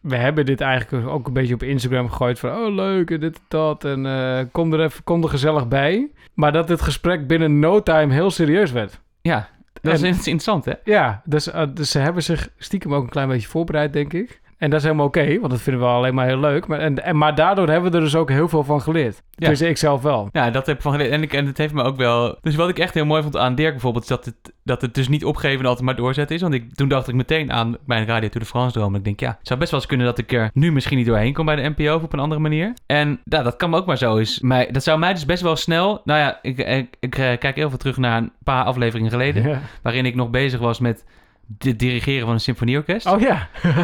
We 0.00 0.16
hebben 0.16 0.46
dit 0.46 0.60
eigenlijk 0.60 1.06
ook 1.06 1.26
een 1.26 1.32
beetje 1.32 1.54
op 1.54 1.62
Instagram 1.62 2.08
gegooid 2.08 2.38
van 2.38 2.50
oh 2.50 2.74
leuk 2.74 3.10
en 3.10 3.20
dit 3.20 3.36
en 3.36 3.42
dat 3.48 3.84
en 3.84 4.06
eh, 4.06 4.44
kom 4.52 4.72
er 4.72 4.80
even 4.80 5.04
kom 5.04 5.22
er 5.22 5.28
gezellig 5.28 5.68
bij. 5.68 6.10
Maar 6.34 6.52
dat 6.52 6.68
het 6.68 6.80
gesprek 6.80 7.26
binnen 7.26 7.58
no 7.58 7.82
time 7.82 8.12
heel 8.12 8.30
serieus 8.30 8.72
werd. 8.72 9.00
Ja, 9.20 9.48
dat 9.82 9.94
is 9.94 10.02
interessant 10.02 10.64
hè? 10.64 10.72
Ja, 10.84 11.22
dus, 11.24 11.50
eh, 11.50 11.66
dus 11.74 11.90
ze 11.90 11.98
hebben 11.98 12.22
zich 12.22 12.48
stiekem 12.56 12.94
ook 12.94 13.02
een 13.02 13.08
klein 13.08 13.28
beetje 13.28 13.48
voorbereid, 13.48 13.92
denk 13.92 14.12
ik. 14.12 14.40
En 14.58 14.70
dat 14.70 14.78
is 14.78 14.84
helemaal 14.84 15.06
oké, 15.06 15.38
want 15.38 15.50
dat 15.50 15.60
vinden 15.60 15.82
we 15.82 15.88
alleen 15.88 16.14
maar 16.14 16.26
heel 16.26 16.38
leuk. 16.38 16.66
Maar, 16.66 16.78
en, 16.78 17.04
en, 17.04 17.16
maar 17.16 17.34
daardoor 17.34 17.68
hebben 17.68 17.90
we 17.90 17.96
er 17.96 18.02
dus 18.02 18.14
ook 18.14 18.30
heel 18.30 18.48
veel 18.48 18.64
van 18.64 18.80
geleerd. 18.80 19.22
Ja. 19.30 19.48
Dus 19.48 19.60
ik 19.60 19.76
zelf 19.76 20.02
wel. 20.02 20.28
Ja, 20.32 20.50
dat 20.50 20.66
heb 20.66 20.76
ik 20.76 20.82
van 20.82 20.92
geleerd. 20.92 21.10
En, 21.10 21.22
ik, 21.22 21.32
en 21.32 21.46
het 21.46 21.58
heeft 21.58 21.74
me 21.74 21.82
ook 21.82 21.96
wel... 21.96 22.38
Dus 22.40 22.54
wat 22.54 22.68
ik 22.68 22.78
echt 22.78 22.94
heel 22.94 23.04
mooi 23.04 23.22
vond 23.22 23.36
aan 23.36 23.54
Dirk 23.54 23.70
bijvoorbeeld... 23.70 24.02
is 24.04 24.10
dat 24.10 24.24
het, 24.24 24.52
dat 24.62 24.82
het 24.82 24.94
dus 24.94 25.08
niet 25.08 25.24
opgeven 25.24 25.58
en 25.58 25.66
altijd 25.66 25.84
maar 25.84 25.96
doorzetten 25.96 26.36
is. 26.36 26.42
Want 26.42 26.54
ik, 26.54 26.74
toen 26.74 26.88
dacht 26.88 27.08
ik 27.08 27.14
meteen 27.14 27.52
aan 27.52 27.76
mijn 27.86 28.06
Radio 28.06 28.28
Tour 28.28 28.44
de 28.44 28.50
France 28.50 28.72
droom. 28.72 28.92
En 28.92 28.98
ik 28.98 29.04
denk, 29.04 29.20
ja, 29.20 29.36
het 29.38 29.46
zou 29.46 29.58
best 29.58 29.70
wel 29.70 29.80
eens 29.80 29.88
kunnen 29.88 30.06
dat 30.06 30.18
ik 30.18 30.32
er 30.32 30.50
nu 30.52 30.72
misschien 30.72 30.96
niet 30.96 31.06
doorheen 31.06 31.32
kom 31.32 31.46
bij 31.46 31.56
de 31.56 31.72
NPO... 31.76 31.94
of 31.94 32.02
op 32.02 32.12
een 32.12 32.18
andere 32.18 32.40
manier. 32.40 32.74
En 32.86 33.20
ja, 33.24 33.42
dat 33.42 33.56
kan 33.56 33.74
ook 33.74 33.86
maar 33.86 33.98
zo 33.98 34.16
eens. 34.16 34.40
Mij, 34.40 34.70
dat 34.70 34.82
zou 34.82 34.98
mij 34.98 35.12
dus 35.12 35.26
best 35.26 35.42
wel 35.42 35.56
snel... 35.56 36.00
Nou 36.04 36.20
ja, 36.20 36.38
ik, 36.42 36.58
ik, 36.58 36.96
ik, 37.00 37.18
eh, 37.18 37.38
kijk 37.38 37.56
heel 37.56 37.68
veel 37.68 37.78
terug 37.78 37.96
naar 37.96 38.18
een 38.18 38.32
paar 38.44 38.64
afleveringen 38.64 39.10
geleden... 39.10 39.48
Ja. 39.48 39.60
waarin 39.82 40.06
ik 40.06 40.14
nog 40.14 40.30
bezig 40.30 40.60
was 40.60 40.78
met 40.78 41.04
het 41.58 41.78
dirigeren 41.78 42.24
van 42.24 42.34
een 42.34 42.40
symfonieorkest. 42.40 43.06
Oh 43.06 43.20
ja. 43.20 43.48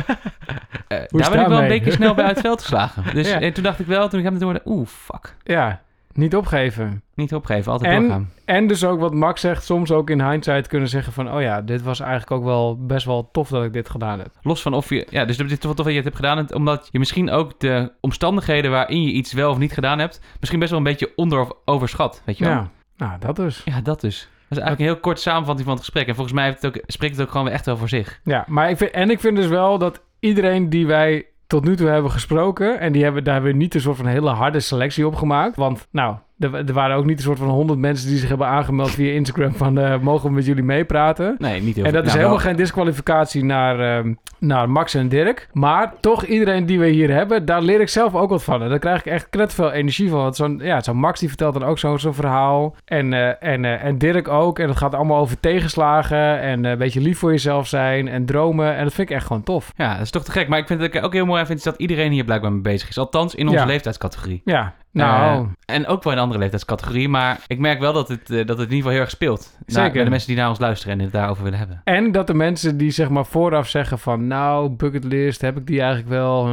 Eh, 0.89 0.99
daar 1.09 1.31
ben 1.31 1.41
ik 1.41 1.47
wel 1.47 1.63
een 1.63 1.69
beetje 1.69 1.91
snel 1.91 2.15
bij 2.15 2.25
uit 2.25 2.35
het 2.37 2.45
veld 2.45 2.61
geslagen. 2.61 3.05
Dus 3.15 3.29
Ja. 3.31 3.41
en 3.41 3.53
toen 3.53 3.63
dacht 3.63 3.81
ik 3.81 3.87
wel, 3.87 4.09
toen 4.09 4.19
ik 4.19 4.25
hem 4.25 4.35
het 4.35 4.43
hoorde... 4.43 4.61
Oeh, 4.65 4.87
fuck. 4.87 5.35
ja, 5.43 5.81
niet 6.13 6.37
opgeven. 6.37 7.03
Niet 7.15 7.35
opgeven, 7.35 7.73
altijd 7.73 7.93
En- 7.93 8.01
doorgaan. 8.03 8.31
En 8.45 8.67
dus 8.67 8.85
ook 8.85 9.01
wat 9.01 9.15
Max 9.15 9.41
zegt, 9.41 9.65
soms 9.65 9.91
ook 9.91 10.11
in 10.11 10.31
hindsight 10.31 10.67
kunnen 10.67 10.89
zeggen 10.89 11.13
van... 11.13 11.33
oh 11.35 11.41
ja, 11.41 11.63
dit 11.63 11.83
was 11.83 12.01
eigenlijk 12.01 12.31
ook 12.31 12.45
wel 12.45 12.79
best 12.87 13.07
wel 13.07 13.29
tof 13.33 13.49
dat 13.49 13.65
ik 13.65 13.73
dit 13.73 13.89
gedaan 13.89 14.19
heb. 14.19 14.29
Los 14.43 14.63
van 14.63 14.75
of 14.75 14.89
je... 14.89 15.07
Ja, 15.11 15.25
dus 15.25 15.37
het 15.39 15.47
is 15.51 15.53
toch 15.57 15.65
wel 15.65 15.75
tof 15.75 15.85
dat 15.85 15.95
je 15.95 16.01
het 16.01 16.15
hebt 16.15 16.17
gedaan. 16.27 16.55
Omdat 16.55 16.89
je 16.93 16.99
misschien 16.99 17.31
ook 17.31 17.61
de 17.61 17.93
omstandigheden 18.01 18.71
waarin 18.71 19.03
je 19.03 19.13
iets 19.13 19.33
wel 19.33 19.51
of 19.51 19.59
niet 19.59 19.73
gedaan 19.73 19.99
hebt... 19.99 20.21
misschien 20.39 20.59
best 20.59 20.71
wel 20.71 20.81
een 20.81 20.87
beetje 20.87 21.13
onder 21.17 21.41
of 21.41 21.51
overschat, 21.65 22.23
weet 22.25 22.39
je 22.39 22.45
wel? 22.45 22.53
Ja, 22.53 22.71
nou 22.97 23.13
dat 23.21 23.37
dus. 23.37 23.63
Ja, 23.65 23.81
dat 23.81 24.01
dus. 24.01 24.29
Is 24.57 24.63
eigenlijk 24.63 24.91
een 24.91 24.95
heel 24.95 25.05
kort 25.05 25.21
samenvatting 25.21 25.67
van 25.67 25.77
het 25.77 25.85
gesprek. 25.85 26.07
En 26.07 26.15
volgens 26.15 26.37
mij 26.37 26.47
het 26.47 26.67
ook, 26.67 26.79
spreekt 26.87 27.17
het 27.17 27.27
ook 27.27 27.33
gewoon 27.33 27.49
echt 27.49 27.67
wel 27.67 27.77
voor 27.77 27.89
zich. 27.89 28.21
Ja, 28.25 28.45
maar 28.49 28.71
ik 28.71 28.77
vind, 28.77 28.91
en 28.91 29.11
ik 29.11 29.21
vind 29.21 29.37
dus 29.37 29.47
wel 29.47 29.79
dat 29.79 30.03
iedereen 30.19 30.69
die 30.69 30.87
wij 30.87 31.27
tot 31.47 31.65
nu 31.65 31.77
toe 31.77 31.89
hebben 31.89 32.11
gesproken... 32.11 32.81
en 32.81 32.93
die 32.93 33.03
hebben, 33.03 33.25
daar 33.25 33.35
hebben 33.35 33.53
we 33.53 33.59
niet 33.59 33.75
een 33.75 33.81
soort 33.81 33.97
van 33.97 34.07
hele 34.07 34.31
harde 34.31 34.61
selectie 34.61 35.07
op 35.07 35.15
gemaakt. 35.15 35.57
Want 35.57 35.89
nou, 35.91 36.17
er, 36.45 36.55
er 36.55 36.73
waren 36.73 36.97
ook 36.97 37.05
niet 37.05 37.17
een 37.17 37.23
soort 37.25 37.39
van 37.39 37.49
honderd 37.49 37.79
mensen 37.79 38.09
die 38.09 38.17
zich 38.19 38.29
hebben 38.29 38.47
aangemeld 38.47 38.91
via 38.91 39.13
Instagram... 39.13 39.55
van 39.55 39.79
eh, 39.79 39.99
mogen 39.99 40.29
we 40.29 40.35
met 40.35 40.47
jullie 40.47 40.63
meepraten? 40.63 41.35
Nee, 41.39 41.63
niet 41.63 41.77
heel 41.77 41.85
En 41.85 41.93
dat 41.93 42.01
veel. 42.01 42.11
is 42.11 42.17
Nou, 42.17 42.17
helemaal 42.19 42.31
wel- 42.31 42.47
geen 42.47 42.57
disqualificatie 42.57 43.45
naar, 43.45 43.81
ehm, 43.99 44.15
naar 44.39 44.71
Max 44.71 44.95
en 44.95 45.09
Dirk. 45.09 45.49
Maar 45.53 45.93
toch, 46.01 46.25
iedereen 46.25 46.67
die 46.67 46.79
we 46.79 46.87
hier 46.89 47.11
hebben, 47.11 47.45
daar 47.45 47.63
leer 47.63 47.81
ik 47.81 47.89
zelf 47.89 48.15
ook 48.15 48.31
wat 48.31 48.45
van. 48.45 48.63
En 48.63 48.69
daar 48.69 48.79
krijg 48.79 48.99
ik 48.99 49.07
echt 49.13 49.29
kret 49.31 49.55
veel 49.55 49.71
energie 49.73 50.11
van. 50.11 50.19
Want 50.23 50.37
zo'n, 50.37 50.61
ja, 50.63 50.81
zo'n 50.83 50.97
Max 50.97 51.21
die 51.21 51.29
vertelt 51.29 51.55
dan 51.55 51.65
ook 51.65 51.79
zo'n 51.79 51.99
verhaal. 51.99 52.77
En, 52.85 53.13
eh, 53.13 53.53
en, 53.53 53.65
eh, 53.65 53.85
en 53.85 53.99
Dirk 53.99 54.29
ook. 54.29 54.59
En 54.59 54.69
het 54.69 54.77
gaat 54.79 54.95
allemaal 54.95 55.21
over 55.21 55.41
tegenslagen. 55.41 56.41
En 56.41 56.65
een 56.65 56.79
beetje 56.79 57.01
lief 57.01 57.19
voor 57.19 57.31
jezelf 57.31 57.67
zijn. 57.67 58.09
En 58.09 58.25
dromen. 58.27 58.77
En 58.77 58.85
dat 58.85 58.93
vind 58.95 59.11
ik 59.11 59.17
echt 59.17 59.27
gewoon 59.27 59.43
tof. 59.43 59.73
Ja, 59.77 59.93
dat 59.93 60.03
is 60.03 60.11
toch 60.11 60.25
te 60.25 60.31
gek. 60.31 60.49
Maar 60.49 60.59
ik 60.59 60.67
vind 60.67 60.81
het 60.81 61.01
ook 61.01 61.13
heel 61.13 61.27
mooi 61.27 61.47
vind, 61.47 61.59
is 61.59 61.65
dat 61.65 61.75
iedereen 61.79 62.13
hier 62.13 62.25
blijkbaar 62.25 62.53
mee 62.53 62.61
bezig 62.61 62.89
is. 62.89 62.99
Althans, 62.99 63.35
in 63.35 63.47
onze 63.47 63.59
Ja. 63.59 63.65
leeftijdscategorie. 63.67 64.43
Ja, 64.45 64.75
nou... 64.95 65.47
Eh, 65.67 65.75
en 65.75 65.87
ook 65.87 66.03
wel 66.03 66.13
in 66.13 66.19
andere 66.19 66.41
leeftijdscategorie. 66.41 67.09
Maar 67.09 67.41
ik 67.47 67.59
merk 67.59 67.81
wel 67.81 67.93
dat 67.93 68.09
het, 68.09 68.31
eh, 68.31 68.37
dat 68.37 68.59
het 68.59 68.59
in 68.59 68.63
ieder 68.63 68.77
geval 68.77 68.91
heel 68.91 69.01
erg 69.01 69.11
speelt. 69.11 69.59
Zeker. 69.67 69.93
bij 69.93 70.05
de 70.05 70.11
mensen 70.11 70.29
die 70.29 70.37
naar 70.37 70.49
ons 70.49 70.59
luisteren 70.59 70.99
en 70.99 71.05
het 71.05 71.13
daarover 71.13 71.43
willen 71.43 71.59
hebben. 71.59 71.81
En 71.85 72.13
dat 72.13 72.27
de 72.27 72.35
mensen 72.35 72.77
die 72.77 72.91
zeg 72.91 73.09
maar 73.09 73.27
vooraf 73.27 73.69
zeggen 73.69 73.99
van... 73.99 74.27
nou, 74.27 74.69
bucketlist, 74.69 75.41
heb 75.41 75.57
ik 75.57 75.67
die 75.67 75.81
eigenlijk 75.81 76.09
wel? 76.09 76.49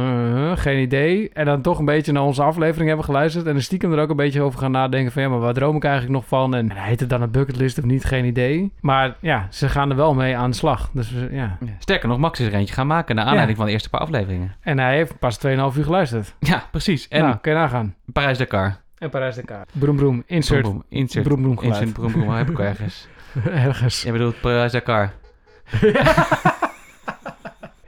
Geen 0.56 0.82
idee. 0.82 1.30
En 1.32 1.44
dan 1.44 1.62
toch 1.62 1.78
een 1.78 1.84
beetje 1.84 2.12
naar 2.12 2.22
onze 2.22 2.42
aflevering 2.42 2.86
hebben 2.88 3.04
geluisterd... 3.06 3.46
en 3.46 3.54
er 3.54 3.62
stiekem 3.62 3.92
er 3.92 3.98
ook 3.98 4.10
een 4.10 4.16
beetje 4.16 4.42
over 4.42 4.58
gaan 4.58 4.70
nadenken 4.70 5.12
van... 5.12 5.22
ja, 5.22 5.28
maar 5.28 5.38
waar 5.38 5.54
droom 5.54 5.76
ik 5.76 5.84
eigenlijk 5.84 6.14
nog 6.14 6.26
van? 6.26 6.54
En 6.54 6.72
heet 6.72 7.00
het 7.00 7.10
dan 7.10 7.22
een 7.22 7.30
bucketlist 7.30 7.78
of 7.78 7.84
niet? 7.84 8.04
Geen 8.04 8.24
idee. 8.24 8.72
Maar 8.80 9.16
ja, 9.20 9.46
ze 9.50 9.68
gaan 9.68 9.90
er 9.90 9.96
wel 9.96 10.14
mee 10.14 10.36
aan 10.36 10.50
de 10.50 10.56
slag. 10.56 10.90
Dus 10.92 11.14
eh, 11.14 11.36
ja. 11.36 11.58
Sterker 11.78 12.08
nog, 12.08 12.18
Max 12.18 12.40
is 12.40 12.46
er 12.46 12.54
eentje 12.54 12.74
gaan 12.74 12.86
maken 12.86 13.14
naar 13.14 13.24
aanleiding 13.24 13.56
van 13.56 13.66
de 13.66 13.72
eerste 13.72 13.88
paar 13.90 14.00
afleveringen. 14.00 14.54
En 14.60 14.78
hij 14.78 14.96
heeft 14.96 15.18
pas 15.18 15.38
2,5 15.46 15.50
uur 15.50 15.84
geluisterd. 15.84 16.34
Ja, 16.38 16.62
precies. 16.70 17.08
En 17.08 17.18
En 17.22 17.28
nou, 17.28 17.40
kun 17.40 17.52
je 17.52 17.58
nagaan. 17.58 17.94
Parijs-Dakar. 18.12 18.80
En 18.98 19.10
Parijs-Dakar. 19.10 19.66
Broem, 19.72 19.96
broem. 19.96 20.22
Insert. 20.26 20.60
Broem, 20.60 20.72
broem. 20.78 20.84
Insert. 21.00 21.24
Broem, 21.24 21.42
broem 21.42 21.58
geluid. 21.58 21.80
Insert, 21.80 21.92
broem, 21.98 22.12
broem. 22.12 22.30
Heb 22.30 22.50
ik 22.50 22.58
ergens. 22.70 23.08
Ergens. 23.44 24.02
Je 24.02 24.12
bedoelt 24.12 24.40
Parijs-Dakar. 24.40 25.12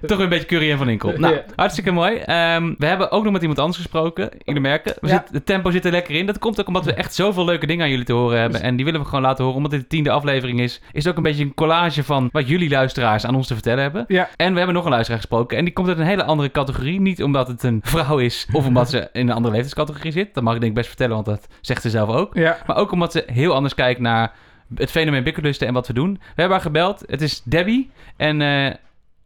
Toch 0.07 0.19
een 0.19 0.29
beetje 0.29 0.47
Curry 0.47 0.71
en 0.71 0.79
Van 0.79 0.89
Inkel. 0.89 1.13
Nou, 1.19 1.39
hartstikke 1.57 1.91
mooi. 1.91 2.17
Ehm, 2.17 2.75
we 2.79 2.87
hebben 2.87 3.11
ook 3.11 3.23
nog 3.25 3.33
met 3.33 3.41
iemand 3.41 3.59
anders 3.61 3.79
gesproken. 3.79 4.31
Jullie 4.45 4.61
merken, 4.61 4.95
we 5.01 5.09
zitten- 5.09 5.35
het 5.35 5.47
tempo 5.47 5.71
zit 5.71 5.85
er 5.85 5.91
lekker 5.91 6.15
in. 6.15 6.27
Dat 6.27 6.39
komt 6.39 6.61
ook 6.61 6.67
omdat 6.67 6.85
we 6.85 6.95
echt 6.95 7.15
zoveel 7.15 7.45
leuke 7.45 7.67
dingen 7.67 7.85
aan 7.85 7.91
jullie 7.91 8.05
te 8.05 8.13
horen 8.13 8.41
hebben. 8.41 8.63
En 8.63 8.77
die 8.77 8.85
willen 8.85 9.01
we 9.01 9.07
gewoon 9.07 9.23
laten 9.23 9.39
horen. 9.45 9.57
Omdat 9.57 9.73
dit 9.73 9.81
de 9.81 9.87
tiende 9.87 10.11
aflevering 10.11 10.61
is, 10.61 10.81
is 10.93 11.05
het 11.05 11.09
ook 11.13 11.17
een 11.17 11.23
beetje 11.23 11.45
een 11.45 11.55
collage 11.55 12.05
van 12.05 12.29
wat 12.33 12.49
jullie 12.49 12.71
luisteraars 12.71 13.27
aan 13.27 13.35
ons 13.35 13.47
te 13.47 13.55
vertellen 13.55 13.83
hebben. 13.83 14.05
Ja. 14.09 14.29
En 14.37 14.51
we 14.53 14.57
hebben 14.57 14.75
nog 14.77 14.85
een 14.85 14.91
luisteraar 14.91 15.21
gesproken. 15.21 15.59
En 15.59 15.65
die 15.65 15.73
komt 15.73 15.89
uit 15.89 15.99
een 15.99 16.05
hele 16.07 16.25
andere 16.25 16.51
categorie. 16.51 17.01
Niet 17.01 17.23
omdat 17.23 17.49
het 17.49 17.63
een 17.63 17.81
vrouw 17.85 18.19
is 18.19 18.47
of 18.53 18.67
omdat 18.67 18.91
ze 18.91 19.09
in 19.13 19.29
een 19.29 19.35
andere 19.35 19.55
leeftijdscategorie 19.55 20.13
zit. 20.13 20.35
Dat 20.35 20.43
mag 20.45 20.55
ik 20.55 20.61
denk 20.61 20.73
ik 20.73 20.79
best 20.79 20.89
vertellen, 20.89 21.15
want 21.15 21.27
dat 21.27 21.47
zegt 21.61 21.83
ze 21.83 21.91
zelf 21.91 22.09
ook. 22.09 22.35
Ja. 22.35 22.59
Maar 22.67 22.77
ook 22.77 22.93
omdat 22.93 23.13
ze 23.13 23.25
heel 23.27 23.55
anders 23.55 23.75
kijkt 23.75 24.01
naar 24.01 24.33
het 24.75 24.91
fenomeen 24.91 25.25
bukkenlusten 25.25 25.67
en 25.67 25.75
wat 25.75 25.87
we 25.87 25.93
doen. 25.93 26.13
We 26.13 26.21
hebben 26.35 26.51
haar 26.57 26.61
gebeld. 26.67 27.03
Het 27.07 27.23
is 27.23 27.43
Debbie. 27.45 27.91
En 28.17 28.41
eh, 28.43 28.75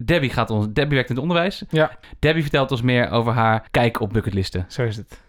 Debbie, 0.05 0.31
gaat 0.31 0.51
ons, 0.51 0.67
Debbie 0.73 0.95
werkt 0.95 1.09
in 1.09 1.15
het 1.15 1.25
onderwijs. 1.25 1.63
Ja. 1.71 1.99
Debbie 2.19 2.43
vertelt 2.43 2.71
ons 2.71 2.83
meer 2.83 3.11
over 3.11 3.33
haar 3.33 3.69
kijk 3.71 4.01
op 4.01 4.13
bucketlisten. 4.13 4.65
Zo 4.69 4.83
is 4.83 4.97
het. 4.97 5.21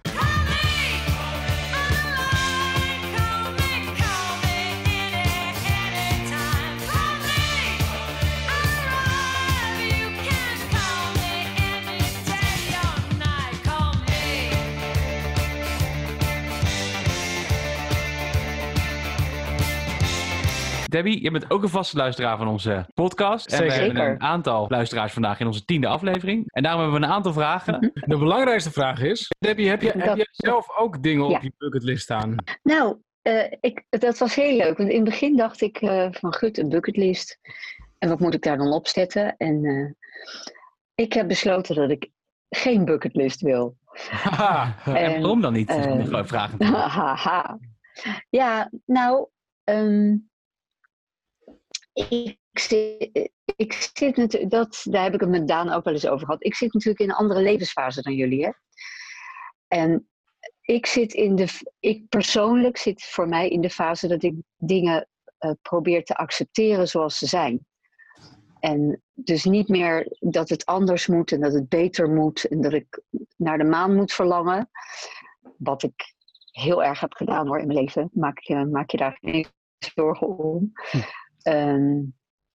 Debbie, 20.90 21.22
je 21.24 21.32
bent 21.32 21.52
ook 21.52 21.64
een 21.64 21.70
vaste 21.70 21.98
luisteraar 21.98 22.38
van 22.38 22.48
onze 22.48 22.86
podcast. 22.94 23.48
En 23.48 23.64
we 23.64 23.70
Zeker. 23.70 23.86
hebben 23.86 24.06
een 24.12 24.22
aantal 24.22 24.66
luisteraars 24.70 25.14
vandaag 25.14 25.40
in 25.40 25.46
onze 25.48 25.66
tiende 25.66 25.88
aflevering. 25.88 26.44
En 26.48 26.64
daarom 26.64 26.82
hebben 26.82 27.00
we 27.00 27.06
een 27.06 27.12
aantal 27.14 27.34
vragen. 27.34 27.92
De 27.94 28.18
belangrijkste 28.18 28.72
vraag 28.72 29.02
is, 29.02 29.28
Debbie, 29.40 29.70
heb, 29.70 29.82
je, 29.82 29.92
heb 29.92 30.16
jij 30.16 30.28
zelf 30.32 30.78
ook 30.78 31.04
dingen 31.04 31.30
Ja. 31.30 31.36
op 31.36 31.42
je 31.44 31.52
bucketlist 31.58 32.04
staan? 32.04 32.36
Nou, 32.64 32.98
eh, 33.22 33.52
ik, 33.60 33.86
dat 33.90 34.18
was 34.18 34.36
heel 34.36 34.58
leuk. 34.58 34.78
Want 34.78 34.90
in 34.90 34.96
het 34.96 35.10
begin 35.10 35.38
dacht 35.38 35.62
ik 35.62 35.78
eh, 35.78 36.08
van 36.12 36.34
gut, 36.34 36.58
een 36.58 36.70
bucketlist. 36.70 37.40
En 37.98 38.10
wat 38.10 38.20
moet 38.20 38.34
ik 38.34 38.44
daar 38.44 38.58
dan 38.58 38.74
op 38.74 38.88
zetten? 38.88 39.38
En 39.38 39.66
eh, 39.66 39.92
ik 40.96 41.14
heb 41.14 41.28
besloten 41.28 41.76
dat 41.76 41.90
ik 41.90 42.10
geen 42.50 42.86
bucketlist 42.86 43.42
wil. 43.42 43.78
Haha. 44.10 44.76
en 44.86 44.96
En, 45.14 45.22
waarom 45.22 45.42
dan 45.42 45.54
niet? 45.54 45.68
Dat 45.68 45.78
is 45.78 45.86
een 45.86 46.08
grote 46.08 46.28
vraag 46.28 46.52
natuurlijk. 46.52 46.84
Haha. 46.92 47.60
ja, 48.30 48.72
nou, 48.86 49.28
ehm, 49.64 50.16
ik, 52.08 52.60
zit, 53.94 54.16
natuurlijk, 54.16 54.50
dat, 54.50 54.82
daar 54.84 55.04
heb 55.04 55.14
ik 55.14 55.20
het 55.20 55.30
met 55.30 55.48
Daan 55.48 55.70
ook 55.70 55.84
wel 55.84 55.94
eens 55.94 56.08
over 56.08 56.26
gehad. 56.26 56.44
Ik 56.44 56.56
zit 56.56 56.74
natuurlijk 56.74 57.04
in 57.04 57.10
een 57.10 57.16
andere 57.16 57.42
levensfase 57.42 58.02
dan 58.02 58.14
jullie, 58.14 58.46
hè? 58.46 58.52
En 59.68 60.10
ik 60.62 60.86
zit 60.86 61.14
in 61.14 61.36
de, 61.36 61.48
ik 61.80 62.10
persoonlijk 62.10 62.78
zit 62.78 63.04
voor 63.04 63.28
mij 63.28 63.50
in 63.50 63.62
de 63.62 63.70
fase 63.70 64.08
dat 64.08 64.24
ik 64.24 64.36
dingen 64.58 65.08
eh, 65.38 65.52
probeer 65.62 66.04
te 66.04 66.16
accepteren 66.16 66.88
zoals 66.88 67.18
ze 67.18 67.26
zijn. 67.26 67.66
En 68.60 69.02
dus 69.14 69.44
niet 69.44 69.68
meer 69.68 70.18
dat 70.20 70.50
het 70.50 70.66
anders 70.66 71.08
moet 71.08 71.32
en 71.32 71.42
dat 71.42 71.54
het 71.54 71.70
beter 71.70 72.10
moet 72.10 72.44
en 72.44 72.62
dat 72.62 72.74
ik 72.74 73.02
naar 73.36 73.58
de 73.58 73.64
maan 73.64 73.96
moet 73.96 74.14
verlangen. 74.14 74.70
Wat 75.58 75.84
ik 75.84 76.14
heel 76.52 76.84
erg 76.84 77.00
heb 77.00 77.14
gedaan 77.14 77.48
hoor 77.48 77.60
in 77.60 77.68
mijn 77.68 77.80
leven. 77.80 78.10
Maak 78.14 78.40
je, 78.40 78.66
maak 78.66 78.90
je 78.90 78.98
daar 78.98 79.18
geen 79.22 79.46
zorgen 79.78 80.28
om. 80.38 80.72
Ehm, 81.50 82.02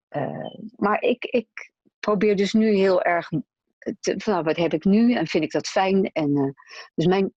eh, 0.08 0.56
maar 0.76 1.02
ik, 1.02 1.24
ik 1.24 1.72
probeer 2.00 2.36
dus 2.36 2.54
nu 2.54 2.74
heel 2.74 3.02
erg. 3.02 3.30
Te, 4.00 4.16
van, 4.18 4.34
nou, 4.34 4.46
wat 4.46 4.56
heb 4.56 4.74
ik 4.74 4.84
nu 4.84 5.14
en 5.14 5.28
vind 5.28 5.44
ik 5.44 5.52
dat 5.52 5.68
fijn? 5.68 6.12
En, 6.12 6.38
eh, 6.38 6.50
dus 6.96 7.06
mijn, 7.06 7.34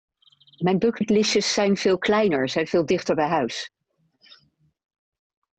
mijn 0.58 0.80
bucketlistjes 0.80 1.54
zijn 1.54 1.78
veel 1.78 1.98
kleiner, 1.98 2.50
zijn 2.50 2.68
veel 2.68 2.86
dichter 2.86 3.16
bij 3.16 3.28
huis. 3.28 3.72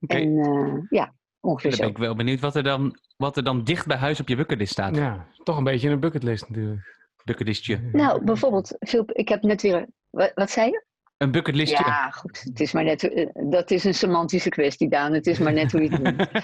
Oké, 0.01 0.17
En 0.17 0.39
eh, 0.39 0.83
ja, 0.89 1.15
ongeveer 1.41 1.71
dan 1.71 1.79
zo. 1.79 1.85
ben 1.85 1.93
ik 1.93 1.99
wel 1.99 2.15
benieuwd 2.15 2.41
wat 2.41 2.57
er, 2.57 2.63
dan, 2.63 2.99
wat 3.17 3.37
er 3.37 3.45
dan 3.45 3.65
dicht 3.65 3.87
bij 3.87 3.97
huis 3.97 4.21
op 4.21 4.29
je 4.29 4.37
bucketlist 4.37 4.73
staat. 4.73 4.97
Ja, 4.97 5.29
toch 5.43 5.57
een 5.57 5.65
beetje 5.65 5.89
een 5.91 6.01
bucketlist 6.01 6.49
natuurlijk. 6.49 6.93
Bucketlistje. 7.25 7.89
Nou, 7.93 8.25
bijvoorbeeld, 8.25 8.77
veel, 8.79 9.05
ik 9.07 9.29
heb 9.29 9.43
net 9.43 9.63
weer. 9.63 9.87
Wat, 10.11 10.33
wat 10.35 10.51
zei 10.51 10.71
je? 10.71 10.85
Een 11.17 11.31
bucketlistje. 11.31 11.85
Ja, 11.87 12.11
goed. 12.11 12.41
Het 12.43 12.61
is 12.61 12.73
maar 12.73 12.85
net, 12.85 13.09
eh, 13.09 13.29
dat 13.33 13.71
is 13.71 13.85
een 13.85 13.95
semantische 13.95 14.49
kwestie, 14.49 14.89
Daan. 14.89 15.13
Het 15.13 15.27
is 15.27 15.39
maar 15.39 15.53
net 15.53 15.73
hoe 15.73 15.83
je 15.83 15.91
het 15.91 16.03
noemt. 16.03 16.29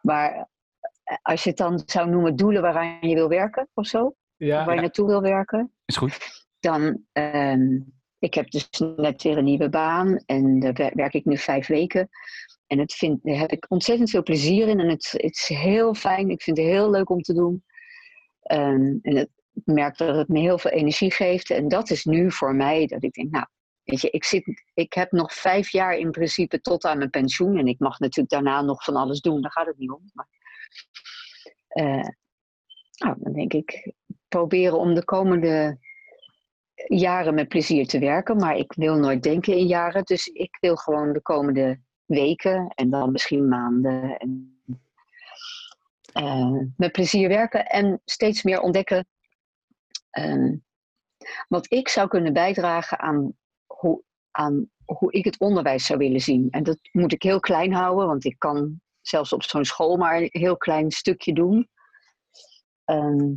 Maar 0.00 0.32
eh, 1.04 1.16
als 1.22 1.42
je 1.42 1.48
het 1.48 1.58
dan 1.58 1.82
zou 1.86 2.10
noemen 2.10 2.36
doelen 2.36 2.62
waaraan 2.62 3.08
je 3.08 3.14
wil 3.14 3.28
werken 3.28 3.68
of 3.74 3.86
zo, 3.86 4.04
of 4.04 4.14
waar 4.38 4.74
je 4.74 4.80
naartoe 4.80 5.06
wil 5.06 5.20
werken, 5.22 5.72
Is 5.84 5.96
goed. 5.96 6.18
dan. 6.60 7.02
ehm, 7.12 7.78
ik 8.18 8.34
heb 8.34 8.50
dus 8.50 8.68
net 8.96 9.22
weer 9.22 9.38
een 9.38 9.44
nieuwe 9.44 9.68
baan 9.68 10.22
en 10.26 10.60
daar 10.60 10.72
wer- 10.72 10.94
werk 10.94 11.14
ik 11.14 11.24
nu 11.24 11.36
vijf 11.38 11.66
weken. 11.66 12.08
En 12.66 12.78
het 12.78 12.92
vind, 12.94 13.18
daar 13.22 13.38
heb 13.38 13.50
ik 13.52 13.66
ontzettend 13.68 14.10
veel 14.10 14.22
plezier 14.22 14.68
in 14.68 14.80
en 14.80 14.88
het, 14.88 15.10
het 15.12 15.34
is 15.36 15.48
heel 15.48 15.94
fijn. 15.94 16.30
Ik 16.30 16.42
vind 16.42 16.56
het 16.56 16.66
heel 16.66 16.90
leuk 16.90 17.10
om 17.10 17.20
te 17.20 17.34
doen. 17.34 17.64
Ehm, 18.42 18.96
en 19.02 19.16
het, 19.16 19.28
ik 19.54 19.62
merk 19.64 19.96
dat 19.96 20.16
het 20.16 20.28
me 20.28 20.38
heel 20.40 20.58
veel 20.58 20.70
energie 20.70 21.12
geeft. 21.12 21.50
En 21.50 21.68
dat 21.68 21.90
is 21.90 22.04
nu 22.04 22.32
voor 22.32 22.54
mij 22.54 22.86
dat 22.86 23.02
ik 23.02 23.12
denk, 23.12 23.30
nou, 23.30 23.46
ik, 23.88 24.24
zit, 24.24 24.64
ik 24.74 24.92
heb 24.92 25.12
nog 25.12 25.34
vijf 25.34 25.70
jaar 25.70 25.96
in 25.96 26.10
principe 26.10 26.60
tot 26.60 26.84
aan 26.84 26.98
mijn 26.98 27.10
pensioen. 27.10 27.56
En 27.56 27.66
ik 27.66 27.78
mag 27.78 27.98
natuurlijk 27.98 28.30
daarna 28.30 28.62
nog 28.62 28.84
van 28.84 28.96
alles 28.96 29.20
doen, 29.20 29.40
daar 29.42 29.52
gaat 29.52 29.66
het 29.66 29.78
niet 29.78 29.90
om. 29.90 30.10
Maar, 30.12 30.28
eh, 31.68 32.08
nou, 32.98 33.16
dan 33.18 33.32
denk 33.32 33.52
ik, 33.52 33.92
proberen 34.28 34.78
om 34.78 34.94
de 34.94 35.04
komende 35.04 35.78
jaren 36.86 37.34
met 37.34 37.48
plezier 37.48 37.86
te 37.86 37.98
werken. 37.98 38.36
Maar 38.36 38.56
ik 38.56 38.72
wil 38.72 38.96
nooit 38.96 39.22
denken 39.22 39.56
in 39.56 39.66
jaren. 39.66 40.04
Dus 40.04 40.26
ik 40.26 40.56
wil 40.60 40.76
gewoon 40.76 41.12
de 41.12 41.22
komende 41.22 41.80
weken 42.04 42.72
en 42.74 42.90
dan 42.90 43.12
misschien 43.12 43.48
maanden 43.48 44.16
en, 44.16 44.62
eh, 46.12 46.60
met 46.76 46.92
plezier 46.92 47.28
werken. 47.28 47.66
En 47.66 48.00
steeds 48.04 48.42
meer 48.42 48.60
ontdekken 48.60 49.06
ehm, 50.10 50.56
wat 51.48 51.72
ik 51.72 51.88
zou 51.88 52.08
kunnen 52.08 52.32
bijdragen 52.32 52.98
aan 52.98 53.36
hoe, 53.80 54.02
aan 54.30 54.70
hoe 54.84 55.12
ik 55.12 55.24
het 55.24 55.38
onderwijs 55.40 55.86
zou 55.86 55.98
willen 55.98 56.20
zien. 56.20 56.50
En 56.50 56.62
dat 56.62 56.78
moet 56.92 57.12
ik 57.12 57.22
heel 57.22 57.40
klein 57.40 57.72
houden, 57.72 58.06
want 58.06 58.24
ik 58.24 58.38
kan 58.38 58.80
zelfs 59.00 59.32
op 59.32 59.42
zo'n 59.42 59.64
school 59.64 59.96
maar 59.96 60.16
een 60.16 60.28
heel 60.32 60.56
klein 60.56 60.90
stukje 60.90 61.32
doen. 61.34 61.68
Ehm, 62.84 63.32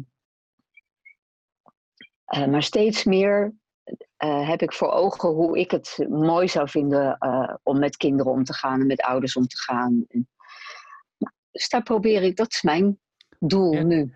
eh, 2.26 2.46
maar 2.48 2.64
steeds 2.64 3.04
meer 3.04 3.54
eh, 4.18 4.48
heb 4.50 4.62
ik 4.62 4.74
voor 4.74 4.92
ogen 4.92 5.30
hoe 5.30 5.60
ik 5.60 5.72
het 5.72 6.06
mooi 6.10 6.48
zou 6.48 6.70
vinden 6.70 7.18
eh, 7.18 7.54
om 7.64 7.80
met 7.80 7.98
kinderen 7.98 8.32
om 8.32 8.44
te 8.44 8.54
gaan 8.54 8.80
en 8.82 8.88
met 8.88 9.02
ouders 9.02 9.36
om 9.36 9.48
te 9.48 9.58
gaan. 9.58 10.06
Dus 11.52 11.70
daar 11.70 11.84
probeer 11.84 12.24
ik, 12.24 12.36
dat 12.36 12.52
is 12.52 12.62
mijn 12.62 13.00
doel 13.40 13.74
Ja. 13.74 13.84
nu. 13.84 14.14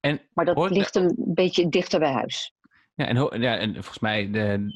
En 0.00 0.20
Maar 0.32 0.44
dat 0.44 0.56
hoort- 0.56 0.70
ligt 0.72 0.94
een 0.94 1.14
beetje 1.16 1.68
dichter 1.68 1.98
bij 1.98 2.12
huis. 2.12 2.54
Ja, 2.94 3.06
en, 3.06 3.40
ja, 3.40 3.56
en 3.58 3.72
volgens 3.74 3.98
mij, 3.98 4.30
de, 4.30 4.66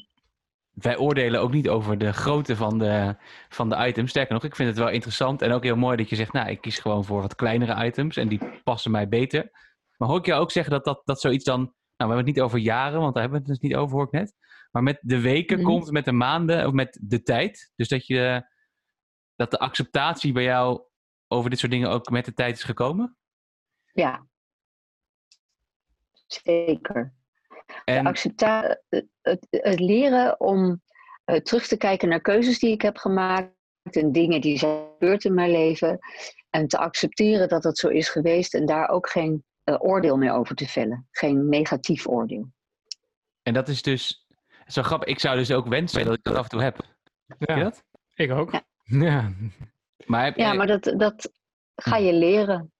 wij 0.73 0.97
oordelen 0.97 1.41
ook 1.41 1.51
niet 1.51 1.69
over 1.69 1.97
de 1.97 2.13
grootte 2.13 2.55
van 2.55 2.77
de, 2.79 3.15
van 3.49 3.69
de 3.69 3.87
items. 3.87 4.09
Sterker 4.09 4.33
nog, 4.33 4.43
ik 4.43 4.55
vind 4.55 4.69
het 4.69 4.77
wel 4.77 4.89
interessant 4.89 5.41
en 5.41 5.51
ook 5.51 5.63
heel 5.63 5.75
mooi 5.75 5.97
dat 5.97 6.09
je 6.09 6.15
zegt, 6.15 6.33
nou, 6.33 6.49
ik 6.49 6.61
kies 6.61 6.79
gewoon 6.79 7.05
voor 7.05 7.21
wat 7.21 7.35
kleinere 7.35 7.85
items 7.85 8.17
en 8.17 8.27
die 8.27 8.61
passen 8.63 8.91
mij 8.91 9.07
beter. 9.07 9.51
Maar 9.97 10.07
hoor 10.09 10.17
ik 10.17 10.25
jou 10.25 10.41
ook 10.41 10.51
zeggen 10.51 10.71
dat, 10.73 10.85
dat, 10.85 11.01
dat 11.05 11.21
zoiets 11.21 11.43
dan, 11.43 11.59
nou, 11.59 11.71
we 11.97 12.05
hebben 12.05 12.17
het 12.17 12.25
niet 12.25 12.41
over 12.41 12.59
jaren, 12.59 12.99
want 12.99 13.13
daar 13.13 13.23
hebben 13.23 13.41
we 13.41 13.49
het 13.49 13.59
dus 13.59 13.69
niet 13.69 13.77
over, 13.77 13.95
hoor 13.95 14.05
ik 14.05 14.11
net. 14.11 14.33
Maar 14.71 14.83
met 14.83 14.99
de 15.01 15.21
weken 15.21 15.57
Mhm. 15.57 15.67
komt, 15.67 15.91
met 15.91 16.05
de 16.05 16.11
maanden, 16.11 16.67
of 16.67 16.73
met 16.73 16.99
de 17.01 17.23
tijd. 17.23 17.71
Dus 17.75 17.87
dat 17.87 18.07
je, 18.07 18.47
dat 19.35 19.51
de 19.51 19.59
acceptatie 19.59 20.31
bij 20.31 20.43
jou 20.43 20.81
over 21.27 21.49
dit 21.49 21.59
soort 21.59 21.71
dingen 21.71 21.89
ook 21.89 22.09
met 22.09 22.25
de 22.25 22.33
tijd 22.33 22.57
is 22.57 22.63
gekomen. 22.63 23.17
Ja. 23.93 24.25
Zeker. 26.25 27.13
En, 27.85 28.05
Accepta 28.05 28.77
het, 28.89 29.05
het, 29.21 29.47
het 29.49 29.79
leren 29.79 30.39
om 30.39 30.81
eh, 31.25 31.35
terug 31.35 31.67
te 31.67 31.77
kijken 31.77 32.09
naar 32.09 32.21
keuzes 32.21 32.59
die 32.59 32.71
ik 32.71 32.81
heb 32.81 32.97
gemaakt 32.97 33.51
en 33.91 34.11
dingen 34.11 34.41
die 34.41 34.57
zijn 34.57 34.85
gebeurd 34.91 35.23
in 35.23 35.33
mijn 35.33 35.51
leven. 35.51 35.99
En 36.49 36.67
te 36.67 36.77
accepteren 36.77 37.49
dat 37.49 37.63
dat 37.63 37.77
zo 37.77 37.87
is 37.87 38.09
geweest 38.09 38.53
en 38.53 38.65
daar 38.65 38.89
ook 38.89 39.09
geen 39.09 39.43
eh, 39.63 39.75
oordeel 39.79 40.17
meer 40.17 40.33
over 40.33 40.55
te 40.55 40.67
vellen. 40.67 41.07
Geen 41.11 41.49
negatief 41.49 42.07
oordeel. 42.07 42.51
en 43.43 43.53
dat 43.53 43.67
is 43.67 43.81
dus, 43.81 44.27
zo 44.67 44.81
grappig, 44.81 45.07
ik 45.07 45.19
zou 45.19 45.37
dus 45.37 45.51
ook 45.51 45.67
wensen 45.67 46.05
dat 46.05 46.13
ik 46.13 46.23
dat 46.23 46.35
af 46.35 46.43
en 46.43 46.49
toe 46.49 46.61
heb. 46.61 46.77
Heb 47.27 47.49
je 47.49 47.55
ja 47.55 47.63
dat? 47.63 47.83
ik 48.15 48.31
ook. 48.31 48.51
Ja. 48.51 48.61
Ja. 48.85 49.31
Maar 50.05 50.23
heb 50.23 50.37
Ja, 50.37 50.53
maar 50.53 50.67
dat, 50.67 50.93
dat 50.97 51.31
ga 51.75 51.97
je 51.97 52.13
leren. 52.13 52.71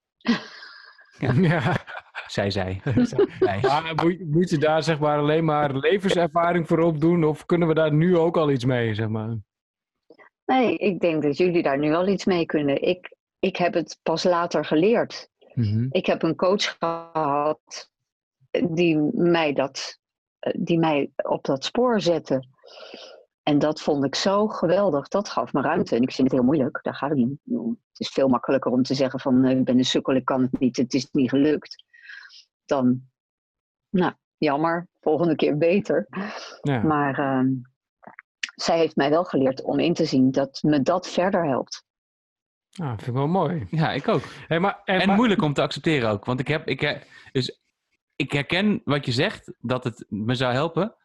ja. 1.42 1.83
Zij 2.34 2.52
zij. 2.52 2.82
Maar 3.62 3.94
moet, 3.96 4.20
moet 4.26 4.50
je 4.50 4.58
daar 4.58 4.84
zeg 4.84 5.00
maar 5.00 5.18
alleen 5.18 5.46
maar 5.46 5.76
levenservaring 5.76 6.68
voor 6.68 6.80
opdoen? 6.80 7.24
Of 7.24 7.46
kunnen 7.46 7.68
we 7.68 7.74
daar 7.74 7.94
nu 7.94 8.18
ook 8.18 8.38
al 8.38 8.52
iets 8.52 8.66
mee, 8.66 8.94
zeg 8.94 9.08
maar? 9.08 9.38
Nee, 10.46 10.78
ik 10.78 11.00
denk 11.00 11.24
dat 11.24 11.38
jullie 11.38 11.64
daar 11.64 11.80
nu 11.80 11.94
al 11.94 12.08
iets 12.08 12.26
mee 12.26 12.46
kunnen. 12.46 12.82
Ik, 12.82 13.16
ik 13.40 13.58
heb 13.58 13.74
het 13.74 14.00
pas 14.04 14.24
later 14.24 14.66
geleerd. 14.66 15.30
Mhm. 15.54 15.88
Ik 15.90 16.06
heb 16.06 16.24
een 16.24 16.36
coach 16.36 16.78
gehad 16.80 17.92
die 18.70 18.98
mij, 19.14 19.54
dat, 19.54 20.00
die 20.56 20.80
mij 20.80 21.12
op 21.16 21.46
dat 21.46 21.64
spoor 21.64 22.02
zette. 22.02 22.44
En 23.44 23.60
dat 23.60 23.82
vond 23.82 24.06
ik 24.06 24.16
zo 24.16 24.48
geweldig. 24.48 25.08
Dat 25.08 25.30
gaf 25.30 25.54
me 25.54 25.62
ruimte. 25.62 25.96
En 25.96 26.02
ik 26.02 26.12
vind 26.12 26.28
het 26.28 26.38
heel 26.38 26.48
moeilijk. 26.48 26.80
Daar 26.82 26.96
gaat 26.96 27.10
het 27.10 27.18
niet 27.18 27.40
om. 27.46 27.82
Het 27.90 28.00
is 28.00 28.10
veel 28.10 28.28
makkelijker 28.28 28.72
om 28.72 28.84
te 28.84 28.94
zeggen 28.94 29.20
van 29.20 29.44
eh, 29.44 29.58
ik 29.58 29.64
ben 29.64 29.78
een 29.78 29.86
sukkel, 29.86 30.16
ik 30.16 30.26
kan 30.26 30.42
het 30.42 30.60
niet, 30.60 30.78
het 30.78 30.94
is 30.94 31.08
niet 31.12 31.30
gelukt. 31.30 31.84
Dan, 32.66 33.02
nou, 33.90 34.14
jammer, 34.38 34.88
volgende 35.02 35.36
keer 35.36 35.58
beter. 35.58 36.08
Ja. 36.62 36.82
Maar 36.82 37.20
ehm, 37.20 37.50
zij 38.56 38.78
heeft 38.78 38.96
mij 38.96 39.10
wel 39.10 39.24
geleerd 39.24 39.62
om 39.62 39.80
in 39.80 39.94
te 39.94 40.06
zien 40.06 40.32
dat 40.32 40.60
me 40.62 40.82
dat 40.82 41.08
verder 41.10 41.46
helpt. 41.46 41.84
Ah, 42.74 42.88
vind 42.90 43.08
ik 43.08 43.14
wel 43.14 43.28
mooi. 43.28 43.68
Ja, 43.70 43.92
ik 43.92 44.08
ook. 44.08 44.22
Hey, 44.48 44.60
maar, 44.60 44.82
en, 44.84 45.00
En 45.02 45.08
maar- 45.08 45.16
moeilijk 45.16 45.42
om 45.42 45.54
te 45.54 45.62
accepteren 45.62 46.10
ook. 46.10 46.26
Want 46.26 46.40
ik 46.40 46.48
heb, 46.48 46.68
ik, 46.68 47.08
dus 47.32 47.62
ik 48.16 48.32
herken 48.32 48.82
wat 48.84 49.06
je 49.06 49.12
zegt, 49.12 49.54
dat 49.60 49.84
het 49.84 50.06
me 50.10 50.36
zou 50.36 50.54
helpen. 50.54 50.96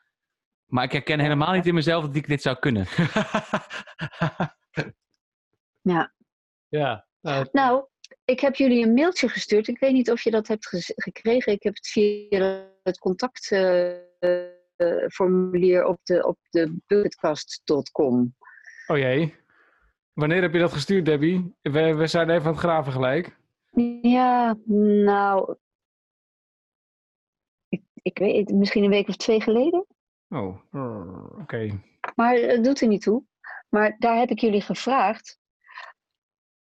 Maar 0.67 0.85
ik 0.85 0.93
herken 0.93 1.21
helemaal 1.21 1.53
niet 1.53 1.67
in 1.67 1.75
mezelf 1.75 2.05
dat 2.05 2.17
ik 2.17 2.27
dit 2.27 2.43
zou 2.43 2.59
kunnen. 2.59 2.87
Ja. 5.81 6.13
ja. 6.69 7.07
Nou, 7.53 7.87
ik 8.29 8.41
heb 8.41 8.55
jullie 8.55 8.87
een 8.87 8.95
mailtje 8.95 9.29
gestuurd. 9.29 9.68
Ik 9.68 9.79
weet 9.79 9.93
niet 9.93 10.11
of 10.11 10.22
je 10.22 10.31
dat 10.31 10.49
hebt 10.49 10.93
gekregen. 10.97 11.53
Ik 11.53 11.62
heb 11.62 11.74
het 11.74 11.87
via 11.87 12.66
het 12.83 12.99
contactformulier 12.99 15.85
op 15.85 15.99
de, 16.03 16.26
op 16.26 16.39
de 16.51 16.76
bucketkast.com. 16.87 18.35
oh 18.87 18.97
jee. 18.97 19.35
Wanneer 20.12 20.43
heb 20.43 20.53
je 20.53 20.59
dat 20.59 20.72
gestuurd, 20.72 21.05
Debbie? 21.05 21.55
We, 21.62 21.95
we 21.95 22.07
zijn 22.07 22.31
even 22.31 22.47
aan 22.47 22.53
het 22.53 22.61
graven 22.61 22.93
gelijk. 22.93 23.37
Ja, 24.03 24.57
nou. 25.05 25.57
Ik, 27.68 27.83
ik 27.95 28.18
weet 28.18 28.49
het, 28.49 28.57
misschien 28.57 28.85
een 28.85 28.91
week 28.91 29.09
of 29.09 29.16
twee 29.16 29.41
geleden. 29.41 29.87
Oh, 30.29 30.59
oké. 31.41 31.81
Maar 32.14 32.35
het 32.35 32.64
doet 32.64 32.81
er 32.81 32.89
niet 32.89 33.03
toe. 33.03 33.22
Maar 33.68 33.97
daar 33.99 34.18
heb 34.18 34.31
ik 34.31 34.39
jullie 34.39 34.62
gevraagd 34.62 35.39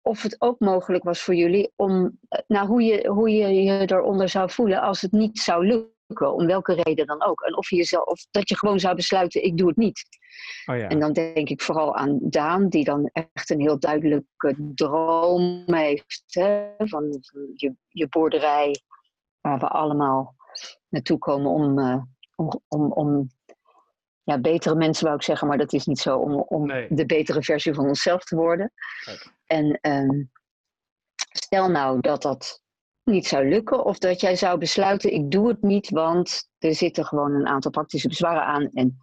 of 0.07 0.23
het 0.23 0.41
ook 0.41 0.61
mogelijk 0.61 1.05
was 1.05 1.23
voor 1.23 1.35
jullie 1.35 1.73
om, 1.77 2.19
eh, 2.29 2.41
nou, 2.47 2.67
hoe 2.67 2.83
je, 2.83 3.09
hoe 3.09 3.31
je 3.31 3.63
je 3.63 3.91
eronder 3.91 4.29
zou 4.29 4.51
voelen 4.51 4.81
als 4.81 5.01
het 5.01 5.13
niet 5.13 5.39
zou 5.39 5.67
lukken, 5.67 6.35
om 6.35 6.47
welke 6.47 6.75
reden 6.75 7.07
dan 7.07 7.25
ook. 7.25 7.41
En 7.41 7.57
of, 7.57 7.71
je 7.71 7.77
jezelf, 7.77 8.05
of 8.05 8.27
dat 8.31 8.49
je 8.49 8.57
gewoon 8.57 8.81
zou 8.81 8.95
besluiten, 8.95 9.45
ik 9.45 9.57
doe 9.57 9.69
het 9.69 9.77
niet. 9.77 10.05
Oh 10.67 10.77
ja. 10.77 10.89
En 10.89 11.01
dan 11.01 11.13
denk 11.13 11.49
ik 11.49 11.63
vooral 11.63 11.95
aan 11.95 12.19
Daan, 12.23 12.69
die 12.69 12.85
dan 12.85 13.11
echt 13.13 13.51
een 13.51 13.61
heel 13.61 13.79
duidelijke 13.79 14.73
droom 14.75 15.63
heeft 15.67 16.25
hè, 16.27 16.69
van, 16.77 17.21
je, 17.55 17.75
je 17.89 18.09
boerderij, 18.09 18.81
waar 19.41 19.59
we 19.59 19.69
allemaal 19.69 20.35
naartoe 20.89 21.19
komen 21.19 21.51
om, 21.51 21.79
eh, 21.79 22.03
om, 22.37 22.61
om, 22.69 22.93
om 22.93 23.29
ja, 24.27 24.39
betere 24.39 24.75
mensen 24.75 25.05
wou 25.05 25.17
ik 25.17 25.23
zeggen, 25.23 25.49
maar 25.49 25.59
dat 25.59 25.73
is 25.73 25.87
niet 25.87 25.99
zo, 25.99 26.19
om, 26.19 26.35
om 26.35 26.67
Nee. 26.67 26.87
de 26.91 27.07
betere 27.07 27.43
versie 27.43 27.75
van 27.75 27.87
onszelf 27.87 28.25
te 28.25 28.37
worden. 28.37 28.73
En 29.47 29.79
ehm, 29.81 30.23
stel 31.33 31.71
nou 31.71 32.01
dat 32.01 32.23
dat 32.23 32.63
niet 33.05 33.27
zou 33.27 33.49
lukken, 33.49 33.85
of 33.85 33.99
dat 33.99 34.21
jij 34.21 34.37
zou 34.37 34.59
besluiten, 34.59 35.13
ik 35.13 35.31
doe 35.31 35.49
het 35.49 35.63
niet, 35.63 35.91
want 35.91 36.49
er 36.59 36.75
zitten 36.75 37.05
gewoon 37.05 37.35
een 37.35 37.47
aantal 37.47 37.71
praktische 37.71 38.09
bezwaren 38.09 38.45
aan. 38.45 38.69
En 38.73 38.99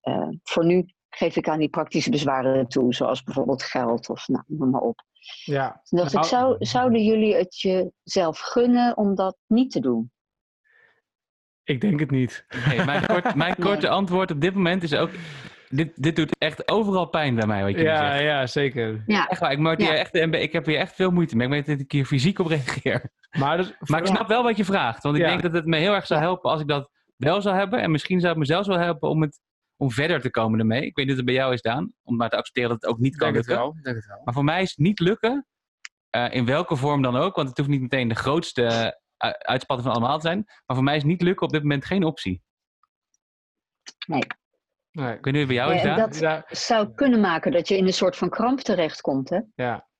eh, 0.00 0.28
voor 0.42 0.64
nu 0.64 0.84
geef 1.08 1.36
ik 1.36 1.48
aan 1.48 1.58
die 1.58 1.68
praktische 1.68 2.10
bezwaren 2.10 2.66
toe, 2.68 2.94
zoals 2.94 3.22
bijvoorbeeld 3.22 3.62
geld 3.62 4.08
of 4.08 4.28
nou, 4.28 4.44
noem 4.46 4.70
maar 4.70 4.80
op. 4.80 5.02
ja. 5.44 5.80
Toen 5.84 5.98
dacht 5.98 6.12
Nou, 6.12 6.24
ik, 6.24 6.30
zou, 6.30 6.56
zouden 6.58 7.04
jullie 7.04 7.34
het 7.34 7.60
jezelf 7.60 8.38
gunnen 8.38 8.96
om 8.96 9.14
dat 9.14 9.36
niet 9.46 9.70
te 9.70 9.80
doen? 9.80 10.10
Ik 11.64 11.80
denk 11.80 12.00
het 12.00 12.10
niet. 12.10 12.44
Nee, 12.68 12.84
mijn, 12.84 13.06
kort, 13.12 13.34
mijn 13.34 13.54
korte 13.60 13.88
antwoord 13.88 14.30
op 14.30 14.40
dit 14.40 14.54
moment 14.54 14.82
is 14.82 14.94
ook... 14.94 15.10
Dit, 15.68 16.02
dit 16.02 16.16
doet 16.16 16.36
echt 16.38 16.68
overal 16.70 17.06
pijn 17.08 17.34
bij 17.34 17.46
mij, 17.46 17.62
wat 17.62 17.72
je 17.72 17.82
Ja, 17.82 18.10
zegt. 18.12 18.22
ja, 18.22 18.46
zeker. 18.46 19.02
Ja, 19.06 19.26
Echt 19.26 19.40
waar, 19.40 19.52
ik, 19.52 19.58
moet 19.58 19.82
Ja. 19.82 19.94
echt, 19.94 20.14
ik 20.14 20.52
heb 20.52 20.66
hier 20.66 20.78
echt 20.78 20.94
veel 20.94 21.10
moeite 21.10 21.36
mee. 21.36 21.46
Ik 21.46 21.52
weet 21.52 21.66
dat 21.66 21.78
ik 21.80 21.92
hier 21.92 22.04
fysiek 22.04 22.38
op 22.38 22.46
reageer. 22.46 23.10
Maar, 23.30 23.56
dus, 23.56 23.74
Maar 23.86 24.00
ik 24.00 24.06
snap 24.06 24.28
wel 24.28 24.42
wat 24.42 24.56
je 24.56 24.64
vraagt. 24.64 25.02
Want 25.02 25.16
ik 25.16 25.22
Ja. 25.22 25.28
denk 25.28 25.42
dat 25.42 25.52
het 25.52 25.66
me 25.66 25.76
heel 25.76 25.94
erg 25.94 26.06
zou 26.06 26.20
helpen 26.20 26.50
als 26.50 26.60
ik 26.60 26.68
dat 26.68 26.90
wel 27.16 27.40
zou 27.42 27.56
hebben. 27.56 27.80
En 27.80 27.90
misschien 27.90 28.18
zou 28.20 28.30
het 28.30 28.38
me 28.40 28.46
zelfs 28.46 28.68
wel 28.68 28.78
helpen 28.78 29.08
om, 29.08 29.22
het, 29.22 29.40
om 29.76 29.90
verder 29.90 30.20
te 30.20 30.30
komen 30.30 30.58
ermee. 30.58 30.84
Ik 30.86 30.96
weet 30.96 31.04
niet 31.04 31.10
of 31.14 31.16
het 31.16 31.26
bij 31.26 31.34
jou 31.34 31.52
is, 31.52 31.62
Daan. 31.62 31.92
Om 32.02 32.16
maar 32.16 32.28
te 32.30 32.36
accepteren 32.36 32.68
dat 32.70 32.80
het 32.80 32.90
ook 32.90 32.98
niet 32.98 33.16
kan 33.16 33.32
denk 33.32 33.46
het 33.46 33.54
wel. 33.56 33.74
ik 33.78 33.84
denk 33.84 33.96
het 33.96 34.06
wel. 34.06 34.20
Maar 34.24 34.34
voor 34.34 34.44
mij 34.44 34.62
is 34.62 34.68
het 34.70 34.78
niet 34.78 35.00
lukken. 35.00 35.46
eh, 36.10 36.26
in 36.30 36.44
welke 36.46 36.76
vorm 36.76 37.02
dan 37.02 37.16
ook. 37.16 37.36
Want 37.36 37.48
het 37.48 37.56
hoeft 37.58 37.70
niet 37.70 37.80
meteen 37.80 38.08
de 38.08 38.14
grootste 38.14 39.00
uitspatting 39.38 39.88
van 39.88 39.96
allemaal 39.96 40.18
te 40.18 40.26
zijn. 40.26 40.44
Maar 40.66 40.76
voor 40.76 40.84
mij 40.84 40.96
is 40.96 41.04
niet 41.04 41.22
lukken 41.22 41.46
op 41.46 41.52
dit 41.52 41.62
moment 41.62 41.84
geen 41.84 42.04
optie. 42.04 42.42
Nee. 44.06 44.22
Ik 44.92 45.24
weet 45.24 45.24
niet 45.24 45.24
hoe 45.24 45.38
het 45.38 45.46
bij 45.46 45.56
jou 45.56 45.74
Ja, 45.74 45.82
Daan. 45.82 45.98
dat- 45.98 46.18
Ja, 46.18 46.44
zou 46.48 46.94
kunnen 46.94 47.20
maken 47.20 47.52
dat 47.52 47.68
je 47.68 47.76
in 47.76 47.86
een 47.86 47.92
soort 47.92 48.16
van 48.16 48.28
kramp 48.30 48.60
terechtkomt, 48.60 49.28
hè? 49.30 49.40
ja. 49.54 49.90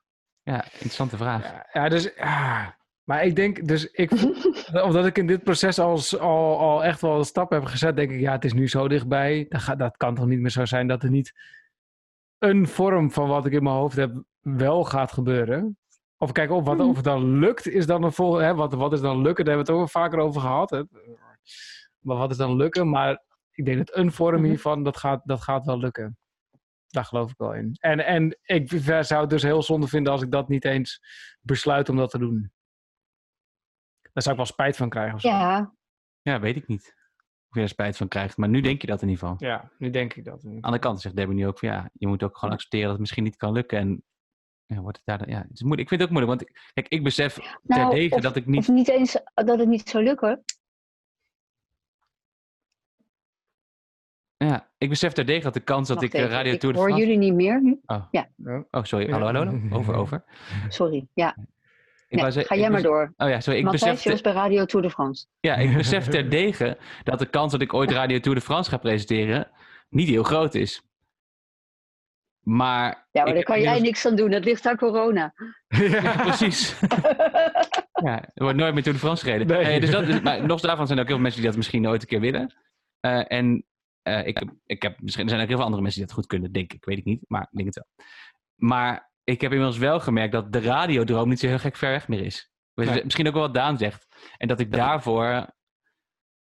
Ja, 0.42 0.64
interessante 0.64 1.16
vraag. 1.16 1.42
Ja, 1.42 1.66
ja, 1.72 1.88
dus, 1.88 2.16
ah, 2.16 2.68
maar 3.04 3.24
ik 3.24 3.36
denk, 3.36 3.68
dus 3.68 3.90
ik, 3.90 4.10
omdat 4.86 5.06
ik 5.06 5.18
in 5.18 5.26
dit 5.26 5.42
proces 5.44 5.78
al, 5.78 6.00
al, 6.20 6.58
al 6.58 6.84
echt 6.84 7.00
wel 7.00 7.24
stappen 7.24 7.58
heb 7.58 7.66
gezet, 7.66 7.96
denk 7.96 8.10
ik, 8.10 8.20
ja, 8.20 8.32
het 8.32 8.44
is 8.44 8.52
nu 8.52 8.68
zo 8.68 8.88
dichtbij. 8.88 9.46
Dat, 9.48 9.60
gaat, 9.60 9.78
dat 9.78 9.96
kan 9.96 10.14
toch 10.14 10.26
niet 10.26 10.40
meer 10.40 10.50
zo 10.50 10.64
zijn 10.64 10.86
dat 10.86 11.02
er 11.02 11.10
niet 11.10 11.32
een 12.38 12.66
vorm 12.68 13.10
van 13.10 13.28
wat 13.28 13.46
ik 13.46 13.52
in 13.52 13.62
mijn 13.62 13.74
hoofd 13.76 13.96
heb 13.96 14.22
wel 14.40 14.84
gaat 14.84 15.12
gebeuren. 15.12 15.78
Of 16.22 16.32
kijk, 16.32 16.50
of, 16.50 16.64
wat, 16.64 16.80
of 16.80 16.94
het 16.96 17.04
dan 17.04 17.38
lukt, 17.38 17.68
is 17.68 17.86
dan 17.86 18.02
een 18.02 18.12
vol. 18.12 18.34
Hè, 18.36 18.54
wat, 18.54 18.72
wat 18.74 18.92
is 18.92 19.00
dan 19.00 19.22
lukken? 19.22 19.44
Daar 19.44 19.54
hebben 19.54 19.74
we 19.74 19.80
het 19.80 19.82
ook 19.82 19.92
wel 19.94 20.02
vaker 20.02 20.18
over 20.18 20.40
gehad. 20.40 20.70
Hè. 20.70 20.82
Maar 21.98 22.16
wat 22.16 22.30
is 22.30 22.36
dan 22.36 22.56
lukken? 22.56 22.88
Maar 22.88 23.22
ik 23.50 23.64
denk 23.64 23.78
dat 23.78 23.96
een 23.96 24.12
vorm 24.12 24.36
Mhm. 24.40 24.44
hiervan, 24.48 24.82
dat 24.82 24.96
gaat, 24.96 25.20
dat 25.24 25.40
gaat 25.42 25.66
wel 25.66 25.78
lukken. 25.78 26.16
Daar 26.86 27.04
geloof 27.04 27.30
ik 27.30 27.38
wel 27.38 27.54
in. 27.54 27.76
En, 27.80 28.06
en 28.06 28.38
ik 28.42 28.68
zou 29.00 29.20
het 29.20 29.30
dus 29.30 29.42
heel 29.42 29.62
zonde 29.62 29.86
vinden 29.86 30.12
als 30.12 30.22
ik 30.22 30.30
dat 30.30 30.48
niet 30.48 30.64
eens 30.64 31.00
besluit 31.40 31.88
om 31.88 31.96
dat 31.96 32.10
te 32.10 32.18
doen. 32.18 32.52
Daar 34.12 34.22
zou 34.22 34.30
ik 34.30 34.40
wel 34.40 34.50
spijt 34.50 34.76
van 34.76 34.88
krijgen. 34.88 35.14
of 35.14 35.20
zo. 35.20 35.28
Ja, 35.28 35.74
Ja, 36.22 36.40
weet 36.40 36.56
ik 36.56 36.66
niet. 36.66 36.94
Of 37.48 37.54
je 37.56 37.60
er 37.60 37.68
spijt 37.68 37.96
van 37.96 38.08
krijgt. 38.08 38.36
Maar 38.36 38.48
nu 38.48 38.60
denk 38.60 38.80
je 38.80 38.86
dat 38.86 39.02
in 39.02 39.08
ieder 39.08 39.28
geval. 39.28 39.48
Ja, 39.48 39.70
nu 39.78 39.90
denk 39.90 40.14
ik 40.14 40.24
dat. 40.24 40.44
Aan 40.44 40.50
de 40.54 40.62
andere 40.62 40.82
kant 40.82 41.00
zegt 41.00 41.16
Debbie 41.16 41.36
nu 41.36 41.46
ook 41.46 41.58
van 41.58 41.68
ja, 41.68 41.90
je 41.92 42.06
moet 42.06 42.22
ook 42.22 42.36
gewoon 42.38 42.54
accepteren 42.54 42.82
dat 42.84 42.92
het 42.92 43.00
misschien 43.00 43.24
niet 43.24 43.36
kan 43.36 43.52
lukken. 43.52 43.78
En 43.78 44.04
ja, 44.74 44.80
wordt 44.80 45.00
het 45.04 45.18
daar 45.18 45.28
ja, 45.28 45.38
het 45.38 45.50
is 45.52 45.60
moeilijk. 45.62 45.80
Ik 45.80 45.88
vind 45.88 46.00
het 46.00 46.10
ook 46.10 46.16
moeilijk, 46.16 46.38
want 46.38 46.50
ik, 46.50 46.70
kijk, 46.74 46.88
ik 46.88 47.02
besef 47.04 47.36
Nou, 47.62 47.90
terdege 47.90 48.20
dat 48.20 48.36
ik 48.36 48.46
niet. 48.46 48.58
of 48.58 48.68
niet 48.68 48.88
eens 48.88 49.16
dat 49.34 49.58
het 49.58 49.68
niet 49.68 49.88
zou 49.88 50.04
lukken. 50.04 50.44
Ja, 54.36 54.68
ik 54.78 54.88
besef 54.88 55.12
terdege 55.12 55.42
dat 55.42 55.54
de 55.54 55.60
kans 55.60 55.88
dat 55.88 55.96
Wacht 55.96 56.08
ik 56.08 56.14
eh, 56.14 56.20
even, 56.24 56.32
Radio 56.32 56.52
ik 56.52 56.60
Tour 56.60 56.74
de 56.74 56.80
hoor 56.80 56.88
France. 56.88 57.06
jullie 57.08 57.22
niet 57.24 57.34
meer 57.34 57.62
nu. 57.62 57.80
Oh, 57.86 58.82
sorry. 58.82 59.10
Hallo, 59.10 59.24
hallo. 59.24 59.60
Over, 59.76 59.94
over. 59.94 60.24
Sorry, 60.68 61.06
ja. 61.14 61.36
Ik 62.08 62.22
Nee, 62.22 62.44
ga 62.44 62.54
jij 62.56 62.70
maar 62.70 62.82
door. 62.82 63.12
Oh 63.16 63.28
ja, 63.28 63.40
sorry. 63.40 63.58
Ik 63.58 63.64
Matthijs, 63.64 63.92
besef, 63.92 64.16
te- 64.16 64.22
bij 64.22 64.32
Radio 64.32 64.64
Tour 64.64 64.86
de 64.86 64.90
France. 64.92 65.26
ja, 65.40 65.54
ik 65.56 65.76
besef 65.76 66.06
terdege 66.06 66.78
dat 67.02 67.18
de 67.18 67.26
kans 67.26 67.52
dat 67.52 67.60
ik 67.60 67.74
ooit 67.74 67.90
Radio 67.90 68.18
Tour 68.20 68.38
de 68.38 68.44
France 68.44 68.70
ga 68.70 68.76
presenteren 68.76 69.50
niet 69.88 70.08
heel 70.08 70.22
groot 70.22 70.54
is. 70.54 70.82
Maar. 72.42 73.08
Ja, 73.10 73.20
maar 73.20 73.28
ik 73.28 73.34
daar 73.34 73.42
kan 73.44 73.60
jij 73.60 73.80
niks 73.80 74.06
aan 74.06 74.16
doen. 74.16 74.30
Dat 74.30 74.44
ligt 74.44 74.66
aan 74.66 74.76
corona. 74.76 75.34
Ja, 75.68 76.16
precies. 76.16 76.74
Ja, 78.04 78.20
er 78.34 78.42
wordt 78.42 78.56
nooit 78.58 78.74
meer 78.74 78.82
Tour 78.82 78.98
de 78.98 79.04
France 79.04 79.24
gereden. 79.24 79.46
Nee. 79.46 79.64
Nee, 79.64 79.80
dus 79.80 79.90
dat, 79.90 80.22
maar 80.22 80.40
los 80.40 80.62
daarvan 80.62 80.86
zijn 80.86 80.98
er 80.98 81.04
ook 81.04 81.10
heel 81.10 81.16
veel 81.16 81.24
mensen 81.24 81.40
die 81.40 81.48
dat 81.50 81.58
misschien 81.58 81.82
nooit 81.82 82.02
een 82.02 82.08
keer 82.08 82.20
willen. 82.20 82.54
Eh, 83.00 83.32
en 83.32 83.64
eh, 84.02 84.26
ik, 84.26 84.38
heb- 84.38 84.54
ik 84.66 84.82
heb, 84.82 85.00
misschien 85.00 85.22
er 85.24 85.28
zijn 85.30 85.40
er 85.40 85.46
heel 85.46 85.56
veel 85.56 85.64
andere 85.64 85.82
mensen 85.82 86.00
die 86.00 86.08
dat 86.08 86.18
goed 86.18 86.26
kunnen, 86.28 86.52
denk 86.52 86.72
ik. 86.72 86.84
Weet 86.84 86.98
ik 86.98 87.04
niet, 87.04 87.24
maar 87.28 87.42
ik 87.42 87.48
denk 87.56 87.66
het 87.66 87.74
wel. 87.74 88.06
Maar 88.56 89.10
ik 89.24 89.40
heb 89.40 89.50
inmiddels 89.50 89.78
wel 89.78 90.00
gemerkt 90.00 90.32
dat 90.32 90.52
de 90.52 90.60
radiodroom 90.60 91.28
niet 91.28 91.40
zo 91.40 91.46
heel 91.46 91.58
gek 91.58 91.76
ver 91.76 91.90
weg 91.90 92.08
meer 92.08 92.20
is. 92.24 92.50
Nee. 92.74 93.04
Misschien 93.04 93.26
ook 93.26 93.32
wel 93.32 93.42
wat 93.42 93.54
Daan 93.54 93.78
zegt. 93.78 94.06
En 94.36 94.48
dat 94.48 94.60
ik 94.60 94.72
daarvoor 94.72 95.46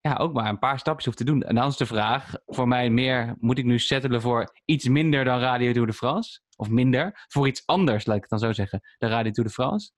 ja, 0.00 0.14
ook 0.16 0.32
maar 0.32 0.48
een 0.48 0.58
paar 0.58 0.78
stapjes 0.78 1.04
hoef 1.04 1.14
te 1.14 1.24
doen. 1.24 1.42
En 1.42 1.54
dan 1.54 1.68
is 1.68 1.76
de 1.76 1.86
vraag 1.86 2.34
voor 2.46 2.68
mij 2.68 2.90
meer, 2.90 3.34
moet 3.38 3.58
ik 3.58 3.64
nu 3.64 3.78
settelen 3.78 4.20
voor 4.20 4.60
iets 4.64 4.88
minder 4.88 5.24
dan 5.24 5.38
Radio 5.38 5.72
Tour 5.72 5.86
de 5.86 5.92
France? 5.92 6.40
Of 6.56 6.68
minder? 6.68 7.24
Voor 7.28 7.46
iets 7.46 7.66
anders, 7.66 8.06
laat 8.06 8.16
ik 8.16 8.20
het 8.22 8.30
dan 8.30 8.38
zo 8.38 8.52
zeggen, 8.52 8.80
dan 8.98 9.10
Radio 9.10 9.30
Tour 9.30 9.48
de 9.48 9.54
France? 9.54 9.90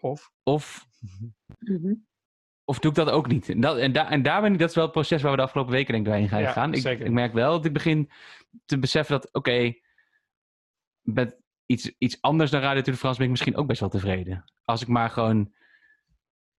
Of? 0.00 0.30
Of, 0.42 0.86
Mhm. 1.58 1.94
of 2.64 2.78
doe 2.78 2.90
ik 2.90 2.96
dat 2.96 3.10
ook 3.10 3.26
niet? 3.28 3.48
En, 3.48 3.60
dat, 3.60 3.76
en, 3.76 3.92
daar 3.92 4.08
en 4.08 4.22
daar 4.22 4.40
ben 4.40 4.52
ik, 4.52 4.58
dat 4.58 4.68
is 4.68 4.74
wel 4.74 4.84
het 4.84 4.92
proces 4.92 5.22
waar 5.22 5.30
we 5.30 5.36
de 5.36 5.42
afgelopen 5.42 5.72
weken 5.72 5.92
denk 5.92 6.06
ik 6.06 6.10
doorheen 6.12 6.28
gaan 6.28 6.40
Ja, 6.40 6.52
gaan. 6.52 6.74
Ik, 6.74 6.84
ik 6.84 7.10
merk 7.10 7.32
wel 7.32 7.52
dat 7.52 7.64
ik 7.64 7.72
begin 7.72 8.10
te 8.64 8.78
beseffen 8.78 9.20
dat, 9.20 9.32
oké, 9.34 9.74
met 11.00 11.40
iets, 11.66 11.94
iets 11.98 12.20
anders 12.20 12.50
dan 12.50 12.60
Radio 12.60 12.80
Tour 12.80 12.92
de 12.92 12.98
France 13.00 13.16
ben 13.18 13.24
ik 13.26 13.32
misschien 13.32 13.56
ook 13.56 13.66
best 13.66 13.80
wel 13.80 13.88
tevreden. 13.88 14.44
Als 14.64 14.82
ik 14.82 14.88
maar 14.88 15.10
gewoon 15.10 15.54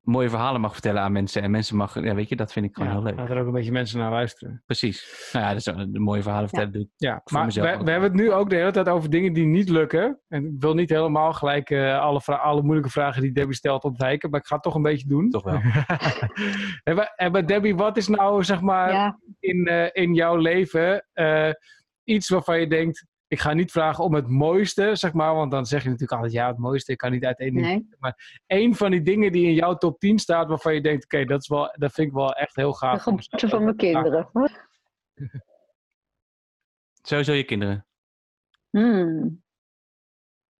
mooie 0.10 0.30
verhalen 0.30 0.62
mag 0.62 0.74
vertellen 0.74 1.02
aan 1.02 1.12
mensen. 1.12 1.42
En 1.42 1.52
mensen 1.52 1.76
mag, 1.76 2.04
ja, 2.04 2.16
weet 2.16 2.30
je, 2.30 2.36
dat 2.36 2.52
vind 2.52 2.66
ik 2.66 2.74
gewoon 2.74 2.90
Ja, 2.90 2.96
heel 2.96 3.04
leuk. 3.04 3.18
Dat 3.18 3.30
er 3.30 3.40
ook 3.40 3.48
een 3.48 3.54
beetje 3.54 3.72
mensen 3.72 4.00
naar 4.00 4.12
luisteren. 4.12 4.64
Precies. 4.66 5.30
Nou 5.34 5.46
ja, 5.46 5.50
dat 5.54 5.58
is 5.58 5.92
de 5.92 6.00
mooie 6.00 6.22
verhalen 6.22 6.50
vertellen. 6.50 6.74
doe 6.74 6.82
ik. 6.82 6.90
Ja, 6.96 7.22
Voor 7.24 7.38
maar 7.38 7.46
mezelf 7.46 7.78
we, 7.78 7.84
we 7.84 7.92
hebben 7.92 8.10
het 8.10 8.20
nu 8.20 8.32
ook 8.32 8.50
de 8.50 8.56
hele 8.56 8.72
tijd 8.72 8.90
over 8.90 9.10
dingen 9.10 9.34
die 9.34 9.46
niet 9.46 9.70
lukken. 9.70 10.20
En 10.28 10.46
ik 10.46 10.60
wil 10.60 10.74
niet 10.74 10.90
helemaal 10.90 11.34
gelijk 11.34 11.70
eh, 11.70 12.00
alle, 12.00 12.22
alle 12.26 12.62
moeilijke 12.62 12.92
vragen 12.92 13.22
die 13.22 13.32
Debbie 13.32 13.56
stelt 13.56 13.84
ontwijken. 13.84 14.30
Maar 14.30 14.40
ik 14.40 14.46
ga 14.46 14.54
het 14.54 14.64
toch 14.64 14.76
een 14.76 14.82
beetje 14.82 15.08
doen. 15.08 15.30
Toch 15.30 15.44
wel. 15.44 15.62
en, 16.84 16.96
maar, 16.96 17.14
en 17.16 17.32
maar 17.32 17.46
Debbie, 17.46 17.76
wat 17.76 17.98
is 17.98 18.08
nou 18.08 18.44
zeg 18.44 18.62
maar 18.62 18.92
Ja, 18.92 19.20
in, 19.40 19.66
eh, 19.66 20.04
in 20.04 20.14
jouw 20.14 20.36
leven 20.36 21.08
eh, 21.14 21.50
iets 22.04 22.30
waarvan 22.30 22.60
je 22.60 22.68
denkt... 22.68 23.06
Ik 23.30 23.40
ga 23.40 23.54
niet 23.54 23.72
vragen 23.72 24.04
om 24.04 24.14
het 24.14 24.28
mooiste, 24.28 24.96
zeg 24.96 25.14
maar. 25.14 25.36
Want 25.36 25.52
dan 25.52 25.66
zeg 25.66 25.82
je 25.84 25.90
natuurlijk 25.90 26.14
altijd, 26.14 26.34
ja, 26.34 26.48
het 26.48 26.58
mooiste. 26.58 26.92
Ik 26.92 26.98
kan 26.98 27.12
niet 27.12 27.26
uit 27.26 27.40
één 27.40 27.54
ding 27.54 27.66
nee. 27.66 28.14
Eén 28.48 28.76
van 28.76 28.92
die 28.92 29.02
dingen 29.02 29.32
die 29.32 29.48
in 29.48 29.54
jouw 29.54 29.76
top 29.76 30.00
10 30.00 30.20
staat, 30.20 30.48
waarvan 30.48 30.74
je 30.74 30.82
denkt, 30.82 31.04
oké, 31.04 31.26
dat 31.26 31.42
is 31.42 31.48
wel, 31.48 31.76
dat 31.78 31.92
vind 31.92 32.08
ik 32.08 32.14
wel 32.14 32.34
echt 32.34 32.56
heel 32.56 32.72
De 32.72 32.78
gaaf. 32.78 33.08
om 33.08 33.22
geboorte 33.22 33.50
van 33.50 33.64
mijn 33.64 33.76
kinderen. 33.76 34.30
Sowieso 37.02 37.34
je 37.34 37.44
kinderen. 37.44 37.86
Hmm. 38.70 39.44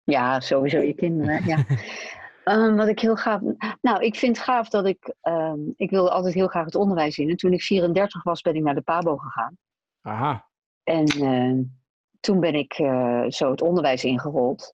Ja, 0.04 0.40
sowieso 0.40 0.80
je 0.80 0.94
kinderen. 0.94 1.46
Ja. 1.46 1.66
Ehm, 2.44 2.76
wat 2.76 2.88
ik 2.88 3.00
heel 3.00 3.16
gaaf. 3.16 3.42
Nou, 3.82 4.04
ik 4.04 4.16
vind 4.16 4.36
het 4.38 4.46
gaaf 4.46 4.70
dat 4.70 4.86
ik. 4.86 5.14
ehm, 5.22 5.60
ik 5.76 5.90
wilde 5.90 6.10
altijd 6.10 6.34
heel 6.34 6.48
graag 6.48 6.66
het 6.66 6.76
onderwijs 6.76 7.18
in. 7.18 7.30
En 7.30 7.36
toen 7.36 7.54
ik 7.54 7.62
34 7.62 8.24
was, 8.24 8.42
ben 8.42 8.56
ik 8.56 8.64
naar 8.64 8.76
de 8.76 8.82
PABO 8.82 9.18
gegaan. 9.18 9.58
Aha. 10.02 10.48
En 10.84 11.06
ehm, 11.06 11.62
toen 12.20 12.40
ben 12.40 12.54
ik 12.56 12.74
eh, 12.74 13.26
zo 13.28 13.52
het 13.52 13.62
onderwijs 13.62 14.04
ingerold. 14.04 14.74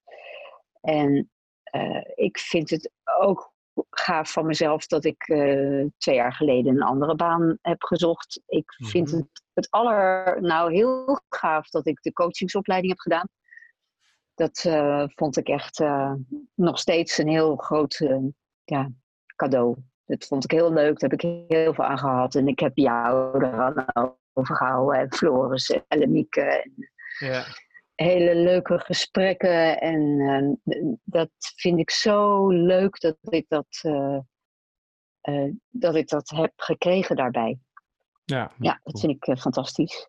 En 0.80 1.30
eh, 1.62 2.02
ik 2.14 2.38
vind 2.38 2.70
het 2.70 2.90
ook 3.18 3.54
gaaf 3.90 4.32
van 4.32 4.46
mezelf 4.46 4.86
dat 4.86 5.04
ik 5.04 5.28
eh, 5.28 5.84
twee 5.98 6.14
jaar 6.14 6.32
geleden 6.32 6.74
een 6.74 6.82
andere 6.82 7.14
baan 7.14 7.58
heb 7.62 7.82
gezocht. 7.82 8.42
Ik 8.46 8.72
vind 8.76 9.08
Mhm. 9.08 9.16
het, 9.16 9.42
het 9.52 9.70
aller, 9.70 10.36
nou 10.42 10.72
heel 10.72 11.20
gaaf 11.28 11.68
dat 11.68 11.86
ik 11.86 12.02
de 12.02 12.12
coachingsopleiding 12.12 12.92
heb 12.92 13.00
gedaan. 13.00 13.28
Dat 14.34 14.68
vond 15.14 15.36
ik 15.36 15.48
echt 15.48 15.84
nog 16.54 16.78
steeds 16.78 17.18
een 17.18 17.28
heel 17.28 17.56
groot 17.56 18.06
ja, 18.64 18.90
cadeau. 19.36 19.76
Dat 20.04 20.26
vond 20.26 20.44
ik 20.44 20.50
heel 20.50 20.72
leuk, 20.72 20.98
daar 20.98 21.10
heb 21.10 21.20
ik 21.20 21.46
heel 21.48 21.74
veel 21.74 21.84
aan 21.84 21.98
gehad. 21.98 22.34
En 22.34 22.48
ik 22.48 22.58
heb 22.58 22.76
jou 22.76 23.44
eraan 23.44 23.86
overgehouden. 24.32 25.00
En 25.00 25.12
Floris 25.14 25.70
en 25.70 25.84
Ellemieke. 25.88 26.40
En 26.40 26.90
Ja. 27.18 27.44
hele 27.94 28.34
leuke 28.34 28.78
gesprekken. 28.78 29.80
En 29.80 30.20
eh, 30.64 30.76
dat 31.04 31.30
vind 31.56 31.78
ik 31.78 31.90
zo 31.90 32.48
leuk 32.48 33.00
dat 33.00 33.16
ik 33.20 33.44
dat, 33.48 33.66
eh, 33.82 34.18
eh, 35.20 35.50
dat 35.70 35.94
ik 35.94 36.08
dat 36.08 36.28
heb 36.30 36.52
gekregen 36.56 37.16
daarbij. 37.16 37.58
Ja. 38.24 38.52
Ja, 38.58 38.80
dat 38.82 39.00
vind 39.00 39.12
ik 39.12 39.26
eh, 39.26 39.36
fantastisch. 39.36 40.08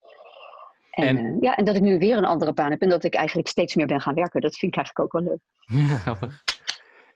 En, 0.92 1.18
En- 1.18 1.38
ja, 1.42 1.56
en 1.56 1.66
dat 1.66 1.76
ik 1.76 1.82
nu 1.82 2.00
weer 2.00 2.18
een 2.18 2.26
andere 2.26 2.54
baan 2.54 2.72
heb 2.72 2.82
en 2.82 2.90
dat 2.90 3.04
ik 3.04 3.14
eigenlijk 3.14 3.48
steeds 3.48 3.76
meer 3.76 3.88
ben 3.88 4.02
gaan 4.02 4.16
werken, 4.16 4.42
dat 4.42 4.58
vind 4.58 4.72
ik 4.76 4.78
eigenlijk 4.78 5.16
ook 5.16 5.22
wel 5.22 5.32
leuk. 5.32 5.42
Grappig. 6.02 6.44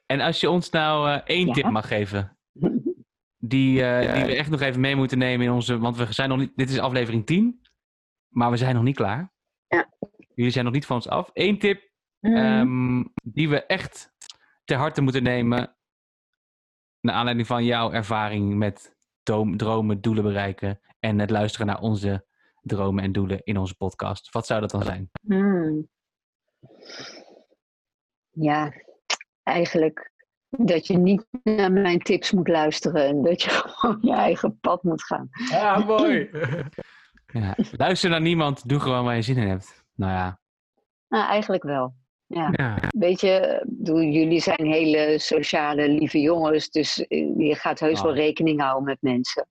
En 0.05 0.19
als 0.21 0.39
je 0.39 0.49
ons 0.49 0.69
nou 0.69 1.09
eh, 1.09 1.21
één 1.25 1.47
Ja. 1.47 1.53
tip 1.53 1.69
mag 1.69 1.87
geven, 1.87 2.37
die, 3.37 3.83
eh, 3.83 4.13
die 4.13 4.25
we 4.25 4.35
echt 4.35 4.49
nog 4.49 4.61
even 4.61 4.81
mee 4.81 4.95
moeten 4.95 5.17
nemen 5.17 5.45
in 5.45 5.51
onze. 5.51 5.77
Want 5.77 5.97
we 5.97 6.13
zijn 6.13 6.29
nog 6.29 6.37
niet. 6.37 6.51
Dit 6.55 6.69
is 6.69 6.79
aflevering 6.79 7.25
10, 7.25 7.61
maar 8.27 8.51
we 8.51 8.57
zijn 8.57 8.75
nog 8.75 8.83
niet 8.83 8.95
klaar. 8.95 9.31
Ja. 10.41 10.47
Jullie 10.47 10.51
zijn 10.51 10.65
nog 10.65 10.73
niet 10.73 10.85
van 10.85 10.95
ons 10.95 11.07
af. 11.07 11.29
Eén 11.33 11.59
tip 11.59 11.89
Mm. 12.19 12.35
ehm, 12.35 13.03
die 13.33 13.49
we 13.49 13.65
echt 13.65 14.13
ter 14.63 14.77
harte 14.77 15.01
moeten 15.01 15.23
nemen. 15.23 15.75
Naar 16.99 17.15
aanleiding 17.15 17.47
van 17.47 17.65
jouw 17.65 17.91
ervaring 17.91 18.55
met 18.55 18.95
dromen, 19.23 20.01
doelen 20.01 20.23
bereiken. 20.23 20.79
En 20.99 21.19
het 21.19 21.29
luisteren 21.29 21.67
naar 21.67 21.79
onze 21.79 22.25
dromen 22.61 23.03
en 23.03 23.11
doelen 23.11 23.43
in 23.43 23.57
onze 23.57 23.75
podcast. 23.75 24.31
Wat 24.31 24.45
zou 24.45 24.61
dat 24.61 24.71
dan 24.71 24.83
zijn? 24.83 25.09
Hmm. 25.21 25.89
Ja, 28.31 28.73
eigenlijk 29.43 30.11
dat 30.49 30.87
je 30.87 30.97
niet 30.97 31.25
naar 31.43 31.71
mijn 31.71 31.99
tips 31.99 32.31
moet 32.31 32.47
luisteren 32.47 33.05
en 33.05 33.23
dat 33.23 33.41
je 33.41 33.49
gewoon 33.75 33.97
je 34.01 34.13
eigen 34.13 34.59
pad 34.59 34.83
moet 34.83 35.03
gaan. 35.03 35.29
Ah, 35.51 35.87
mooi. 35.87 36.29
Ja, 37.25 37.55
luister 37.71 38.09
naar 38.09 38.21
niemand, 38.21 38.69
doe 38.69 38.79
gewoon 38.79 39.03
waar 39.05 39.15
je 39.15 39.21
zin 39.21 39.37
in 39.37 39.47
hebt. 39.47 39.80
Nou 40.01 40.13
ja, 40.13 40.39
Nou, 41.07 41.29
eigenlijk 41.29 41.63
wel. 41.63 41.93
Ja. 42.25 42.49
ja. 42.51 42.77
Weet 42.89 43.21
je, 43.21 43.63
jullie 44.11 44.39
zijn 44.39 44.65
hele 44.65 45.19
sociale, 45.19 45.89
lieve 45.89 46.19
jongens, 46.19 46.69
dus 46.69 47.07
eh, 47.07 47.37
je 47.37 47.55
gaat 47.55 47.79
heus 47.79 48.01
wel 48.01 48.11
Ah. 48.11 48.17
rekening 48.17 48.61
houden 48.61 48.83
met 48.83 49.01
mensen. 49.01 49.47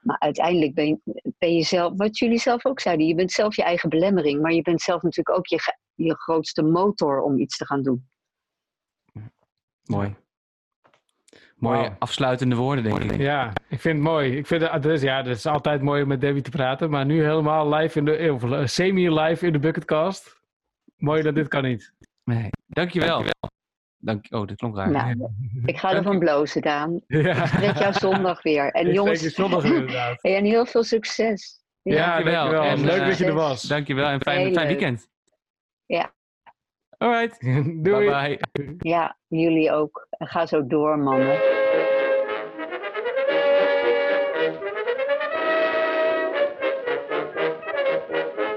Maar 0.00 0.18
uiteindelijk 0.18 0.74
ben, 0.74 1.02
ben 1.38 1.54
je 1.54 1.62
zelf, 1.62 1.92
wat 1.96 2.18
jullie 2.18 2.38
zelf 2.38 2.66
ook 2.66 2.80
zeiden, 2.80 3.06
je 3.06 3.14
bent 3.14 3.32
zelf 3.32 3.56
je 3.56 3.62
eigen 3.62 3.88
belemmering, 3.88 4.40
maar 4.42 4.52
je 4.52 4.62
bent 4.62 4.80
zelf 4.80 5.02
natuurlijk 5.02 5.36
ook 5.38 5.46
je, 5.46 5.76
je 5.94 6.14
grootste 6.14 6.62
motor 6.62 7.20
om 7.20 7.38
iets 7.38 7.56
te 7.56 7.66
gaan 7.66 7.82
doen. 7.82 8.08
mooi. 9.84 10.16
Mooie 11.62 11.96
afsluitende 11.98 12.56
woorden, 12.56 12.84
denk 12.84 13.12
ik. 13.12 13.20
Ja, 13.20 13.52
ik 13.68 13.80
vind 13.80 13.94
het 13.94 14.04
mooi. 14.04 14.36
Ik 14.36 14.46
vind 14.46 14.62
het, 14.70 14.82
dus, 14.82 15.02
ja, 15.02 15.16
het 15.16 15.26
is 15.26 15.46
altijd 15.46 15.82
mooi 15.82 16.02
om 16.02 16.08
met 16.08 16.20
Debbie 16.20 16.42
te 16.42 16.50
praten, 16.50 16.90
maar 16.90 17.06
nu 17.06 17.22
helemaal 17.24 17.74
live 17.74 17.98
in 17.98 18.04
de, 18.04 18.30
of 18.32 18.50
eh, 18.50 18.66
semi-live 18.66 19.46
in 19.46 19.52
de 19.52 19.58
bucketcast. 19.58 20.40
Mooi 20.96 21.22
dat 21.22 21.34
dit 21.34 21.48
kan 21.48 21.62
niet. 21.62 21.92
Nee. 22.24 22.48
Dankjewel. 22.66 23.24
Dank, 23.98 24.26
oh, 24.30 24.46
dat 24.46 24.56
klonk 24.56 24.76
raar. 24.76 24.90
Nou, 24.90 25.28
ik 25.64 25.78
ga 25.78 25.94
ervan 25.94 26.18
blozen, 26.18 26.62
Daan. 26.62 27.00
Ja. 27.06 27.42
Ik 27.42 27.46
spreek 27.46 27.78
jou 27.78 27.92
zondag 27.92 28.42
weer. 28.42 28.70
En 28.70 28.86
Ik 28.86 28.94
jongens, 28.94 29.34
zondag 29.34 29.64
inderdaad. 29.64 30.20
en 30.38 30.44
heel 30.44 30.66
veel 30.66 30.84
succes. 30.84 31.64
Ja, 31.82 32.06
Dankjewel. 32.06 32.50
dankjewel. 32.50 32.64
En, 32.70 32.84
Leuk 32.84 33.00
eh, 33.00 33.06
dat 33.06 33.18
je 33.18 33.24
er 33.24 33.32
was. 33.32 33.62
Dankjewel 33.62 34.08
en 34.08 34.20
fijn, 34.20 34.54
fijn 34.54 34.66
weekend. 34.66 35.08
Ja. 35.86 36.12
Alright. 36.98 37.40
Doei. 37.84 38.10
Bye 38.10 38.38
bye. 38.52 38.74
Ja, 38.78 39.16
jullie 39.28 39.72
ook. 39.72 40.06
En 40.22 40.28
ga 40.28 40.46
zo 40.46 40.66
door, 40.66 40.98
mannen. 40.98 41.61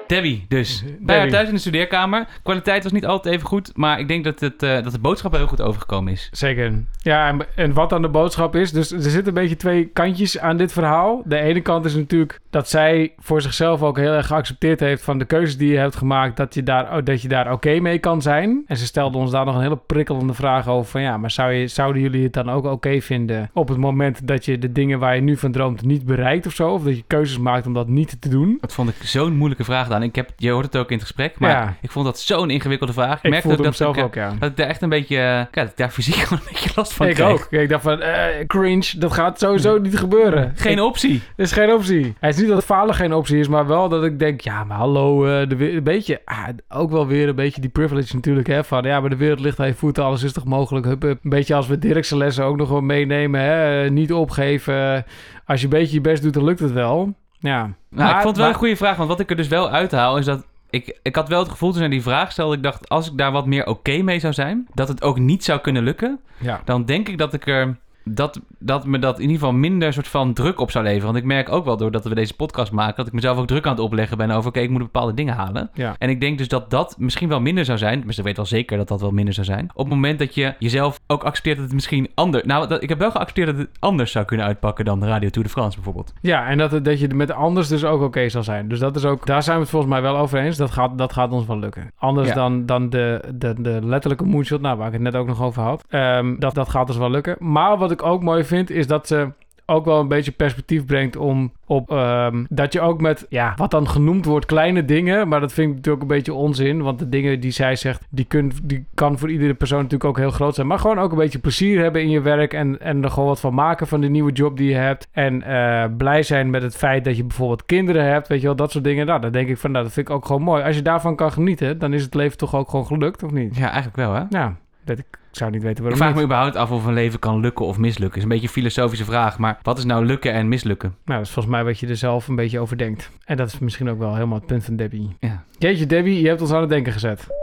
Debbie, 0.07 0.45
dus. 0.47 0.83
Bij 0.99 1.17
haar 1.17 1.29
thuis 1.29 1.47
in 1.47 1.53
de 1.53 1.59
studeerkamer. 1.59 2.27
Kwaliteit 2.43 2.83
was 2.83 2.91
niet 2.91 3.05
altijd 3.05 3.35
even 3.35 3.47
goed, 3.47 3.71
maar 3.75 3.99
ik 3.99 4.07
denk 4.07 4.23
dat, 4.23 4.39
het, 4.39 4.63
eh, 4.63 4.83
dat 4.83 4.91
de 4.91 4.99
boodschap 4.99 5.33
heel 5.33 5.47
goed 5.47 5.61
overgekomen 5.61 6.13
is. 6.13 6.29
Zeker. 6.31 6.83
Ja, 6.97 7.27
en, 7.27 7.45
en 7.55 7.73
wat 7.73 7.89
dan 7.89 8.01
de 8.01 8.09
boodschap 8.09 8.55
is. 8.55 8.71
Dus 8.71 8.91
er 8.91 9.01
zitten 9.01 9.27
een 9.27 9.41
beetje 9.41 9.55
twee 9.55 9.85
kantjes 9.85 10.39
aan 10.39 10.57
dit 10.57 10.71
verhaal. 10.73 11.21
De 11.25 11.39
ene 11.39 11.61
kant 11.61 11.85
is 11.85 11.95
natuurlijk 11.95 12.39
dat 12.49 12.69
zij 12.69 13.13
voor 13.19 13.41
zichzelf 13.41 13.81
ook 13.83 13.97
heel 13.97 14.11
erg 14.11 14.27
geaccepteerd 14.27 14.79
heeft 14.79 15.03
van 15.03 15.17
de 15.17 15.25
keuzes 15.25 15.57
die 15.57 15.71
je 15.71 15.77
hebt 15.77 15.95
gemaakt. 15.95 16.37
Dat 16.37 16.53
je 16.53 16.63
daar, 16.63 17.03
dat 17.03 17.21
je 17.21 17.27
daar 17.27 17.51
oké 17.51 17.79
mee 17.79 17.99
kan 17.99 18.21
zijn. 18.21 18.63
En 18.67 18.77
ze 18.77 18.85
stelde 18.85 19.17
ons 19.17 19.31
daar 19.31 19.45
nog 19.45 19.55
een 19.55 19.61
hele 19.61 19.79
prikkelende 19.85 20.33
vraag 20.33 20.67
over. 20.67 20.91
Van 20.91 21.01
ja, 21.01 21.17
maar 21.17 21.31
zou 21.31 21.51
je, 21.51 21.67
zouden 21.67 22.01
jullie 22.01 22.23
het 22.23 22.33
dan 22.33 22.49
ook 22.49 22.65
oké 22.65 23.01
vinden 23.01 23.49
op 23.53 23.67
het 23.67 23.77
moment 23.77 24.27
dat 24.27 24.45
je 24.45 24.59
de 24.59 24.71
dingen 24.71 24.99
waar 24.99 25.15
je 25.15 25.21
nu 25.21 25.37
van 25.37 25.51
droomt 25.51 25.81
niet 25.81 26.05
bereikt 26.05 26.45
of 26.45 26.53
zo? 26.53 26.69
Of 26.69 26.83
dat 26.83 26.95
je 26.95 27.03
keuzes 27.07 27.37
maakt 27.37 27.67
om 27.67 27.73
dat 27.73 27.87
niet 27.87 28.21
te 28.21 28.29
doen? 28.29 28.57
Dat 28.61 28.73
vond 28.73 28.89
ik 28.89 28.95
zo'n 29.03 29.35
moeilijke 29.35 29.63
vraag 29.63 29.87
Ik 30.03 30.15
heb, 30.15 30.29
je 30.37 30.49
hoort 30.51 30.65
het 30.65 30.75
ook 30.77 30.87
in 30.89 30.93
het 30.97 31.05
gesprek, 31.05 31.39
maar 31.39 31.49
Ja. 31.49 31.75
ik 31.81 31.91
vond 31.91 32.05
dat 32.05 32.19
zo'n 32.19 32.49
ingewikkelde 32.49 32.93
vraag. 32.93 33.17
Ik, 33.17 33.23
Ik 33.23 33.29
merkte 33.29 33.51
ook 33.51 33.63
dat 33.63 33.75
zelf 33.75 33.97
ik, 33.97 34.03
ook, 34.03 34.15
ja. 34.15 34.33
dat 34.39 34.49
ik 34.49 34.57
daar 34.57 34.67
echt 34.67 34.81
een 34.81 34.89
beetje, 34.89 35.15
eh, 35.15 35.23
ja, 35.23 35.47
dat 35.51 35.67
ik 35.69 35.77
daar 35.77 35.89
fysiek 35.89 36.15
gewoon 36.25 36.39
een 36.39 36.49
beetje 36.51 36.69
last 36.75 36.93
van 36.93 37.07
ik 37.07 37.13
kreeg. 37.15 37.27
ook. 37.27 37.47
Ik 37.49 37.69
dacht 37.69 37.83
van, 37.83 38.01
eh, 38.01 38.45
cringe, 38.47 38.93
dat 38.97 39.13
gaat 39.13 39.39
sowieso 39.39 39.77
niet 39.77 39.97
gebeuren. 39.97 40.51
Geen 40.55 40.81
optie. 40.81 41.21
Dat 41.35 41.45
is 41.45 41.51
geen 41.51 41.71
optie. 41.73 42.13
Het 42.19 42.35
is 42.35 42.41
niet 42.41 42.49
dat 42.49 42.63
falen 42.65 42.95
geen 42.95 43.13
optie 43.13 43.39
is, 43.39 43.47
maar 43.47 43.67
wel 43.67 43.89
dat 43.89 44.03
ik 44.03 44.19
denk, 44.19 44.41
ja, 44.41 44.63
maar 44.63 44.77
hallo, 44.77 45.25
eh, 45.25 45.49
de, 45.49 45.71
een 45.73 45.83
beetje, 45.83 46.21
ah, 46.25 46.47
ook 46.69 46.91
wel 46.91 47.07
weer 47.07 47.27
een 47.27 47.35
beetje 47.35 47.61
die 47.61 47.69
privilege 47.69 48.15
natuurlijk, 48.15 48.47
hè, 48.47 48.63
van 48.63 48.83
ja, 48.83 48.99
maar 48.99 49.09
de 49.09 49.15
wereld 49.15 49.39
ligt 49.39 49.59
aan 49.59 49.67
je 49.67 49.73
voeten, 49.73 50.03
alles 50.03 50.23
is 50.23 50.33
toch 50.33 50.45
mogelijk, 50.45 50.85
hup, 50.85 51.01
hup. 51.01 51.19
Een 51.23 51.29
beetje 51.29 51.55
als 51.55 51.67
we 51.67 51.79
Dirkse 51.79 52.17
lessen 52.17 52.43
ook 52.45 52.57
nog 52.57 52.69
wel 52.69 52.81
meenemen, 52.81 53.41
hè, 53.41 53.89
niet 53.89 54.13
opgeven. 54.13 55.05
Als 55.45 55.59
je 55.59 55.65
een 55.65 55.71
beetje 55.71 55.93
je 55.95 56.01
best 56.01 56.23
doet, 56.23 56.33
dan 56.33 56.43
lukt 56.43 56.59
het 56.59 56.71
wel. 56.71 57.13
Ja. 57.45 57.69
Nou, 57.89 58.09
ik 58.09 58.15
vond 58.15 58.25
het 58.25 58.35
wel 58.35 58.45
maar- 58.45 58.53
een 58.53 58.59
goede 58.59 58.75
vraag, 58.75 58.95
want 58.97 59.09
wat 59.09 59.19
ik 59.19 59.29
er 59.29 59.35
dus 59.35 59.47
wel 59.47 59.69
uithaal 59.69 60.17
is 60.17 60.25
dat 60.25 60.45
ik, 60.69 60.99
ik 61.01 61.15
had 61.15 61.27
wel 61.29 61.39
het 61.39 61.49
gevoel 61.49 61.69
toen 61.69 61.79
zij 61.79 61.89
die 61.89 62.01
vraag 62.01 62.31
stelde, 62.31 62.55
ik 62.55 62.63
dacht 62.63 62.89
als 62.89 63.07
ik 63.11 63.17
daar 63.17 63.31
wat 63.31 63.45
meer 63.45 63.65
oké 63.65 63.97
mee 64.01 64.19
zou 64.19 64.33
zijn, 64.33 64.67
dat 64.73 64.87
het 64.87 65.01
ook 65.03 65.19
niet 65.19 65.43
zou 65.43 65.59
kunnen 65.59 65.83
lukken, 65.83 66.19
Ja. 66.37 66.61
dan 66.65 66.85
denk 66.85 67.07
ik 67.09 67.17
dat 67.17 67.33
ik 67.33 67.47
er 67.47 67.77
dat, 68.05 68.39
dat 68.59 68.85
me 68.85 68.99
dat 68.99 69.15
in 69.15 69.21
ieder 69.21 69.37
geval 69.37 69.53
minder 69.53 69.93
soort 69.93 70.07
van 70.07 70.33
druk 70.33 70.59
op 70.59 70.71
zou 70.71 70.83
leveren. 70.83 71.05
Want 71.05 71.17
ik 71.17 71.23
merk 71.23 71.51
ook 71.51 71.65
wel 71.65 71.77
doordat 71.77 72.03
we 72.03 72.15
deze 72.15 72.35
podcast 72.35 72.71
maken, 72.71 72.95
dat 72.95 73.07
ik 73.07 73.13
mezelf 73.13 73.37
ook 73.37 73.47
druk 73.47 73.65
aan 73.65 73.71
het 73.71 73.79
opleggen 73.81 74.17
ben 74.17 74.31
over, 74.31 74.49
oké, 74.49 74.59
ik 74.59 74.69
moet 74.69 74.81
bepaalde 74.81 75.13
dingen 75.13 75.33
halen. 75.33 75.69
Ja. 75.73 75.95
En 75.97 76.09
ik 76.09 76.21
denk 76.21 76.37
dus 76.37 76.47
dat 76.47 76.69
dat 76.69 76.95
misschien 76.97 77.29
wel 77.29 77.41
minder 77.41 77.65
zou 77.65 77.77
zijn. 77.77 77.99
Maar 78.05 78.17
ik 78.17 78.23
weet 78.23 78.35
wel 78.35 78.45
zeker 78.45 78.77
dat 78.77 78.87
dat 78.87 79.01
wel 79.01 79.11
minder 79.11 79.33
zou 79.33 79.45
zijn. 79.45 79.69
Op 79.73 79.85
het 79.85 79.93
moment 79.93 80.19
dat 80.19 80.35
je 80.35 80.53
jezelf 80.59 80.99
ook 81.07 81.23
accepteert 81.23 81.55
dat 81.55 81.65
het 81.65 81.73
misschien 81.73 82.11
anders... 82.13 82.43
Nou, 82.43 82.67
dat, 82.67 82.83
ik 82.83 82.89
heb 82.89 82.99
wel 82.99 83.11
geaccepteerd 83.11 83.47
dat 83.47 83.57
het 83.57 83.69
anders 83.79 84.11
zou 84.11 84.25
kunnen 84.25 84.45
uitpakken 84.45 84.85
dan 84.85 85.05
Radio 85.05 85.29
Tour 85.29 85.47
de 85.47 85.53
France 85.53 85.75
bijvoorbeeld. 85.75 86.13
Ja, 86.21 86.47
en 86.47 86.57
dat, 86.57 86.85
dat 86.85 86.99
je 86.99 87.07
met 87.07 87.31
anders 87.31 87.67
dus 87.67 87.83
ook 87.85 88.01
oké 88.01 88.29
zal 88.29 88.43
zijn. 88.43 88.67
Dus 88.67 88.79
dat 88.79 88.95
is 88.95 89.05
ook, 89.05 89.25
daar 89.25 89.43
zijn 89.43 89.55
we 89.55 89.61
het 89.61 89.71
volgens 89.71 89.91
mij 89.91 90.01
wel 90.01 90.17
over 90.17 90.39
eens. 90.39 90.57
Dat 90.57 90.71
gaat, 90.71 90.97
dat 90.97 91.13
gaat 91.13 91.31
ons 91.31 91.45
wel 91.45 91.59
lukken. 91.59 91.91
Anders 91.97 92.27
Ja. 92.27 92.33
dan, 92.33 92.65
dan 92.65 92.89
de, 92.89 93.21
de, 93.35 93.53
de 93.57 93.79
letterlijke 93.83 94.25
moonshot, 94.25 94.61
nou, 94.61 94.77
waar 94.77 94.87
ik 94.87 94.93
het 94.93 95.01
net 95.01 95.15
ook 95.15 95.27
nog 95.27 95.41
over 95.41 95.61
had. 95.63 95.83
Ehm, 95.89 96.35
dat, 96.39 96.53
dat 96.53 96.69
gaat 96.69 96.87
dus 96.87 96.97
wel 96.97 97.09
lukken. 97.09 97.35
Maar 97.39 97.77
wat 97.77 97.91
ik 97.91 97.94
ik 97.99 98.05
ook 98.05 98.23
mooi 98.23 98.43
vind, 98.43 98.69
is 98.69 98.87
dat 98.87 99.07
ze 99.07 99.31
ook 99.65 99.85
wel 99.85 99.99
een 99.99 100.07
beetje 100.07 100.31
perspectief 100.31 100.85
brengt 100.85 101.15
om 101.15 101.51
op 101.65 101.91
ehm, 101.91 102.45
dat 102.49 102.73
je 102.73 102.81
ook 102.81 103.01
met 103.01 103.25
ja, 103.29 103.53
wat 103.55 103.71
dan 103.71 103.89
genoemd 103.89 104.25
wordt 104.25 104.45
kleine 104.45 104.85
dingen, 104.85 105.27
maar 105.27 105.39
dat 105.39 105.53
vind 105.53 105.69
ik 105.69 105.75
natuurlijk 105.75 106.01
een 106.01 106.15
beetje 106.15 106.33
onzin, 106.33 106.81
want 106.81 106.99
de 106.99 107.09
dingen 107.09 107.39
die 107.39 107.51
zij 107.51 107.75
zegt, 107.75 108.07
die, 108.09 108.25
kun, 108.25 108.51
die 108.63 108.85
kan 108.93 109.17
voor 109.17 109.31
iedere 109.31 109.53
persoon 109.53 109.77
natuurlijk 109.77 110.09
ook 110.09 110.17
heel 110.17 110.31
groot 110.31 110.55
zijn, 110.55 110.67
maar 110.67 110.79
gewoon 110.79 110.99
ook 110.99 111.11
een 111.11 111.17
beetje 111.17 111.39
plezier 111.39 111.81
hebben 111.81 112.01
in 112.01 112.09
je 112.09 112.21
werk 112.21 112.53
en, 112.53 112.81
en 112.81 113.03
er 113.03 113.09
gewoon 113.09 113.27
wat 113.29 113.39
van 113.39 113.53
maken 113.53 113.87
van 113.87 114.01
de 114.01 114.07
nieuwe 114.07 114.31
job 114.31 114.57
die 114.57 114.69
je 114.69 114.75
hebt 114.75 115.07
en 115.11 115.41
eh, 115.41 115.85
blij 115.97 116.23
zijn 116.23 116.49
met 116.49 116.61
het 116.61 116.75
feit 116.75 117.03
dat 117.03 117.17
je 117.17 117.23
bijvoorbeeld 117.23 117.65
kinderen 117.65 118.05
hebt, 118.05 118.27
weet 118.27 118.39
je 118.41 118.45
wel, 118.47 118.55
dat 118.55 118.71
soort 118.71 118.83
dingen. 118.83 119.05
Nou, 119.05 119.21
dan 119.21 119.31
denk 119.31 119.49
ik 119.49 119.57
van, 119.57 119.71
nou, 119.71 119.83
dat 119.83 119.93
vind 119.93 120.09
ik 120.09 120.15
ook 120.15 120.25
gewoon 120.25 120.41
mooi. 120.41 120.63
Als 120.63 120.75
je 120.75 120.81
daarvan 120.81 121.15
kan 121.15 121.31
genieten, 121.31 121.79
dan 121.79 121.93
is 121.93 122.03
het 122.03 122.13
leven 122.13 122.37
toch 122.37 122.55
ook 122.55 122.69
gewoon 122.69 122.85
gelukt, 122.85 123.23
of 123.23 123.31
niet? 123.31 123.57
Ja, 123.57 123.65
eigenlijk 123.65 123.95
wel, 123.95 124.13
hè? 124.13 124.23
Ja, 124.29 124.55
weet 124.83 124.99
ik. 124.99 125.05
Ik 125.36 125.41
zou 125.41 125.53
niet 125.53 125.61
weten 125.63 125.77
Ik 125.77 125.81
waarom 125.83 125.99
vraag 125.99 126.15
me 126.15 126.23
überhaupt 126.23 126.55
af 126.55 126.71
of 126.71 126.86
een 126.86 126.93
leven 126.93 127.19
kan 127.19 127.39
lukken 127.39 127.65
of 127.65 127.77
mislukken. 127.77 128.17
is 128.17 128.23
een 128.23 128.29
beetje 128.29 128.45
een 128.47 128.53
filosofische 128.53 129.05
vraag, 129.05 129.38
maar 129.38 129.57
wat 129.61 129.77
is 129.77 129.83
nou 129.86 130.05
lukken 130.05 130.33
en 130.33 130.47
mislukken? 130.47 130.95
Nou, 131.05 131.17
dat 131.19 131.27
is 131.27 131.33
volgens 131.33 131.55
mij 131.55 131.63
wat 131.63 131.79
je 131.79 131.88
er 131.88 131.95
zelf 131.97 132.27
een 132.27 132.36
beetje 132.36 132.59
over 132.59 132.77
denkt. 132.77 133.09
En 133.25 133.38
dat 133.38 133.47
is 133.47 133.59
misschien 133.59 133.89
ook 133.89 133.99
wel 133.99 134.13
helemaal 134.13 134.38
het 134.38 134.47
punt 134.47 134.63
van 134.65 134.75
Debbie. 134.75 135.15
Ja. 135.19 135.43
Jeetje, 135.57 135.86
Debbie, 135.86 136.21
je 136.21 136.27
hebt 136.27 136.41
ons 136.41 136.51
aan 136.51 136.61
het 136.61 136.69
denken 136.69 136.93
gezet. 136.93 137.27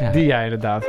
Ja. 0.00 0.10
Die 0.10 0.26
jij 0.26 0.44
inderdaad. 0.44 0.86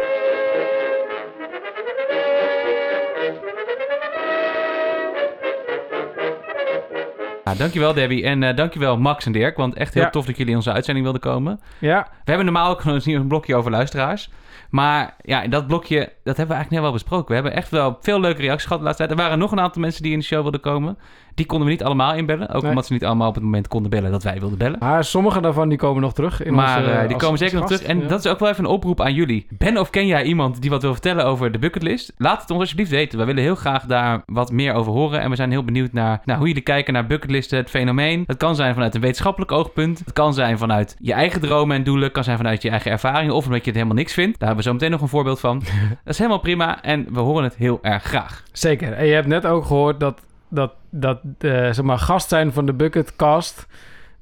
Nou, 7.44 7.58
dankjewel 7.58 7.94
Debbie 7.94 8.24
en 8.24 8.44
eh, 8.44 8.56
dankjewel 8.56 8.98
Max 8.98 9.26
en 9.26 9.32
Dirk, 9.32 9.58
want 9.58 9.74
echt 9.76 9.94
heel 9.94 10.04
Ja. 10.04 10.10
tof 10.10 10.26
dat 10.26 10.36
jullie 10.38 10.52
in 10.52 10.58
onze 10.58 10.72
uitzending 10.72 11.06
wilden 11.06 11.24
komen. 11.32 11.60
Ja, 11.80 12.08
We 12.10 12.22
hebben 12.24 12.46
normaal 12.46 12.70
ook 12.70 12.82
gewoon 12.82 13.02
een 13.06 13.28
blokje 13.28 13.56
over 13.56 13.72
luisteraars. 13.72 14.30
Maar 14.76 15.16
ja, 15.22 15.48
dat 15.48 15.68
blokje, 15.68 16.00
dat 16.00 16.38
hebben 16.38 16.48
we 16.48 16.54
eigenlijk 16.54 16.70
net 16.70 16.82
wel 16.82 16.92
besproken. 16.92 17.28
We 17.28 17.34
hebben 17.34 17.54
echt 17.54 17.70
wel 17.70 17.98
veel 18.02 18.20
leuke 18.20 18.42
reacties 18.42 18.64
gehad 18.64 18.78
de 18.78 18.84
laatste 18.84 19.06
tijd. 19.06 19.18
Er 19.18 19.24
waren 19.24 19.40
nog 19.40 19.52
een 19.52 19.60
aantal 19.60 19.82
mensen 19.82 20.04
die 20.04 20.12
in 20.12 20.20
de 20.20 20.26
show 20.26 20.42
wilden 20.42 20.60
komen. 20.60 20.98
Die 21.36 21.46
konden 21.46 21.68
we 21.68 21.74
niet 21.74 21.84
allemaal 21.84 22.14
inbellen. 22.16 22.50
Ook 22.50 22.62
Nee. 22.62 22.70
omdat 22.70 22.86
ze 22.86 22.94
niet 22.94 23.06
allemaal 23.06 23.28
op 23.28 23.36
het 23.36 23.44
moment 23.44 23.68
konden 23.68 23.90
bellen 23.92 24.12
dat 24.12 24.24
wij 24.24 24.40
wilden 24.40 24.58
bellen. 24.58 24.80
maar 24.80 25.04
sommige 25.04 25.42
daarvan 25.42 25.70
die 25.70 25.78
komen 25.78 26.02
nog 26.02 26.14
terug. 26.14 26.44
In 26.44 26.54
maar 26.54 26.78
onze, 26.80 26.92
eh, 26.92 27.08
die 27.08 27.18
komen 27.18 27.38
zeker 27.38 27.56
nog 27.58 27.66
terug. 27.68 27.84
En 27.84 28.00
Ja. 28.02 28.08
dat 28.08 28.26
is 28.26 28.32
ook 28.32 28.40
wel 28.40 28.50
even 28.50 28.64
een 28.64 28.70
oproep 28.70 29.02
aan 29.02 29.14
jullie. 29.14 29.48
Ben 29.50 29.78
of 29.78 29.90
ken 29.90 30.08
jij 30.08 30.24
iemand 30.24 30.62
die 30.62 30.70
wat 30.70 30.82
wil 30.82 30.92
vertellen 30.92 31.26
over 31.26 31.52
de 31.52 31.60
bucketlist? 31.60 32.14
Laat 32.18 32.42
het 32.42 32.50
ons 32.52 32.60
alsjeblieft 32.60 32.92
weten. 32.92 33.20
We 33.20 33.26
willen 33.26 33.44
heel 33.44 33.56
graag 33.56 33.84
daar 33.86 34.22
wat 34.26 34.52
meer 34.52 34.74
over 34.74 34.92
horen. 34.92 35.22
En 35.22 35.30
we 35.30 35.36
zijn 35.36 35.52
heel 35.52 35.64
benieuwd 35.64 35.94
naar, 35.94 36.22
naar 36.26 36.38
hoe 36.38 36.48
jullie 36.48 36.62
kijken 36.62 36.94
naar 36.94 37.08
bucketlisten, 37.08 37.58
het 37.58 37.70
fenomeen. 37.70 38.24
Het 38.28 38.38
kan 38.38 38.56
zijn 38.56 38.74
vanuit 38.74 38.96
een 38.96 39.02
wetenschappelijk 39.02 39.52
oogpunt. 39.52 40.00
Het 40.00 40.14
kan 40.14 40.34
zijn 40.34 40.58
vanuit 40.58 40.96
je 41.00 41.14
eigen 41.14 41.42
dromen 41.42 41.76
en 41.78 41.84
doelen. 41.84 42.04
Het 42.04 42.14
kan 42.14 42.24
zijn 42.24 42.38
vanuit 42.38 42.62
je 42.62 42.70
eigen 42.70 42.92
ervaringen. 42.92 43.34
Of 43.34 43.46
omdat 43.46 43.60
je 43.60 43.66
het 43.66 43.76
helemaal 43.76 43.98
niks 43.98 44.14
vindt. 44.14 44.40
Daar 44.40 44.48
hebben 44.48 44.64
we 44.66 44.70
zo 44.70 44.76
meteen 44.76 44.92
nog 44.92 45.02
een 45.02 45.08
voorbeeld 45.08 45.40
van. 45.40 45.60
dat 46.04 46.14
is 46.14 46.18
helemaal 46.18 46.40
prima. 46.40 46.82
En 46.84 47.08
we 47.12 47.20
horen 47.20 47.44
het 47.44 47.56
heel 47.56 47.80
erg 47.82 48.04
graag. 48.04 48.44
Zeker. 48.52 48.94
En 48.94 49.06
je 49.06 49.14
hebt 49.14 49.28
net 49.28 49.46
ook 49.46 49.66
gehoord 49.66 50.00
dat, 50.00 50.22
dat, 50.50 50.74
dat 50.90 51.20
eh, 51.40 51.52
zeg 51.52 51.82
maar, 51.82 51.98
gast 51.98 52.30
zijn 52.30 52.54
van 52.54 52.66
de 52.66 52.74
Bucketcast... 52.74 53.68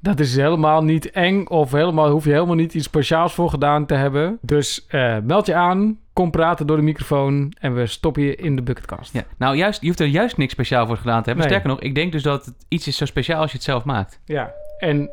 Dat 0.03 0.19
is 0.19 0.35
helemaal 0.35 0.83
niet 0.83 1.11
eng 1.11 1.45
of 1.47 1.71
helemaal, 1.71 2.09
hoef 2.09 2.25
je 2.25 2.31
helemaal 2.31 2.55
niet 2.55 2.73
iets 2.73 2.85
speciaals 2.85 3.33
voor 3.33 3.49
gedaan 3.49 3.85
te 3.85 3.93
hebben. 3.93 4.37
Dus 4.41 4.85
eh, 4.87 5.17
meld 5.23 5.45
je 5.45 5.55
aan, 5.55 5.99
kom 6.13 6.31
praten 6.31 6.67
door 6.67 6.77
de 6.77 6.83
microfoon 6.83 7.53
en 7.59 7.75
we 7.75 7.87
stoppen 7.87 8.23
je 8.23 8.35
in 8.35 8.55
de 8.55 8.61
Bucketcast. 8.61 9.13
Ja. 9.13 9.23
Nou, 9.37 9.55
juist, 9.55 9.81
je 9.81 9.87
hoeft 9.87 9.99
er 9.99 10.07
juist 10.07 10.37
niks 10.37 10.51
speciaal 10.53 10.87
voor 10.87 10.97
gedaan 10.97 11.23
te 11.23 11.29
hebben. 11.29 11.47
Nee. 11.47 11.47
Sterker 11.47 11.69
nog, 11.69 11.79
ik 11.79 11.95
denk 11.95 12.11
dus 12.11 12.23
dat 12.23 12.45
het 12.45 12.55
iets 12.67 12.87
is 12.87 12.97
zo 12.97 13.05
speciaal 13.05 13.41
als 13.41 13.51
je 13.51 13.57
het 13.57 13.65
zelf 13.65 13.83
maakt. 13.83 14.19
Ja, 14.25 14.53
en 14.77 15.09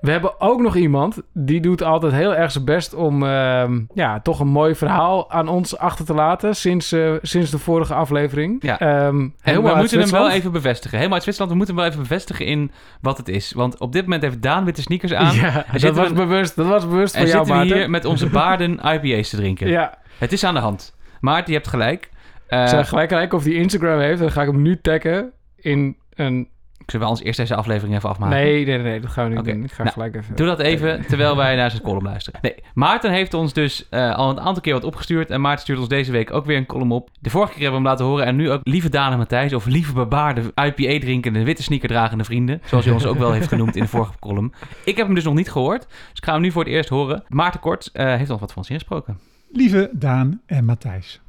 we 0.00 0.10
hebben 0.10 0.40
ook 0.40 0.60
nog 0.60 0.76
iemand 0.76 1.22
die 1.32 1.60
doet 1.60 1.82
altijd 1.82 2.12
heel 2.12 2.34
erg 2.34 2.50
zijn 2.52 2.64
best 2.64 2.94
om 2.94 3.22
ehm, 3.22 3.80
ja, 3.94 4.20
toch 4.20 4.40
een 4.40 4.48
mooi 4.48 4.74
verhaal 4.74 5.30
aan 5.30 5.48
ons 5.48 5.78
achter 5.78 6.04
te 6.04 6.14
laten 6.14 6.56
sinds, 6.56 6.92
eh, 6.92 7.12
sinds 7.22 7.50
de 7.50 7.58
vorige 7.58 7.94
aflevering. 7.94 8.62
Ja. 8.62 8.78
Ehm, 8.78 8.88
En 9.20 9.32
helemaal 9.40 9.72
we 9.72 9.78
moeten 9.78 10.00
hem 10.00 10.10
wel 10.10 10.30
even 10.30 10.52
bevestigen. 10.52 10.96
Helemaal 10.96 11.14
uit 11.14 11.22
Zwitserland, 11.22 11.52
we 11.58 11.58
moeten 11.64 11.74
hem 11.76 11.84
wel 11.84 11.92
even 11.94 12.08
bevestigen 12.08 12.46
in 12.46 12.70
wat 13.00 13.16
het 13.16 13.28
is. 13.28 13.52
Want 13.52 13.78
op 13.78 13.92
dit 13.92 14.02
moment 14.02 14.22
heeft 14.22 14.42
Daan 14.42 14.64
witte 14.64 14.82
sneakers 14.82 15.12
aan. 15.14 15.34
Ja, 15.40 15.64
dat 15.72 15.94
was, 15.96 16.08
we- 16.08 16.14
bewust, 16.14 16.56
dat 16.56 16.66
was 16.66 16.88
bewust 16.88 17.16
van 17.16 17.26
jou, 17.26 17.46
zitten 17.46 17.68
we 17.68 17.74
hier 17.74 17.90
met 17.90 18.04
onze 18.04 18.26
baarden 18.28 18.72
IPA's 18.94 19.28
te 19.28 19.36
drinken. 19.36 19.68
Ja, 19.68 19.98
Het 20.18 20.32
is 20.32 20.44
aan 20.44 20.54
de 20.54 20.60
hand. 20.60 20.96
Maarten, 21.20 21.52
je 21.52 21.58
hebt 21.58 21.68
gelijk. 21.70 22.10
Eh, 22.46 22.62
ik 22.62 22.68
zal 22.68 22.84
gelijk 22.84 23.08
kijken 23.08 23.38
of 23.38 23.44
hij 23.44 23.52
Instagram 23.52 23.98
heeft. 23.98 24.20
Dan 24.20 24.30
ga 24.30 24.42
ik 24.42 24.48
hem 24.48 24.62
nu 24.62 24.80
taggen 24.80 25.32
in 25.56 25.96
een... 26.14 26.48
Zullen 26.90 27.06
we 27.06 27.12
ons 27.12 27.22
eerst 27.22 27.38
deze 27.38 27.54
aflevering 27.54 27.96
even 27.96 28.08
afmaken? 28.08 28.36
Nee, 28.36 28.66
nee, 28.66 28.78
nee, 28.78 29.00
dat 29.00 29.10
gaan 29.10 29.24
we 29.24 29.30
niet 29.30 29.38
Oké. 29.38 29.52
doen. 29.52 29.64
Ik 29.64 29.72
ga 29.72 29.82
Nou, 29.82 29.94
gelijk 29.94 30.14
even... 30.16 30.36
Doe 30.36 30.46
dat 30.46 30.58
even 30.58 31.06
terwijl 31.06 31.36
wij 31.36 31.56
naar 31.60 31.70
zijn 31.70 31.82
column 31.82 32.04
luisteren. 32.04 32.40
Nee, 32.42 32.54
Maarten 32.74 33.12
heeft 33.12 33.34
ons 33.34 33.52
dus 33.52 33.88
eh, 33.88 34.14
al 34.16 34.30
een 34.30 34.40
aantal 34.40 34.62
keer 34.62 34.72
wat 34.72 34.84
opgestuurd. 34.84 35.30
En 35.30 35.40
Maarten 35.40 35.62
stuurt 35.62 35.78
ons 35.78 35.88
deze 35.88 36.12
week 36.12 36.32
ook 36.32 36.44
weer 36.44 36.56
een 36.56 36.66
column 36.66 36.92
op. 36.92 37.10
De 37.20 37.30
vorige 37.30 37.52
keer 37.52 37.62
hebben 37.62 37.82
we 37.82 37.88
hem 37.88 37.96
laten 37.96 38.06
horen. 38.10 38.26
En 38.26 38.36
nu 38.36 38.50
ook 38.50 38.60
lieve 38.62 38.88
Daan 38.88 39.12
en 39.12 39.18
Matthijs. 39.18 39.52
Of 39.54 39.66
lieve 39.66 39.92
bebaarde 39.92 40.40
IPA 40.40 40.98
drinkende, 41.00 41.44
witte 41.44 41.62
sneaker 41.62 41.88
dragende 41.88 42.24
vrienden. 42.24 42.60
Zoals 42.64 42.84
hij 42.84 42.94
ons 42.94 43.06
ook 43.06 43.18
wel 43.18 43.32
heeft 43.32 43.48
genoemd 43.48 43.76
in 43.76 43.82
de 43.82 43.88
vorige 43.88 44.12
column. 44.20 44.52
Ik 44.84 44.96
heb 44.96 45.06
hem 45.06 45.14
dus 45.14 45.24
nog 45.24 45.34
niet 45.34 45.50
gehoord. 45.50 45.86
Dus 45.88 45.96
ik 46.18 46.24
ga 46.24 46.32
hem 46.32 46.42
nu 46.42 46.50
voor 46.50 46.64
het 46.64 46.72
eerst 46.72 46.88
horen. 46.88 47.22
Maarten 47.28 47.60
Kort 47.60 47.90
eh, 47.92 48.06
heeft 48.06 48.30
ons 48.30 48.40
wat 48.40 48.48
van 48.48 48.58
ons 48.58 48.70
ingesproken. 48.70 49.18
Lieve 49.52 49.90
Daan 49.92 50.40
en 50.46 50.64
Matthijs. 50.64 51.20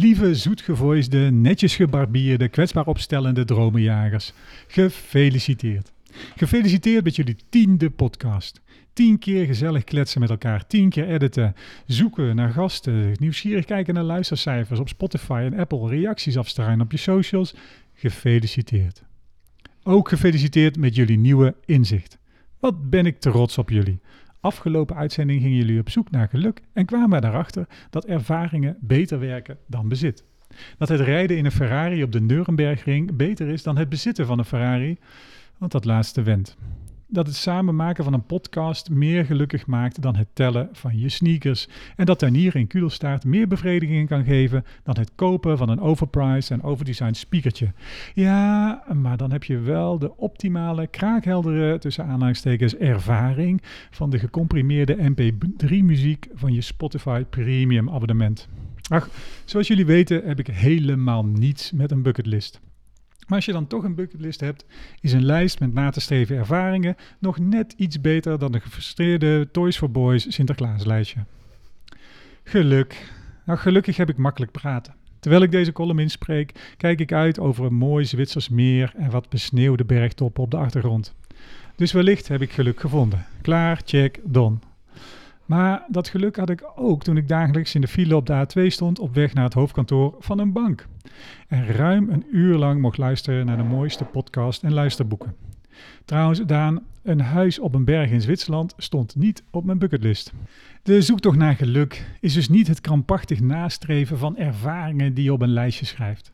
Lieve 0.00 0.34
zoetgevoisde, 0.34 1.18
netjes 1.18 1.76
gebarbierde, 1.76 2.48
kwetsbaar 2.48 2.86
opstellende 2.86 3.44
dromenjagers. 3.44 4.32
Gefeliciteerd. 4.66 5.92
Gefeliciteerd 6.36 7.04
met 7.04 7.16
jullie 7.16 7.36
tiende 7.48 7.90
podcast. 7.90 8.60
Tien 8.92 9.18
keer 9.18 9.46
gezellig 9.46 9.84
kletsen 9.84 10.20
met 10.20 10.30
elkaar, 10.30 10.66
tien 10.66 10.88
keer 10.88 11.08
editen, 11.08 11.54
zoeken 11.86 12.36
naar 12.36 12.50
gasten, 12.50 13.12
nieuwsgierig 13.20 13.64
kijken 13.64 13.94
naar 13.94 14.02
luistercijfers 14.02 14.80
op 14.80 14.88
Spotify 14.88 15.48
en 15.52 15.58
Apple, 15.58 15.88
reacties 15.88 16.36
afstruinen 16.38 16.84
op 16.84 16.92
je 16.92 16.98
socials. 16.98 17.54
Gefeliciteerd. 17.94 19.02
Ook 19.82 20.08
gefeliciteerd 20.08 20.76
met 20.76 20.94
jullie 20.94 21.18
nieuwe 21.18 21.54
inzicht. 21.64 22.18
Wat 22.58 22.90
ben 22.90 23.06
ik 23.06 23.20
trots 23.20 23.58
op 23.58 23.70
jullie. 23.70 24.00
Afgelopen 24.40 24.96
uitzending 24.96 25.42
gingen 25.42 25.56
jullie 25.56 25.80
op 25.80 25.90
zoek 25.90 26.10
naar 26.10 26.28
geluk 26.28 26.62
en 26.72 26.86
kwamen 26.86 27.24
erachter 27.24 27.66
dat 27.90 28.04
ervaringen 28.04 28.76
beter 28.80 29.18
werken 29.18 29.58
dan 29.66 29.88
bezit. 29.88 30.24
Dat 30.78 30.88
het 30.88 31.00
rijden 31.00 31.36
in 31.36 31.44
een 31.44 31.52
Ferrari 31.52 32.02
op 32.02 32.12
de 32.12 32.20
Nurembergring 32.20 33.16
beter 33.16 33.48
is 33.48 33.62
dan 33.62 33.76
het 33.76 33.88
bezitten 33.88 34.26
van 34.26 34.38
een 34.38 34.44
Ferrari, 34.44 34.98
want 35.58 35.72
dat 35.72 35.84
laatste 35.84 36.22
went. 36.22 36.56
Dat 37.10 37.26
het 37.26 37.36
samen 37.36 37.76
maken 37.76 38.04
van 38.04 38.12
een 38.12 38.26
podcast 38.26 38.90
meer 38.90 39.24
gelukkig 39.24 39.66
maakt 39.66 40.02
dan 40.02 40.16
het 40.16 40.28
tellen 40.32 40.68
van 40.72 40.98
je 40.98 41.08
sneakers. 41.08 41.68
En 41.96 42.06
dat 42.06 42.18
tuinier 42.18 42.56
in 42.56 42.66
Kudelstaart 42.66 43.24
meer 43.24 43.48
bevrediging 43.48 44.08
kan 44.08 44.24
geven 44.24 44.64
dan 44.82 44.98
het 44.98 45.10
kopen 45.14 45.58
van 45.58 45.68
een 45.68 45.80
overpriced 45.80 46.50
en 46.50 46.62
overdesigned 46.62 47.16
speakertje. 47.16 47.72
Ja, 48.14 48.82
maar 48.92 49.16
dan 49.16 49.30
heb 49.30 49.44
je 49.44 49.58
wel 49.58 49.98
de 49.98 50.16
optimale, 50.16 50.86
kraakheldere, 50.86 51.78
tussen 51.78 52.04
aanhalingstekens, 52.04 52.76
ervaring 52.76 53.62
van 53.90 54.10
de 54.10 54.18
gecomprimeerde 54.18 54.96
MP3-muziek 54.96 56.26
van 56.34 56.52
je 56.52 56.60
Spotify 56.60 57.24
Premium 57.30 57.90
abonnement. 57.90 58.48
Ach, 58.88 59.08
zoals 59.44 59.66
jullie 59.66 59.86
weten 59.86 60.22
heb 60.24 60.38
ik 60.38 60.46
helemaal 60.46 61.24
niets 61.24 61.72
met 61.72 61.90
een 61.90 62.02
bucketlist. 62.02 62.60
Maar 63.28 63.36
als 63.36 63.46
je 63.46 63.52
dan 63.52 63.66
toch 63.66 63.84
een 63.84 63.94
bucketlist 63.94 64.40
hebt, 64.40 64.64
is 65.00 65.12
een 65.12 65.24
lijst 65.24 65.60
met 65.60 65.74
na 65.74 65.90
te 65.90 66.00
streven 66.00 66.36
ervaringen 66.36 66.96
nog 67.18 67.38
net 67.38 67.74
iets 67.76 68.00
beter 68.00 68.38
dan 68.38 68.54
een 68.54 68.60
gefrustreerde 68.60 69.48
Toys 69.50 69.76
for 69.76 69.90
Boys 69.90 70.34
Sinterklaaslijstje. 70.34 71.24
Geluk. 72.44 73.12
Nou, 73.44 73.58
gelukkig 73.58 73.96
heb 73.96 74.08
ik 74.08 74.16
makkelijk 74.16 74.52
praten. 74.52 74.94
Terwijl 75.20 75.42
ik 75.42 75.50
deze 75.50 75.72
column 75.72 75.98
inspreek, 75.98 76.74
kijk 76.76 77.00
ik 77.00 77.12
uit 77.12 77.38
over 77.38 77.64
een 77.64 77.74
mooi 77.74 78.04
Zwitsers 78.04 78.48
meer 78.48 78.92
en 78.96 79.10
wat 79.10 79.28
besneeuwde 79.28 79.84
bergtoppen 79.84 80.42
op 80.42 80.50
de 80.50 80.56
achtergrond. 80.56 81.14
Dus 81.76 81.92
wellicht 81.92 82.28
heb 82.28 82.42
ik 82.42 82.52
geluk 82.52 82.80
gevonden. 82.80 83.26
Klaar, 83.42 83.80
check, 83.84 84.20
don. 84.24 84.60
Maar 85.48 85.84
dat 85.88 86.08
geluk 86.08 86.36
had 86.36 86.50
ik 86.50 86.70
ook 86.76 87.02
toen 87.02 87.16
ik 87.16 87.28
dagelijks 87.28 87.74
in 87.74 87.80
de 87.80 87.88
file 87.88 88.16
op 88.16 88.26
de 88.26 88.46
A2 88.46 88.66
stond 88.66 88.98
op 88.98 89.14
weg 89.14 89.34
naar 89.34 89.44
het 89.44 89.54
hoofdkantoor 89.54 90.14
van 90.18 90.38
een 90.38 90.52
bank. 90.52 90.86
En 91.46 91.66
ruim 91.66 92.10
een 92.10 92.24
uur 92.32 92.56
lang 92.56 92.80
mocht 92.80 92.98
luisteren 92.98 93.46
naar 93.46 93.56
de 93.56 93.62
mooiste 93.62 94.04
podcast 94.04 94.62
en 94.62 94.72
luisterboeken. 94.72 95.34
Trouwens, 96.04 96.40
Daan, 96.46 96.82
een 97.02 97.20
huis 97.20 97.58
op 97.58 97.74
een 97.74 97.84
berg 97.84 98.10
in 98.10 98.20
Zwitserland 98.20 98.74
stond 98.76 99.16
niet 99.16 99.42
op 99.50 99.64
mijn 99.64 99.78
bucketlist. 99.78 100.32
De 100.82 101.02
zoektocht 101.02 101.36
naar 101.36 101.56
geluk 101.56 102.16
is 102.20 102.34
dus 102.34 102.48
niet 102.48 102.66
het 102.66 102.80
krampachtig 102.80 103.40
nastreven 103.40 104.18
van 104.18 104.36
ervaringen 104.36 105.14
die 105.14 105.24
je 105.24 105.32
op 105.32 105.42
een 105.42 105.52
lijstje 105.52 105.86
schrijft. 105.86 106.32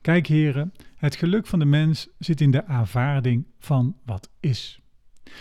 Kijk 0.00 0.26
heren, 0.26 0.72
het 0.96 1.16
geluk 1.16 1.46
van 1.46 1.58
de 1.58 1.64
mens 1.64 2.08
zit 2.18 2.40
in 2.40 2.50
de 2.50 2.66
aanvaarding 2.66 3.46
van 3.58 3.96
wat 4.04 4.30
is. 4.40 4.80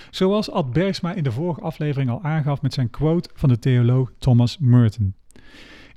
Zoals 0.10 0.52
Ad 0.52 0.74
Bergsma 0.74 1.14
in 1.14 1.24
de 1.24 1.32
vorige 1.32 1.62
aflevering 1.62 2.10
al 2.10 2.24
aangaf 2.24 2.62
met 2.62 2.74
zijn 2.74 2.90
quote 2.90 3.30
van 3.34 3.50
de 3.50 3.60
theoloog 3.60 4.12
Thomas 4.18 4.58
Merton. 4.58 5.16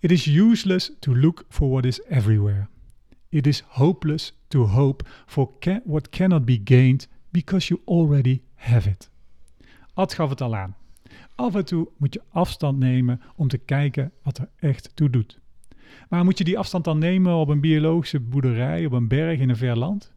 It 0.01 0.11
is 0.11 0.27
useless 0.27 0.93
to 0.99 1.17
look 1.17 1.45
for 1.49 1.69
what 1.69 1.85
is 1.85 2.03
everywhere. 2.09 2.67
It 3.29 3.47
is 3.47 3.65
hopeless 3.67 4.33
to 4.49 4.67
hope 4.67 5.05
for 5.27 5.51
what 5.85 6.09
cannot 6.09 6.45
be 6.45 6.61
gained 6.65 7.09
because 7.31 7.69
you 7.69 7.81
already 7.85 8.41
have 8.55 8.89
it. 8.89 9.11
Ad 9.95 10.15
gaf 10.15 10.29
het 10.29 10.41
al 10.41 10.57
aan. 10.57 10.77
Af 11.35 11.55
en 11.55 11.65
toe 11.65 11.89
moet 11.97 12.15
je 12.15 12.23
afstand 12.31 12.79
nemen 12.79 13.21
om 13.37 13.49
te 13.49 13.59
kijken 13.59 14.13
wat 14.23 14.39
er 14.39 14.49
echt 14.57 14.91
toe 14.95 15.11
doet. 15.11 15.41
Maar 16.09 16.25
moet 16.25 16.39
je 16.39 16.45
die 16.45 16.59
afstand 16.59 16.85
dan 16.85 16.99
nemen 16.99 17.35
op 17.35 17.49
een 17.49 17.61
biologische 17.61 18.21
boerderij, 18.21 18.87
op 18.87 18.93
een 18.93 19.09
berg 19.09 19.41
in 19.41 19.49
een 19.49 19.57
ver 19.57 19.79
land? 19.79 20.13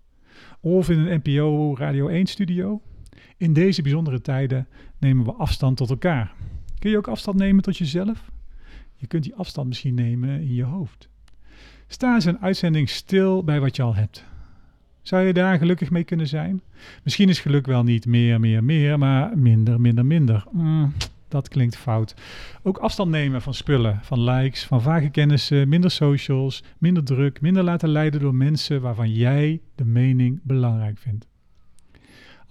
Of 0.59 0.89
in 0.89 0.99
een 0.99 1.21
NPO 1.23 1.75
Radio 1.75 2.07
1 2.07 2.25
studio? 2.25 2.81
In 3.41 3.53
deze 3.53 3.81
bijzondere 3.81 4.21
tijden 4.21 4.67
nemen 4.99 5.25
we 5.25 5.33
afstand 5.33 5.77
tot 5.77 5.89
elkaar. 5.89 6.33
Kun 6.79 6.89
je 6.89 6.97
ook 6.97 7.07
afstand 7.07 7.37
nemen 7.37 7.63
tot 7.63 7.77
jezelf? 7.77 8.31
Je 8.95 9.07
kunt 9.07 9.23
die 9.23 9.35
afstand 9.35 9.67
misschien 9.67 9.93
nemen 9.93 10.29
in 10.29 10.53
je 10.53 10.63
hoofd. 10.63 11.09
Sta 11.87 12.13
eens 12.13 12.25
een 12.25 12.39
uitzending 12.39 12.89
stil 12.89 13.43
bij 13.43 13.59
wat 13.59 13.75
je 13.75 13.81
al 13.81 13.95
hebt. 13.95 14.25
Zou 15.01 15.23
je 15.25 15.33
daar 15.33 15.57
gelukkig 15.57 15.89
mee 15.89 16.03
kunnen 16.03 16.27
zijn? 16.27 16.61
Misschien 17.03 17.29
is 17.29 17.39
geluk 17.39 17.65
wel 17.65 17.83
niet 17.83 18.05
meer, 18.05 18.39
meer, 18.39 18.63
meer, 18.63 18.97
maar 18.97 19.37
minder, 19.37 19.81
minder, 19.81 20.05
minder. 20.05 20.45
Mm, 20.51 20.93
dat 21.27 21.47
klinkt 21.47 21.77
fout. 21.77 22.15
Ook 22.63 22.77
afstand 22.77 23.09
nemen 23.09 23.41
van 23.41 23.53
spullen, 23.53 23.99
van 24.01 24.23
likes, 24.23 24.65
van 24.65 24.81
vage 24.81 25.09
kennissen, 25.09 25.69
minder 25.69 25.91
socials, 25.91 26.63
minder 26.77 27.03
druk, 27.03 27.41
minder 27.41 27.63
laten 27.63 27.89
leiden 27.89 28.19
door 28.19 28.35
mensen 28.35 28.81
waarvan 28.81 29.11
jij 29.11 29.61
de 29.75 29.85
mening 29.85 30.39
belangrijk 30.43 30.97
vindt. 30.97 31.29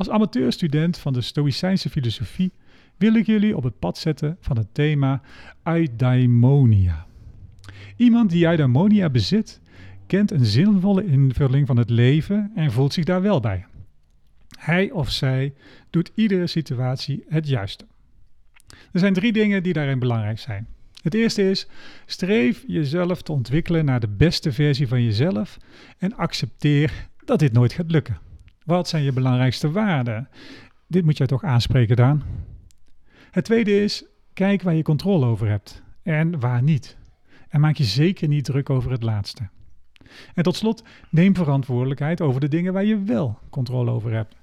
Als 0.00 0.10
amateurstudent 0.10 0.98
van 0.98 1.12
de 1.12 1.20
Stoïcijnse 1.20 1.90
filosofie 1.90 2.52
wil 2.96 3.14
ik 3.14 3.26
jullie 3.26 3.56
op 3.56 3.62
het 3.62 3.78
pad 3.78 3.98
zetten 3.98 4.36
van 4.40 4.56
het 4.56 4.66
thema 4.72 5.22
eudaimonia. 5.64 7.06
Iemand 7.96 8.30
die 8.30 8.46
eudaimonia 8.46 9.10
bezit, 9.10 9.60
kent 10.06 10.30
een 10.30 10.44
zinvolle 10.44 11.04
invulling 11.04 11.66
van 11.66 11.76
het 11.76 11.90
leven 11.90 12.52
en 12.54 12.72
voelt 12.72 12.92
zich 12.92 13.04
daar 13.04 13.22
wel 13.22 13.40
bij. 13.40 13.66
Hij 14.58 14.90
of 14.90 15.10
zij 15.10 15.54
doet 15.90 16.12
iedere 16.14 16.46
situatie 16.46 17.24
het 17.28 17.48
juiste. 17.48 17.86
Er 18.92 19.00
zijn 19.00 19.12
drie 19.14 19.32
dingen 19.32 19.62
die 19.62 19.72
daarin 19.72 19.98
belangrijk 19.98 20.38
zijn. 20.38 20.66
Het 21.02 21.14
eerste 21.14 21.50
is: 21.50 21.66
streef 22.06 22.64
jezelf 22.66 23.22
te 23.22 23.32
ontwikkelen 23.32 23.84
naar 23.84 24.00
de 24.00 24.08
beste 24.08 24.52
versie 24.52 24.88
van 24.88 25.02
jezelf 25.02 25.56
en 25.98 26.16
accepteer 26.16 27.08
dat 27.24 27.38
dit 27.38 27.52
nooit 27.52 27.72
gaat 27.72 27.90
lukken. 27.90 28.28
Wat 28.70 28.88
zijn 28.88 29.02
je 29.02 29.12
belangrijkste 29.12 29.70
waarden? 29.70 30.28
Dit 30.86 31.04
moet 31.04 31.16
jij 31.16 31.26
toch 31.26 31.44
aanspreken, 31.44 31.96
Daan. 31.96 32.22
Het 33.30 33.44
tweede 33.44 33.82
is: 33.82 34.04
kijk 34.32 34.62
waar 34.62 34.74
je 34.74 34.82
controle 34.82 35.26
over 35.26 35.48
hebt 35.48 35.82
en 36.02 36.40
waar 36.40 36.62
niet. 36.62 36.96
En 37.48 37.60
maak 37.60 37.76
je 37.76 37.84
zeker 37.84 38.28
niet 38.28 38.44
druk 38.44 38.70
over 38.70 38.90
het 38.90 39.02
laatste. 39.02 39.48
En 40.34 40.42
tot 40.42 40.56
slot, 40.56 40.84
neem 41.10 41.34
verantwoordelijkheid 41.34 42.20
over 42.20 42.40
de 42.40 42.48
dingen 42.48 42.72
waar 42.72 42.84
je 42.84 43.02
wel 43.02 43.38
controle 43.48 43.90
over 43.90 44.12
hebt. 44.12 44.36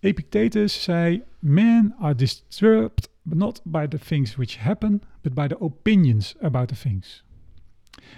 Epictetus 0.00 0.82
zei: 0.82 1.22
Men 1.38 1.94
are 1.98 2.14
disturbed 2.14 3.08
not 3.22 3.60
by 3.64 3.86
the 3.86 3.98
things 3.98 4.36
which 4.36 4.58
happen, 4.58 5.02
but 5.20 5.34
by 5.34 5.46
the 5.46 5.60
opinions 5.60 6.34
about 6.40 6.68
the 6.68 6.76
things. 6.78 7.24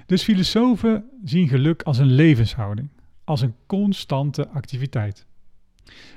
Dus 0.07 0.23
filosofen 0.23 1.05
zien 1.25 1.49
geluk 1.49 1.83
als 1.83 1.99
een 1.99 2.13
levenshouding, 2.13 2.89
als 3.25 3.41
een 3.41 3.55
constante 3.67 4.49
activiteit. 4.49 5.27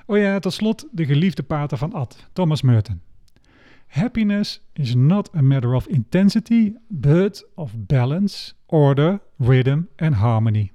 Oh 0.05 0.17
ja, 0.17 0.39
tot 0.39 0.53
slot 0.53 0.87
de 0.91 1.05
geliefde 1.05 1.43
pater 1.43 1.77
van 1.77 1.93
Ad, 1.93 2.29
Thomas 2.33 2.61
Merton. 2.61 3.01
Happiness 3.87 4.61
is 4.73 4.95
not 4.95 5.35
a 5.35 5.41
matter 5.41 5.73
of 5.73 5.87
intensity, 5.87 6.73
but 6.87 7.47
of 7.55 7.73
balance, 7.77 8.53
order, 8.65 9.19
rhythm 9.37 9.81
and 9.95 10.13
harmony. 10.13 10.71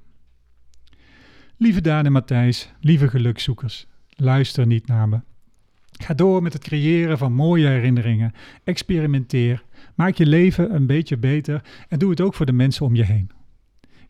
Lieve 1.57 1.81
Daan 1.81 2.07
en 2.07 2.13
Matthijs, 2.13 2.73
lieve 2.81 3.09
gelukzoekers, 3.09 3.87
luister 4.09 4.67
niet 4.67 4.87
naar 4.87 5.09
me. 5.09 5.21
Ga 5.93 6.15
door 6.15 6.43
met 6.43 6.53
het 6.53 6.63
creëren 6.63 7.19
van 7.19 7.33
mooie 7.33 7.67
herinneringen. 7.67 8.33
Experimenteer. 8.65 9.65
Maak 9.95 10.15
je 10.15 10.27
leven 10.27 10.75
een 10.75 10.87
beetje 10.87 11.17
beter 11.17 11.65
en 11.89 11.99
doe 11.99 12.11
het 12.11 12.21
ook 12.21 12.35
voor 12.35 12.47
de 12.47 12.53
mensen 12.53 12.87
om 12.87 12.95
je 12.95 13.05
heen. 13.05 13.31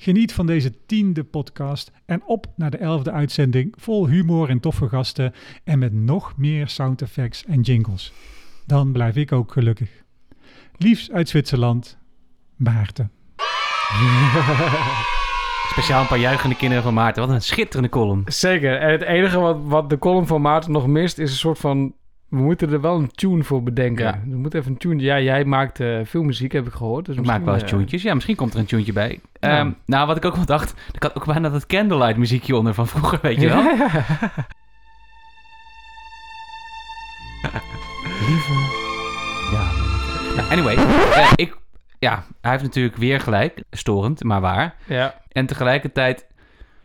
Geniet 0.02 0.32
van 0.32 0.46
deze 0.46 0.86
tiende 0.86 1.24
podcast 1.24 1.90
en 2.06 2.22
op 2.26 2.46
naar 2.56 2.70
de 2.70 2.76
elfde 2.76 3.10
uitzending 3.10 3.74
vol 3.78 4.08
humor 4.08 4.48
en 4.48 4.60
toffe 4.60 4.88
gasten 4.88 5.34
en 5.64 5.78
met 5.78 5.92
nog 5.92 6.36
meer 6.36 6.68
sound 6.68 7.02
effects 7.02 7.44
en 7.44 7.60
jingles. 7.60 8.12
Dan 8.66 8.92
blijf 8.92 9.16
ik 9.16 9.32
ook 9.32 9.52
gelukkig. 9.52 9.90
Liefs 10.76 11.10
uit 11.10 11.28
Zwitserland, 11.28 11.98
Maarten. 12.56 13.10
Speciaal 15.72 16.00
een 16.00 16.06
paar 16.06 16.18
juichende 16.18 16.56
kinderen 16.56 16.82
van 16.82 16.94
Maarten. 16.94 17.26
Wat 17.26 17.34
een 17.34 17.42
schitterende 17.42 17.88
column. 17.88 18.22
Zeker. 18.26 18.78
En 18.78 18.90
het 18.90 19.02
enige 19.02 19.38
wat, 19.38 19.58
wat 19.64 19.90
de 19.90 19.98
column 19.98 20.26
van 20.26 20.40
Maarten 20.40 20.72
nog 20.72 20.86
mist, 20.86 21.18
is 21.18 21.30
een 21.30 21.36
soort 21.36 21.58
van... 21.58 21.94
We 22.32 22.38
moeten 22.38 22.72
er 22.72 22.80
wel 22.80 22.96
een 22.98 23.10
tune 23.10 23.42
voor 23.44 23.62
bedenken. 23.62 24.04
Ja. 24.04 24.20
We 24.28 24.36
moeten 24.36 24.58
even 24.60 24.72
een 24.72 24.78
tune... 24.78 25.02
Ja, 25.02 25.20
jij 25.20 25.44
maakt 25.44 25.80
eh, 25.80 25.98
veel 26.04 26.22
muziek, 26.22 26.52
heb 26.52 26.66
ik 26.66 26.72
gehoord. 26.72 27.04
Dus 27.06 27.16
Ik 27.16 27.24
maak 27.26 27.44
wel 27.44 27.54
eens 27.54 27.62
eh, 27.62 27.68
tuentjes. 27.68 28.02
Ja, 28.02 28.14
misschien 28.14 28.36
komt 28.36 28.54
er 28.54 28.58
een 28.60 28.66
tuentje 28.66 28.92
bij. 28.92 29.20
Ja. 29.40 29.58
Ehm, 29.58 29.70
nou, 29.86 30.06
wat 30.06 30.16
ik 30.16 30.24
ook 30.24 30.36
wel 30.36 30.44
dacht... 30.44 30.74
Ik 30.92 31.02
had 31.02 31.16
ook 31.16 31.26
bijna 31.26 31.48
dat 31.48 31.66
candlelight 31.66 32.16
muziekje 32.16 32.56
onder 32.56 32.74
van 32.74 32.86
vroeger, 32.86 33.18
weet 33.22 33.40
je 33.40 33.48
wel? 33.54 33.62
Ja. 33.62 33.76
Lieve. 38.28 38.52
Ja. 39.52 39.70
Nou, 40.36 40.50
anyway. 40.50 40.74
eh, 40.76 41.32
ik... 41.36 41.56
Ja, 41.98 42.24
hij 42.40 42.50
heeft 42.50 42.62
natuurlijk 42.62 42.96
weer 42.96 43.20
gelijk. 43.20 43.62
Storend, 43.70 44.24
maar 44.24 44.40
waar. 44.40 44.74
ja. 44.86 45.14
En 45.32 45.46
tegelijkertijd... 45.46 46.26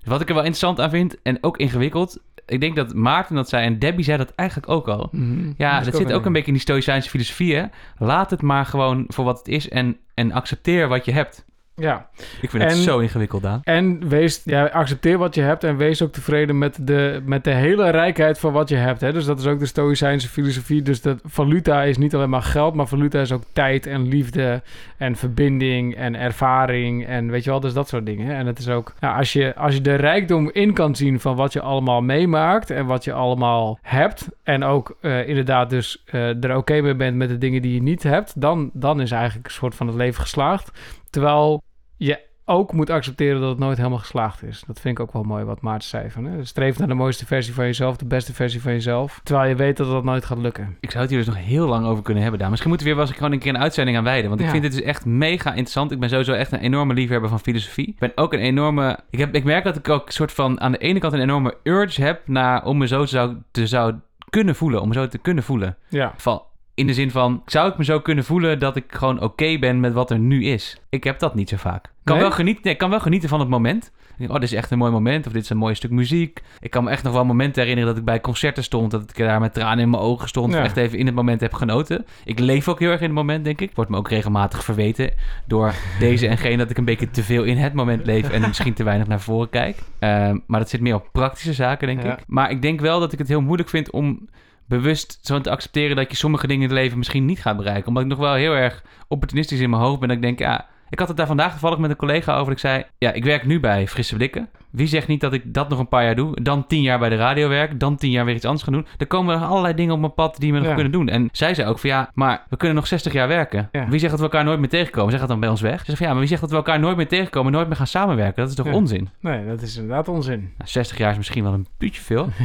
Wat 0.04 0.22
ik 0.22 0.28
er 0.28 0.34
wel 0.34 0.44
interessant 0.44 0.80
aan 0.80 0.90
vind, 0.90 1.22
en 1.22 1.38
ook 1.44 1.58
ingewikkeld... 1.58 2.20
Ik 2.48 2.60
denk 2.60 2.76
dat 2.76 2.94
Maarten 2.94 3.36
dat 3.36 3.50
zei 3.50 3.66
en 3.66 3.80
Debbie 3.80 4.06
zei 4.06 4.18
dat 4.18 4.34
eigenlijk 4.36 4.70
ook 4.70 4.88
al. 4.88 5.10
Mhm. 5.12 5.52
Ja, 5.58 5.82
dat 5.82 5.96
zit 5.96 6.14
ook 6.14 6.26
een 6.26 6.32
beetje 6.32 6.48
in 6.48 6.54
die 6.54 6.62
stoïcijnse 6.62 7.10
filosofie, 7.10 7.56
hè? 7.56 7.66
Laat 7.98 8.32
het 8.32 8.42
maar 8.42 8.66
gewoon 8.66 9.06
voor 9.08 9.26
wat 9.26 9.38
het 9.38 9.48
is 9.48 9.70
en, 9.70 9.98
en 10.14 10.32
accepteer 10.32 10.88
wat 10.88 11.06
je 11.06 11.12
hebt. 11.12 11.46
Ja. 11.82 12.10
Ik 12.42 12.50
vind 12.50 12.64
het 12.64 12.74
zo 12.74 13.00
ingewikkeld, 13.00 13.42
Daan. 13.42 13.62
En 13.64 14.10
wees, 14.10 14.42
ja, 14.46 14.66
accepteer 14.66 15.18
wat 15.18 15.36
je 15.36 15.42
hebt 15.42 15.64
en 15.64 15.78
wees 15.78 16.02
ook 16.02 16.12
tevreden 16.12 16.58
met 16.58 16.78
de, 16.82 17.22
met 17.26 17.44
de 17.44 17.52
hele 17.52 17.90
rijkheid 17.90 18.40
van 18.40 18.54
wat 18.54 18.70
je 18.70 18.76
hebt. 18.76 19.02
Hè? 19.02 19.14
Dus 19.14 19.26
dat 19.26 19.40
is 19.40 19.46
ook 19.46 19.60
de 19.60 19.66
Stoïcijnse 19.66 20.28
filosofie. 20.28 20.82
Dus 20.82 21.02
dat 21.02 21.20
valuta 21.24 21.84
is 21.84 21.98
niet 21.98 22.16
alleen 22.16 22.30
maar 22.30 22.42
geld, 22.42 22.74
maar 22.74 22.88
valuta 22.88 23.20
is 23.20 23.32
ook 23.32 23.44
tijd 23.54 23.86
en 23.86 24.08
liefde 24.08 24.62
en 24.98 25.16
verbinding 25.16 25.96
en 25.96 26.16
ervaring 26.16 27.06
en 27.06 27.32
weet 27.32 27.44
je 27.44 27.50
wel, 27.50 27.60
dus 27.60 27.74
dat 27.74 27.88
soort 27.88 28.06
dingen. 28.06 28.36
En 28.36 28.46
het 28.46 28.60
is 28.60 28.70
ook, 28.70 28.94
ja, 29.00 29.18
als, 29.18 29.34
je, 29.34 29.56
als 29.56 29.74
je 29.74 29.82
de 29.82 29.96
rijkdom 29.96 30.50
in 30.54 30.74
kan 30.74 30.96
zien 30.96 31.20
van 31.20 31.36
wat 31.36 31.54
je 31.54 31.62
allemaal 31.62 32.02
meemaakt 32.02 32.70
en 32.70 32.86
wat 32.86 33.04
je 33.04 33.14
allemaal 33.14 33.80
hebt 33.82 34.28
en 34.44 34.64
ook 34.64 34.98
eh, 35.02 35.28
inderdaad 35.28 35.70
dus 35.70 36.04
eh, 36.06 36.44
er 36.44 36.56
oké 36.56 36.82
mee 36.82 36.96
bent 36.96 37.18
met 37.18 37.30
de 37.30 37.38
dingen 37.38 37.62
die 37.62 37.74
je 37.74 37.82
niet 37.82 38.04
hebt, 38.04 38.42
dan, 38.42 38.70
dan 38.74 39.02
is 39.02 39.12
eigenlijk 39.12 39.48
een 39.48 39.54
soort 39.54 39.76
van 39.76 39.88
het 39.88 39.96
leven 39.96 40.22
geslaagd. 40.22 40.72
Terwijl 41.10 41.64
je 41.98 42.26
ook 42.50 42.74
moet 42.74 42.90
accepteren 42.90 43.42
dat 43.42 43.50
het 43.50 43.60
nooit 43.60 43.78
helemaal 43.78 43.98
geslaagd 43.98 44.44
is. 44.44 44.64
Dat 44.68 44.80
vind 44.80 44.98
ik 45.00 45.04
ook 45.06 45.14
wel 45.14 45.24
mooi 45.24 45.44
wat 45.44 45.62
Maarten 45.62 45.88
zei. 45.88 46.10
Van, 46.10 46.26
hè? 46.26 46.46
Streef 46.46 46.78
naar 46.80 46.88
de 46.88 46.94
mooiste 46.94 47.26
versie 47.26 47.54
van 47.54 47.66
jezelf, 47.66 47.98
de 47.98 48.06
beste 48.06 48.34
versie 48.34 48.62
van 48.62 48.72
jezelf. 48.72 49.20
Terwijl 49.24 49.50
je 49.50 49.56
weet 49.56 49.78
dat 49.78 49.88
dat 49.90 50.04
nooit 50.04 50.26
gaat 50.26 50.38
lukken. 50.38 50.78
Ik 50.80 50.90
zou 50.92 51.02
het 51.02 51.12
hier 51.12 51.20
dus 51.24 51.34
nog 51.36 51.44
heel 51.46 51.68
lang 51.68 51.86
over 51.86 52.04
kunnen 52.04 52.22
hebben, 52.22 52.40
Daan. 52.40 52.50
Misschien 52.50 52.70
moeten 52.70 52.88
we 52.88 52.94
weer 52.94 53.04
wel 53.04 53.12
eens 53.12 53.20
gewoon 53.22 53.34
een 53.34 53.44
keer 53.44 53.54
een 53.56 53.62
uitzending 53.62 53.98
aan 53.98 54.04
wijden. 54.04 54.28
Want 54.30 54.40
ik 54.40 54.46
Ja. 54.46 54.52
vind 54.52 54.64
dit 54.64 54.72
dus 54.72 54.82
echt 54.82 55.06
mega 55.06 55.50
interessant. 55.50 55.92
Ik 55.92 56.00
ben 56.00 56.10
sowieso 56.10 56.34
echt 56.34 56.52
een 56.52 56.60
enorme 56.60 56.94
liefhebber 56.94 57.30
van 57.30 57.40
filosofie. 57.40 57.88
Ik 57.88 58.00
ben 58.00 58.12
ook 58.16 58.34
een 58.34 58.40
enorme... 58.40 59.00
Ik, 59.10 59.20
heb, 59.20 59.36
ik 59.36 59.44
merk 59.44 59.64
dat 59.64 59.76
ik 59.76 59.90
ook 59.90 60.06
een 60.08 60.14
soort 60.14 60.32
van 60.32 60.62
aan 60.62 60.72
de 60.72 60.78
ene 60.78 61.00
kant 61.00 61.14
een 61.14 61.22
enorme 61.22 61.56
urge 61.64 62.02
heb... 62.04 62.22
Naar, 62.28 62.66
om 62.66 62.78
me 62.78 62.88
zo 62.88 63.06
zou, 63.06 63.36
te 63.52 63.68
zou 63.68 63.94
kunnen 64.30 64.56
voelen. 64.56 64.82
Om 64.82 64.88
me 64.88 64.94
zo 64.94 65.08
te 65.08 65.18
kunnen 65.18 65.44
voelen. 65.44 65.78
Ja. 65.90 66.14
Van, 66.18 66.42
in 66.78 66.88
de 66.88 66.94
zin 66.94 67.12
van, 67.12 67.42
zou 67.46 67.70
ik 67.72 67.78
me 67.78 67.84
zo 67.84 68.00
kunnen 68.00 68.24
voelen 68.24 68.60
dat 68.60 68.76
ik 68.76 68.84
gewoon 68.88 69.22
oké 69.22 69.58
ben 69.60 69.80
met 69.80 69.94
wat 69.94 70.12
er 70.12 70.20
nu 70.20 70.44
is? 70.46 70.78
Ik 70.90 71.04
heb 71.04 71.20
dat 71.20 71.36
niet 71.36 71.50
zo 71.50 71.56
vaak. 71.58 71.86
Ik 71.86 71.92
kan, 72.04 72.16
Nee? 72.16 72.26
wel 72.26 72.34
genieten, 72.36 72.62
nee, 72.66 72.76
kan 72.76 72.90
wel 72.90 73.00
genieten 73.00 73.30
van 73.30 73.40
het 73.40 73.50
moment. 73.50 73.92
Oh, 74.20 74.34
dit 74.34 74.44
is 74.44 74.54
echt 74.54 74.72
een 74.72 74.78
mooi 74.78 74.92
moment. 74.92 75.28
Of 75.28 75.34
dit 75.34 75.44
is 75.44 75.50
een 75.50 75.58
mooi 75.58 75.76
stuk 75.76 75.92
muziek. 75.92 76.42
Ik 76.60 76.70
kan 76.72 76.84
me 76.84 76.90
echt 76.90 77.04
nog 77.04 77.14
wel 77.14 77.26
momenten 77.26 77.62
herinneren 77.62 77.90
dat 77.92 78.00
ik 78.00 78.06
bij 78.06 78.22
concerten 78.22 78.64
stond. 78.64 78.92
Dat 78.92 79.02
ik 79.10 79.16
daar 79.18 79.40
met 79.40 79.54
tranen 79.54 79.80
in 79.84 79.90
mijn 79.90 80.02
ogen 80.04 80.28
stond. 80.28 80.54
Ja. 80.54 80.64
Echt 80.64 80.78
even 80.78 80.98
in 80.98 81.06
het 81.06 81.16
moment 81.16 81.42
heb 81.42 81.54
genoten. 81.54 82.06
Ik 82.26 82.40
leef 82.40 82.68
ook 82.68 82.80
heel 82.80 82.90
erg 82.92 83.00
in 83.00 83.06
het 83.06 83.16
moment, 83.16 83.44
denk 83.44 83.62
ik. 83.62 83.72
Wordt 83.76 83.92
me 83.92 83.98
ook 83.98 84.10
regelmatig 84.10 84.64
verweten 84.64 85.12
door 85.48 85.74
deze 86.00 86.28
en 86.28 86.38
gene 86.38 86.58
dat 86.58 86.70
ik 86.70 86.78
een 86.78 86.86
beetje 86.86 87.10
te 87.12 87.24
veel 87.24 87.44
in 87.44 87.58
het 87.58 87.74
moment 87.74 88.06
leef. 88.06 88.30
En 88.30 88.42
misschien 88.42 88.74
te 88.74 88.84
weinig 88.84 89.08
naar 89.08 89.22
voren 89.22 89.50
kijk. 89.50 89.78
Ehm, 90.00 90.38
maar 90.48 90.60
dat 90.60 90.70
zit 90.70 90.82
meer 90.82 90.96
op 90.96 91.10
praktische 91.12 91.54
zaken, 91.54 91.88
denk 91.88 92.04
Ja. 92.04 92.18
ik. 92.18 92.24
Maar 92.28 92.52
ik 92.52 92.62
denk 92.62 92.80
wel 92.80 93.00
dat 93.00 93.12
ik 93.14 93.20
het 93.20 93.28
heel 93.28 93.42
moeilijk 93.42 93.70
vind 93.70 93.92
om 93.92 94.28
bewust 94.68 95.20
zo 95.22 95.42
te 95.42 95.50
accepteren 95.50 95.96
dat 95.96 96.12
je 96.12 96.18
sommige 96.18 96.48
dingen 96.48 96.64
in 96.64 96.70
het 96.70 96.78
leven 96.78 96.98
misschien 96.98 97.26
niet 97.26 97.42
gaat 97.42 97.58
bereiken. 97.58 97.88
Omdat 97.88 98.04
ik 98.04 98.10
nog 98.10 98.20
wel 98.20 98.34
heel 98.34 98.54
erg 98.54 98.84
opportunistisch 99.08 99.60
in 99.60 99.70
mijn 99.70 99.82
hoofd 99.82 100.00
ben. 100.00 100.08
Dat 100.08 100.18
ik 100.18 100.24
denk, 100.24 100.40
ja, 100.40 100.68
ik 100.90 101.00
had 101.00 101.08
het 101.08 101.18
daar 101.18 101.28
vandaag 101.28 101.52
toevallig 101.52 101.78
met 101.78 101.90
een 101.90 101.96
collega 101.96 102.38
over. 102.38 102.52
Ik 102.52 102.60
zei, 102.60 102.84
ja, 102.98 103.12
ik 103.12 103.24
werk 103.24 103.46
nu 103.46 103.60
bij 103.60 103.88
Frisse 103.88 104.16
Blikken. 104.16 104.50
Wie 104.70 104.88
zegt 104.88 105.08
niet 105.08 105.22
dat 105.22 105.34
ik 105.34 105.54
dat 105.54 105.70
nog 105.70 105.80
een 105.80 105.88
paar 105.88 106.04
jaar 106.04 106.16
doe? 106.16 106.42
Dan 106.42 106.68
tien 106.68 106.82
jaar 106.82 107.00
bij 107.00 107.10
de 107.10 107.16
radio 107.16 107.50
werk. 107.50 107.80
Dan 107.80 107.96
tien 107.96 108.12
jaar 108.12 108.26
weer 108.26 108.36
iets 108.36 108.46
anders 108.46 108.64
gaan 108.64 108.74
doen. 108.74 108.86
Er 108.98 109.08
komen 109.08 109.40
allerlei 109.48 109.74
dingen 109.74 109.94
op 109.94 110.00
mijn 110.00 110.14
pad 110.14 110.36
die 110.40 110.52
we 110.52 110.58
nog 110.58 110.68
Ja. 110.68 110.74
kunnen 110.74 110.92
doen. 110.92 111.10
En 111.10 111.30
zij 111.32 111.54
zei 111.54 111.68
ook 111.70 111.80
van, 111.80 111.90
ja, 111.90 112.12
maar 112.14 112.44
we 112.50 112.58
kunnen 112.58 112.76
nog 112.76 112.88
60 112.88 113.14
jaar 113.14 113.28
werken. 113.28 113.70
Ja. 113.72 113.88
Wie 113.90 114.00
zegt 114.00 114.12
dat 114.12 114.20
we 114.20 114.26
elkaar 114.26 114.44
nooit 114.44 114.60
meer 114.60 114.70
tegenkomen? 114.70 115.12
Zeg 115.12 115.20
het 115.20 115.30
dan 115.30 115.40
bij 115.40 115.50
ons 115.50 115.62
weg. 115.62 115.80
Ze 115.80 115.86
zei 115.86 115.98
van, 115.98 116.06
ja, 116.06 116.12
maar 116.12 116.22
wie 116.22 116.30
zegt 116.30 116.42
dat 116.42 116.50
we 116.50 116.56
elkaar 116.56 116.80
nooit 116.80 116.98
meer 116.98 117.08
tegenkomen... 117.08 117.52
nooit 117.52 117.68
meer 117.68 117.76
gaan 117.76 117.88
samenwerken? 117.88 118.42
Dat 118.42 118.50
is 118.50 118.56
toch 118.56 118.66
Ja. 118.66 118.74
onzin? 118.74 119.10
Nee, 119.20 119.46
dat 119.48 119.62
is 119.62 119.76
inderdaad 119.78 120.08
onzin. 120.08 120.40
Nou, 120.58 120.70
60 120.70 120.98
jaar 120.98 121.12
is 121.12 121.18
misschien 121.18 121.44
wel 121.44 121.54
een 121.54 121.68
puutje 121.78 122.02
veel. 122.02 122.30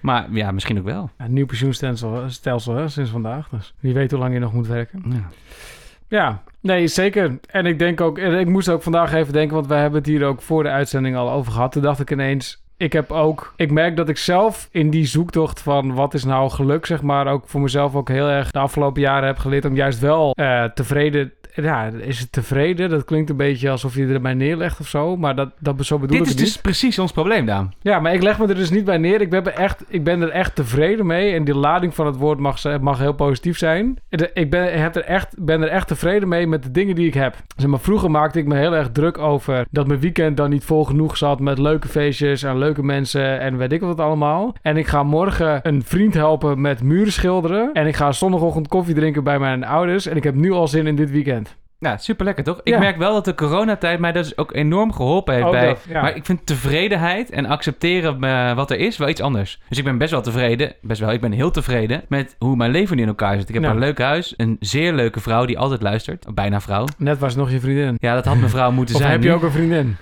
Maar 0.00 0.26
ja, 0.30 0.50
misschien 0.50 0.78
ook 0.78 0.84
wel. 0.84 1.10
Ja, 1.18 1.24
een 1.24 1.32
nieuw 1.32 1.46
pensioenstelsel 1.46 2.22
stelsel, 2.30 2.74
hè, 2.74 2.88
sinds 2.88 3.10
vandaag. 3.10 3.48
Dus 3.48 3.74
wie 3.80 3.94
weet 3.94 4.10
hoe 4.10 4.20
lang 4.20 4.32
je 4.34 4.38
nog 4.40 4.52
moet 4.52 4.66
werken. 4.66 5.02
Ja. 5.08 5.28
Ja, 6.14 6.42
nee, 6.60 6.86
zeker. 6.86 7.38
En 7.46 7.66
ik 7.66 7.78
denk 7.78 8.00
ook, 8.00 8.18
en 8.18 8.38
ik 8.38 8.48
moest 8.48 8.68
ook 8.68 8.82
vandaag 8.82 9.12
even 9.12 9.32
denken, 9.32 9.54
want 9.54 9.66
wij 9.66 9.80
hebben 9.80 9.98
het 9.98 10.08
hier 10.08 10.24
ook 10.24 10.42
voor 10.42 10.62
de 10.62 10.68
uitzending 10.68 11.16
al 11.16 11.30
over 11.30 11.52
gehad. 11.52 11.72
Toen 11.72 11.82
dacht 11.82 12.00
ik 12.00 12.10
ineens, 12.10 12.62
ik 12.76 12.92
heb 12.92 13.10
ook, 13.10 13.52
ik 13.56 13.70
merk 13.70 13.96
dat 13.96 14.08
ik 14.08 14.16
zelf 14.16 14.68
in 14.70 14.90
die 14.90 15.06
zoektocht 15.06 15.60
van 15.60 15.94
wat 15.94 16.14
is 16.14 16.24
nou 16.24 16.50
geluk, 16.50 16.86
zeg 16.86 17.02
maar, 17.02 17.26
ook 17.26 17.48
voor 17.48 17.60
mezelf 17.60 17.94
ook 17.94 18.08
heel 18.08 18.28
erg 18.28 18.50
de 18.50 18.58
afgelopen 18.58 19.00
jaren 19.00 19.26
heb 19.26 19.38
geleerd 19.38 19.64
om 19.64 19.74
juist 19.74 19.98
wel 19.98 20.32
eh, 20.32 20.64
tevreden 20.64 21.32
ja, 21.62 21.86
is 21.86 22.20
het 22.20 22.32
tevreden? 22.32 22.90
Dat 22.90 23.04
klinkt 23.04 23.30
een 23.30 23.36
beetje 23.36 23.70
alsof 23.70 23.94
je 23.94 24.06
er 24.06 24.20
bij 24.20 24.34
neerlegt 24.34 24.80
of 24.80 24.88
zo. 24.88 25.16
Maar 25.16 25.36
dat, 25.36 25.50
dat, 25.58 25.84
zo 25.84 25.98
bedoel 25.98 26.18
Dit 26.18 26.26
ik 26.26 26.32
is 26.32 26.40
dus 26.40 26.52
niet. 26.52 26.62
precies 26.62 26.98
ons 26.98 27.12
probleem, 27.12 27.46
Daan. 27.46 27.72
Ja, 27.80 28.00
maar 28.00 28.14
ik 28.14 28.22
leg 28.22 28.38
me 28.38 28.46
er 28.46 28.54
dus 28.54 28.70
niet 28.70 28.84
bij 28.84 28.98
neer. 28.98 29.20
Ik 29.20 29.30
ben, 29.30 29.46
er 29.46 29.52
echt, 29.52 29.84
ik 29.88 30.04
ben 30.04 30.22
er 30.22 30.30
echt 30.30 30.54
tevreden 30.54 31.06
mee. 31.06 31.34
En 31.34 31.44
die 31.44 31.56
lading 31.56 31.94
van 31.94 32.06
het 32.06 32.16
woord 32.16 32.38
mag, 32.38 32.80
mag 32.80 32.98
heel 32.98 33.12
positief 33.12 33.58
zijn. 33.58 33.98
Ik 34.34 34.50
ben, 34.50 34.80
heb 34.80 34.96
er 34.96 35.04
echt, 35.04 35.34
ben 35.44 35.62
er 35.62 35.68
echt 35.68 35.88
tevreden 35.88 36.28
mee 36.28 36.46
met 36.46 36.62
de 36.62 36.70
dingen 36.70 36.94
die 36.94 37.06
ik 37.06 37.14
heb. 37.14 37.36
Zeg 37.56 37.68
maar, 37.70 37.80
vroeger 37.80 38.10
maakte 38.10 38.38
ik 38.38 38.46
me 38.46 38.56
heel 38.56 38.74
erg 38.74 38.90
druk 38.92 39.18
over 39.18 39.66
dat 39.70 39.86
mijn 39.86 40.00
weekend 40.00 40.36
dan 40.36 40.50
niet 40.50 40.64
vol 40.64 40.84
genoeg 40.84 41.16
zat 41.16 41.40
met 41.40 41.58
leuke 41.58 41.88
feestjes 41.88 42.42
en 42.42 42.58
leuke 42.58 42.82
mensen 42.82 43.40
en 43.40 43.56
weet 43.56 43.72
ik 43.72 43.80
wat 43.80 44.00
allemaal. 44.00 44.54
En 44.62 44.76
ik 44.76 44.86
ga 44.86 45.02
morgen 45.02 45.60
een 45.62 45.82
vriend 45.82 46.14
helpen 46.14 46.60
met 46.60 46.82
muren 46.82 47.12
schilderen. 47.12 47.70
En 47.72 47.86
ik 47.86 47.96
ga 47.96 48.12
zondagochtend 48.12 48.68
koffie 48.68 48.94
drinken 48.94 49.24
bij 49.24 49.38
mijn 49.38 49.64
ouders. 49.64 50.06
En 50.06 50.16
ik 50.16 50.24
heb 50.24 50.34
nu 50.34 50.52
al 50.52 50.68
zin 50.68 50.86
in 50.86 50.96
dit 50.96 51.10
weekend. 51.10 51.43
Nou, 51.84 51.96
super 51.98 52.24
lekker 52.24 52.44
toch? 52.44 52.60
Ik 52.62 52.72
Ja. 52.72 52.78
merk 52.78 52.96
wel 52.96 53.12
dat 53.12 53.24
de 53.24 53.34
coronatijd 53.34 53.98
mij 53.98 54.12
dus 54.12 54.36
ook 54.36 54.54
enorm 54.54 54.92
geholpen 54.92 55.34
heeft 55.34 55.50
bij. 55.50 55.66
dat, 55.66 55.84
ja. 55.88 56.00
Maar 56.02 56.16
ik 56.16 56.24
vind 56.24 56.46
tevredenheid 56.46 57.30
en 57.30 57.46
accepteren 57.46 58.22
eh, 58.24 58.54
wat 58.54 58.70
er 58.70 58.78
is 58.78 58.96
wel 58.96 59.08
iets 59.08 59.20
anders. 59.20 59.60
Dus 59.68 59.78
ik 59.78 59.84
ben 59.84 59.98
best 59.98 60.10
wel 60.10 60.20
tevreden, 60.22 60.72
best 60.82 61.00
wel, 61.00 61.12
ik 61.12 61.20
ben 61.20 61.32
heel 61.32 61.50
tevreden 61.50 62.02
met 62.08 62.36
hoe 62.38 62.56
mijn 62.56 62.70
leven 62.70 62.96
nu 62.96 63.02
in 63.02 63.08
elkaar 63.08 63.38
zit. 63.38 63.48
Ik 63.48 63.54
heb 63.54 63.62
Ja. 63.64 63.70
een 63.70 63.78
leuk 63.78 63.98
huis, 63.98 64.34
een 64.36 64.56
zeer 64.60 64.92
leuke 64.92 65.20
vrouw 65.20 65.44
die 65.44 65.58
altijd 65.58 65.82
luistert, 65.82 66.26
bijna 66.34 66.60
vrouw. 66.60 66.84
Net 66.98 67.18
was 67.18 67.34
nog 67.36 67.50
je 67.50 67.60
vriendin. 67.60 67.96
Ja, 67.98 68.14
dat 68.14 68.24
had 68.24 68.36
mijn 68.36 68.50
vrouw 68.50 68.70
moeten 68.70 68.94
Of 68.94 69.00
zijn. 69.00 69.12
heb 69.12 69.22
je 69.22 69.28
nu. 69.28 69.34
ook 69.34 69.42
een 69.42 69.50
vriendin? 69.52 69.96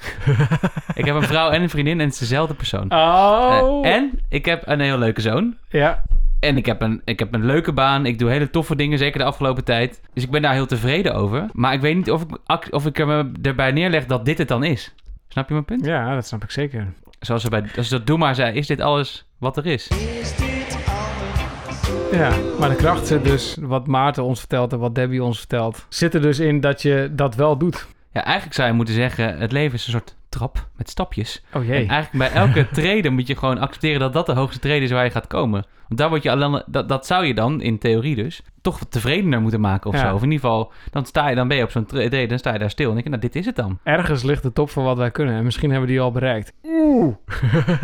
Ik 0.94 1.04
heb 1.04 1.14
een 1.14 1.22
vrouw 1.22 1.50
en 1.50 1.62
een 1.62 1.70
vriendin 1.70 1.98
en 2.00 2.04
het 2.04 2.12
is 2.14 2.18
dezelfde 2.20 2.54
persoon. 2.54 2.92
Oh. 2.92 3.80
Eh, 3.86 3.92
en 3.94 4.10
ik 4.28 4.44
heb 4.44 4.62
een 4.66 4.80
heel 4.80 4.98
leuke 4.98 5.20
zoon. 5.20 5.54
Ja, 5.68 6.02
En 6.42 6.56
ik 6.56 6.66
heb, 6.66 6.82
een, 6.82 7.02
ik 7.04 7.18
heb 7.18 7.34
een 7.34 7.44
leuke 7.44 7.72
baan. 7.72 8.06
Ik 8.06 8.18
doe 8.18 8.30
hele 8.30 8.50
toffe 8.50 8.76
dingen, 8.76 8.98
zeker 8.98 9.18
de 9.18 9.24
afgelopen 9.24 9.64
tijd. 9.64 10.00
Dus 10.12 10.22
ik 10.22 10.30
ben 10.30 10.42
daar 10.42 10.52
heel 10.52 10.66
tevreden 10.66 11.14
over. 11.14 11.46
Maar 11.52 11.72
ik 11.72 11.80
weet 11.80 11.96
niet 11.96 12.10
of 12.10 12.22
ik, 12.22 12.68
of 12.70 12.86
ik 12.86 12.98
er 12.98 13.06
me 13.06 13.32
erbij 13.42 13.72
neerleg 13.72 14.06
dat 14.06 14.24
dit 14.24 14.38
het 14.38 14.48
dan 14.48 14.64
is. 14.64 14.94
Snap 15.28 15.46
je 15.46 15.52
mijn 15.52 15.64
punt? 15.64 15.84
ja, 15.84 16.14
dat 16.14 16.26
snap 16.26 16.42
ik 16.42 16.50
zeker. 16.50 16.92
Zoals 17.20 17.42
ze 17.42 17.48
bij 17.48 17.64
als 17.76 17.88
dat 17.88 18.06
Doe 18.06 18.18
maar 18.18 18.34
zei, 18.34 18.56
is 18.56 18.66
dit 18.66 18.80
alles 18.80 19.26
wat 19.38 19.56
er 19.56 19.66
is? 19.66 19.88
Ja, 22.12 22.32
maar 22.58 22.68
de 22.68 22.76
kracht 22.76 23.06
zit 23.06 23.24
dus, 23.24 23.56
wat 23.60 23.86
Maarten 23.86 24.24
ons 24.24 24.38
vertelt 24.38 24.72
en 24.72 24.78
wat 24.78 24.94
Debbie 24.94 25.22
ons 25.22 25.38
vertelt, 25.38 25.86
zit 25.88 26.14
er 26.14 26.22
dus 26.22 26.38
in 26.38 26.60
dat 26.60 26.82
je 26.82 27.10
dat 27.12 27.34
wel 27.34 27.58
doet. 27.58 27.86
Ja, 28.12 28.24
eigenlijk 28.24 28.54
zou 28.54 28.68
je 28.68 28.74
moeten 28.74 28.94
zeggen, 28.94 29.38
het 29.38 29.52
leven 29.52 29.74
is 29.74 29.86
een 29.86 29.92
soort 29.92 30.16
trap 30.28 30.66
met 30.76 30.90
stapjes. 30.90 31.44
Oh 31.54 31.60
En 31.62 31.66
jee. 31.66 31.86
eigenlijk 31.88 32.12
bij 32.32 32.42
elke 32.42 32.68
trede 32.80 33.10
moet 33.10 33.26
je 33.26 33.36
gewoon 33.36 33.58
accepteren 33.58 34.00
dat 34.00 34.12
dat 34.12 34.26
de 34.26 34.32
hoogste 34.32 34.58
trede 34.60 34.84
is 34.84 34.90
waar 34.90 35.04
je 35.04 35.10
gaat 35.10 35.26
komen. 35.26 35.64
Want 35.88 36.00
daar 36.00 36.08
word 36.08 36.22
je 36.22 36.30
alleen, 36.30 36.62
dat, 36.66 36.88
dat 36.88 37.06
zou 37.06 37.24
je 37.26 37.34
dan, 37.34 37.60
in 37.60 37.78
theorie 37.78 38.14
dus, 38.14 38.42
toch 38.62 38.78
wat 38.78 38.90
tevredener 38.90 39.40
moeten 39.40 39.60
maken 39.60 39.90
of 39.90 39.96
Ja. 39.96 40.08
zo. 40.08 40.14
Of 40.14 40.22
in 40.22 40.30
ieder 40.30 40.48
geval, 40.48 40.72
dan, 40.90 41.06
sta 41.06 41.28
je, 41.28 41.34
dan 41.34 41.48
ben 41.48 41.56
je 41.56 41.62
op 41.62 41.70
zo'n 41.70 41.86
trede, 41.86 42.26
dan 42.26 42.38
sta 42.38 42.52
je 42.52 42.58
daar 42.58 42.70
stil. 42.70 42.86
En 42.88 42.92
denk 42.92 43.04
je, 43.04 43.10
nou, 43.10 43.22
dit 43.22 43.36
is 43.36 43.46
het 43.46 43.56
dan. 43.56 43.78
Ergens 43.82 44.22
ligt 44.22 44.42
de 44.42 44.52
top 44.52 44.70
van 44.70 44.84
wat 44.84 44.96
wij 44.96 45.10
kunnen 45.10 45.34
en 45.34 45.44
misschien 45.44 45.70
hebben 45.70 45.88
we 45.88 45.94
die 45.94 46.02
al 46.02 46.10
bereikt. 46.12 46.52
Oeh. 46.64 47.14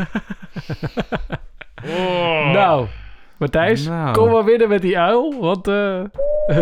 Nou, 2.52 2.86
Matthijs, 3.38 3.86
Nou. 3.86 4.12
kom 4.12 4.30
maar 4.30 4.44
binnen 4.44 4.68
met 4.68 4.82
die 4.82 4.98
uil, 4.98 5.40
want 5.40 5.68
eh, 5.68 6.00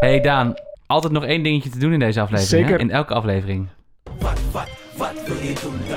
hey 0.00 0.20
Daan, 0.20 0.54
altijd 0.86 1.12
nog 1.12 1.24
één 1.24 1.42
dingetje 1.42 1.70
te 1.70 1.78
doen 1.78 1.92
in 1.92 1.98
deze 1.98 2.20
aflevering. 2.20 2.62
hè? 2.62 2.68
Zeker. 2.68 2.80
In 2.80 2.90
elke 2.90 3.14
aflevering. 3.14 3.68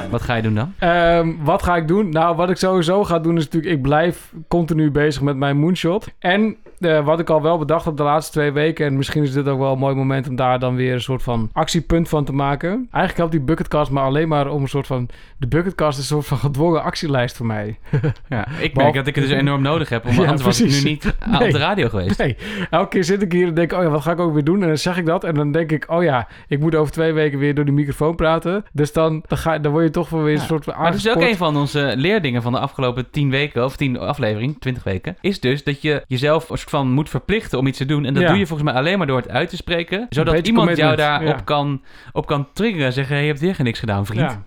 Wat 0.10 0.22
ga 0.22 0.36
je 0.36 0.42
doen 0.42 0.56
dan? 0.56 0.74
Ehm, 0.80 1.34
wat 1.44 1.64
ga 1.64 1.76
ik 1.76 1.88
doen? 1.88 2.10
Nou, 2.10 2.36
wat 2.36 2.50
ik 2.50 2.58
sowieso 2.58 3.04
ga 3.04 3.20
doen 3.20 3.38
is 3.38 3.44
natuurlijk... 3.44 3.74
Ik 3.74 3.82
blijf 3.82 4.34
continu 4.48 4.92
bezig 4.92 5.22
met 5.22 5.36
mijn 5.36 5.58
moonshot. 5.58 6.08
En 6.20 6.58
eh, 6.80 7.06
wat 7.06 7.20
ik 7.20 7.30
al 7.30 7.42
wel 7.42 7.58
bedacht 7.58 7.86
heb 7.86 7.96
de 7.98 8.04
laatste 8.04 8.32
twee 8.32 8.52
weken... 8.52 8.86
en 8.86 8.98
misschien 8.98 9.24
is 9.24 9.32
dit 9.34 9.48
ook 9.48 9.60
wel 9.60 9.72
een 9.74 9.80
mooi 9.80 9.96
moment 9.96 10.28
om 10.30 10.36
daar 10.36 10.60
dan 10.60 10.76
weer 10.76 10.94
een 10.94 11.02
soort 11.02 11.24
van 11.24 11.50
actiepunt 11.54 12.10
van 12.10 12.26
te 12.26 12.34
maken. 12.34 12.70
Eigenlijk 12.70 13.18
helpt 13.18 13.32
die 13.32 13.42
bucketcast 13.42 13.92
maar 13.92 14.04
alleen 14.04 14.28
maar 14.28 14.48
om 14.52 14.62
een 14.62 14.68
soort 14.68 14.88
van... 14.88 15.10
De 15.38 15.48
bucketcast 15.48 15.98
is 16.00 16.04
een 16.10 16.16
soort 16.16 16.26
van 16.28 16.38
gedwongen 16.38 16.84
actielijst 16.84 17.38
voor 17.38 17.46
mij. 17.46 17.78
Ja, 18.30 18.48
ik 18.60 18.76
merk 18.76 18.94
dat 18.94 19.08
ik 19.08 19.16
het 19.16 19.28
dus 19.28 19.34
enorm 19.34 19.62
nodig 19.62 19.90
heb. 19.90 20.06
Om, 20.08 20.14
Ja, 20.14 20.20
anders 20.22 20.42
was 20.42 20.60
ik 20.60 20.66
precies. 20.66 20.84
nu 20.84 20.90
niet 20.90 21.16
aan 21.20 21.32
Nee. 21.40 21.48
op 21.48 21.54
de 21.54 21.60
radio 21.60 21.90
geweest. 21.90 22.18
Nee, 22.20 22.38
elke 22.70 22.88
keer 22.90 23.04
zit 23.04 23.22
ik 23.22 23.32
hier 23.32 23.48
en 23.48 23.54
denk. 23.54 23.72
Oh 23.74 23.82
ja, 23.84 23.90
wat 23.90 24.02
ga 24.02 24.12
ik 24.12 24.20
ook 24.20 24.34
weer 24.34 24.44
doen? 24.44 24.62
En 24.62 24.68
dan 24.68 24.78
zeg 24.78 24.98
ik 24.98 25.06
dat 25.06 25.24
en 25.24 25.34
dan 25.36 25.52
denk 25.52 25.72
ik... 25.72 25.86
Oh 25.88 26.04
ja, 26.04 26.28
ik 26.48 26.60
moet 26.60 26.76
over 26.76 26.94
twee 26.94 27.14
weken 27.14 27.40
weer 27.40 27.56
door 27.56 27.66
die 27.66 27.74
microfoon 27.74 28.16
praten. 28.16 28.66
Dus 28.74 28.94
dan, 28.94 29.24
dan, 29.28 29.38
ga, 29.38 29.58
dan 29.58 29.72
word 29.72 29.84
je 29.84 29.90
toch 29.90 30.10
wel 30.10 30.22
weer 30.24 30.34
een 30.34 30.40
Ja. 30.40 30.46
soort 30.46 30.64
van 30.64 30.74
Maar 30.78 30.92
dat 30.92 31.00
is 31.00 31.10
ook 31.10 31.22
een 31.22 31.36
van 31.38 31.58
onze 31.58 31.94
leerdingen 31.96 32.42
van 32.42 32.52
de 32.52 32.60
afgelopen 32.60 33.10
tien 33.10 33.30
weken, 33.30 33.66
of 33.66 33.76
tien 33.76 34.00
afleveringen, 34.00 34.60
twintig 34.60 34.84
weken, 34.84 35.18
is 35.22 35.40
dus 35.40 35.64
dat 35.64 35.82
je 35.82 36.04
jezelf 36.08 36.52
soort 36.70 36.84
van 36.84 36.94
moet 36.94 37.10
verplichten 37.10 37.60
om 37.60 37.68
iets 37.68 37.78
te 37.78 37.86
doen. 37.86 38.06
En 38.06 38.14
dat 38.14 38.24
Ja. 38.24 38.30
doe 38.30 38.38
je 38.38 38.48
volgens 38.48 38.72
mij 38.72 38.80
alleen 38.80 38.98
maar 38.98 39.08
door 39.08 39.18
het 39.18 39.30
uit 39.30 39.50
te 39.50 39.56
spreken, 39.56 40.06
zodat 40.10 40.48
iemand 40.48 40.78
jou 40.78 40.96
daarop 40.96 41.28
ja. 41.28 41.42
kan, 41.44 41.82
op 42.12 42.26
kan 42.26 42.48
triggeren 42.54 42.86
en 42.86 42.94
zeggen, 42.94 43.14
hey, 43.16 43.24
je 43.24 43.30
hebt 43.30 43.42
weer 43.42 43.56
geen 43.56 43.66
niks 43.66 43.80
gedaan, 43.80 44.06
vriend. 44.06 44.32
Ja. 44.32 44.44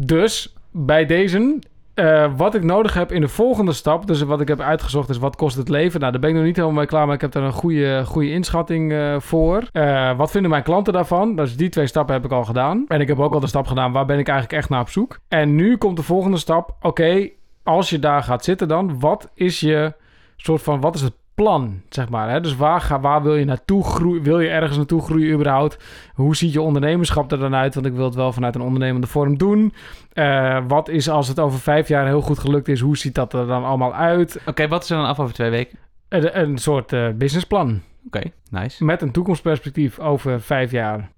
Dus 0.00 0.54
bij 0.70 1.06
deze, 1.06 1.58
eh, 1.94 2.32
wat 2.36 2.54
ik 2.54 2.62
nodig 2.62 2.94
heb 2.94 3.12
in 3.12 3.20
de 3.20 3.28
volgende 3.28 3.72
stap, 3.72 4.06
dus 4.06 4.22
wat 4.22 4.40
ik 4.40 4.48
heb 4.48 4.60
uitgezocht 4.60 5.08
is 5.08 5.18
wat 5.18 5.36
kost 5.36 5.56
het 5.56 5.68
leven. 5.68 6.00
Nou, 6.00 6.12
daar 6.12 6.20
ben 6.20 6.30
ik 6.30 6.36
nog 6.36 6.44
niet 6.44 6.56
helemaal 6.56 6.76
mee 6.76 6.86
klaar, 6.86 7.06
maar 7.06 7.14
ik 7.14 7.20
heb 7.20 7.32
daar 7.32 7.42
een 7.42 7.52
goede, 7.52 8.02
goede 8.04 8.30
inschatting 8.30 8.92
eh, 8.92 9.16
voor. 9.18 9.62
Eh, 9.72 10.16
wat 10.16 10.30
vinden 10.30 10.50
mijn 10.50 10.62
klanten 10.62 10.92
daarvan? 10.92 11.36
Dus 11.36 11.56
die 11.56 11.68
twee 11.68 11.86
stappen 11.86 12.14
heb 12.14 12.24
ik 12.24 12.32
al 12.32 12.44
gedaan. 12.44 12.84
En 12.88 13.00
ik 13.00 13.08
heb 13.08 13.18
ook 13.18 13.34
al 13.34 13.40
de 13.40 13.46
stap 13.46 13.66
gedaan, 13.66 13.92
waar 13.92 14.06
ben 14.06 14.18
ik 14.18 14.28
eigenlijk 14.28 14.58
echt 14.58 14.70
naar 14.70 14.80
op 14.80 14.88
zoek? 14.90 15.18
En 15.28 15.54
nu 15.54 15.76
komt 15.76 15.96
de 15.96 16.02
volgende 16.02 16.36
stap. 16.38 16.76
Oké, 16.80 17.28
als 17.62 17.90
je 17.90 17.98
daar 17.98 18.22
gaat 18.22 18.44
zitten 18.44 18.68
dan, 18.68 19.00
wat 19.00 19.30
is 19.34 19.60
je 19.60 19.94
soort 20.36 20.62
van, 20.62 20.80
wat 20.80 20.94
is 20.94 21.00
het 21.00 21.12
plan, 21.36 21.80
zeg 21.88 22.08
maar. 22.08 22.30
Hè? 22.30 22.40
Dus 22.40 22.56
waar, 22.56 22.80
ga, 22.80 23.00
waar 23.00 23.22
wil 23.22 23.36
je 23.36 23.44
naartoe 23.44 23.84
groeien? 23.84 24.22
Wil 24.22 24.40
je 24.40 24.48
ergens 24.48 24.76
naartoe 24.76 25.02
groeien 25.02 25.32
überhaupt? 25.32 25.78
Hoe 26.14 26.36
ziet 26.36 26.52
je 26.52 26.60
ondernemerschap 26.60 27.32
er 27.32 27.38
dan 27.38 27.54
uit? 27.54 27.74
Want 27.74 27.86
ik 27.86 27.92
wil 27.92 28.04
het 28.04 28.14
wel 28.14 28.32
vanuit 28.32 28.54
een 28.54 28.60
ondernemende 28.60 29.06
vorm 29.06 29.38
doen. 29.38 29.72
Eh, 30.12 30.58
wat 30.68 30.88
is 30.88 31.08
als 31.08 31.28
het 31.28 31.40
over 31.40 31.58
vijf 31.58 31.88
jaar 31.88 32.06
heel 32.06 32.20
goed 32.20 32.38
gelukt 32.38 32.68
is? 32.68 32.80
Hoe 32.80 32.96
ziet 32.96 33.14
dat 33.14 33.32
er 33.32 33.46
dan 33.46 33.64
allemaal 33.64 33.94
uit? 33.94 34.40
Oké, 34.46 34.68
wat 34.68 34.82
is 34.82 34.90
er 34.90 34.96
dan 34.96 35.06
af 35.06 35.20
over 35.20 35.34
twee 35.34 35.50
weken? 35.50 35.78
Een, 36.08 36.40
een 36.40 36.58
soort 36.58 36.92
eh, 36.92 37.08
businessplan 37.14 37.80
Oké, 38.06 38.22
nice. 38.50 38.84
met 38.84 39.02
een 39.02 39.10
toekomstperspectief 39.10 39.98
over 39.98 40.40
vijf 40.40 40.70
jaar. 40.70 41.10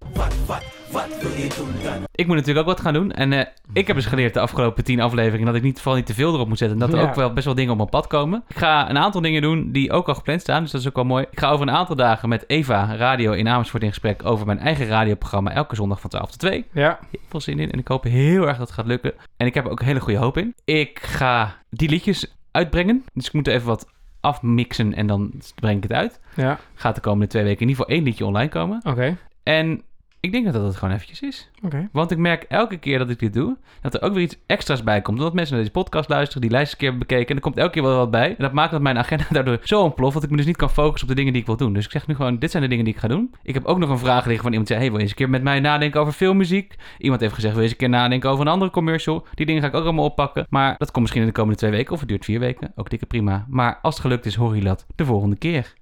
Ik 2.13 2.27
moet 2.27 2.37
natuurlijk 2.37 2.59
ook 2.69 2.75
wat 2.75 2.81
gaan 2.81 2.93
doen. 2.93 3.13
En 3.13 3.33
eh, 3.33 3.47
ik 3.73 3.87
heb 3.87 3.97
dus 3.97 4.07
geleerd 4.07 4.35
de 4.35 4.41
afgelopen 4.41 4.85
tien 4.85 5.01
afleveringen 5.01 5.47
dat 5.47 5.55
ik 5.55 5.63
niet, 5.63 5.77
vooral 5.81 5.97
niet 5.97 6.07
te 6.07 6.15
veel 6.15 6.35
erop 6.35 6.49
moet 6.49 6.59
zetten. 6.59 6.81
En 6.81 6.87
dat 6.87 6.95
er 6.97 7.03
Ja. 7.05 7.09
ook 7.11 7.15
wel 7.15 7.33
best 7.33 7.45
wel 7.47 7.55
dingen 7.55 7.71
op 7.71 7.77
mijn 7.77 7.89
pad 7.89 8.07
komen. 8.07 8.45
Ik 8.49 8.57
ga 8.57 8.91
een 8.91 8.99
aantal 8.99 9.21
dingen 9.21 9.43
doen 9.43 9.73
die 9.73 9.93
ook 9.93 10.09
al 10.09 10.15
gepland 10.15 10.41
staan. 10.41 10.63
Dus 10.63 10.71
dat 10.73 10.81
is 10.81 10.87
ook 10.89 10.95
wel 10.95 11.05
mooi. 11.05 11.27
Ik 11.31 11.39
ga 11.39 11.51
over 11.51 11.69
een 11.69 11.75
aantal 11.75 11.97
dagen 11.97 12.29
met 12.29 12.45
Eva 12.47 12.95
Radio 12.97 13.33
in 13.33 13.49
Amersfoort 13.49 13.83
in 13.83 13.89
gesprek 13.89 14.25
over 14.25 14.47
mijn 14.47 14.59
eigen 14.59 14.87
radioprogramma. 14.87 15.51
Elke 15.53 15.75
zondag 15.75 16.01
van 16.01 16.11
12 16.11 16.31
tot 16.31 16.39
2. 16.39 16.65
Ja, 16.73 16.99
Heel 17.11 17.21
veel 17.29 17.41
zin 17.41 17.59
in. 17.59 17.71
En 17.71 17.79
ik 17.79 17.89
hoop 17.89 18.05
heel 18.05 18.43
erg 18.47 18.57
dat 18.59 18.67
het 18.67 18.77
gaat 18.77 18.87
lukken. 18.87 19.13
En 19.37 19.47
ik 19.47 19.55
heb 19.55 19.65
er 19.65 19.71
ook 19.71 19.81
een 19.81 19.87
hele 19.87 20.01
goede 20.01 20.19
hoop 20.19 20.37
in. 20.37 20.55
Ik 20.65 20.99
ga 21.03 21.57
die 21.71 21.89
liedjes 21.89 22.35
uitbrengen. 22.51 23.05
Dus 23.15 23.27
ik 23.27 23.33
moet 23.33 23.47
er 23.49 23.55
even 23.55 23.67
wat 23.67 23.87
afmixen 24.21 24.95
en 24.95 25.07
dan 25.07 25.33
breng 25.55 25.77
ik 25.77 25.83
het 25.83 25.93
uit. 25.93 26.21
ja, 26.35 26.59
Gaat 26.75 26.95
de 26.95 27.01
komende 27.01 27.27
twee 27.27 27.43
weken 27.45 27.61
in 27.61 27.69
ieder 27.69 27.81
geval 27.83 27.97
één 27.97 28.05
liedje 28.07 28.25
online 28.27 28.49
komen. 28.51 28.81
oké. 28.85 29.17
En 29.43 29.83
ik 30.21 30.33
denk 30.33 30.45
dat 30.45 30.55
dat 30.55 30.63
het 30.63 30.77
gewoon 30.77 30.95
eventjes 30.95 31.23
is. 31.23 31.51
Oké. 31.63 31.89
Want 31.93 32.11
ik 32.11 32.19
merk 32.19 32.43
elke 32.43 32.77
keer 32.77 32.99
dat 32.99 33.11
ik 33.11 33.19
dit 33.19 33.33
doe, 33.33 33.57
dat 33.81 33.95
er 33.95 34.03
ook 34.03 34.15
weer 34.15 34.23
iets 34.23 34.39
extra's 34.47 34.83
bij 34.83 35.03
komt. 35.03 35.19
Omdat 35.19 35.35
mensen 35.35 35.55
naar 35.55 35.65
deze 35.65 35.79
podcast 35.79 36.09
luisteren, 36.09 36.43
die 36.43 36.51
lijst 36.51 36.73
een 36.73 36.79
keer 36.79 36.89
hebben 36.89 37.07
bekeken. 37.09 37.29
En 37.29 37.37
er 37.37 37.43
komt 37.43 37.57
elke 37.57 37.73
keer 37.73 37.83
wel 37.83 37.97
wat 37.97 38.11
bij. 38.11 38.29
En 38.29 38.37
dat 38.39 38.53
maakt 38.53 38.71
dat 38.71 38.81
mijn 38.81 38.99
agenda 38.99 39.25
daardoor 39.33 39.59
zo 39.63 39.83
ontploft, 39.83 40.15
dat 40.15 40.23
ik 40.23 40.31
me 40.31 40.37
dus 40.37 40.47
niet 40.47 40.57
kan 40.57 40.71
focussen 40.71 41.03
op 41.03 41.09
de 41.09 41.15
dingen 41.15 41.33
die 41.33 41.41
ik 41.41 41.47
wil 41.47 41.57
doen. 41.57 41.73
Dus 41.73 41.85
ik 41.85 41.91
zeg 41.91 42.07
nu 42.07 42.15
gewoon, 42.15 42.39
dit 42.39 42.51
zijn 42.51 42.63
de 42.63 42.69
dingen 42.69 42.85
die 42.85 42.95
ik 42.95 43.01
ga 43.01 43.09
doen. 43.09 43.35
Ik 43.43 43.55
heb 43.55 43.65
ook 43.65 43.79
nog 43.79 43.91
een 43.91 43.99
vraag 43.99 44.25
liggen 44.25 44.43
van 44.43 44.53
iemand 44.53 44.69
die 44.69 44.77
zei, 44.77 44.81
hey, 44.81 44.89
wil 44.89 44.97
je 44.97 45.03
eens 45.03 45.11
een 45.11 45.17
keer 45.17 45.31
met 45.31 45.43
mij 45.43 45.61
nadenken 45.61 46.01
over 46.01 46.13
filmmuziek? 46.13 46.75
Iemand 46.99 47.21
heeft 47.21 47.35
gezegd, 47.35 47.55
wil 47.55 47.63
je 47.63 47.69
eens 47.69 47.79
een 47.81 47.89
keer 47.89 47.99
nadenken 47.99 48.31
over 48.31 48.47
een 48.47 48.53
andere 48.53 48.71
commercial? 48.71 49.27
Die 49.35 49.47
dingen 49.47 49.63
ga 49.63 49.69
ik 49.69 49.75
ook 49.75 49.85
allemaal 49.85 50.05
oppakken. 50.05 50.47
Maar 50.49 50.75
dat 50.79 50.91
komt 50.91 51.01
misschien 51.01 51.23
in 51.23 51.29
de 51.29 51.35
komende 51.35 51.59
twee 51.59 51.71
weken, 51.71 51.93
of 51.93 52.01
het 52.01 52.09
duurt 52.09 52.25
vier 52.25 52.41
weken. 52.41 52.73
Ook 52.77 52.91
dikke 52.91 53.07
prima. 53.07 53.47
Maar 53.49 53.79
als 53.83 53.95
het 53.95 54.03
gelukt 54.03 54.27
is, 54.27 54.35
hoor 54.35 54.57
je 54.57 54.63
dat 54.63 54.87
de 54.95 55.05
volgende 55.05 55.37
keer. 55.37 55.75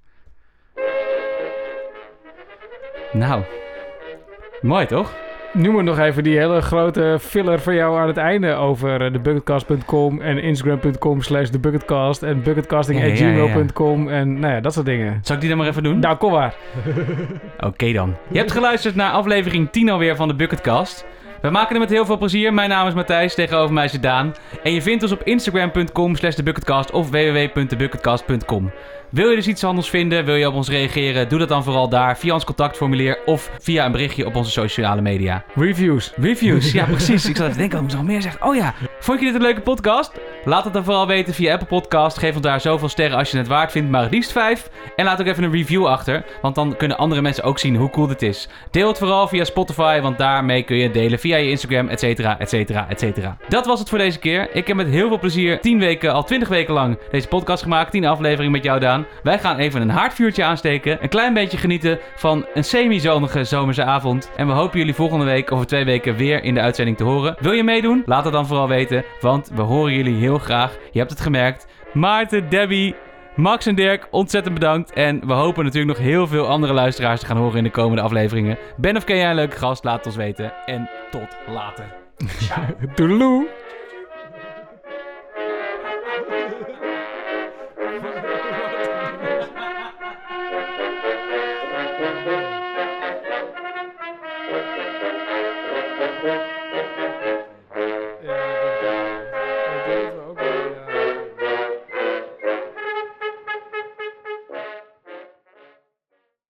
Nou, 3.12 3.42
mooi 4.60 4.86
toch? 4.86 5.14
Noem 5.52 5.74
maar 5.74 5.84
nog 5.84 5.98
even 5.98 6.24
die 6.24 6.38
hele 6.38 6.60
grote 6.60 7.18
filler 7.20 7.60
van 7.60 7.74
jou 7.74 7.98
aan 7.98 8.06
het 8.06 8.16
einde 8.16 8.54
over 8.54 9.00
eh, 9.00 9.10
thebucketcast.com 9.10 10.20
en 10.20 10.38
instagram.com 10.38 11.22
slash 11.22 11.48
thebucketcast 11.48 12.22
en 12.22 12.42
bucketcasting.gmail.com 12.42 14.08
en 14.08 14.38
nou 14.38 14.54
ja, 14.54 14.60
dat 14.60 14.72
soort 14.72 14.86
dingen. 14.86 15.18
Zal 15.22 15.34
ik 15.34 15.40
die 15.40 15.50
dan 15.50 15.58
maar 15.58 15.68
even 15.68 15.82
doen? 15.82 15.98
Nou, 15.98 16.16
kom 16.16 16.32
maar. 16.32 16.54
Oké 17.60 17.92
dan. 17.92 18.16
Je 18.28 18.38
hebt 18.38 18.52
geluisterd 18.52 18.94
naar 18.94 19.10
aflevering 19.10 19.70
10 19.70 19.90
alweer 19.90 20.16
van 20.16 20.28
de 20.28 20.34
Bucketcast. 20.34 21.06
We 21.42 21.50
maken 21.50 21.70
het 21.70 21.78
met 21.78 21.90
heel 21.90 22.04
veel 22.04 22.18
plezier. 22.18 22.54
Mijn 22.54 22.68
naam 22.68 22.86
is 22.86 22.94
Matthijs, 22.94 23.34
tegenover 23.34 23.74
mij 23.74 23.88
zit 23.88 24.02
Daan. 24.02 24.34
En 24.62 24.72
je 24.72 24.82
vindt 24.82 25.02
ons 25.02 25.12
op 25.12 25.22
instagram.com 25.22 26.16
slash 26.16 26.34
thebucketcast 26.34 26.90
of 26.90 27.10
www.thebucketcast.com. 27.10 28.72
Wil 29.10 29.28
je 29.28 29.36
dus 29.36 29.46
iets 29.46 29.64
anders 29.64 29.88
vinden, 29.88 30.24
wil 30.24 30.34
je 30.34 30.48
op 30.48 30.54
ons 30.54 30.68
reageren, 30.68 31.28
doe 31.28 31.38
dat 31.38 31.48
dan 31.48 31.64
vooral 31.64 31.88
daar 31.88 32.18
via 32.18 32.34
ons 32.34 32.44
contactformulier 32.44 33.18
of 33.24 33.50
via 33.58 33.84
een 33.84 33.92
berichtje 33.92 34.26
op 34.26 34.36
onze 34.36 34.50
sociale 34.50 35.00
media. 35.00 35.44
Reviews. 35.54 36.12
Reviews, 36.16 36.72
ja 36.72 36.84
precies. 36.84 37.28
Ik 37.28 37.36
zat 37.36 37.46
even 37.46 37.52
te 37.52 37.58
denken, 37.58 37.76
ik 37.76 37.82
moest 37.82 37.96
nog 37.96 38.04
meer 38.04 38.22
zeggen. 38.22 38.46
Oh 38.46 38.54
ja, 38.54 38.74
vond 39.06 39.20
je 39.20 39.26
dit 39.26 39.34
een 39.34 39.42
leuke 39.42 39.60
podcast? 39.60 40.12
Laat 40.44 40.64
het 40.64 40.72
dan 40.72 40.84
vooral 40.84 41.06
weten 41.06 41.34
via 41.34 41.52
Apple 41.52 41.66
Podcast. 41.66 42.18
Geef 42.18 42.32
ons 42.32 42.42
daar 42.42 42.60
zoveel 42.60 42.88
sterren 42.88 43.18
als 43.18 43.30
je 43.30 43.38
het 43.38 43.46
waard 43.46 43.72
vindt, 43.72 43.90
maar 43.90 44.02
het 44.02 44.12
liefst 44.12 44.32
vijf. 44.32 44.70
En 44.96 45.04
laat 45.04 45.20
ook 45.20 45.26
even 45.26 45.44
een 45.44 45.52
review 45.52 45.86
achter, 45.86 46.24
want 46.42 46.54
dan 46.54 46.76
kunnen 46.76 46.98
andere 46.98 47.22
mensen 47.22 47.44
ook 47.44 47.58
zien 47.58 47.76
hoe 47.76 47.90
cool 47.90 48.06
dit 48.06 48.22
is. 48.22 48.48
Deel 48.70 48.88
het 48.88 48.98
vooral 48.98 49.28
via 49.28 49.44
Spotify, 49.44 50.00
want 50.00 50.18
daarmee 50.18 50.62
kun 50.62 50.76
je 50.76 50.82
het 50.82 50.94
delen 50.94 51.18
via 51.18 51.36
je 51.36 51.50
Instagram, 51.50 51.88
et 51.88 52.00
cetera, 52.00 52.38
et 52.38 52.48
cetera, 52.48 52.86
et 52.88 53.00
cetera. 53.00 53.36
Dat 53.48 53.66
was 53.66 53.78
het 53.78 53.88
voor 53.88 53.98
deze 53.98 54.18
keer. 54.18 54.48
Ik 54.52 54.66
heb 54.66 54.76
met 54.76 54.86
heel 54.86 55.08
veel 55.08 55.18
plezier 55.18 55.60
10 55.60 55.78
weken, 55.78 56.12
al 56.12 56.24
20 56.24 56.48
weken 56.48 56.74
lang, 56.74 56.98
deze 57.10 57.28
podcast 57.28 57.62
gemaakt. 57.62 57.90
10 57.90 58.06
afleveringen 58.06 58.52
met 58.52 58.64
jou, 58.64 58.80
Daan. 58.80 59.06
Wij 59.22 59.38
gaan 59.38 59.58
even 59.58 59.80
een 59.80 59.90
haardvuurtje 59.90 60.44
aansteken. 60.44 60.98
Een 61.02 61.08
klein 61.08 61.34
beetje 61.34 61.58
genieten 61.58 61.98
van 62.16 62.46
een 62.54 62.64
semi-zonige 62.64 63.44
zomerse 63.44 63.84
avond. 63.84 64.30
En 64.36 64.46
we 64.46 64.52
hopen 64.52 64.78
jullie 64.78 64.94
volgende 64.94 65.24
week, 65.24 65.52
over 65.52 65.66
twee 65.66 65.84
weken, 65.84 66.16
weer 66.16 66.44
in 66.44 66.54
de 66.54 66.60
uitzending 66.60 66.96
te 66.96 67.04
horen. 67.04 67.36
Wil 67.40 67.52
je 67.52 67.64
meedoen? 67.64 68.02
Laat 68.06 68.24
het 68.24 68.32
dan 68.32 68.46
vooral 68.46 68.68
weten, 68.68 68.95
want 69.20 69.50
we 69.54 69.62
horen 69.62 69.94
jullie 69.94 70.14
heel 70.14 70.38
graag. 70.38 70.78
Je 70.92 70.98
hebt 70.98 71.10
het 71.10 71.20
gemerkt. 71.20 71.66
Maarten, 71.92 72.48
Debbie, 72.48 72.94
Max 73.36 73.66
en 73.66 73.74
Dirk, 73.74 74.08
ontzettend 74.10 74.54
bedankt. 74.54 74.92
En 74.92 75.26
we 75.26 75.32
hopen 75.32 75.64
natuurlijk 75.64 75.98
nog 75.98 76.06
heel 76.06 76.26
veel 76.26 76.46
andere 76.46 76.72
luisteraars 76.72 77.20
te 77.20 77.26
gaan 77.26 77.36
horen 77.36 77.56
in 77.56 77.64
de 77.64 77.70
komende 77.70 78.02
afleveringen. 78.02 78.58
Ben 78.76 78.96
of 78.96 79.04
ken 79.04 79.16
jij 79.16 79.28
een 79.28 79.34
leuke 79.34 79.56
gast? 79.56 79.84
Laat 79.84 79.96
het 79.96 80.06
ons 80.06 80.16
weten. 80.16 80.52
En 80.66 80.90
tot 81.10 81.36
later. 81.46 81.84
Toedeloe. 82.94 83.46
Thank 83.46 83.65